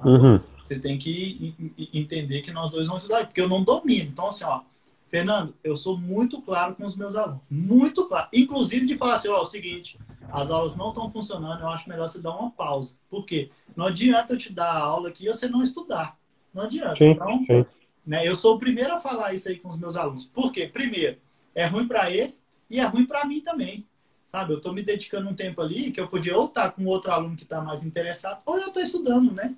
Uhum. 0.04 0.40
Você 0.64 0.78
tem 0.78 0.98
que 0.98 1.54
entender 1.92 2.42
que 2.42 2.52
nós 2.52 2.70
dois 2.70 2.86
vamos 2.86 3.02
estudar, 3.02 3.26
porque 3.26 3.40
eu 3.40 3.48
não 3.48 3.64
domino. 3.64 4.08
Então, 4.10 4.28
assim, 4.28 4.44
ó, 4.44 4.60
Fernando, 5.08 5.52
eu 5.64 5.76
sou 5.76 5.98
muito 5.98 6.40
claro 6.40 6.76
com 6.76 6.84
os 6.84 6.94
meus 6.94 7.16
alunos. 7.16 7.42
Muito 7.50 8.06
claro. 8.06 8.28
Inclusive 8.32 8.86
de 8.86 8.96
falar 8.96 9.14
assim, 9.14 9.28
ó, 9.28 9.38
é 9.38 9.40
o 9.40 9.44
seguinte, 9.44 9.98
as 10.30 10.50
aulas 10.50 10.76
não 10.76 10.90
estão 10.90 11.10
funcionando, 11.10 11.60
eu 11.60 11.68
acho 11.68 11.88
melhor 11.88 12.08
você 12.08 12.20
dar 12.20 12.36
uma 12.36 12.50
pausa. 12.50 12.94
Por 13.10 13.26
quê? 13.26 13.50
Não 13.74 13.86
adianta 13.86 14.32
eu 14.32 14.38
te 14.38 14.52
dar 14.52 14.70
a 14.70 14.78
aula 14.78 15.08
aqui 15.08 15.24
e 15.24 15.28
você 15.28 15.48
não 15.48 15.62
estudar. 15.62 16.16
Não 16.54 16.62
adianta. 16.62 16.96
Sim, 16.96 17.10
então, 17.10 17.44
sim. 17.46 17.66
Né, 18.06 18.26
eu 18.26 18.34
sou 18.34 18.54
o 18.54 18.58
primeiro 18.58 18.94
a 18.94 19.00
falar 19.00 19.34
isso 19.34 19.48
aí 19.48 19.58
com 19.58 19.68
os 19.68 19.76
meus 19.76 19.96
alunos. 19.96 20.24
Por 20.24 20.52
quê? 20.52 20.68
Primeiro, 20.72 21.18
é 21.54 21.66
ruim 21.66 21.86
para 21.86 22.10
ele 22.10 22.36
e 22.68 22.78
é 22.78 22.84
ruim 22.84 23.04
para 23.04 23.24
mim 23.24 23.40
também. 23.40 23.84
Sabe? 24.30 24.52
Eu 24.52 24.58
estou 24.58 24.72
me 24.72 24.82
dedicando 24.82 25.28
um 25.28 25.34
tempo 25.34 25.60
ali 25.60 25.90
que 25.90 26.00
eu 26.00 26.06
podia 26.06 26.36
ou 26.36 26.46
estar 26.46 26.64
tá 26.64 26.70
com 26.70 26.86
outro 26.86 27.10
aluno 27.10 27.34
que 27.34 27.42
está 27.42 27.60
mais 27.60 27.84
interessado, 27.84 28.40
ou 28.46 28.58
eu 28.58 28.68
estou 28.68 28.82
estudando, 28.82 29.32
né? 29.32 29.54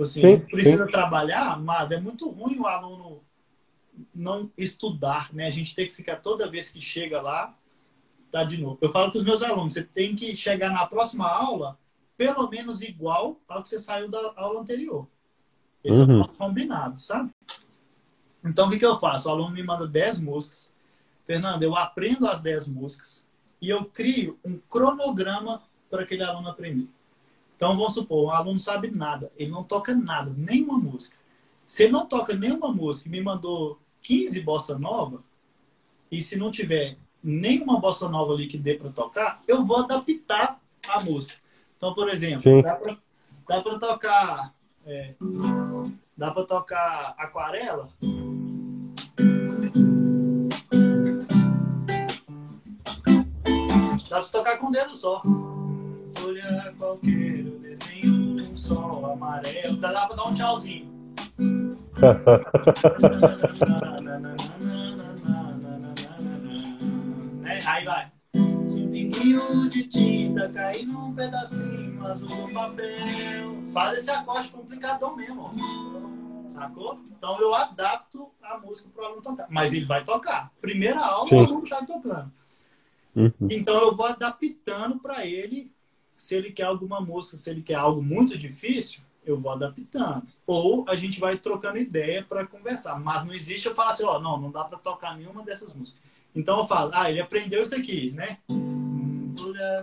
Tipo 0.00 0.04
assim, 0.04 0.20
sim, 0.22 0.46
precisa 0.46 0.86
sim. 0.86 0.90
trabalhar, 0.90 1.60
mas 1.60 1.90
é 1.90 2.00
muito 2.00 2.28
ruim 2.30 2.58
o 2.58 2.66
aluno 2.66 3.22
não 4.14 4.50
estudar, 4.56 5.30
né? 5.32 5.46
A 5.46 5.50
gente 5.50 5.74
tem 5.74 5.86
que 5.86 5.94
ficar 5.94 6.16
toda 6.16 6.50
vez 6.50 6.70
que 6.70 6.80
chega 6.80 7.20
lá, 7.20 7.54
tá 8.30 8.42
de 8.42 8.56
novo. 8.56 8.78
Eu 8.80 8.90
falo 8.90 9.12
com 9.12 9.18
os 9.18 9.24
meus 9.24 9.42
alunos, 9.42 9.74
você 9.74 9.82
tem 9.82 10.16
que 10.16 10.34
chegar 10.34 10.70
na 10.70 10.86
próxima 10.86 11.28
aula 11.28 11.78
pelo 12.16 12.48
menos 12.48 12.80
igual 12.80 13.38
ao 13.46 13.62
que 13.62 13.68
você 13.68 13.78
saiu 13.78 14.08
da 14.08 14.32
aula 14.36 14.60
anterior. 14.60 15.06
Esse 15.84 16.00
uhum. 16.00 16.20
é 16.20 16.24
o 16.24 16.28
combinado, 16.28 16.98
sabe? 16.98 17.30
Então, 18.42 18.68
o 18.68 18.70
que, 18.70 18.78
que 18.78 18.86
eu 18.86 18.98
faço? 18.98 19.28
O 19.28 19.32
aluno 19.32 19.50
me 19.50 19.62
manda 19.62 19.86
10 19.86 20.18
músicas, 20.18 20.72
Fernando, 21.26 21.62
eu 21.62 21.76
aprendo 21.76 22.26
as 22.26 22.40
10 22.40 22.68
músicas 22.68 23.26
e 23.60 23.68
eu 23.68 23.84
crio 23.84 24.38
um 24.42 24.58
cronograma 24.58 25.62
para 25.90 26.02
aquele 26.02 26.22
aluno 26.22 26.48
aprender. 26.48 26.88
Então, 27.60 27.76
vamos 27.76 27.92
supor, 27.92 28.24
o 28.24 28.30
aluno 28.30 28.58
sabe 28.58 28.90
nada, 28.90 29.30
ele 29.36 29.50
não 29.50 29.62
toca 29.62 29.94
nada, 29.94 30.32
nenhuma 30.34 30.78
música. 30.78 31.14
Se 31.66 31.82
ele 31.82 31.92
não 31.92 32.06
toca 32.06 32.34
nenhuma 32.34 32.72
música 32.72 33.06
e 33.06 33.12
me 33.12 33.20
mandou 33.20 33.78
15 34.00 34.40
bossa 34.40 34.78
nova, 34.78 35.22
e 36.10 36.22
se 36.22 36.38
não 36.38 36.50
tiver 36.50 36.96
nenhuma 37.22 37.78
bossa 37.78 38.08
nova 38.08 38.32
ali 38.32 38.46
que 38.46 38.56
dê 38.56 38.76
para 38.76 38.88
tocar, 38.88 39.42
eu 39.46 39.62
vou 39.62 39.76
adaptar 39.76 40.58
a 40.88 41.00
música. 41.04 41.36
Então, 41.76 41.92
por 41.92 42.08
exemplo, 42.08 42.62
dá 42.62 43.60
para 43.60 43.78
tocar. 43.78 44.54
É, 44.86 45.14
dá 46.16 46.30
para 46.30 46.44
tocar 46.46 47.14
aquarela 47.18 47.90
Dá 54.08 54.18
pra 54.18 54.28
tocar 54.32 54.58
com 54.58 54.68
o 54.68 54.70
dedo 54.70 54.94
só. 54.94 55.22
Folha 56.20 56.74
qualquer, 56.76 57.46
o 57.46 57.58
desenho 57.60 58.34
um 58.34 58.56
sol 58.56 59.06
amarelo. 59.06 59.76
Dá 59.78 60.06
pra 60.06 60.16
dar 60.16 60.28
um 60.28 60.34
tchauzinho. 60.34 60.86
né? 67.40 67.58
Aí 67.66 67.84
vai. 67.84 68.12
Se 68.66 68.82
um 68.82 68.90
pinguinho 68.90 69.68
de 69.68 69.84
tinta 69.84 70.48
cair 70.50 70.86
num 70.86 71.14
pedacinho 71.14 72.04
azul 72.06 72.28
do 72.28 72.52
papel. 72.52 73.56
Faz 73.72 73.98
esse 73.98 74.10
acorde 74.10 74.50
complicadão 74.50 75.16
mesmo, 75.16 75.40
ó. 75.42 76.48
Sacou? 76.48 77.00
Então 77.16 77.40
eu 77.40 77.54
adapto 77.54 78.30
a 78.42 78.58
música 78.58 78.90
pro 78.94 79.04
aluno 79.04 79.22
tocar. 79.22 79.46
Mas 79.48 79.72
ele 79.72 79.86
vai 79.86 80.04
tocar. 80.04 80.52
Primeira 80.60 81.00
aula, 81.00 81.30
Sim. 81.30 81.36
o 81.36 81.38
aluno 81.38 81.66
já 81.66 81.84
tocando. 81.86 82.30
Uhum. 83.16 83.32
Então 83.50 83.80
eu 83.80 83.96
vou 83.96 84.06
adaptando 84.06 84.98
para 84.98 85.24
ele, 85.26 85.72
se 86.20 86.34
ele 86.34 86.52
quer 86.52 86.64
alguma 86.64 87.00
música, 87.00 87.38
se 87.38 87.48
ele 87.48 87.62
quer 87.62 87.76
algo 87.76 88.02
muito 88.02 88.36
difícil, 88.36 89.00
eu 89.24 89.38
vou 89.38 89.52
adaptando. 89.52 90.22
Ou 90.46 90.84
a 90.86 90.94
gente 90.94 91.18
vai 91.18 91.38
trocando 91.38 91.78
ideia 91.78 92.22
para 92.22 92.46
conversar. 92.46 93.00
Mas 93.00 93.24
não 93.24 93.32
existe 93.32 93.66
eu 93.66 93.74
falar 93.74 93.92
assim, 93.92 94.04
ó, 94.04 94.20
não, 94.20 94.38
não 94.38 94.50
dá 94.50 94.64
para 94.64 94.76
tocar 94.76 95.16
nenhuma 95.16 95.42
dessas 95.42 95.72
músicas. 95.72 95.98
Então 96.36 96.58
eu 96.58 96.66
falo, 96.66 96.90
ah, 96.92 97.10
ele 97.10 97.22
aprendeu 97.22 97.62
isso 97.62 97.74
aqui, 97.74 98.10
né? 98.10 98.36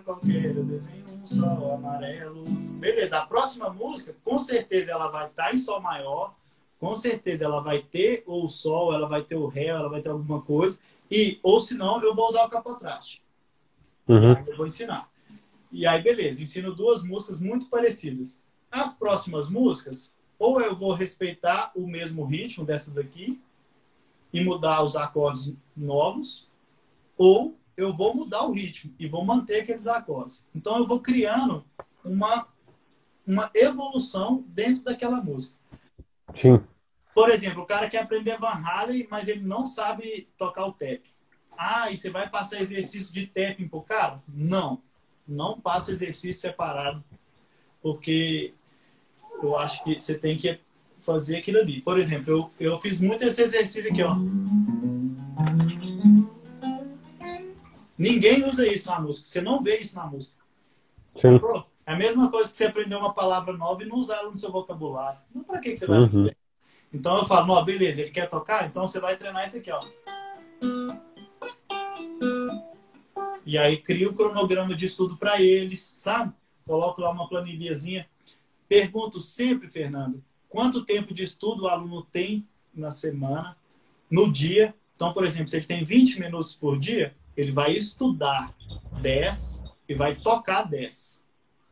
Qualquer, 0.06 0.54
desenho 0.54 1.06
um 1.10 1.26
sol 1.26 1.74
amarelo. 1.74 2.44
Beleza, 2.46 3.18
a 3.18 3.26
próxima 3.26 3.72
música, 3.72 4.16
com 4.24 4.38
certeza 4.38 4.92
ela 4.92 5.10
vai 5.10 5.26
estar 5.26 5.46
tá 5.46 5.54
em 5.54 5.58
sol 5.58 5.82
maior, 5.82 6.36
com 6.80 6.94
certeza 6.94 7.46
ela 7.46 7.62
vai 7.62 7.82
ter 7.82 8.24
ou 8.28 8.46
o 8.46 8.50
sol, 8.50 8.94
ela 8.94 9.08
vai 9.08 9.24
ter 9.24 9.36
o 9.36 9.48
ré, 9.48 9.66
ela 9.66 9.90
vai 9.90 10.04
ter 10.04 10.10
alguma 10.10 10.40
coisa. 10.40 10.80
E, 11.10 11.40
ou 11.42 11.60
se 11.60 11.74
não, 11.74 12.00
eu 12.04 12.14
vou 12.14 12.28
usar 12.28 12.46
o 12.46 12.50
capotraste. 12.50 13.24
Uhum. 14.08 14.38
Eu 14.46 14.56
vou 14.56 14.68
ensinar. 14.68 15.10
E 15.78 15.86
aí, 15.86 16.02
beleza, 16.02 16.42
ensino 16.42 16.74
duas 16.74 17.04
músicas 17.04 17.40
muito 17.40 17.70
parecidas. 17.70 18.42
As 18.72 18.96
próximas 18.96 19.48
músicas, 19.48 20.12
ou 20.40 20.60
eu 20.60 20.76
vou 20.76 20.92
respeitar 20.92 21.72
o 21.76 21.86
mesmo 21.86 22.26
ritmo 22.26 22.66
dessas 22.66 22.98
aqui 22.98 23.40
e 24.34 24.44
mudar 24.44 24.82
os 24.82 24.96
acordes 24.96 25.54
novos, 25.76 26.50
ou 27.16 27.56
eu 27.78 27.94
vou 27.94 28.16
mudar 28.16 28.48
o 28.48 28.54
ritmo 28.54 28.92
e 28.98 29.08
vou 29.08 29.24
manter 29.24 29.62
aqueles 29.62 29.86
acordes. 29.86 30.44
Então, 30.56 30.80
eu 30.80 30.88
vou 30.88 31.00
criando 31.00 31.64
uma, 32.04 32.48
uma 33.24 33.52
evolução 33.54 34.44
dentro 34.48 34.84
daquela 34.84 35.22
música. 35.22 35.56
Sim. 36.42 36.60
Por 37.14 37.30
exemplo, 37.30 37.62
o 37.62 37.68
cara 37.68 37.88
quer 37.88 38.02
aprender 38.02 38.40
Van 38.40 38.64
Halen, 38.66 39.08
mas 39.12 39.28
ele 39.28 39.42
não 39.42 39.64
sabe 39.64 40.28
tocar 40.40 40.66
o 40.66 40.74
tap. 40.74 41.04
Ah, 41.56 41.92
e 41.92 41.98
você 41.98 42.10
vai 42.10 42.28
passar 42.28 42.62
exercício 42.62 43.14
de 43.14 43.28
tapping 43.28 43.68
pro 43.68 43.84
cara? 43.84 44.24
Não. 44.28 44.82
Não 45.28 45.60
passa 45.60 45.92
exercício 45.92 46.42
separado. 46.42 47.04
porque 47.82 48.54
eu 49.42 49.58
acho 49.58 49.84
que 49.84 50.00
você 50.00 50.18
tem 50.18 50.38
que 50.38 50.60
fazer 51.00 51.38
aquilo 51.38 51.60
ali. 51.60 51.82
Por 51.82 52.00
exemplo, 52.00 52.52
eu, 52.60 52.72
eu 52.72 52.82
fiz 52.82 53.00
muito 53.00 53.24
esse 53.24 53.42
exercício 53.42 53.92
aqui, 53.92 54.04
ó. 54.04 54.16
Ninguém 57.98 58.48
usa 58.48 58.68
isso 58.68 58.90
na 58.90 59.00
música. 59.00 59.28
Você 59.28 59.42
não 59.42 59.62
vê 59.64 59.78
isso 59.78 59.96
na 59.96 60.06
música. 60.06 60.38
Sim. 61.22 61.40
É 61.86 61.94
a 61.94 61.96
mesma 61.96 62.30
coisa 62.30 62.50
que 62.50 62.58
você 62.58 62.66
aprender 62.66 62.96
uma 62.96 63.14
palavra 63.14 63.56
nova 63.56 63.82
e 63.82 63.86
não 63.86 63.98
usar 63.98 64.18
ela 64.18 64.30
no 64.30 64.38
seu 64.38 64.52
vocabulário. 64.52 65.20
Não 65.34 65.44
para 65.44 65.60
que, 65.60 65.72
que 65.72 65.78
você 65.78 65.88
vai 65.88 66.00
uhum. 66.00 66.30
Então 66.94 67.18
eu 67.18 67.26
falo, 67.26 67.48
não, 67.48 67.66
beleza, 67.66 68.02
ele 68.02 68.12
quer 68.12 68.28
tocar, 68.28 68.68
então 68.68 68.88
você 68.88 69.00
vai 69.00 69.18
treinar 69.18 69.46
isso 69.46 69.58
aqui, 69.58 69.72
ó. 69.72 69.82
E 73.48 73.58
aí 73.58 73.78
cria 73.78 74.10
o 74.10 74.12
um 74.12 74.14
cronograma 74.14 74.76
de 74.76 74.84
estudo 74.84 75.16
para 75.16 75.42
eles, 75.42 75.96
sabe? 75.98 76.34
Coloco 76.66 77.00
lá 77.00 77.10
uma 77.10 77.30
planilhazinha. 77.30 78.06
Pergunto 78.68 79.22
sempre, 79.22 79.72
Fernando, 79.72 80.22
quanto 80.50 80.84
tempo 80.84 81.14
de 81.14 81.24
estudo 81.24 81.64
o 81.64 81.68
aluno 81.70 82.04
tem 82.04 82.46
na 82.76 82.92
semana, 82.92 83.56
no 84.12 84.30
dia. 84.30 84.76
Então, 84.98 85.14
por 85.14 85.24
exemplo, 85.24 85.48
se 85.48 85.56
ele 85.56 85.66
tem 85.66 85.86
20 85.86 86.20
minutos 86.20 86.54
por 86.54 86.78
dia, 86.78 87.16
ele 87.38 87.54
vai 87.54 87.72
estudar 87.72 88.54
10 89.02 89.64
e 89.88 89.96
vai 89.96 90.14
tocar 90.14 90.64
10. 90.64 91.24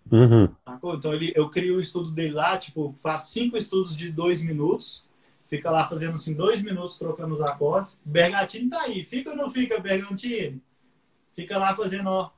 Uhum. 0.09 0.47
Então 0.93 1.13
ele, 1.13 1.33
eu 1.35 1.49
crio 1.49 1.75
o 1.75 1.81
estudo 1.81 2.09
dele 2.09 2.35
lá, 2.35 2.57
tipo, 2.57 2.95
faz 3.03 3.23
cinco 3.23 3.57
estudos 3.57 3.97
de 3.97 4.13
dois 4.13 4.41
minutos, 4.41 5.05
fica 5.45 5.69
lá 5.69 5.85
fazendo 5.85 6.13
assim, 6.13 6.33
dois 6.33 6.61
minutos 6.61 6.97
trocando 6.97 7.33
os 7.33 7.41
acordes. 7.41 7.99
Bergantini 8.05 8.69
tá 8.69 8.83
aí, 8.83 9.03
fica 9.03 9.31
ou 9.31 9.35
não 9.35 9.49
fica, 9.49 9.77
Bergantini? 9.77 10.61
Fica 11.35 11.57
lá 11.57 11.75
fazendo, 11.75 12.09
ó, 12.09 12.31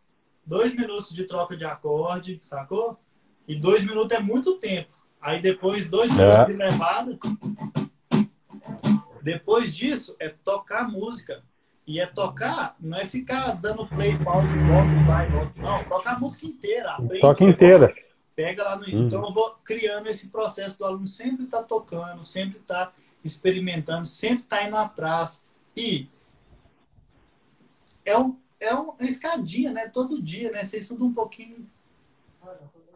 dois 0.45 0.75
minutos 0.75 1.13
de 1.13 1.25
troca 1.25 1.55
de 1.55 1.65
acorde, 1.65 2.39
sacou? 2.41 2.99
E 3.47 3.55
dois 3.55 3.85
minutos 3.85 4.17
é 4.17 4.19
muito 4.19 4.55
tempo. 4.55 4.91
Aí 5.21 5.41
depois, 5.41 5.87
dois 5.89 6.17
é. 6.17 6.23
minutos 6.23 6.47
de 6.47 6.53
levada. 6.53 7.19
Depois 9.21 9.75
disso, 9.75 10.15
é 10.19 10.29
tocar 10.29 10.89
música. 10.89 11.43
E 11.85 12.01
é 12.01 12.05
tocar, 12.05 12.75
não 12.81 12.97
é 12.97 13.05
ficar 13.05 13.53
dando 13.53 13.87
play, 13.87 14.17
pause, 14.21 14.53
volta, 14.57 15.05
vai, 15.05 15.29
volta. 15.29 15.53
Não, 15.55 15.83
toca 15.85 16.11
a 16.11 16.19
música 16.19 16.45
inteira. 16.45 16.91
Aprende, 16.91 17.21
toca 17.21 17.43
inteira. 17.45 17.95
Pega 18.35 18.63
lá 18.63 18.75
no. 18.75 18.83
Hum. 18.83 19.05
Então 19.05 19.25
eu 19.25 19.33
vou 19.33 19.55
criando 19.63 20.07
esse 20.07 20.29
processo 20.29 20.77
do 20.77 20.83
aluno 20.83 21.07
sempre 21.07 21.45
estar 21.45 21.59
tá 21.59 21.63
tocando, 21.63 22.25
sempre 22.25 22.59
estar 22.59 22.87
tá 22.87 22.93
experimentando, 23.23 24.05
sempre 24.05 24.43
estar 24.43 24.57
tá 24.57 24.63
indo 24.65 24.75
atrás. 24.75 25.45
E 25.77 26.09
é, 28.03 28.17
um, 28.17 28.37
é 28.59 28.73
uma 28.73 28.95
escadinha, 29.01 29.71
né? 29.71 29.87
Todo 29.87 30.21
dia, 30.21 30.51
né? 30.51 30.63
Você 30.63 30.79
estuda 30.79 31.03
um 31.03 31.13
pouquinho. 31.13 31.69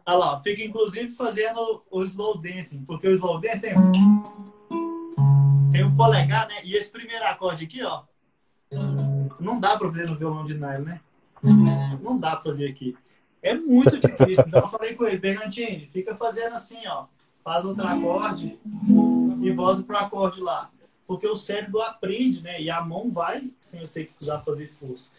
Olha 0.04 0.16
lá, 0.16 0.40
fica 0.40 0.62
inclusive 0.62 1.14
fazendo 1.14 1.82
o 1.90 2.02
slow 2.02 2.38
dancing, 2.38 2.84
porque 2.84 3.06
o 3.06 3.12
slow 3.12 3.40
dancing 3.40 3.60
tem, 3.60 3.74
tem 5.70 5.84
um 5.84 5.96
polegar, 5.96 6.48
né? 6.48 6.64
E 6.64 6.74
esse 6.74 6.90
primeiro 6.90 7.24
acorde 7.24 7.64
aqui, 7.64 7.82
ó 7.82 8.04
não 9.42 9.58
dá 9.58 9.76
para 9.76 9.88
fazer 9.88 10.06
no 10.06 10.16
violão 10.16 10.44
de 10.44 10.54
nylon, 10.54 10.84
né? 10.84 11.00
Não 12.00 12.16
dá 12.16 12.32
para 12.32 12.42
fazer 12.42 12.68
aqui. 12.68 12.96
É 13.42 13.54
muito 13.54 13.98
difícil. 13.98 14.44
Então 14.46 14.60
eu 14.60 14.68
falei 14.68 14.94
com 14.94 15.04
ele, 15.04 15.18
Bergantini, 15.18 15.88
fica 15.92 16.14
fazendo 16.14 16.54
assim, 16.54 16.86
ó. 16.86 17.06
Faz 17.42 17.64
outro 17.64 17.84
acorde 17.84 18.58
e 19.42 19.50
volta 19.50 19.82
pro 19.82 19.96
acorde 19.96 20.40
lá. 20.40 20.70
Porque 21.06 21.26
o 21.26 21.34
cérebro 21.34 21.80
aprende, 21.82 22.40
né? 22.40 22.62
E 22.62 22.70
a 22.70 22.80
mão 22.80 23.10
vai 23.10 23.50
sem 23.58 23.80
você 23.80 24.04
precisar 24.04 24.38
fazer 24.40 24.68
força. 24.68 25.10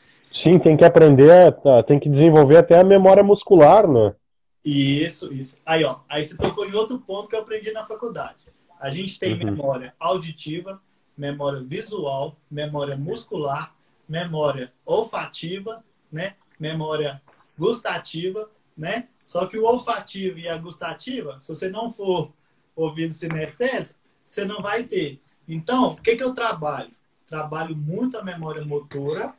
Sim, 0.41 0.57
tem 0.59 0.75
que 0.75 0.83
aprender, 0.83 1.51
tá, 1.61 1.83
tem 1.83 1.99
que 1.99 2.09
desenvolver 2.09 2.57
até 2.57 2.79
a 2.79 2.83
memória 2.83 3.23
muscular, 3.23 3.87
né? 3.87 4.15
Isso, 4.63 5.33
isso. 5.33 5.57
Aí, 5.65 5.83
ó, 5.83 5.99
aí 6.07 6.23
você 6.23 6.35
tocou 6.37 6.65
em 6.65 6.73
outro 6.73 6.97
ponto 6.99 7.29
que 7.29 7.35
eu 7.35 7.41
aprendi 7.41 7.71
na 7.71 7.83
faculdade. 7.83 8.47
A 8.79 8.89
gente 8.89 9.19
tem 9.19 9.33
uhum. 9.33 9.45
memória 9.45 9.93
auditiva, 9.99 10.81
memória 11.17 11.61
visual, 11.61 12.35
memória 12.49 12.97
muscular, 12.97 13.73
memória 14.07 14.71
olfativa, 14.85 15.83
né? 16.11 16.35
Memória 16.59 17.21
gustativa, 17.57 18.49
né? 18.77 19.07
Só 19.23 19.45
que 19.45 19.57
o 19.57 19.65
olfativo 19.65 20.39
e 20.39 20.47
a 20.47 20.57
gustativa, 20.57 21.39
se 21.39 21.53
você 21.53 21.69
não 21.69 21.89
for 21.89 22.31
ouvido 22.75 23.13
sinestésico, 23.13 23.99
você 24.25 24.43
não 24.43 24.61
vai 24.61 24.83
ter. 24.83 25.21
Então, 25.47 25.91
o 25.91 25.95
que, 25.97 26.15
que 26.15 26.23
eu 26.23 26.33
trabalho? 26.33 26.91
Trabalho 27.27 27.75
muito 27.75 28.17
a 28.17 28.23
memória 28.23 28.63
motora 28.63 29.33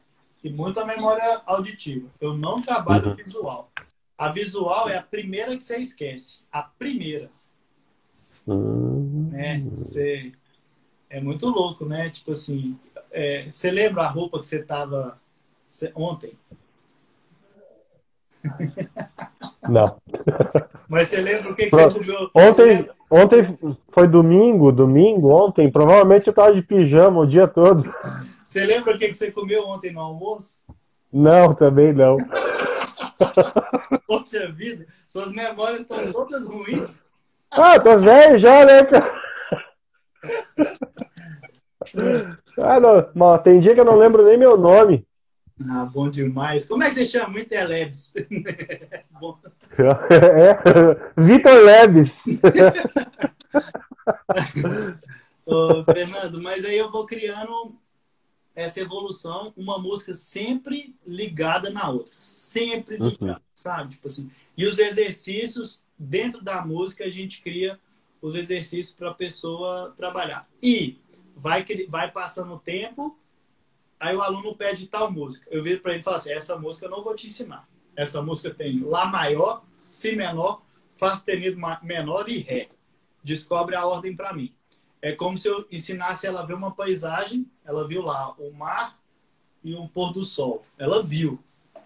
e 0.44 0.50
muito 0.50 0.78
a 0.78 0.84
memória 0.84 1.40
auditiva. 1.46 2.06
Eu 2.20 2.36
não 2.36 2.60
trabalho 2.60 3.08
uhum. 3.08 3.16
visual. 3.16 3.70
A 4.16 4.28
visual 4.28 4.90
é 4.90 4.98
a 4.98 5.02
primeira 5.02 5.56
que 5.56 5.62
você 5.62 5.78
esquece. 5.78 6.44
A 6.52 6.62
primeira. 6.62 7.30
Uhum. 8.46 9.30
É, 9.34 9.58
você 9.60 10.32
é 11.08 11.18
muito 11.18 11.48
louco, 11.48 11.86
né? 11.86 12.10
Tipo 12.10 12.32
assim, 12.32 12.78
é, 13.10 13.46
você 13.50 13.70
lembra 13.70 14.02
a 14.02 14.08
roupa 14.08 14.38
que 14.38 14.46
você 14.46 14.62
tava 14.62 15.18
ontem? 15.94 16.34
Não. 19.66 19.96
Mas 20.86 21.08
você 21.08 21.20
lembra 21.22 21.50
o 21.50 21.56
que, 21.56 21.64
que 21.64 21.70
você 21.70 21.90
comeu? 21.90 22.30
Ontem, 22.34 22.88
ontem 23.10 23.58
foi 23.90 24.06
domingo, 24.06 24.70
domingo, 24.70 25.30
ontem. 25.30 25.72
Provavelmente 25.72 26.26
eu 26.26 26.34
tava 26.34 26.54
de 26.54 26.60
pijama 26.60 27.20
o 27.20 27.26
dia 27.26 27.48
todo. 27.48 27.82
Você 28.44 28.64
lembra 28.64 28.94
o 28.94 28.98
que, 28.98 29.14
você 29.14 29.30
comeu 29.30 29.66
ontem 29.66 29.92
no 29.92 30.00
almoço? 30.00 30.58
Não, 31.12 31.54
também 31.54 31.92
não. 31.92 32.16
Poxa 34.06 34.50
vida, 34.52 34.86
suas 35.06 35.32
memórias 35.32 35.82
estão 35.82 36.12
todas 36.12 36.46
ruins. 36.46 37.02
Ah, 37.50 37.78
tô 37.78 37.98
velho 38.00 38.38
já, 38.38 38.64
né, 38.64 38.82
cara? 38.84 39.22
Ah, 42.58 42.80
não. 42.80 43.38
tem 43.38 43.60
dia 43.60 43.74
que 43.74 43.80
eu 43.80 43.84
não 43.84 43.96
lembro 43.96 44.24
nem 44.24 44.36
meu 44.36 44.56
nome. 44.56 45.06
Ah, 45.70 45.84
bom 45.86 46.10
demais. 46.10 46.66
Como 46.66 46.82
é 46.82 46.88
que 46.88 46.96
você 46.96 47.06
chama? 47.06 47.40
Interlebs. 47.40 48.12
é, 49.78 51.20
Vitor 51.20 51.62
Lebes. 51.62 52.10
Ô, 55.46 55.84
Fernando, 55.84 56.42
mas 56.42 56.64
aí 56.64 56.76
eu 56.76 56.90
vou 56.90 57.06
criando 57.06 57.76
essa 58.54 58.80
evolução, 58.80 59.52
uma 59.56 59.78
música 59.78 60.14
sempre 60.14 60.94
ligada 61.06 61.70
na 61.70 61.88
outra. 61.88 62.14
Sempre 62.18 62.96
uhum. 62.96 63.08
ligada, 63.08 63.32
uhum. 63.32 63.40
sabe? 63.52 63.90
Tipo 63.90 64.08
assim. 64.08 64.30
E 64.56 64.66
os 64.66 64.78
exercícios, 64.78 65.82
dentro 65.98 66.42
da 66.42 66.64
música, 66.64 67.04
a 67.04 67.10
gente 67.10 67.42
cria 67.42 67.78
os 68.22 68.34
exercícios 68.34 68.94
para 68.94 69.10
a 69.10 69.14
pessoa 69.14 69.92
trabalhar. 69.96 70.48
E 70.62 70.98
vai, 71.36 71.64
vai 71.88 72.10
passando 72.10 72.54
o 72.54 72.58
tempo, 72.58 73.18
aí 73.98 74.14
o 74.14 74.22
aluno 74.22 74.56
pede 74.56 74.86
tal 74.86 75.10
música. 75.10 75.46
Eu 75.50 75.62
viro 75.62 75.80
para 75.80 75.92
ele 75.92 76.00
e 76.00 76.04
falo 76.04 76.16
assim: 76.16 76.30
essa 76.30 76.58
música 76.58 76.86
eu 76.86 76.90
não 76.90 77.02
vou 77.02 77.14
te 77.14 77.26
ensinar. 77.26 77.68
Essa 77.96 78.20
música 78.20 78.52
tem 78.52 78.80
Lá 78.80 79.06
maior, 79.06 79.64
Si 79.76 80.16
menor, 80.16 80.62
Fá 80.96 81.10
sustenido 81.16 81.58
menor 81.82 82.28
e 82.28 82.38
Ré. 82.38 82.68
Descobre 83.22 83.74
a 83.74 83.84
ordem 83.84 84.14
para 84.14 84.32
mim. 84.32 84.54
É 85.04 85.12
como 85.12 85.36
se 85.36 85.46
eu 85.46 85.66
ensinasse 85.70 86.26
ela 86.26 86.40
a 86.40 86.46
ver 86.46 86.54
uma 86.54 86.70
paisagem, 86.70 87.46
ela 87.62 87.86
viu 87.86 88.00
lá 88.00 88.32
o 88.38 88.50
mar 88.54 88.98
e 89.62 89.74
um 89.74 89.86
pôr 89.86 90.10
do 90.14 90.24
sol. 90.24 90.64
Ela 90.78 91.02
viu, 91.02 91.38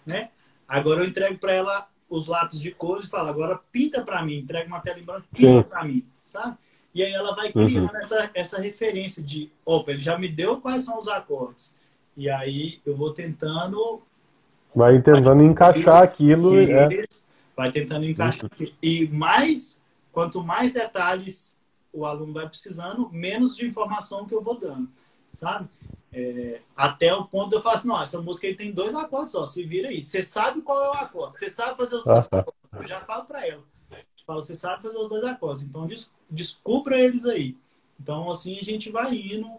né? 0.06 0.28
Agora 0.68 1.02
eu 1.02 1.08
entrego 1.08 1.36
para 1.36 1.52
ela 1.52 1.88
os 2.08 2.28
lápis 2.28 2.60
de 2.60 2.70
cores 2.70 3.06
e 3.06 3.10
falo, 3.10 3.28
agora 3.28 3.58
pinta 3.72 4.02
para 4.02 4.24
mim, 4.24 4.38
entrega 4.38 4.68
uma 4.68 4.78
tela 4.78 5.00
em 5.00 5.02
branco, 5.02 5.26
pinta 5.34 5.64
para 5.64 5.82
mim, 5.82 6.06
sabe? 6.24 6.56
E 6.94 7.02
aí 7.02 7.12
ela 7.12 7.34
vai 7.34 7.50
criando 7.50 7.90
uhum. 7.90 7.98
essa, 7.98 8.30
essa 8.32 8.60
referência 8.60 9.20
de, 9.20 9.50
opa, 9.66 9.90
ele 9.90 10.00
já 10.00 10.16
me 10.16 10.28
deu 10.28 10.60
quais 10.60 10.82
são 10.82 10.96
os 10.96 11.08
acordes. 11.08 11.76
E 12.16 12.30
aí 12.30 12.80
eu 12.86 12.96
vou 12.96 13.12
tentando. 13.12 14.00
Vai 14.72 15.02
tentando 15.02 15.42
encaixar 15.42 16.04
aquilo. 16.04 16.56
É. 16.56 17.02
Vai 17.56 17.72
tentando 17.72 18.04
encaixar 18.04 18.48
uhum. 18.60 18.68
E 18.80 19.08
mais, 19.08 19.82
quanto 20.12 20.44
mais 20.44 20.70
detalhes 20.70 21.57
o 21.92 22.04
aluno 22.04 22.32
vai 22.32 22.48
precisando, 22.48 23.08
menos 23.10 23.56
de 23.56 23.66
informação 23.66 24.26
que 24.26 24.34
eu 24.34 24.42
vou 24.42 24.58
dando, 24.58 24.88
sabe? 25.32 25.68
É, 26.12 26.60
até 26.76 27.14
o 27.14 27.26
ponto 27.26 27.50
de 27.50 27.56
eu 27.56 27.62
falar 27.62 27.76
assim, 27.76 27.88
não, 27.88 28.00
essa 28.00 28.20
música 28.20 28.46
aí 28.46 28.54
tem 28.54 28.72
dois 28.72 28.94
acordes 28.94 29.32
só, 29.32 29.44
se 29.44 29.64
vira 29.64 29.88
aí. 29.88 30.02
Você 30.02 30.22
sabe 30.22 30.62
qual 30.62 30.82
é 30.84 30.88
o 30.88 30.92
acorde, 30.92 31.38
você 31.38 31.50
sabe 31.50 31.76
fazer 31.76 31.96
os 31.96 32.04
dois 32.04 32.26
acordes. 32.30 32.54
Eu 32.72 32.86
já 32.86 33.00
falo 33.00 33.24
para 33.24 33.46
ela. 33.46 33.62
Fala, 34.26 34.42
você 34.42 34.54
sabe 34.54 34.82
fazer 34.82 34.98
os 34.98 35.08
dois 35.08 35.24
acordes, 35.24 35.64
então 35.64 35.86
des 35.86 36.12
descubra 36.28 37.00
eles 37.00 37.24
aí. 37.24 37.56
Então, 37.98 38.30
assim, 38.30 38.58
a 38.58 38.62
gente 38.62 38.90
vai 38.90 39.14
indo 39.14 39.50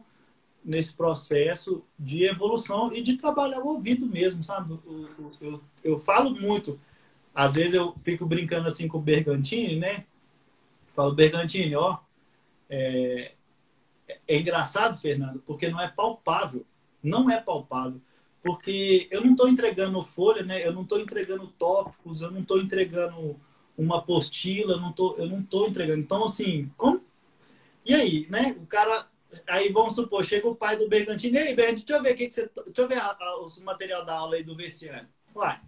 nesse 0.64 0.94
processo 0.94 1.84
de 1.98 2.26
evolução 2.26 2.94
e 2.94 3.02
de 3.02 3.18
trabalhar 3.18 3.62
o 3.62 3.70
ouvido 3.70 4.06
mesmo, 4.06 4.44
sabe? 4.44 4.80
Eu, 4.86 5.32
eu, 5.42 5.62
eu 5.84 5.98
falo 5.98 6.30
muito, 6.30 6.80
às 7.34 7.56
vezes 7.56 7.74
eu 7.74 7.96
fico 8.04 8.28
brincando 8.28 8.68
assim 8.68 8.88
com 8.88 9.00
o 9.00 9.02
Bergantini, 9.02 9.80
né? 9.80 10.06
Falo, 10.96 11.16
Bergantini, 11.16 11.76
ó, 11.76 11.98
é, 12.70 13.34
é 14.28 14.38
engraçado, 14.38 14.98
Fernando, 14.98 15.42
porque 15.46 15.70
não 15.70 15.82
é 15.82 15.88
palpável. 15.88 16.66
Não 17.02 17.30
é 17.30 17.40
palpável. 17.40 18.02
Porque 18.44 19.08
eu 19.12 19.22
não 19.22 19.32
estou 19.32 19.50
entregando 19.50 20.04
folha, 20.04 20.44
né? 20.44 20.66
Eu 20.66 20.74
não 20.74 20.84
estou 20.84 21.00
entregando 21.00 21.48
tópicos, 21.48 22.22
eu 22.22 22.32
não 22.32 22.42
estou 22.42 22.60
entregando 22.60 23.40
uma 23.78 23.98
apostila, 23.98 24.74
eu 24.74 24.80
não 24.80 24.92
tô, 24.92 25.16
eu 25.18 25.28
não 25.28 25.44
tô 25.44 25.68
entregando. 25.68 26.00
Então, 26.00 26.24
assim, 26.24 26.72
como... 26.78 27.02
E 27.86 27.94
aí, 27.94 28.28
né? 28.30 28.56
O 28.62 28.66
cara. 28.66 29.08
Aí 29.48 29.72
vamos 29.72 29.96
supor, 29.96 30.24
chega 30.26 30.48
o 30.48 30.56
pai 30.56 30.76
do 30.76 30.90
Bergantino, 30.90 31.36
e 31.36 31.40
aí, 31.40 31.56
Bergantino, 31.56 31.86
deixa 31.86 32.00
eu 32.00 32.04
ver 32.04 32.14
o 32.14 32.16
que, 32.16 32.28
que 32.28 32.34
você. 32.34 32.50
Deixa 32.66 32.82
eu 32.82 32.88
ver 32.88 32.98
a, 32.98 33.16
a, 33.20 33.40
o 33.40 33.48
material 33.64 34.04
da 34.04 34.16
aula 34.16 34.36
aí 34.36 34.44
do 34.44 34.56
Veciano. 34.56 35.08
Uai, 35.36 35.60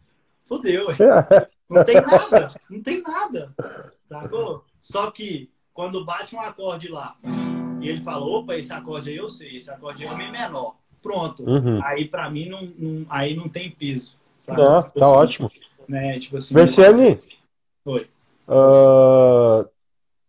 fodeu, 0.44 0.88
Não 1.70 1.86
tem 1.86 1.96
nada, 2.02 2.54
não 2.70 2.82
tem 2.82 3.02
nada. 3.02 3.56
Sacou? 4.10 4.66
Só 4.82 5.10
que 5.10 5.50
quando 5.82 6.06
bate 6.06 6.36
um 6.36 6.40
acorde 6.40 6.90
lá 6.90 7.16
e 7.82 7.90
ele 7.90 8.02
fala, 8.02 8.24
opa, 8.24 8.56
esse 8.56 8.72
acorde 8.72 9.10
aí 9.10 9.16
eu 9.18 9.28
sei, 9.28 9.58
esse 9.58 9.72
acorde 9.72 10.06
aí 10.06 10.14
é 10.14 10.16
meio 10.16 10.32
menor. 10.32 10.76
Pronto. 11.02 11.44
Uhum. 11.44 11.80
Aí 11.84 12.06
para 12.06 12.30
mim 12.30 12.48
não, 12.48 12.62
não, 12.78 13.06
aí 13.10 13.36
não 13.36 13.50
tem 13.50 13.72
peso. 13.72 14.16
Sabe? 14.38 14.62
Tá, 14.62 14.84
tipo 14.84 15.00
tá 15.00 15.06
assim, 15.08 15.16
ótimo. 15.16 15.52
Né? 15.90 16.20
Tipo 16.20 16.38
assim, 16.38 16.54
Oi. 17.84 18.08
Uh, 18.48 19.68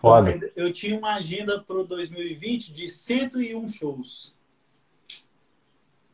Eu 0.55 0.71
tinha 0.71 0.97
uma 0.97 1.15
agenda 1.15 1.61
para 1.61 1.77
o 1.77 1.85
2020 1.85 2.73
de 2.73 2.87
101 2.89 3.67
shows. 3.67 4.33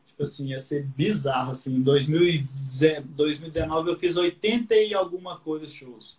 Tipo 0.06 0.22
assim, 0.22 0.48
ia 0.48 0.60
ser 0.60 0.84
bizarro. 0.84 1.52
Assim. 1.52 1.76
Em 1.76 1.82
2019 1.82 3.90
eu 3.90 3.98
fiz 3.98 4.16
80 4.16 4.74
e 4.74 4.94
alguma 4.94 5.38
coisa 5.38 5.68
shows. 5.68 6.18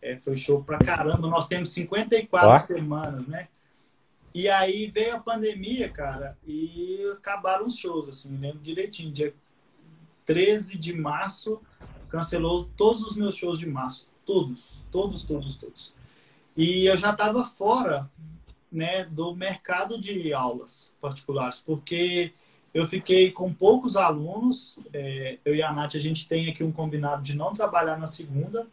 É, 0.00 0.16
foi 0.18 0.36
show 0.36 0.62
pra 0.62 0.78
caramba. 0.78 1.28
Nós 1.28 1.46
temos 1.46 1.70
54 1.70 2.50
ah. 2.50 2.58
semanas, 2.58 3.26
né? 3.26 3.48
E 4.34 4.48
aí 4.48 4.88
veio 4.88 5.14
a 5.14 5.20
pandemia, 5.20 5.88
cara, 5.88 6.36
e 6.44 7.08
acabaram 7.12 7.66
os 7.66 7.76
shows, 7.76 8.08
assim, 8.08 8.36
lembro 8.36 8.58
direitinho. 8.58 9.12
Dia 9.12 9.32
13 10.26 10.76
de 10.76 10.92
março, 10.92 11.62
cancelou 12.08 12.68
todos 12.76 13.02
os 13.02 13.16
meus 13.16 13.36
shows 13.36 13.60
de 13.60 13.66
março. 13.66 14.10
Todos, 14.26 14.84
todos, 14.90 15.22
todos, 15.22 15.56
todos. 15.56 15.93
E 16.56 16.86
eu 16.86 16.96
já 16.96 17.10
estava 17.10 17.44
fora 17.44 18.10
né, 18.70 19.04
do 19.04 19.34
mercado 19.34 20.00
de 20.00 20.32
aulas 20.32 20.92
particulares, 21.00 21.60
porque 21.60 22.32
eu 22.72 22.86
fiquei 22.86 23.30
com 23.30 23.52
poucos 23.52 23.96
alunos. 23.96 24.80
É, 24.92 25.38
eu 25.44 25.54
e 25.54 25.62
a 25.62 25.72
Nath, 25.72 25.94
a 25.94 26.00
gente 26.00 26.28
tem 26.28 26.48
aqui 26.48 26.62
um 26.62 26.72
combinado 26.72 27.22
de 27.22 27.36
não 27.36 27.52
trabalhar 27.52 27.96
na 27.96 28.06
segunda, 28.06 28.66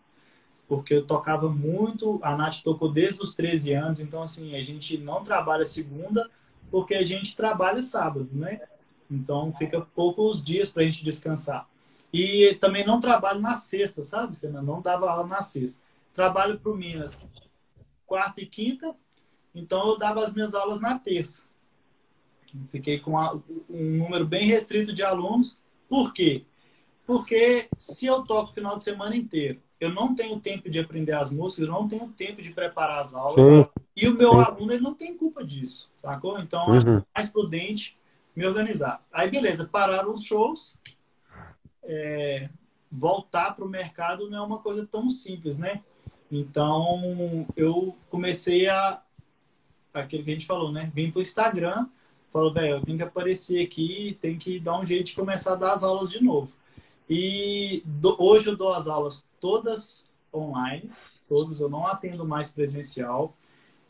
porque 0.68 0.96
eu 0.96 1.06
tocava 1.06 1.50
muito, 1.50 2.20
a 2.24 2.36
Nath 2.36 2.62
tocou 2.64 2.92
desde 2.92 3.22
os 3.22 3.34
13 3.34 3.74
anos, 3.74 4.00
então 4.00 4.24
assim, 4.24 4.56
a 4.56 4.62
gente 4.62 4.98
não 4.98 5.24
trabalha 5.24 5.66
segunda 5.66 6.30
porque 6.72 6.96
a 6.96 7.06
gente 7.06 7.36
trabalha 7.36 7.82
sábado, 7.82 8.30
né? 8.32 8.62
Então 9.10 9.54
fica 9.54 9.82
poucos 9.94 10.42
dias 10.42 10.72
para 10.72 10.84
a 10.84 10.86
gente 10.86 11.04
descansar. 11.04 11.68
E 12.14 12.58
também 12.62 12.86
não 12.86 13.00
trabalho 13.00 13.42
na 13.42 13.54
sexta, 13.54 14.04
sabe, 14.04 14.38
Fernando? 14.38 14.66
Não 14.66 14.82
dava 14.82 15.10
aula 15.10 15.28
na 15.28 15.42
sexta. 15.42 15.84
Trabalho 16.14 16.60
para 16.60 16.72
o 16.72 16.76
Minas 16.76 17.28
quarta 18.12 18.42
e 18.42 18.46
quinta, 18.46 18.94
então 19.56 19.88
eu 19.88 19.98
dava 19.98 20.22
as 20.22 20.34
minhas 20.34 20.54
aulas 20.54 20.82
na 20.82 21.00
terça. 21.00 21.46
Fiquei 22.70 23.00
com 23.00 23.18
um 23.70 23.98
número 23.98 24.26
bem 24.26 24.46
restrito 24.46 24.92
de 24.92 25.02
alunos. 25.02 25.58
Por 25.88 26.12
quê? 26.12 26.44
Porque 27.08 27.70
se 27.78 28.08
eu 28.08 28.24
toco 28.24 28.52
o 28.52 28.54
final 28.54 28.78
de 28.78 28.84
semana 28.84 29.16
inteiro 29.16 29.62
eu 29.82 29.90
não 29.90 30.14
tenho 30.14 30.40
tempo 30.40 30.70
de 30.70 30.78
aprender 30.78 31.14
as 31.14 31.32
músicas, 31.32 31.68
eu 31.68 31.74
não 31.74 31.88
tenho 31.88 32.08
tempo 32.10 32.40
de 32.40 32.52
preparar 32.52 33.00
as 33.00 33.16
aulas. 33.16 33.66
Sim. 33.66 33.72
E 33.96 34.08
o 34.08 34.14
meu 34.14 34.34
Sim. 34.34 34.42
aluno 34.42 34.72
ele 34.72 34.84
não 34.84 34.94
tem 34.94 35.18
culpa 35.18 35.44
disso, 35.44 35.92
sacou? 35.98 36.38
Então, 36.40 36.68
uhum. 36.68 36.78
acho 36.78 36.88
é 36.88 37.04
mais 37.16 37.30
prudente 37.30 37.98
me 38.36 38.46
organizar. 38.46 39.04
Aí, 39.12 39.32
beleza, 39.32 39.66
pararam 39.66 40.14
os 40.14 40.24
shows. 40.24 40.78
É, 41.84 42.48
voltar 42.92 43.56
para 43.56 43.66
o 43.66 43.70
mercado 43.70 44.30
não 44.30 44.38
é 44.38 44.42
uma 44.42 44.60
coisa 44.60 44.86
tão 44.86 45.10
simples, 45.10 45.58
né? 45.58 45.82
Então, 46.32 47.46
eu 47.56 47.96
comecei 48.10 48.68
a. 48.68 49.02
Aquilo 49.94 50.24
que 50.24 50.32
a 50.32 50.34
gente 50.34 50.46
falou, 50.46 50.72
né? 50.72 50.90
Vim 50.96 51.12
para 51.12 51.20
o 51.20 51.22
Instagram, 51.22 51.86
falou, 52.32 52.54
velho, 52.54 52.76
eu 52.76 52.82
tenho 52.82 52.98
que 52.98 53.04
aparecer 53.04 53.62
aqui, 53.62 54.18
tem 54.22 54.38
que 54.38 54.58
dar 54.58 54.80
um 54.80 54.86
jeito 54.86 55.08
de 55.08 55.16
começar 55.16 55.54
a 55.54 55.58
dar 55.58 55.74
as 55.74 55.84
aulas 55.84 56.10
de 56.10 56.24
novo. 56.24 56.54
E 57.10 57.84
do, 57.86 58.16
hoje 58.18 58.48
eu 58.48 58.56
dou 58.56 58.72
as 58.72 58.88
aulas 58.88 59.28
todas 59.42 60.10
online, 60.34 60.90
todos, 61.28 61.60
eu 61.60 61.70
não 61.70 61.86
atendo 61.86 62.26
mais 62.26 62.50
presencial. 62.54 63.36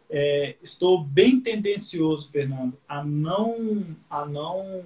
É, 0.09 0.55
estou 0.61 1.03
bem 1.03 1.39
tendencioso, 1.39 2.31
Fernando, 2.31 2.75
a 2.89 3.03
não, 3.03 3.85
a 4.09 4.25
não 4.25 4.83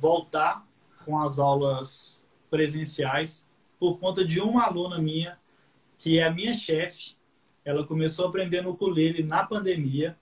voltar 0.00 0.64
com 1.04 1.18
as 1.18 1.40
aulas 1.40 2.24
presenciais 2.48 3.44
por 3.78 3.98
conta 3.98 4.24
de 4.24 4.40
uma 4.40 4.64
aluna 4.64 4.98
minha, 4.98 5.36
que 5.98 6.18
é 6.18 6.24
a 6.24 6.30
minha 6.30 6.54
chefe. 6.54 7.16
Ela 7.64 7.86
começou 7.86 8.26
a 8.26 8.28
aprender 8.28 8.62
no 8.62 8.70
ukulele 8.70 9.22
na 9.22 9.44
pandemia 9.44 10.16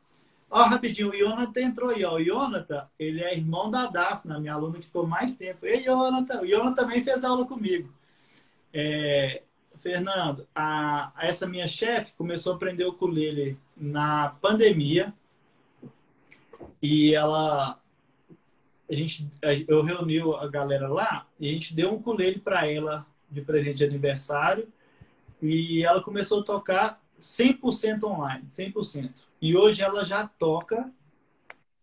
Ó, 0.55 0.65
rapidinho, 0.65 1.09
o 1.09 1.17
Jonathan 1.17 1.61
entrou 1.63 1.89
aí, 1.89 2.05
ó. 2.05 2.17
O 2.17 2.23
Jonathan, 2.23 2.87
ele 2.99 3.23
é 3.23 3.35
irmão 3.35 3.71
da 3.71 3.87
Daphne, 3.87 4.39
minha 4.39 4.53
aluna 4.53 4.79
que 4.79 4.85
ficou 4.85 5.07
mais 5.07 5.35
tempo. 5.35 5.65
Ei, 5.65 5.83
Jonathan, 5.83 6.43
o 6.43 6.47
Jonathan 6.47 6.75
também 6.75 7.03
fez 7.03 7.25
aula 7.25 7.47
comigo. 7.47 7.91
É, 8.71 9.41
Fernando, 9.79 10.47
a, 10.55 11.11
essa 11.23 11.49
minha 11.49 11.67
chefe 11.67 12.13
começou 12.19 12.53
a 12.53 12.57
aprender 12.57 12.85
ukulele 12.85 13.57
na 13.75 14.37
pandemia 14.43 15.15
e 16.83 17.15
ela 17.15 17.81
a 18.91 18.95
gente 18.95 19.27
eu 19.67 19.83
reuni 19.83 20.21
a 20.21 20.47
galera 20.49 20.87
lá 20.87 21.27
e 21.41 21.49
a 21.49 21.53
gente 21.53 21.75
deu 21.75 21.93
um 21.93 21.95
ukulele 21.95 22.39
para 22.39 22.71
ela 22.71 23.07
de 23.31 23.41
presente 23.41 23.79
de 23.79 23.85
aniversário 23.85 24.69
e 25.43 25.85
ela 25.85 26.01
começou 26.01 26.41
a 26.41 26.45
tocar 26.45 27.03
100% 27.19 28.05
online, 28.05 28.45
100%. 28.47 29.25
E 29.41 29.57
hoje 29.57 29.83
ela 29.83 30.05
já 30.05 30.27
toca, 30.27 30.91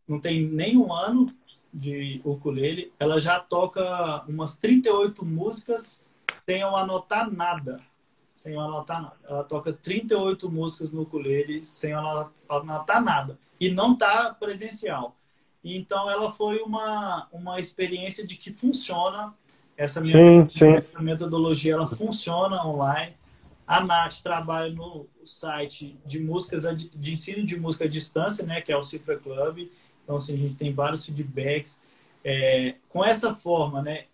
não 0.07 0.19
tem 0.19 0.47
nem 0.47 0.77
um 0.77 0.93
ano 0.93 1.33
de 1.73 2.21
ukulele, 2.23 2.91
ela 2.99 3.19
já 3.19 3.39
toca 3.39 4.23
umas 4.27 4.57
38 4.57 5.25
músicas 5.25 6.03
sem 6.47 6.61
eu 6.61 6.75
anotar 6.75 7.29
nada. 7.29 7.81
Sem 8.35 8.53
eu 8.53 8.61
anotar 8.61 9.01
nada. 9.01 9.17
Ela 9.27 9.43
toca 9.43 9.73
38 9.73 10.49
músicas 10.49 10.91
no 10.91 11.01
ukulele 11.01 11.63
sem 11.63 11.91
eu 11.91 11.99
anotar 12.49 13.03
nada. 13.03 13.37
E 13.59 13.69
não 13.69 13.95
tá 13.95 14.33
presencial. 14.33 15.15
Então 15.63 16.09
ela 16.09 16.31
foi 16.31 16.59
uma, 16.61 17.27
uma 17.31 17.59
experiência 17.59 18.25
de 18.25 18.37
que 18.37 18.53
funciona. 18.53 19.33
Essa 19.75 20.01
minha 20.01 20.17
sim, 20.17 20.49
sim. 20.57 21.01
metodologia 21.03 21.73
ela 21.73 21.87
funciona 21.87 22.65
online. 22.65 23.18
A 23.69 23.83
Nath 23.83 24.23
trabalha 24.23 24.73
no 24.73 25.07
site 25.23 25.95
de 26.03 26.19
músicas 26.19 26.63
de 26.75 27.11
ensino 27.11 27.45
de 27.45 27.55
música 27.55 27.85
à 27.85 27.87
distância, 27.87 28.43
né, 28.43 28.61
que 28.61 28.71
é 28.71 28.75
o 28.75 28.81
Cifra 28.81 29.15
Club. 29.15 29.69
Então, 30.03 30.15
assim, 30.15 30.33
a 30.33 30.37
gente 30.37 30.55
tem 30.55 30.73
vários 30.73 31.05
feedbacks. 31.05 31.79
É, 32.25 32.77
com 32.89 33.05
essa 33.05 33.35
forma, 33.35 33.83
né, 33.83 34.05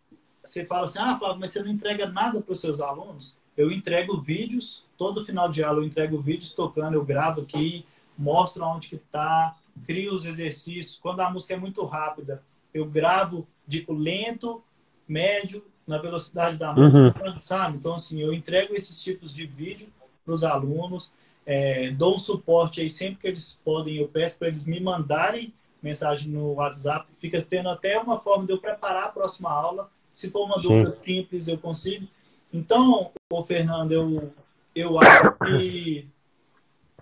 você 0.43 0.65
fala 0.65 0.83
assim, 0.83 0.99
ah, 0.99 1.17
Flávio, 1.17 1.39
mas 1.39 1.51
você 1.51 1.63
não 1.63 1.71
entrega 1.71 2.05
nada 2.05 2.41
para 2.41 2.51
os 2.51 2.59
seus 2.59 2.81
alunos? 2.81 3.37
Eu 3.55 3.71
entrego 3.71 4.19
vídeos, 4.19 4.83
todo 4.97 5.25
final 5.25 5.49
de 5.49 5.63
aula 5.63 5.79
eu 5.79 5.85
entrego 5.85 6.19
vídeos 6.19 6.51
tocando, 6.51 6.95
eu 6.95 7.05
gravo 7.05 7.39
aqui, 7.39 7.85
mostro 8.17 8.65
onde 8.65 8.89
que 8.89 8.95
está, 8.95 9.55
crio 9.85 10.13
os 10.13 10.25
exercícios. 10.25 10.99
Quando 11.01 11.21
a 11.21 11.29
música 11.29 11.53
é 11.53 11.57
muito 11.57 11.85
rápida, 11.85 12.43
eu 12.73 12.85
gravo, 12.85 13.47
digo 13.65 13.93
lento, 13.93 14.61
médio, 15.07 15.63
na 15.87 15.97
velocidade 15.97 16.57
da 16.57 16.73
uhum. 16.73 17.05
música, 17.05 17.39
sabe? 17.39 17.77
Então, 17.77 17.95
assim, 17.95 18.21
eu 18.21 18.33
entrego 18.33 18.75
esses 18.75 19.01
tipos 19.01 19.33
de 19.33 19.45
vídeo 19.45 19.87
para 20.23 20.33
os 20.33 20.43
alunos, 20.43 21.11
é, 21.45 21.91
dou 21.91 22.15
um 22.15 22.17
suporte 22.17 22.81
aí 22.81 22.89
sempre 22.89 23.21
que 23.21 23.27
eles 23.27 23.59
podem, 23.63 23.97
eu 23.97 24.07
peço 24.07 24.39
para 24.39 24.47
eles 24.47 24.65
me 24.65 24.79
mandarem 24.79 25.53
mensagem 25.81 26.31
no 26.31 26.53
WhatsApp, 26.53 27.05
fica 27.19 27.39
tendo 27.41 27.69
até 27.69 27.99
uma 27.99 28.19
forma 28.19 28.47
de 28.47 28.53
eu 28.53 28.57
preparar 28.57 29.03
a 29.03 29.09
próxima 29.09 29.51
aula. 29.51 29.89
Se 30.11 30.31
for 30.31 30.45
uma 30.45 30.59
dúvida 30.59 30.91
Sim. 30.95 31.01
simples, 31.01 31.47
eu 31.47 31.59
consigo. 31.59 32.07
Então, 32.51 33.11
o 33.31 33.43
Fernando, 33.43 33.91
eu, 33.91 34.33
eu 34.73 34.97
acho 34.97 35.31
que 35.45 36.07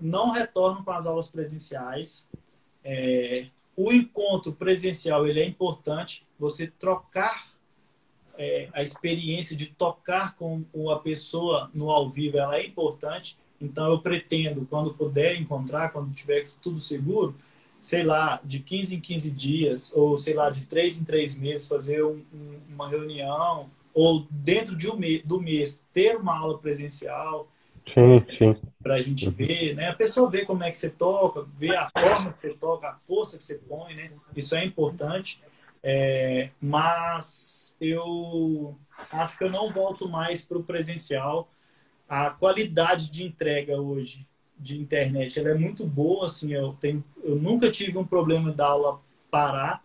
não 0.01 0.31
retorno 0.31 0.84
com 0.84 0.91
as 0.91 1.07
aulas 1.07 1.30
presenciais. 1.30 2.27
É, 2.84 3.45
o 3.77 3.93
encontro 3.93 4.51
presencial 4.51 5.26
ele 5.26 5.39
é 5.39 5.47
importante. 5.47 6.27
Você 6.38 6.68
trocar 6.68 7.52
é, 8.38 8.68
a 8.73 8.81
experiência 8.81 9.55
de 9.55 9.68
tocar 9.68 10.35
com 10.35 10.65
a 10.89 10.99
pessoa 10.99 11.69
no 11.73 11.89
ao 11.89 12.10
vivo 12.10 12.38
ela 12.38 12.57
é 12.57 12.65
importante. 12.65 13.38
Então, 13.61 13.88
eu 13.91 13.99
pretendo, 13.99 14.68
quando 14.69 14.93
puder 14.93 15.39
encontrar, 15.39 15.89
quando 15.89 16.14
tiver 16.14 16.43
tudo 16.61 16.80
seguro, 16.80 17.35
sei 17.81 18.03
lá, 18.03 18.39
de 18.43 18.60
15 18.60 18.95
em 18.95 18.99
15 18.99 19.31
dias, 19.31 19.93
ou 19.95 20.18
sei 20.18 20.34
lá, 20.34 20.49
de 20.49 20.65
3 20.65 20.99
em 20.99 21.03
3 21.03 21.35
meses, 21.38 21.68
fazer 21.68 22.03
um, 22.03 22.22
um, 22.34 22.60
uma 22.69 22.89
reunião, 22.89 23.69
ou 23.93 24.26
dentro 24.30 24.76
de 24.76 24.89
um 24.89 24.95
mês, 24.95 25.22
do 25.23 25.39
mês, 25.39 25.85
ter 25.93 26.18
uma 26.18 26.38
aula 26.38 26.57
presencial. 26.57 27.47
Sim, 27.93 28.26
sim. 28.38 28.61
Para 28.81 28.95
a 28.95 29.01
gente 29.01 29.30
ver, 29.30 29.76
né? 29.76 29.89
A 29.89 29.93
pessoa 29.93 30.30
vê 30.30 30.45
como 30.45 30.64
é 30.64 30.72
que 30.72 30.77
você 30.77 30.89
toca, 30.89 31.45
vê 31.55 31.76
a 31.76 31.89
forma 31.89 32.31
que 32.34 32.41
você 32.41 32.53
toca, 32.53 32.88
a 32.88 32.95
força 32.95 33.38
que 33.38 33.43
você 33.43 33.55
põe, 33.55 33.93
né? 33.93 34.11
Isso 34.35 34.55
é 34.55 34.65
importante. 34.65 35.41
É, 35.84 36.49
mas 36.61 37.76
eu 37.80 38.77
acho 39.11 39.38
que 39.38 39.43
eu 39.43 39.51
não 39.51 39.72
volto 39.72 40.07
mais 40.07 40.45
para 40.45 40.57
o 40.57 40.64
presencial. 40.64 41.49
A 42.07 42.30
qualidade 42.30 43.10
de 43.10 43.23
entrega 43.26 43.80
hoje 43.80 44.26
de 44.57 44.80
internet 44.80 45.38
ela 45.38 45.49
é 45.49 45.55
muito 45.55 45.85
boa, 45.85 46.27
assim, 46.27 46.53
eu, 46.53 46.73
tenho, 46.80 47.03
eu 47.22 47.35
nunca 47.35 47.69
tive 47.69 47.97
um 47.97 48.05
problema 48.05 48.51
da 48.51 48.68
aula 48.68 49.01
parar. 49.30 49.84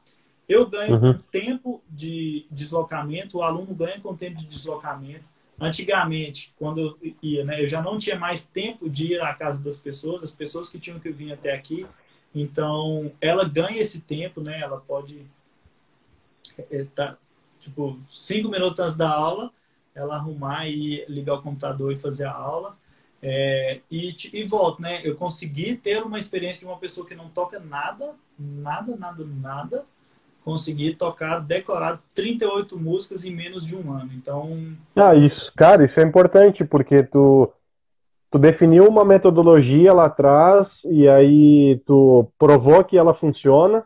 Eu 0.49 0.67
ganho 0.67 0.95
uhum. 0.95 1.15
com 1.15 1.19
tempo 1.33 1.83
de 1.91 2.47
deslocamento, 2.51 3.39
o 3.39 3.43
aluno 3.43 3.75
ganha 3.75 4.01
com 4.01 4.15
tempo 4.15 4.39
de 4.39 4.47
deslocamento. 4.47 5.29
Antigamente, 5.61 6.55
quando 6.57 6.81
eu 6.81 7.15
ia, 7.21 7.45
né, 7.45 7.63
eu 7.63 7.67
já 7.67 7.83
não 7.83 7.99
tinha 7.99 8.17
mais 8.17 8.47
tempo 8.47 8.89
de 8.89 9.15
ir 9.15 9.21
à 9.21 9.35
casa 9.35 9.61
das 9.61 9.77
pessoas, 9.77 10.23
as 10.23 10.31
pessoas 10.31 10.69
que 10.69 10.79
tinham 10.79 11.01
que 11.01 11.11
vir 11.11 11.33
até 11.33 11.53
aqui. 11.53 11.85
Então, 12.33 13.11
ela 13.21 13.45
ganha 13.45 13.81
esse 13.81 14.01
tempo, 14.01 14.41
né? 14.41 14.61
Ela 14.61 14.79
pode 14.79 15.27
tá, 16.95 17.17
tipo, 17.61 17.99
cinco 18.11 18.49
minutos 18.49 18.81
antes 18.81 18.97
da 18.97 19.11
aula, 19.11 19.51
ela 19.95 20.17
arrumar 20.17 20.69
e 20.69 21.05
ligar 21.09 21.35
o 21.35 21.43
computador 21.43 21.93
e 21.93 21.99
fazer 21.99 22.25
a 22.25 22.33
aula. 22.33 22.77
É, 23.21 23.81
e, 23.91 24.15
e 24.33 24.45
volto, 24.45 24.81
né? 24.81 25.01
Eu 25.03 25.17
consegui 25.17 25.77
ter 25.77 26.03
uma 26.03 26.19
experiência 26.19 26.61
de 26.61 26.67
uma 26.67 26.79
pessoa 26.79 27.07
que 27.07 27.17
não 27.17 27.29
toca 27.29 27.59
nada, 27.59 28.15
nada, 28.39 28.97
nada, 28.97 29.25
nada, 29.25 29.85
conseguir 30.45 30.95
tocar 30.95 31.41
decorado 31.41 32.01
38 32.15 32.79
músicas 32.79 33.25
em 33.25 33.35
menos 33.35 33.67
de 33.67 33.77
um 33.77 33.93
ano. 33.93 34.11
Então. 34.15 34.73
Ah, 34.95 35.15
isso, 35.15 35.53
cara, 35.57 35.85
isso 35.85 35.99
é 35.99 36.05
importante, 36.05 36.65
porque 36.65 37.03
tu, 37.03 37.53
tu 38.31 38.39
definiu 38.39 38.87
uma 38.87 39.05
metodologia 39.05 39.93
lá 39.93 40.07
atrás 40.07 40.69
e 40.85 41.09
aí 41.09 41.81
tu 41.85 42.31
provou 42.39 42.85
que 42.85 42.97
ela 42.97 43.15
funciona 43.15 43.85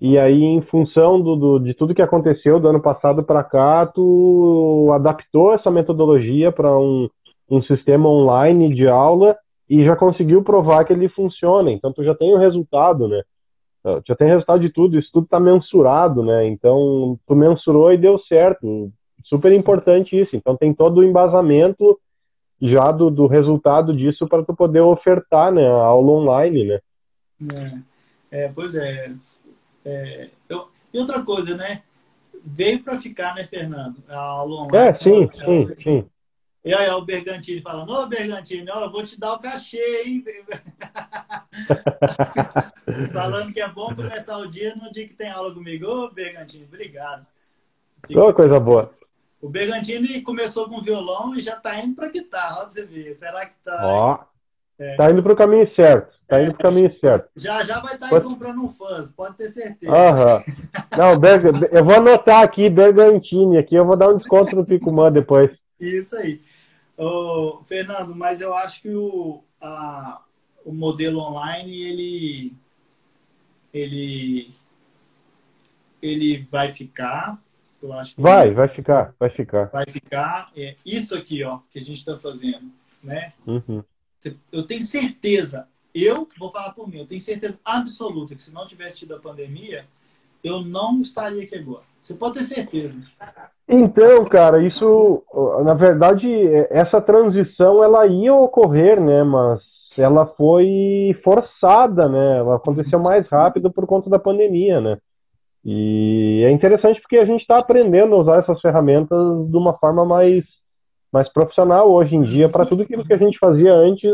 e 0.00 0.18
aí, 0.18 0.42
em 0.42 0.60
função 0.62 1.20
do, 1.20 1.36
do, 1.36 1.58
de 1.58 1.74
tudo 1.74 1.94
que 1.94 2.02
aconteceu 2.02 2.58
do 2.58 2.68
ano 2.68 2.80
passado 2.80 3.22
para 3.22 3.42
cá, 3.44 3.86
tu 3.86 4.90
adaptou 4.92 5.54
essa 5.54 5.70
metodologia 5.70 6.50
para 6.50 6.76
um, 6.78 7.08
um 7.48 7.62
sistema 7.62 8.08
online 8.08 8.74
de 8.74 8.86
aula 8.86 9.36
e 9.68 9.84
já 9.84 9.96
conseguiu 9.96 10.42
provar 10.42 10.84
que 10.84 10.92
ele 10.92 11.08
funciona. 11.08 11.70
Então, 11.70 11.92
tu 11.92 12.02
já 12.02 12.14
tem 12.14 12.34
o 12.34 12.38
resultado, 12.38 13.08
né? 13.08 13.22
Já 14.06 14.16
tem 14.16 14.28
resultado 14.28 14.60
de 14.60 14.70
tudo, 14.70 14.98
isso 14.98 15.10
tudo 15.12 15.24
está 15.24 15.38
mensurado, 15.38 16.22
né? 16.22 16.46
Então, 16.46 17.18
tu 17.26 17.34
mensurou 17.34 17.92
e 17.92 17.98
deu 17.98 18.18
certo. 18.20 18.90
Super 19.24 19.52
importante 19.52 20.18
isso. 20.18 20.34
Então, 20.36 20.56
tem 20.56 20.72
todo 20.74 20.98
o 20.98 21.04
embasamento 21.04 21.98
já 22.60 22.90
do, 22.90 23.10
do 23.10 23.26
resultado 23.26 23.94
disso 23.94 24.26
para 24.26 24.42
tu 24.42 24.54
poder 24.54 24.80
ofertar 24.80 25.52
né, 25.52 25.66
a 25.66 25.84
aula 25.84 26.12
online, 26.12 26.64
né? 26.64 26.80
É, 28.30 28.44
é 28.44 28.52
pois 28.54 28.74
é. 28.74 29.12
É, 29.84 30.30
eu, 30.48 30.68
e 30.92 30.98
outra 30.98 31.22
coisa, 31.22 31.56
né? 31.56 31.82
Veio 32.44 32.82
para 32.82 32.98
ficar, 32.98 33.34
né, 33.34 33.44
Fernando? 33.44 34.02
A 34.08 34.18
aula 34.18 34.62
online. 34.62 34.88
É, 34.88 34.98
sim, 34.98 35.30
sim, 35.44 35.68
sim. 35.82 36.10
E 36.64 36.72
aí, 36.72 36.88
o 36.90 37.04
Bergantini 37.04 37.60
falando, 37.60 37.92
ô 37.92 38.06
Bergantini, 38.06 38.70
ó, 38.70 38.84
eu 38.84 38.90
vou 38.90 39.02
te 39.02 39.20
dar 39.20 39.34
o 39.34 39.38
cachê, 39.38 40.02
hein? 40.06 40.24
falando 43.12 43.52
que 43.52 43.60
é 43.60 43.68
bom 43.68 43.94
começar 43.94 44.38
o 44.38 44.46
dia 44.46 44.74
no 44.74 44.90
dia 44.90 45.06
que 45.06 45.12
tem 45.12 45.28
aula 45.28 45.52
comigo. 45.52 45.86
Ô, 45.86 46.10
Bergantini, 46.10 46.64
obrigado. 46.64 47.26
Fica... 48.06 48.24
Oh, 48.24 48.32
coisa 48.32 48.58
boa. 48.58 48.94
O 49.42 49.50
Bergantini 49.50 50.22
começou 50.22 50.66
com 50.66 50.80
violão 50.80 51.34
e 51.34 51.40
já 51.40 51.54
tá 51.54 51.78
indo 51.78 51.94
pra 51.94 52.08
guitarra, 52.08 52.56
ó, 52.56 52.60
pra 52.62 52.70
você 52.70 52.86
ver. 52.86 53.14
Será 53.14 53.44
que 53.44 53.56
tá. 53.62 53.80
Ó, 53.84 54.24
é. 54.78 54.96
tá 54.96 55.10
indo 55.10 55.22
pro 55.22 55.36
caminho 55.36 55.70
certo. 55.74 56.14
Tá 56.26 56.42
indo 56.42 56.52
pro 56.52 56.62
caminho 56.62 56.94
certo. 57.00 57.28
Já 57.36 57.62
já 57.62 57.80
vai 57.80 57.94
estar 57.94 58.08
tá 58.08 58.10
pode... 58.10 58.24
comprando 58.24 58.62
um 58.62 58.70
fãs, 58.70 59.12
pode 59.12 59.36
ter 59.36 59.48
certeza. 59.48 59.92
Aham. 59.92 60.42
Não, 60.96 61.12
eu 61.70 61.84
vou 61.84 61.94
anotar 61.94 62.42
aqui, 62.42 62.70
Bergantini, 62.70 63.58
aqui, 63.58 63.74
eu 63.74 63.84
vou 63.84 63.96
dar 63.96 64.08
um 64.08 64.18
desconto 64.18 64.56
no 64.56 64.64
Picumã 64.64 65.12
depois. 65.12 65.50
Isso 65.78 66.16
aí. 66.16 66.40
Ô, 66.96 67.60
Fernando, 67.64 68.14
mas 68.14 68.40
eu 68.40 68.54
acho 68.54 68.80
que 68.80 68.94
o, 68.94 69.42
a, 69.60 70.20
o 70.64 70.72
modelo 70.72 71.18
online, 71.20 71.82
ele, 71.82 72.56
ele, 73.72 74.50
ele 76.00 76.46
vai 76.50 76.70
ficar. 76.70 77.38
Eu 77.82 77.92
acho 77.92 78.14
vai, 78.16 78.50
vai 78.52 78.68
ficar, 78.68 79.14
vai 79.18 79.28
ficar. 79.28 79.66
Vai 79.66 79.84
ficar. 79.86 80.50
É, 80.56 80.74
isso 80.86 81.14
aqui, 81.16 81.44
ó, 81.44 81.58
que 81.70 81.78
a 81.78 81.82
gente 81.82 81.98
está 81.98 82.16
fazendo, 82.16 82.72
né? 83.02 83.32
Uhum. 83.46 83.82
Eu 84.52 84.66
tenho 84.66 84.82
certeza, 84.82 85.66
eu 85.94 86.28
vou 86.38 86.50
falar 86.50 86.72
por 86.72 86.88
mim, 86.88 86.98
eu 86.98 87.06
tenho 87.06 87.20
certeza 87.20 87.58
absoluta 87.64 88.34
que 88.34 88.42
se 88.42 88.52
não 88.52 88.66
tivesse 88.66 88.98
tido 88.98 89.14
a 89.14 89.20
pandemia, 89.20 89.84
eu 90.42 90.60
não 90.60 91.00
estaria 91.00 91.42
aqui 91.42 91.56
agora. 91.56 91.82
Você 92.02 92.14
pode 92.14 92.34
ter 92.34 92.44
certeza. 92.44 93.02
Então, 93.66 94.24
cara, 94.26 94.62
isso, 94.62 95.22
na 95.64 95.72
verdade, 95.72 96.26
essa 96.68 97.00
transição 97.00 97.82
ela 97.82 98.06
ia 98.06 98.34
ocorrer, 98.34 99.00
né? 99.00 99.24
Mas 99.24 99.62
ela 99.98 100.26
foi 100.26 101.18
forçada, 101.24 102.08
né? 102.08 102.38
Ela 102.38 102.56
aconteceu 102.56 103.00
mais 103.00 103.26
rápido 103.28 103.72
por 103.72 103.86
conta 103.86 104.10
da 104.10 104.18
pandemia, 104.18 104.80
né? 104.80 104.98
E 105.64 106.42
é 106.44 106.50
interessante 106.50 107.00
porque 107.00 107.16
a 107.16 107.24
gente 107.24 107.40
está 107.40 107.58
aprendendo 107.58 108.14
a 108.14 108.18
usar 108.18 108.40
essas 108.40 108.60
ferramentas 108.60 109.48
de 109.48 109.56
uma 109.56 109.72
forma 109.78 110.04
mais, 110.04 110.44
mais 111.14 111.32
profissional 111.32 111.92
hoje 111.92 112.16
em 112.16 112.22
dia 112.22 112.48
para 112.48 112.66
tudo 112.66 112.82
aquilo 112.82 113.04
que 113.04 113.12
a 113.12 113.16
gente 113.16 113.38
fazia 113.38 113.72
antes 113.72 114.10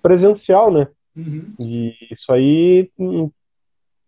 presencial, 0.00 0.72
né? 0.72 0.88
Uhum. 1.14 1.52
E 1.60 1.94
isso 2.10 2.32
aí, 2.32 2.90
hum, 2.98 3.30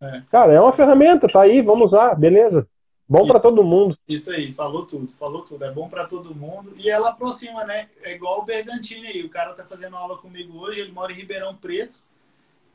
é. 0.01 0.23
cara, 0.31 0.55
é 0.55 0.61
uma 0.61 0.75
ferramenta, 0.75 1.29
tá 1.29 1.43
aí, 1.43 1.61
vamos 1.61 1.89
usar, 1.89 2.15
beleza. 2.15 2.67
Bom 3.07 3.27
para 3.27 3.41
todo 3.41 3.63
mundo. 3.63 3.97
Isso 4.09 4.31
aí, 4.31 4.53
falou 4.53 4.87
tudo, 4.87 5.09
falou 5.13 5.43
tudo. 5.43 5.65
É 5.65 5.71
bom 5.71 5.89
para 5.89 6.07
todo 6.07 6.35
mundo. 6.35 6.75
E 6.77 6.91
ela 6.91 7.09
aproxima, 7.09 7.65
né? 7.65 7.89
É 8.03 8.15
igual 8.15 8.41
o 8.41 8.45
Bergantini 8.45 9.07
aí. 9.07 9.23
O 9.23 9.31
cara 9.31 9.55
tá 9.55 9.65
fazendo 9.65 9.97
aula 9.97 10.19
comigo 10.19 10.59
hoje, 10.59 10.81
ele 10.81 10.93
mora 10.93 11.11
em 11.11 11.15
Ribeirão 11.15 11.55
Preto. 11.55 11.97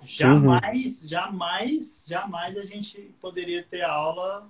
Jamais, 0.01 1.03
uhum. 1.03 1.09
jamais, 1.09 2.05
jamais 2.07 2.57
a 2.57 2.65
gente 2.65 2.99
poderia 3.21 3.63
ter 3.63 3.83
aula. 3.83 4.47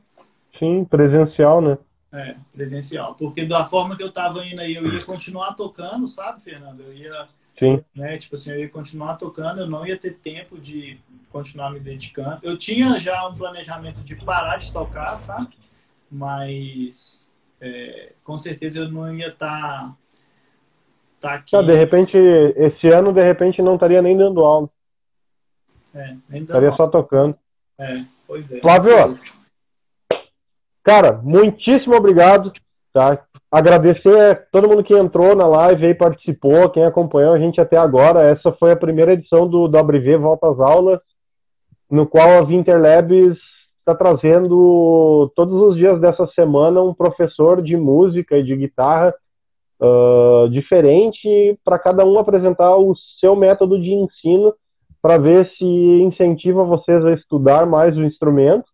Sim, 0.57 0.85
presencial, 0.85 1.61
né? 1.61 1.77
É, 2.13 2.35
presencial. 2.53 3.15
Porque 3.15 3.43
da 3.43 3.65
forma 3.65 3.97
que 3.97 4.03
eu 4.03 4.11
tava 4.11 4.45
indo 4.45 4.61
aí, 4.61 4.75
eu 4.75 4.85
ia 4.93 5.03
continuar 5.03 5.53
tocando, 5.55 6.07
sabe, 6.07 6.41
Fernando? 6.41 6.81
Eu 6.81 6.93
ia. 6.93 7.27
Sim. 7.57 7.83
Né, 7.95 8.17
tipo 8.17 8.35
assim, 8.35 8.51
eu 8.51 8.59
ia 8.59 8.69
continuar 8.69 9.15
tocando, 9.15 9.61
eu 9.61 9.67
não 9.67 9.85
ia 9.85 9.97
ter 9.97 10.15
tempo 10.15 10.59
de 10.59 10.99
continuar 11.29 11.71
me 11.71 11.79
dedicando. 11.79 12.39
Eu 12.43 12.57
tinha 12.57 12.99
já 12.99 13.27
um 13.27 13.35
planejamento 13.35 14.01
de 14.01 14.15
parar 14.15 14.57
de 14.57 14.71
tocar, 14.71 15.17
sabe? 15.17 15.49
mas 16.13 17.31
é, 17.59 18.11
com 18.23 18.37
certeza 18.37 18.81
eu 18.81 18.91
não 18.91 19.13
ia 19.13 19.29
estar 19.29 19.95
tá, 21.19 21.29
tá 21.29 21.33
aqui. 21.33 21.65
De 21.65 21.75
repente, 21.75 22.15
esse 22.15 22.87
ano, 22.87 23.11
de 23.11 23.21
repente, 23.21 23.61
não 23.61 23.73
estaria 23.73 24.01
nem 24.01 24.15
dando 24.15 24.41
aula. 24.41 24.69
É, 25.93 26.07
nem 26.29 26.41
dando 26.41 26.43
estaria 26.43 26.69
aula. 26.69 26.77
só 26.77 26.87
tocando. 26.87 27.35
É, 27.79 28.03
pois 28.27 28.51
é. 28.51 28.59
Flávio, 28.59 29.19
cara, 30.83 31.19
muitíssimo 31.23 31.95
obrigado. 31.95 32.51
Tá? 32.93 33.19
Agradecer 33.51 34.31
a 34.31 34.35
todo 34.35 34.67
mundo 34.67 34.83
que 34.83 34.95
entrou 34.95 35.35
na 35.35 35.47
live 35.47 35.87
e 35.87 35.95
participou, 35.95 36.69
quem 36.69 36.85
acompanhou 36.85 37.33
a 37.33 37.39
gente 37.39 37.59
até 37.59 37.77
agora. 37.77 38.23
Essa 38.23 38.51
foi 38.53 38.71
a 38.71 38.77
primeira 38.77 39.13
edição 39.13 39.47
do 39.47 39.65
WV 39.65 40.17
Volta 40.17 40.49
às 40.49 40.59
Aulas. 40.59 40.99
no 41.89 42.07
qual 42.07 42.27
a 42.39 42.43
Winterlabs 42.43 43.37
está 43.79 43.93
trazendo 43.93 45.31
todos 45.35 45.53
os 45.61 45.75
dias 45.75 45.99
dessa 45.99 46.25
semana 46.33 46.81
um 46.81 46.93
professor 46.93 47.61
de 47.61 47.75
música 47.75 48.37
e 48.37 48.43
de 48.43 48.55
guitarra 48.55 49.13
uh, 49.79 50.49
diferente 50.49 51.59
para 51.63 51.77
cada 51.77 52.05
um 52.05 52.17
apresentar 52.17 52.75
o 52.77 52.95
seu 53.19 53.35
método 53.35 53.79
de 53.79 53.91
ensino 53.91 54.53
para 55.01 55.17
ver 55.17 55.51
se 55.57 55.65
incentiva 55.65 56.63
vocês 56.63 57.05
a 57.05 57.11
estudar 57.11 57.65
mais 57.65 57.95
o 57.97 58.03
instrumento 58.03 58.65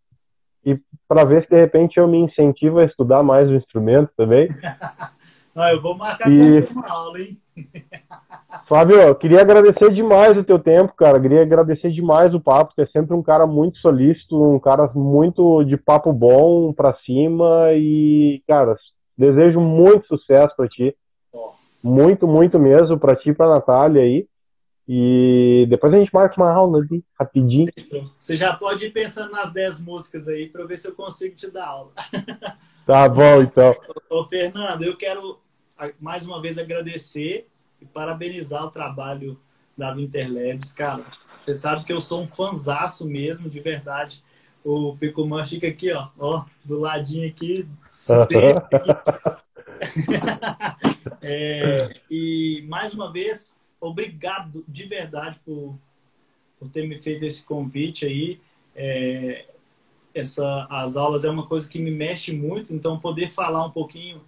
para 1.09 1.25
ver 1.25 1.43
se 1.43 1.49
de 1.49 1.59
repente 1.59 1.99
eu 1.99 2.07
me 2.07 2.19
incentivo 2.19 2.77
a 2.77 2.85
estudar 2.85 3.23
mais 3.23 3.49
o 3.49 3.55
instrumento 3.55 4.11
também. 4.15 4.47
Não, 5.55 5.67
eu 5.67 5.81
vou 5.81 5.97
marcar 5.97 6.31
e... 6.31 6.61
uma 6.71 6.87
aula, 6.87 7.19
hein? 7.19 7.37
Fábio, 8.69 8.97
eu 8.97 9.15
queria 9.15 9.41
agradecer 9.41 9.91
demais 9.91 10.37
o 10.37 10.43
teu 10.43 10.59
tempo, 10.59 10.93
cara. 10.95 11.19
Queria 11.19 11.41
agradecer 11.41 11.89
demais 11.89 12.33
o 12.35 12.39
papo. 12.39 12.73
Tu 12.75 12.83
é 12.83 12.85
sempre 12.85 13.15
um 13.15 13.23
cara 13.23 13.47
muito 13.47 13.79
solícito, 13.79 14.41
um 14.41 14.59
cara 14.59 14.89
muito 14.93 15.63
de 15.63 15.75
papo 15.75 16.13
bom 16.13 16.71
pra 16.71 16.95
cima. 17.03 17.73
E, 17.73 18.43
cara, 18.47 18.75
desejo 19.17 19.59
muito 19.59 20.07
sucesso 20.07 20.55
para 20.55 20.67
ti. 20.67 20.95
Muito, 21.83 22.27
muito 22.27 22.59
mesmo 22.59 22.99
para 22.99 23.15
ti 23.15 23.31
e 23.31 23.33
pra 23.33 23.49
Natália 23.49 24.03
aí. 24.03 24.27
E 24.91 25.67
depois 25.69 25.93
a 25.93 25.99
gente 25.99 26.11
marca 26.11 26.41
uma 26.41 26.51
aula 26.51 26.79
ali, 26.79 27.05
rapidinho. 27.19 27.71
Você 28.17 28.35
já 28.35 28.55
pode 28.55 28.87
ir 28.87 28.91
pensando 28.91 29.31
nas 29.31 29.53
10 29.53 29.81
músicas 29.81 30.27
aí 30.27 30.49
para 30.49 30.65
ver 30.65 30.79
se 30.79 30.87
eu 30.87 30.95
consigo 30.95 31.35
te 31.35 31.51
dar 31.51 31.67
aula. 31.67 31.91
Tá 32.87 33.07
bom, 33.07 33.43
então. 33.43 33.75
Ô, 34.09 34.25
Fernando, 34.25 34.81
eu 34.81 34.97
quero 34.97 35.37
mais 35.99 36.25
uma 36.25 36.41
vez 36.41 36.57
agradecer 36.57 37.47
e 37.79 37.85
parabenizar 37.85 38.65
o 38.65 38.71
trabalho 38.71 39.39
da 39.77 39.93
Winterlabs. 39.93 40.73
Cara, 40.73 41.03
você 41.39 41.53
sabe 41.53 41.83
que 41.83 41.93
eu 41.93 42.01
sou 42.01 42.23
um 42.23 42.27
fanzaço 42.27 43.05
mesmo, 43.05 43.47
de 43.47 43.59
verdade. 43.59 44.23
O 44.65 44.97
Picoman 44.97 45.45
fica 45.45 45.67
aqui, 45.67 45.93
ó, 45.93 46.07
ó, 46.17 46.45
do 46.65 46.79
ladinho 46.79 47.29
aqui. 47.29 47.69
é, 51.21 51.93
e 52.09 52.65
mais 52.67 52.91
uma 52.91 53.13
vez, 53.13 53.58
obrigado 53.79 54.63
de 54.67 54.85
verdade 54.85 55.39
por, 55.45 55.75
por 56.57 56.67
ter 56.69 56.87
me 56.87 57.01
feito 57.01 57.25
esse 57.25 57.43
convite 57.43 58.05
aí. 58.05 58.39
É, 58.75 59.45
essa, 60.13 60.67
as 60.69 60.97
aulas 60.97 61.23
é 61.23 61.29
uma 61.29 61.45
coisa 61.45 61.69
que 61.69 61.79
me 61.79 61.91
mexe 61.91 62.31
muito, 62.31 62.73
então 62.73 62.99
poder 62.99 63.29
falar 63.29 63.65
um 63.65 63.71
pouquinho 63.71 64.21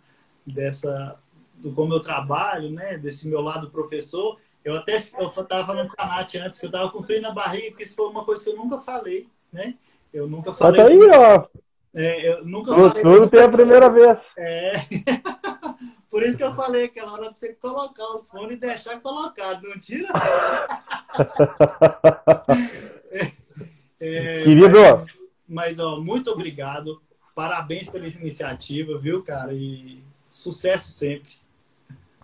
dessa 0.45 1.17
do 1.57 1.71
como 1.71 1.93
eu 1.93 1.99
trabalho, 1.99 2.71
né, 2.71 2.97
desse 2.97 3.27
meu 3.27 3.39
lado 3.39 3.69
professor, 3.69 4.39
eu 4.63 4.75
até 4.75 5.01
eu 5.19 5.29
tava 5.45 5.73
no 5.75 5.87
canate 5.89 6.37
antes 6.37 6.59
que 6.59 6.65
eu 6.65 6.71
tava 6.71 6.89
com 6.89 7.03
frio 7.03 7.21
na 7.21 7.31
barriga, 7.31 7.67
porque 7.69 7.83
isso 7.83 7.95
foi 7.95 8.07
uma 8.07 8.23
coisa 8.23 8.43
que 8.43 8.49
eu 8.49 8.55
nunca 8.55 8.77
falei, 8.77 9.27
né? 9.51 9.75
Eu 10.13 10.27
nunca 10.27 10.53
falei. 10.53 10.81
Tá 10.81 10.87
aí, 10.87 10.99
ó. 11.09 11.47
É, 11.95 12.29
eu 12.29 12.45
nunca 12.45 12.71
o 12.71 12.89
falei. 12.89 13.01
Tudo 13.03 13.29
tem 13.29 13.41
a 13.41 13.49
primeira 13.49 13.89
vez. 13.89 14.17
É. 14.37 14.73
Por 16.11 16.21
isso 16.23 16.37
que 16.37 16.43
eu 16.43 16.53
falei 16.53 16.83
aquela 16.83 17.13
hora 17.13 17.23
pra 17.23 17.35
você 17.35 17.53
colocar 17.53 18.05
os 18.13 18.29
fones 18.29 18.57
e 18.57 18.59
deixar 18.59 18.99
colocado, 18.99 19.63
não 19.63 19.79
tira? 19.79 20.09
é, 23.97 24.43
Querido. 24.43 24.77
Mas, 24.77 25.05
mas, 25.47 25.79
ó, 25.79 26.01
muito 26.01 26.29
obrigado. 26.29 27.01
Parabéns 27.33 27.89
pela 27.89 28.05
iniciativa, 28.05 28.99
viu, 28.99 29.23
cara? 29.23 29.53
E 29.53 30.03
sucesso 30.25 30.91
sempre. 30.91 31.31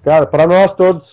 Cara, 0.04 0.28
para 0.28 0.46
nós 0.46 0.76
todos. 0.76 1.08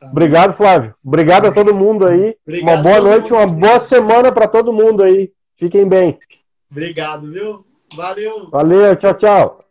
Tá. 0.00 0.08
Obrigado, 0.08 0.56
Flávio. 0.56 0.96
Obrigado 1.04 1.46
a 1.46 1.52
todo 1.52 1.72
mundo 1.72 2.08
aí. 2.08 2.36
Obrigado 2.44 2.74
uma 2.74 2.82
boa 2.82 3.00
noite, 3.00 3.32
uma 3.32 3.46
boa 3.46 3.88
semana 3.88 4.32
para 4.32 4.48
todo 4.48 4.72
mundo 4.72 5.04
aí. 5.04 5.32
Fiquem 5.56 5.88
bem. 5.88 6.18
Obrigado, 6.68 7.30
viu? 7.30 7.64
Valeu. 7.94 8.50
Valeu, 8.50 8.96
tchau, 8.96 9.14
tchau. 9.14 9.65